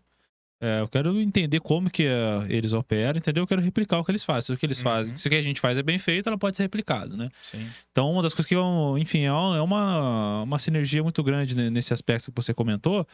é, 0.59 0.81
eu 0.81 0.87
quero 0.89 1.17
entender 1.21 1.61
como 1.61 1.89
que 1.89 2.03
uh, 2.03 2.45
eles 2.49 2.73
operam, 2.73 3.19
entendeu? 3.19 3.43
Eu 3.43 3.47
quero 3.47 3.61
replicar 3.61 3.99
o 3.99 4.03
que 4.03 4.11
eles 4.11 4.23
fazem. 4.25 4.53
O 4.53 4.59
que 4.59 4.65
eles 4.65 4.79
uhum. 4.79 4.83
fazem, 4.83 5.15
se 5.15 5.25
o 5.27 5.31
que 5.31 5.37
a 5.37 5.41
gente 5.41 5.61
faz 5.61 5.77
é 5.77 5.81
bem 5.81 5.97
feito, 5.97 6.27
ela 6.27 6.37
pode 6.37 6.57
ser 6.57 6.63
replicado, 6.63 7.15
né? 7.15 7.29
Sim. 7.41 7.65
Então, 7.89 8.11
uma 8.11 8.21
das 8.21 8.33
coisas 8.33 8.49
que, 8.49 8.55
eu, 8.55 8.97
enfim, 8.97 9.21
é 9.21 9.31
uma, 9.31 10.43
uma 10.43 10.59
sinergia 10.59 11.01
muito 11.01 11.23
grande 11.23 11.55
nesse 11.55 11.93
aspecto 11.93 12.31
que 12.31 12.35
você 12.35 12.53
comentou. 12.53 13.07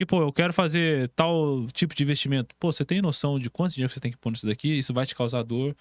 E, 0.00 0.06
pô, 0.06 0.22
eu 0.22 0.32
quero 0.32 0.54
fazer 0.54 1.10
tal 1.10 1.66
tipo 1.74 1.94
de 1.94 2.02
investimento. 2.02 2.56
Pô, 2.58 2.72
você 2.72 2.82
tem 2.82 3.02
noção 3.02 3.38
de 3.38 3.50
quanto 3.50 3.74
dinheiro 3.74 3.92
você 3.92 4.00
tem 4.00 4.10
que 4.10 4.16
pôr 4.16 4.30
nisso 4.30 4.46
daqui? 4.46 4.78
Isso 4.78 4.94
vai 4.94 5.04
te 5.04 5.14
causar 5.14 5.42
dor 5.42 5.76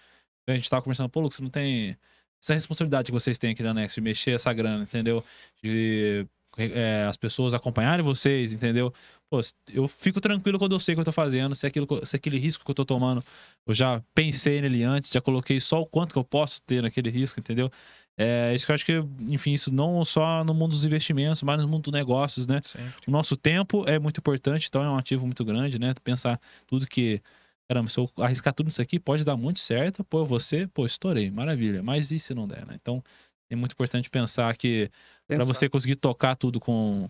a 0.52 0.56
gente 0.56 0.70
tava 0.70 0.82
conversando, 0.82 1.10
pô, 1.10 1.20
Lucas, 1.20 1.38
você 1.38 1.44
não 1.44 1.50
tem 1.50 1.98
essa 2.42 2.54
responsabilidade 2.54 3.08
que 3.08 3.12
vocês 3.12 3.38
têm 3.38 3.52
aqui 3.52 3.64
da 3.64 3.74
Next 3.74 4.00
de 4.00 4.04
mexer 4.04 4.32
essa 4.32 4.52
grana, 4.54 4.84
entendeu? 4.84 5.24
De 5.62 6.26
é, 6.58 7.06
as 7.08 7.18
pessoas 7.18 7.54
acompanharem 7.54 8.04
vocês, 8.04 8.54
entendeu? 8.54 8.94
Pô, 9.30 9.40
eu 9.72 9.88
fico 9.88 10.20
tranquilo 10.20 10.58
quando 10.58 10.74
eu 10.74 10.80
sei 10.80 10.94
o 10.94 10.98
que 10.98 11.02
eu 11.02 11.06
tô 11.06 11.12
fazendo, 11.12 11.54
se, 11.54 11.68
aquilo, 11.68 11.88
se 12.04 12.16
aquele 12.16 12.40
risco 12.40 12.66
que 12.66 12.72
eu 12.72 12.76
tô 12.76 12.84
tomando, 12.84 13.22
eu 13.68 13.74
já 13.74 14.02
pensei 14.16 14.60
nele 14.60 14.84
antes, 14.84 15.12
já 15.12 15.22
coloquei 15.22 15.60
só 15.60 15.82
o 15.82 15.86
quanto 15.86 16.14
que 16.14 16.20
eu 16.20 16.24
posso 16.24 16.62
ter 16.64 16.82
naquele 16.82 17.10
risco, 17.10 17.40
entendeu? 17.40 17.72
É 18.18 18.54
isso 18.54 18.66
que 18.66 18.72
eu 18.72 18.74
acho 18.74 18.86
que, 18.86 19.02
enfim, 19.30 19.54
isso 19.54 19.74
não 19.74 20.04
só 20.04 20.44
no 20.44 20.54
mundo 20.54 20.72
dos 20.72 20.84
investimentos, 20.84 21.42
mas 21.42 21.58
no 21.58 21.68
mundo 21.68 21.84
dos 21.84 21.94
negócios, 21.94 22.48
né? 22.48 22.60
Sempre. 22.62 22.94
O 23.08 23.12
nosso 23.12 23.38
tempo 23.38 23.86
é 23.88 23.98
muito 23.98 24.18
importante, 24.18 24.68
então 24.68 24.84
é 24.84 24.90
um 24.90 24.98
ativo 24.98 25.26
muito 25.26 25.46
grande, 25.46 25.80
né? 25.80 25.94
Pensar 26.04 26.38
tudo 26.68 26.86
que 26.86 27.22
caramba, 27.70 27.88
se 27.88 28.00
eu 28.00 28.10
arriscar 28.18 28.52
tudo 28.52 28.70
isso 28.70 28.82
aqui, 28.82 29.00
pode 29.00 29.24
dar 29.24 29.38
muito 29.38 29.60
certo, 29.60 30.04
pô, 30.04 30.26
você, 30.26 30.66
pô, 30.66 30.88
estourei, 30.88 31.30
maravilha. 31.30 31.84
Mas 31.84 32.12
e 32.12 32.20
se 32.20 32.34
não 32.34 32.48
der, 32.48 32.66
né? 32.66 32.76
Então, 32.82 33.04
é 33.48 33.56
muito 33.56 33.74
importante 33.74 34.10
pensar 34.10 34.58
que 34.58 34.90
para 35.28 35.46
você 35.46 35.70
conseguir 35.70 35.96
tocar 35.96 36.36
tudo 36.36 36.60
com, 36.60 37.08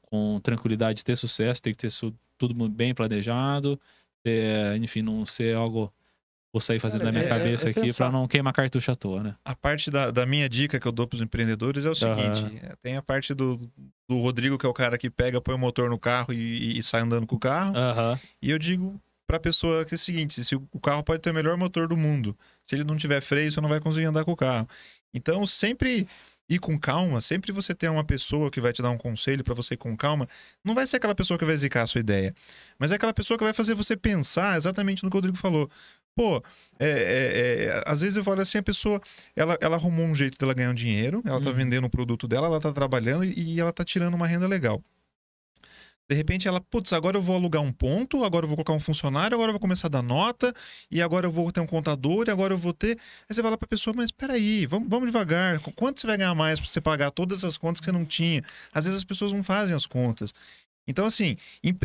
com 0.00 0.40
tranquilidade, 0.42 1.04
ter 1.04 1.14
sucesso, 1.14 1.60
tem 1.60 1.74
que 1.74 1.78
ter 1.78 1.92
tudo 2.38 2.68
bem 2.70 2.94
planejado, 2.94 3.78
ter, 4.24 4.76
enfim, 4.82 5.02
não 5.02 5.26
ser 5.26 5.54
algo 5.54 5.92
vou 6.50 6.60
sair 6.62 6.78
fazendo 6.78 7.00
Cara, 7.00 7.12
na 7.12 7.18
minha 7.18 7.26
é, 7.26 7.28
cabeça 7.28 7.66
é, 7.66 7.68
é 7.68 7.70
aqui 7.72 7.92
para 7.92 8.10
não 8.10 8.26
queimar 8.26 8.54
cartucho 8.54 8.90
à 8.90 8.94
toa, 8.94 9.22
né? 9.22 9.34
A 9.44 9.54
parte 9.54 9.90
da, 9.90 10.10
da 10.10 10.24
minha 10.24 10.48
dica 10.48 10.80
que 10.80 10.88
eu 10.88 10.92
dou 10.92 11.06
para 11.06 11.16
os 11.16 11.20
empreendedores 11.20 11.84
é 11.84 11.90
o 11.90 11.94
seguinte: 11.94 12.40
uhum. 12.40 12.74
tem 12.82 12.96
a 12.96 13.02
parte 13.02 13.34
do, 13.34 13.60
do 14.08 14.18
Rodrigo, 14.18 14.56
que 14.56 14.64
é 14.64 14.68
o 14.68 14.72
cara 14.72 14.96
que 14.96 15.10
pega, 15.10 15.38
põe 15.38 15.54
o 15.54 15.58
motor 15.58 15.90
no 15.90 15.98
carro 15.98 16.32
e, 16.32 16.78
e 16.78 16.82
sai 16.82 17.02
andando 17.02 17.26
com 17.26 17.36
o 17.36 17.38
carro. 17.38 17.74
Uhum. 17.74 18.18
E 18.40 18.50
eu 18.50 18.58
digo 18.58 18.98
para 19.28 19.36
a 19.36 19.40
pessoa 19.40 19.84
que 19.84 19.94
é 19.94 19.96
o 19.96 19.98
seguinte: 19.98 20.42
se 20.42 20.56
o 20.56 20.80
carro 20.80 21.04
pode 21.04 21.20
ter 21.20 21.30
o 21.30 21.34
melhor 21.34 21.56
motor 21.56 21.86
do 21.86 21.96
mundo, 21.96 22.36
se 22.64 22.74
ele 22.74 22.82
não 22.82 22.96
tiver 22.96 23.20
freio, 23.20 23.52
você 23.52 23.60
não 23.60 23.68
vai 23.68 23.78
conseguir 23.78 24.06
andar 24.06 24.24
com 24.24 24.32
o 24.32 24.36
carro. 24.36 24.66
Então, 25.14 25.46
sempre 25.46 26.08
ir 26.48 26.58
com 26.58 26.78
calma, 26.78 27.20
sempre 27.20 27.52
você 27.52 27.74
ter 27.74 27.90
uma 27.90 28.02
pessoa 28.02 28.50
que 28.50 28.58
vai 28.58 28.72
te 28.72 28.80
dar 28.80 28.88
um 28.90 28.96
conselho 28.96 29.44
para 29.44 29.52
você 29.52 29.74
ir 29.74 29.76
com 29.76 29.94
calma, 29.94 30.26
não 30.64 30.74
vai 30.74 30.86
ser 30.86 30.96
aquela 30.96 31.14
pessoa 31.14 31.38
que 31.38 31.44
vai 31.44 31.54
zicar 31.54 31.82
a 31.82 31.86
sua 31.86 32.00
ideia, 32.00 32.34
mas 32.78 32.90
é 32.90 32.94
aquela 32.94 33.12
pessoa 33.12 33.36
que 33.36 33.44
vai 33.44 33.52
fazer 33.52 33.74
você 33.74 33.96
pensar 33.96 34.56
exatamente 34.56 35.04
no 35.04 35.10
que 35.10 35.16
o 35.16 35.18
Rodrigo 35.18 35.36
falou. 35.36 35.70
Pô, 36.16 36.42
é, 36.80 36.88
é, 36.88 37.64
é, 37.64 37.84
às 37.86 38.00
vezes 38.00 38.16
eu 38.16 38.24
falo 38.24 38.40
assim, 38.40 38.58
a 38.58 38.62
pessoa, 38.62 39.00
ela, 39.36 39.58
ela 39.60 39.76
arrumou 39.76 40.06
um 40.06 40.14
jeito 40.14 40.38
dela 40.38 40.54
ganhar 40.54 40.70
um 40.70 40.74
dinheiro, 40.74 41.22
ela 41.24 41.40
tá 41.40 41.50
uhum. 41.50 41.56
vendendo 41.56 41.84
o 41.84 41.90
produto 41.90 42.26
dela, 42.26 42.46
ela 42.46 42.60
tá 42.60 42.72
trabalhando 42.72 43.24
e, 43.24 43.54
e 43.54 43.60
ela 43.60 43.72
tá 43.72 43.84
tirando 43.84 44.14
uma 44.14 44.26
renda 44.26 44.46
legal. 44.46 44.82
De 46.10 46.16
repente 46.16 46.48
ela, 46.48 46.58
putz, 46.58 46.94
agora 46.94 47.18
eu 47.18 47.22
vou 47.22 47.36
alugar 47.36 47.62
um 47.62 47.70
ponto, 47.70 48.24
agora 48.24 48.44
eu 48.44 48.48
vou 48.48 48.56
colocar 48.56 48.72
um 48.72 48.80
funcionário, 48.80 49.34
agora 49.34 49.50
eu 49.50 49.52
vou 49.52 49.60
começar 49.60 49.88
a 49.88 49.90
dar 49.90 50.02
nota, 50.02 50.54
e 50.90 51.02
agora 51.02 51.26
eu 51.26 51.30
vou 51.30 51.52
ter 51.52 51.60
um 51.60 51.66
contador, 51.66 52.26
e 52.26 52.30
agora 52.30 52.54
eu 52.54 52.58
vou 52.58 52.72
ter. 52.72 52.98
Aí 53.28 53.34
você 53.34 53.42
fala 53.42 53.58
pra 53.58 53.68
pessoa, 53.68 53.94
mas 53.94 54.10
peraí, 54.10 54.64
vamos, 54.64 54.88
vamos 54.88 55.08
devagar. 55.08 55.60
Quanto 55.76 56.00
você 56.00 56.06
vai 56.06 56.16
ganhar 56.16 56.34
mais 56.34 56.58
para 56.58 56.68
você 56.68 56.80
pagar 56.80 57.10
todas 57.10 57.44
as 57.44 57.58
contas 57.58 57.80
que 57.80 57.84
você 57.84 57.92
não 57.92 58.06
tinha? 58.06 58.42
Às 58.72 58.86
vezes 58.86 58.98
as 58.98 59.04
pessoas 59.04 59.32
não 59.32 59.42
fazem 59.42 59.74
as 59.74 59.84
contas. 59.84 60.32
Então, 60.86 61.04
assim, 61.04 61.36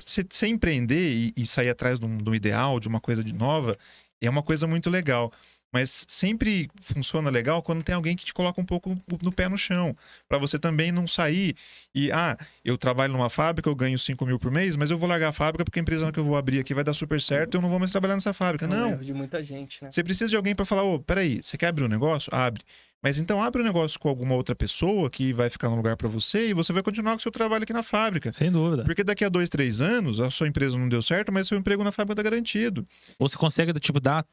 você 0.05 0.47
empreender 0.47 1.11
e, 1.11 1.33
e 1.35 1.45
sair 1.45 1.69
atrás 1.69 1.99
de 1.99 2.05
um, 2.05 2.17
de 2.17 2.29
um 2.29 2.33
ideal, 2.33 2.79
de 2.79 2.87
uma 2.87 3.01
coisa 3.01 3.21
de 3.21 3.33
nova, 3.33 3.77
é 4.21 4.29
uma 4.29 4.41
coisa 4.41 4.65
muito 4.65 4.89
legal. 4.89 5.33
Mas 5.73 6.05
sempre 6.07 6.69
funciona 6.79 7.31
legal 7.31 7.63
quando 7.63 7.83
tem 7.83 7.95
alguém 7.95 8.15
que 8.15 8.23
te 8.23 8.33
coloca 8.33 8.61
um 8.61 8.65
pouco 8.65 8.95
no 9.23 9.31
pé 9.31 9.49
no 9.49 9.57
chão. 9.57 9.95
para 10.29 10.37
você 10.37 10.59
também 10.59 10.91
não 10.91 11.07
sair 11.07 11.55
e, 11.95 12.11
ah, 12.11 12.37
eu 12.63 12.77
trabalho 12.77 13.11
numa 13.11 13.29
fábrica, 13.29 13.67
eu 13.67 13.75
ganho 13.75 13.97
5 13.97 14.23
mil 14.25 14.37
por 14.37 14.51
mês, 14.51 14.75
mas 14.75 14.91
eu 14.91 14.97
vou 14.97 15.09
largar 15.09 15.29
a 15.29 15.33
fábrica 15.33 15.65
porque 15.65 15.79
a 15.79 15.81
empresa 15.81 16.11
que 16.11 16.19
eu 16.19 16.23
vou 16.23 16.37
abrir 16.37 16.59
aqui 16.59 16.75
vai 16.75 16.83
dar 16.83 16.93
super 16.93 17.19
certo 17.19 17.55
e 17.55 17.57
eu 17.57 17.61
não 17.61 17.69
vou 17.69 17.79
mais 17.79 17.91
trabalhar 17.91 18.13
nessa 18.13 18.33
fábrica. 18.33 18.65
É 18.65 18.67
um 18.67 18.71
não. 18.71 18.97
de 18.97 19.13
muita 19.13 19.43
gente, 19.43 19.83
né? 19.83 19.89
Você 19.91 20.03
precisa 20.03 20.29
de 20.29 20.35
alguém 20.35 20.53
para 20.53 20.65
falar, 20.65 20.83
ô, 20.83 20.95
oh, 20.95 20.99
peraí, 20.99 21.39
você 21.41 21.57
quer 21.57 21.67
abrir 21.67 21.83
um 21.83 21.87
negócio? 21.87 22.33
Abre. 22.33 22.63
Mas 23.03 23.17
então 23.17 23.43
abre 23.43 23.61
o 23.61 23.65
um 23.65 23.67
negócio 23.67 23.99
com 23.99 24.07
alguma 24.07 24.33
outra 24.33 24.55
pessoa 24.55 25.09
que 25.09 25.33
vai 25.33 25.49
ficar 25.49 25.67
no 25.67 25.75
lugar 25.75 25.97
para 25.97 26.07
você 26.07 26.49
e 26.49 26.53
você 26.53 26.71
vai 26.71 26.81
continuar 26.81 27.11
com 27.11 27.17
o 27.17 27.21
seu 27.21 27.33
trabalho 27.33 27.63
aqui 27.63 27.73
na 27.73 27.83
fábrica. 27.83 28.31
Sem 28.31 28.49
dúvida. 28.49 28.85
Porque 28.85 29.03
daqui 29.03 29.25
a 29.25 29.29
dois, 29.29 29.49
três 29.49 29.81
anos, 29.81 30.21
a 30.21 30.31
sua 30.31 30.47
empresa 30.47 30.77
não 30.77 30.87
deu 30.87 31.01
certo, 31.01 31.29
mas 31.29 31.49
seu 31.49 31.57
emprego 31.57 31.83
na 31.83 31.91
fábrica 31.91 32.15
tá 32.15 32.23
garantido. 32.23 32.87
Ou 33.19 33.27
você 33.27 33.37
consegue, 33.37 33.73
tipo, 33.73 33.99
dar 33.99 34.25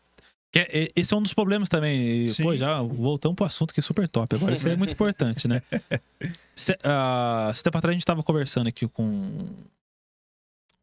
que 0.52 0.58
é, 0.58 0.88
esse 0.96 1.14
é 1.14 1.16
um 1.16 1.22
dos 1.22 1.32
problemas 1.32 1.68
também. 1.68 2.26
E, 2.26 2.34
pô, 2.42 2.56
já 2.56 2.82
voltamos 2.82 3.36
pro 3.36 3.46
assunto 3.46 3.72
que 3.72 3.80
é 3.80 3.82
super 3.82 4.08
top. 4.08 4.34
Agora, 4.34 4.54
isso 4.54 4.68
é 4.68 4.76
muito 4.76 4.92
importante, 4.92 5.46
né? 5.46 5.62
Se, 6.54 6.72
uh, 6.72 7.50
esse 7.50 7.62
tempo 7.62 7.78
atrás 7.78 7.92
a 7.92 7.94
gente 7.94 8.02
estava 8.02 8.22
conversando 8.22 8.66
aqui 8.66 8.86
com 8.88 9.02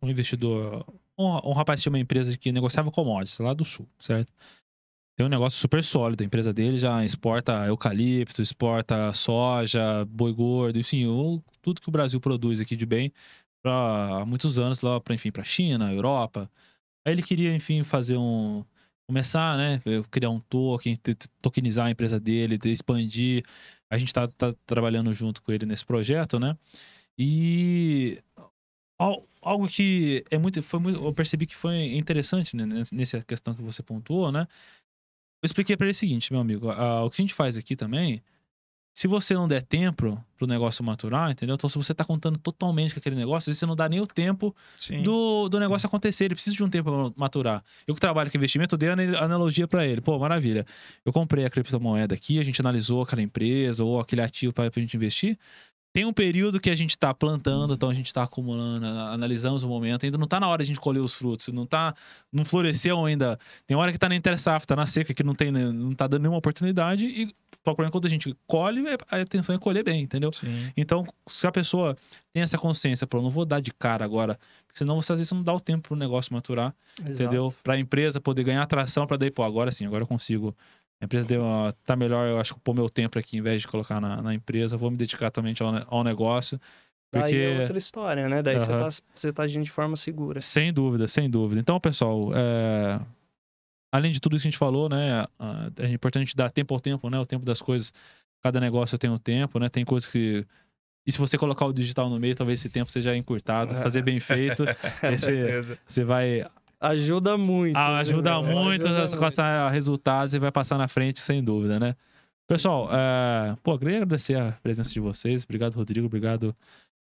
um 0.02 0.10
investidor, 0.10 0.86
um, 1.18 1.50
um 1.50 1.54
rapaz 1.54 1.82
tinha 1.82 1.92
uma 1.92 2.00
empresa 2.00 2.36
que 2.38 2.52
negociava 2.52 2.92
commodities 2.92 3.38
lá 3.40 3.54
do 3.54 3.66
sul, 3.66 3.88
certo? 4.00 4.32
Tem 5.18 5.26
um 5.26 5.30
negócio 5.30 5.60
super 5.60 5.84
sólido. 5.84 6.22
A 6.22 6.26
empresa 6.26 6.54
dele 6.54 6.78
já 6.78 7.04
exporta 7.04 7.66
eucalipto, 7.66 8.42
exporta 8.42 9.12
soja, 9.14 10.06
boi 10.06 10.32
gordo, 10.32 10.80
enfim, 10.80 11.06
tudo 11.62 11.82
que 11.82 11.90
o 11.90 11.92
Brasil 11.92 12.22
produz 12.22 12.62
aqui 12.62 12.76
de 12.76 12.86
bem 12.86 13.12
para 13.62 14.24
muitos 14.26 14.58
anos 14.58 14.82
lá, 14.82 15.02
para 15.02 15.16
enfim, 15.16 15.32
para 15.32 15.44
China, 15.44 15.92
Europa. 15.92 16.50
Aí 17.06 17.14
ele 17.14 17.24
queria, 17.24 17.54
enfim, 17.54 17.84
fazer 17.84 18.16
um 18.18 18.64
começar, 19.08 19.58
né? 19.58 19.82
Criar 20.12 20.30
um 20.30 20.40
token, 20.40 20.96
tokenizar 21.42 21.88
a 21.88 21.92
empresa 21.92 22.20
dele, 22.20 22.60
expandir. 22.66 23.44
A 23.90 23.98
gente 23.98 24.14
tá, 24.14 24.28
tá 24.28 24.54
trabalhando 24.66 25.14
junto 25.14 25.42
com 25.42 25.52
ele 25.52 25.66
nesse 25.66 25.86
projeto, 25.86 26.40
né? 26.40 26.58
E 27.18 28.22
algo 29.42 29.68
que 29.68 30.26
é 30.30 30.38
muito, 30.38 30.62
foi 30.62 30.80
muito, 30.80 31.04
eu 31.04 31.14
percebi 31.14 31.46
que 31.46 31.56
foi 31.56 31.96
interessante 31.96 32.56
né, 32.56 32.66
nessa 32.92 33.22
questão 33.24 33.56
que 33.56 33.62
você 33.62 33.82
pontuou, 33.82 34.32
né? 34.32 34.48
Eu 35.42 35.48
expliquei 35.48 35.78
para 35.78 35.86
ele 35.86 35.92
o 35.92 35.96
seguinte, 35.96 36.32
meu 36.34 36.42
amigo, 36.42 36.68
o 36.70 37.10
que 37.10 37.22
a 37.22 37.24
gente 37.24 37.34
faz 37.34 37.56
aqui 37.56 37.76
também 37.76 38.22
se 38.98 39.08
você 39.08 39.36
não 39.36 39.48
der 39.48 39.62
tempo 39.62 40.20
pro 40.36 40.48
negócio 40.48 40.84
maturar, 40.84 41.30
entendeu? 41.30 41.54
Então, 41.54 41.70
se 41.70 41.78
você 41.78 41.94
tá 41.94 42.04
contando 42.04 42.40
totalmente 42.40 42.96
com 42.96 43.00
aquele 43.00 43.16
negócio, 43.16 43.54
você 43.54 43.64
não 43.64 43.76
dá 43.76 43.88
nem 43.88 44.02
o 44.02 44.08
tempo 44.08 44.56
do, 45.04 45.48
do 45.50 45.60
negócio 45.60 45.86
acontecer. 45.86 46.26
Ele 46.26 46.34
precisa 46.34 46.56
de 46.56 46.64
um 46.64 46.70
tempo 46.70 46.90
pra 46.90 47.14
maturar. 47.16 47.64
Eu 47.86 47.94
que 47.94 48.02
trabalho 48.02 48.32
com 48.32 48.38
investimento, 48.38 48.74
eu 48.74 48.80
dei 48.80 48.90
analogia 48.90 49.68
para 49.68 49.86
ele. 49.86 50.02
Pô, 50.02 50.18
maravilha. 50.18 50.66
Eu 51.06 51.14
comprei 51.14 51.46
a 51.46 51.50
criptomoeda 51.50 52.16
aqui, 52.16 52.40
a 52.40 52.44
gente 52.44 52.60
analisou 52.60 53.04
aquela 53.04 53.22
empresa 53.22 53.84
ou 53.84 54.00
aquele 54.00 54.24
ativo 54.24 54.52
para 54.52 54.66
a 54.66 54.80
gente 54.80 54.98
investir. 54.98 55.38
Tem 55.94 56.06
um 56.06 56.14
período 56.14 56.60
que 56.60 56.70
a 56.70 56.76
gente 56.76 56.92
está 56.92 57.14
plantando, 57.14 57.74
então 57.74 57.90
a 57.90 57.94
gente 57.94 58.08
está 58.08 58.24
acumulando, 58.24 58.86
analisamos 58.86 59.64
o 59.64 59.68
momento. 59.68 60.06
Ainda 60.06 60.18
não 60.18 60.26
está 60.26 60.40
na 60.40 60.48
hora 60.48 60.64
de 60.64 60.64
a 60.64 60.74
gente 60.74 60.80
colher 60.80 61.00
os 61.00 61.14
frutos, 61.14 61.48
não 61.48 61.66
tá, 61.66 61.94
não 62.32 62.46
floresceu 62.46 63.04
ainda. 63.06 63.40
Tem 63.66 63.76
hora 63.76 63.92
que 63.92 63.98
está 63.98 64.08
na 64.08 64.16
intersafra, 64.16 64.64
está 64.64 64.76
na 64.76 64.86
seca, 64.86 65.14
que 65.14 65.24
não 65.24 65.34
tem, 65.34 65.52
não 65.52 65.94
tá 65.96 66.08
dando 66.08 66.22
nenhuma 66.22 66.38
oportunidade 66.38 67.06
e 67.06 67.34
problema 67.64 67.92
quando 67.92 68.06
a 68.06 68.10
gente 68.10 68.34
colhe, 68.46 68.88
é, 68.88 68.98
a 69.12 69.20
intenção 69.20 69.54
é 69.54 69.60
colher 69.60 69.84
bem, 69.84 70.02
entendeu? 70.02 70.32
Sim. 70.32 70.72
Então, 70.78 71.06
se 71.28 71.46
a 71.46 71.52
pessoa 71.52 71.98
tem 72.32 72.42
essa 72.42 72.58
consciência, 72.58 73.06
pô, 73.06 73.22
não 73.22 73.30
vou 73.30 73.44
dar 73.44 73.60
de 73.60 73.74
cara 73.74 74.06
agora, 74.06 74.40
senão 74.72 75.02
você 75.02 75.12
às 75.12 75.20
vezes 75.20 75.32
não 75.34 75.44
dá 75.44 75.54
o 75.54 75.60
tempo 75.60 75.90
pro 75.90 75.98
negócio 75.98 76.34
maturar, 76.34 76.74
Exato. 77.00 77.14
entendeu? 77.14 77.54
Para 77.64 77.74
a 77.74 77.80
empresa 77.80 78.22
poder 78.22 78.44
ganhar 78.44 78.62
atração 78.62 79.06
para 79.06 79.18
daí, 79.18 79.32
pô, 79.32 79.44
agora 79.44 79.72
sim, 79.72 79.86
agora 79.86 80.04
eu 80.04 80.08
consigo 80.08 80.56
a 81.00 81.06
empresa 81.06 81.28
deu, 81.28 81.44
tá 81.86 81.96
melhor, 81.96 82.28
eu 82.28 82.40
acho 82.40 82.56
que 82.56 82.60
pôr 82.60 82.74
meu 82.74 82.90
tempo 82.90 83.20
aqui, 83.20 83.38
em 83.38 83.42
vez 83.42 83.62
de 83.62 83.68
colocar 83.68 84.02
na, 84.02 84.22
na 84.22 84.34
empresa, 84.34 84.76
vou 84.78 84.90
me 84.90 84.98
dedicar 84.98 85.30
também 85.30 85.54
ao, 85.60 85.98
ao 86.00 86.04
negócio. 86.04 86.60
Porque... 87.12 87.32
Daí 87.32 87.60
é 87.60 87.62
outra 87.62 87.78
história, 87.78 88.28
né? 88.28 88.42
Daí 88.42 88.56
uhum. 88.56 88.62
você, 88.62 88.72
tá, 88.72 88.90
você 89.16 89.34
tá 89.34 89.44
agindo 89.44 89.64
de 89.64 89.72
forma 89.72 89.96
segura. 89.96 90.42
Sem 90.42 90.74
dúvida, 90.74 91.08
sem 91.08 91.30
dúvida. 91.30 91.62
Então, 91.62 91.80
pessoal, 91.80 92.32
é... 92.36 93.00
além 93.92 94.12
de 94.12 94.20
tudo 94.20 94.36
isso 94.36 94.44
que 94.44 94.48
a 94.48 94.52
gente 94.52 94.58
falou, 94.58 94.90
né? 94.90 95.26
É 95.78 95.88
importante 95.90 96.36
dar 96.36 96.52
tempo 96.52 96.74
ao 96.74 96.80
tempo, 96.80 97.10
né? 97.10 97.20
O 97.20 97.26
tempo 97.26 97.46
das 97.46 97.62
coisas. 97.62 97.94
Cada 98.44 98.60
negócio 98.60 98.98
tem 98.98 99.10
um 99.10 99.18
tempo, 99.18 99.60
né? 99.60 99.70
Tem 99.70 99.86
coisas 99.86 100.10
que. 100.10 100.46
E 101.06 101.12
se 101.12 101.18
você 101.18 101.38
colocar 101.38 101.66
o 101.66 101.74
digital 101.74 102.10
no 102.10 102.20
meio, 102.20 102.36
talvez 102.36 102.60
esse 102.60 102.70
tempo 102.70 102.92
seja 102.92 103.16
encurtado, 103.16 103.74
fazer 103.76 104.02
bem 104.02 104.20
feito. 104.20 104.66
você, 105.18 105.78
você 105.88 106.04
vai 106.04 106.46
Ajuda 106.80 107.38
muito. 107.38 107.76
Ah, 107.76 107.94
né, 107.94 108.00
ajuda 108.00 108.42
né? 108.42 108.54
muito 108.54 108.88
ajuda 108.88 109.16
a 109.16 109.20
passar 109.20 109.70
resultados 109.72 110.34
e 110.34 110.40
vai 110.40 110.52
passar 110.52 110.78
na 110.78 110.88
frente, 110.88 111.20
sem 111.20 111.44
dúvida, 111.44 111.80
né? 111.80 111.96
Pessoal, 112.48 112.88
é... 112.92 113.58
pô, 113.64 113.78
queria 113.78 113.98
agradecer 113.98 114.36
a 114.36 114.52
presença 114.64 114.92
de 114.92 115.00
vocês. 115.00 115.44
Obrigado, 115.44 115.74
Rodrigo. 115.74 116.06
Obrigado, 116.06 116.56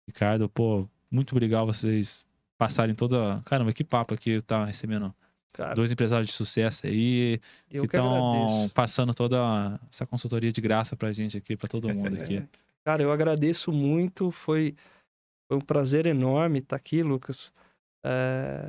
Ricardo. 0.08 0.48
Pô, 0.48 0.88
muito 1.10 1.32
obrigado 1.32 1.66
vocês 1.66 2.24
passarem 2.56 2.94
toda. 2.94 3.42
Caramba, 3.44 3.72
que 3.72 3.84
papo 3.84 4.14
aqui 4.14 4.40
tá 4.42 4.64
recebendo 4.64 5.14
Cara, 5.52 5.74
dois 5.74 5.92
empresários 5.92 6.28
de 6.28 6.32
sucesso 6.32 6.86
aí 6.86 7.40
que 7.68 7.78
estão 7.78 8.68
passando 8.74 9.14
toda 9.14 9.80
essa 9.90 10.06
consultoria 10.06 10.52
de 10.52 10.60
graça 10.60 10.96
pra 10.96 11.12
gente 11.12 11.36
aqui, 11.36 11.56
pra 11.56 11.68
todo 11.68 11.92
mundo 11.92 12.20
aqui. 12.20 12.42
Cara, 12.84 13.02
eu 13.02 13.12
agradeço 13.12 13.72
muito. 13.72 14.30
Foi, 14.30 14.74
foi 15.48 15.58
um 15.58 15.60
prazer 15.60 16.06
enorme 16.06 16.58
estar 16.58 16.76
aqui, 16.76 17.02
Lucas. 17.02 17.52
É... 18.04 18.68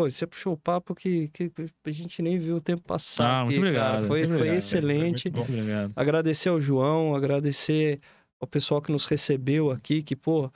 Pô, 0.00 0.10
você 0.10 0.26
puxou 0.26 0.54
o 0.54 0.56
papo 0.56 0.94
que, 0.94 1.28
que 1.28 1.52
a 1.84 1.90
gente 1.90 2.22
nem 2.22 2.38
viu 2.38 2.56
o 2.56 2.60
tempo 2.60 2.82
passar. 2.82 3.40
Ah, 3.40 3.44
muito 3.44 3.58
obrigado. 3.58 4.06
Foi, 4.06 4.20
muito 4.20 4.28
foi 4.28 4.36
obrigado. 4.36 4.56
excelente. 4.56 5.22
Foi 5.24 5.30
muito, 5.32 5.50
muito 5.50 5.60
obrigado. 5.60 5.92
Agradecer 5.94 6.48
ao 6.48 6.58
João, 6.58 7.14
agradecer 7.14 8.00
ao 8.40 8.48
pessoal 8.48 8.80
que 8.80 8.90
nos 8.90 9.04
recebeu 9.04 9.70
aqui, 9.70 10.02
que, 10.02 10.16
pô, 10.16 10.50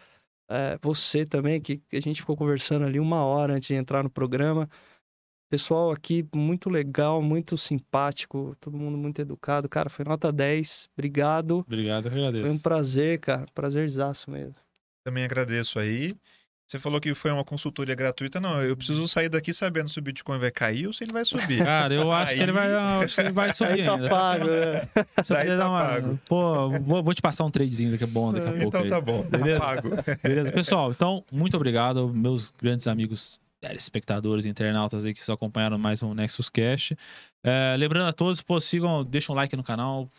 é, 0.50 0.78
você 0.80 1.26
também, 1.26 1.60
que 1.60 1.82
a 1.92 2.00
gente 2.00 2.22
ficou 2.22 2.34
conversando 2.34 2.86
ali 2.86 2.98
uma 2.98 3.22
hora 3.22 3.52
antes 3.52 3.68
de 3.68 3.74
entrar 3.74 4.02
no 4.02 4.08
programa. 4.08 4.66
Pessoal 5.50 5.92
aqui 5.92 6.26
muito 6.34 6.70
legal, 6.70 7.20
muito 7.20 7.58
simpático, 7.58 8.56
todo 8.58 8.78
mundo 8.78 8.96
muito 8.96 9.20
educado. 9.20 9.68
Cara, 9.68 9.90
foi 9.90 10.06
nota 10.06 10.32
10. 10.32 10.88
Obrigado. 10.96 11.58
Obrigado, 11.58 12.06
eu 12.06 12.12
agradeço. 12.12 12.46
Foi 12.46 12.56
um 12.56 12.58
prazer, 12.58 13.20
cara. 13.20 13.44
Prazerzaço 13.52 14.30
mesmo. 14.30 14.54
Também 15.04 15.22
agradeço 15.22 15.78
aí. 15.78 16.16
Você 16.66 16.78
falou 16.78 16.98
que 16.98 17.14
foi 17.14 17.30
uma 17.30 17.44
consultoria 17.44 17.94
gratuita. 17.94 18.40
Não, 18.40 18.62
eu 18.62 18.74
preciso 18.74 19.06
sair 19.06 19.28
daqui 19.28 19.52
sabendo 19.52 19.88
se 19.90 19.98
o 19.98 20.02
Bitcoin 20.02 20.38
vai 20.38 20.50
cair 20.50 20.86
ou 20.86 20.92
se 20.94 21.04
ele 21.04 21.12
vai 21.12 21.24
subir. 21.24 21.62
Cara, 21.62 21.92
eu 21.92 22.10
acho 22.10 22.32
Aí... 22.32 22.38
que 22.38 22.42
ele 22.42 22.52
vai, 22.52 22.72
acho 22.72 23.14
que 23.14 23.20
ele 23.20 23.32
vai 23.32 23.52
subir 23.52 23.70
Aí 23.80 23.84
tá 23.84 23.94
ainda. 23.94 24.08
Pago, 24.08 24.44
né? 24.46 24.88
Só 25.22 25.34
Daí 25.34 25.48
tá 25.48 25.68
uma... 25.68 25.80
pago. 25.80 26.20
Pô, 26.26 26.70
vou, 26.80 27.02
vou, 27.02 27.14
te 27.14 27.20
passar 27.20 27.44
um 27.44 27.50
tradezinho 27.50 27.92
daqui 27.92 28.06
bom 28.06 28.32
daqui 28.32 28.46
a 28.46 28.50
então 28.50 28.70
pouco. 28.70 28.76
Então 28.78 28.88
tá 28.88 29.00
bom, 29.00 29.22
tá 29.24 29.38
Beleza? 29.38 29.60
pago. 29.60 29.90
Beleza? 30.22 30.52
Pessoal, 30.52 30.90
então, 30.90 31.22
muito 31.30 31.54
obrigado, 31.54 32.08
meus 32.08 32.50
grandes 32.50 32.86
amigos 32.86 33.38
espectadores, 33.72 34.44
internautas 34.44 35.04
aí 35.04 35.14
que 35.14 35.22
só 35.22 35.32
acompanharam 35.32 35.78
mais 35.78 36.02
um 36.02 36.12
Nexus 36.12 36.48
Cash. 36.48 36.92
É, 37.42 37.74
lembrando 37.78 38.08
a 38.08 38.12
todos, 38.12 38.42
pô, 38.42 38.60
sigam, 38.60 39.04
deixem 39.04 39.32
um 39.32 39.36
like 39.36 39.56
no 39.56 39.64
canal. 39.64 40.10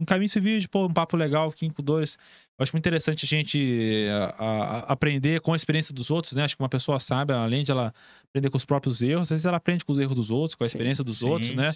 Encaminhe 0.00 0.26
esse 0.26 0.40
vídeo, 0.40 0.68
pô, 0.68 0.86
um 0.86 0.92
papo 0.92 1.16
legal, 1.16 1.50
Kim 1.52 1.70
com 1.70 1.82
dois. 1.82 2.18
Eu 2.58 2.62
acho 2.62 2.72
muito 2.72 2.82
interessante 2.82 3.24
a 3.24 3.28
gente 3.28 4.06
a, 4.38 4.44
a, 4.44 4.78
aprender 4.92 5.40
com 5.40 5.52
a 5.52 5.56
experiência 5.56 5.94
dos 5.94 6.10
outros, 6.10 6.32
né? 6.34 6.44
Acho 6.44 6.56
que 6.56 6.62
uma 6.62 6.68
pessoa 6.68 7.00
sabe, 7.00 7.32
além 7.32 7.64
de 7.64 7.70
ela 7.70 7.92
aprender 8.28 8.50
com 8.50 8.56
os 8.56 8.64
próprios 8.64 9.02
erros, 9.02 9.22
às 9.22 9.30
vezes 9.30 9.46
ela 9.46 9.56
aprende 9.56 9.84
com 9.84 9.92
os 9.92 9.98
erros 9.98 10.14
dos 10.14 10.30
outros, 10.30 10.54
com 10.54 10.64
a 10.64 10.66
experiência 10.66 11.02
dos 11.02 11.18
sim, 11.18 11.28
outros, 11.28 11.54
né? 11.54 11.72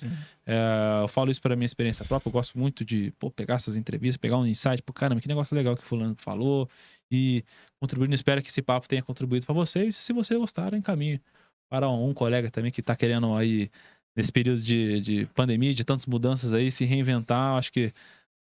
É, 0.47 1.01
eu 1.03 1.09
falo 1.09 1.31
isso 1.31 1.41
para 1.41 1.57
minha 1.57 1.67
experiência 1.67 2.05
própria, 2.05 2.29
eu 2.29 2.33
gosto 2.33 2.59
muito 2.59 2.85
de 2.85 3.13
pô, 3.19 3.31
pegar 3.31 3.55
essas 3.55 3.77
entrevistas, 3.77 4.17
pegar 4.17 4.37
um 4.39 4.47
insight, 4.47 4.83
pô, 4.83 4.93
caramba, 4.93 5.21
que 5.21 5.29
negócio 5.29 5.57
legal 5.57 5.77
que 5.77 5.85
fulano 5.85 6.15
falou 6.19 6.69
e 7.11 7.45
contribuindo, 7.81 8.15
espero 8.15 8.43
que 8.43 8.49
esse 8.49 8.63
papo 8.63 8.89
tenha 8.89 9.03
contribuído 9.03 9.47
para 9.47 9.55
vocês. 9.55 9.97
Se 9.97 10.13
você 10.13 10.37
gostar, 10.37 10.75
encaminhe 10.75 11.21
para 11.69 11.89
um 11.89 12.15
colega 12.15 12.51
também 12.51 12.71
que 12.71 12.81
está 12.81 12.97
querendo 12.97 13.35
aí, 13.35 13.71
nesse 14.19 14.33
período 14.33 14.61
de, 14.61 15.01
de 15.01 15.27
pandemia, 15.27 15.73
de 15.73 15.85
tantas 15.85 16.05
mudanças 16.05 16.53
aí, 16.53 16.73
se 16.73 16.85
reinventar. 16.85 17.57
Acho 17.57 17.73
que 17.73 17.93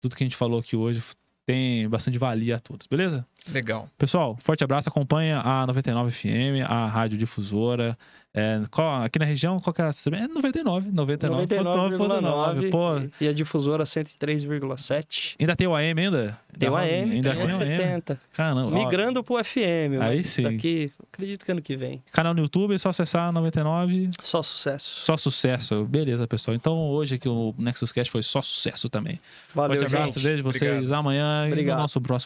tudo 0.02 0.14
que 0.14 0.22
a 0.22 0.26
gente 0.26 0.36
falou 0.36 0.60
aqui 0.60 0.76
hoje 0.76 1.02
tem 1.46 1.88
bastante 1.88 2.18
valia 2.18 2.56
a 2.56 2.60
todos, 2.60 2.86
beleza? 2.86 3.26
Legal. 3.51 3.88
Pessoal, 3.99 4.36
forte 4.43 4.62
abraço. 4.62 4.88
Acompanha 4.88 5.40
a 5.40 5.66
99 5.66 6.12
FM, 6.12 6.68
a 6.68 6.86
rádio 6.86 7.18
difusora. 7.18 7.97
É, 8.34 8.62
qual, 8.70 9.03
aqui 9.03 9.18
na 9.18 9.26
região, 9.26 9.61
qual 9.61 9.74
que 9.74 9.82
é 9.82 9.84
a... 9.84 9.88
É 9.88 10.26
99, 10.26 10.90
99, 10.90 11.47
99,9. 11.47 12.70
Pô. 12.70 13.11
E 13.20 13.28
a 13.28 13.32
difusora 13.32 13.84
103,7. 13.84 15.36
Ainda 15.38 15.55
tem 15.55 15.66
o 15.66 15.76
AM 15.76 16.01
ainda? 16.01 16.38
Tem 16.59 16.68
o 16.70 16.76
AM, 16.76 17.12
ainda 17.12 17.34
tem 17.34 17.47
o 17.47 17.51
70. 17.51 18.20
Caramba. 18.32 18.70
Migrando 18.70 19.20
ó. 19.20 19.22
pro 19.22 19.43
FM. 19.43 20.01
Aí 20.01 20.22
sim. 20.22 20.45
Daqui, 20.45 20.90
acredito 21.12 21.45
que 21.45 21.53
ano 21.53 21.61
que 21.61 21.76
vem. 21.76 22.03
Canal 22.11 22.32
no 22.32 22.40
YouTube, 22.40 22.74
é 22.74 22.78
só 22.78 22.88
acessar 22.88 23.30
99. 23.32 24.11
Só 24.22 24.43
sucesso. 24.43 25.05
Só 25.05 25.16
sucesso. 25.18 25.84
Beleza, 25.84 26.26
pessoal. 26.26 26.55
Então 26.55 26.88
hoje 26.88 27.16
aqui 27.16 27.28
o 27.28 27.55
Nexus 27.59 27.93
Cast 27.93 28.11
foi 28.11 28.22
só 28.22 28.40
sucesso 28.40 28.88
também. 28.88 29.18
Valeu, 29.55 29.78
Forte 29.78 29.95
abraço, 29.95 30.18
gente. 30.18 30.30
vejo 30.30 30.43
vocês 30.43 30.72
Obrigado. 30.72 30.99
amanhã 30.99 31.47
Obrigado. 31.49 31.76
no 31.76 31.82
nosso 31.82 32.01
próximo 32.01 32.20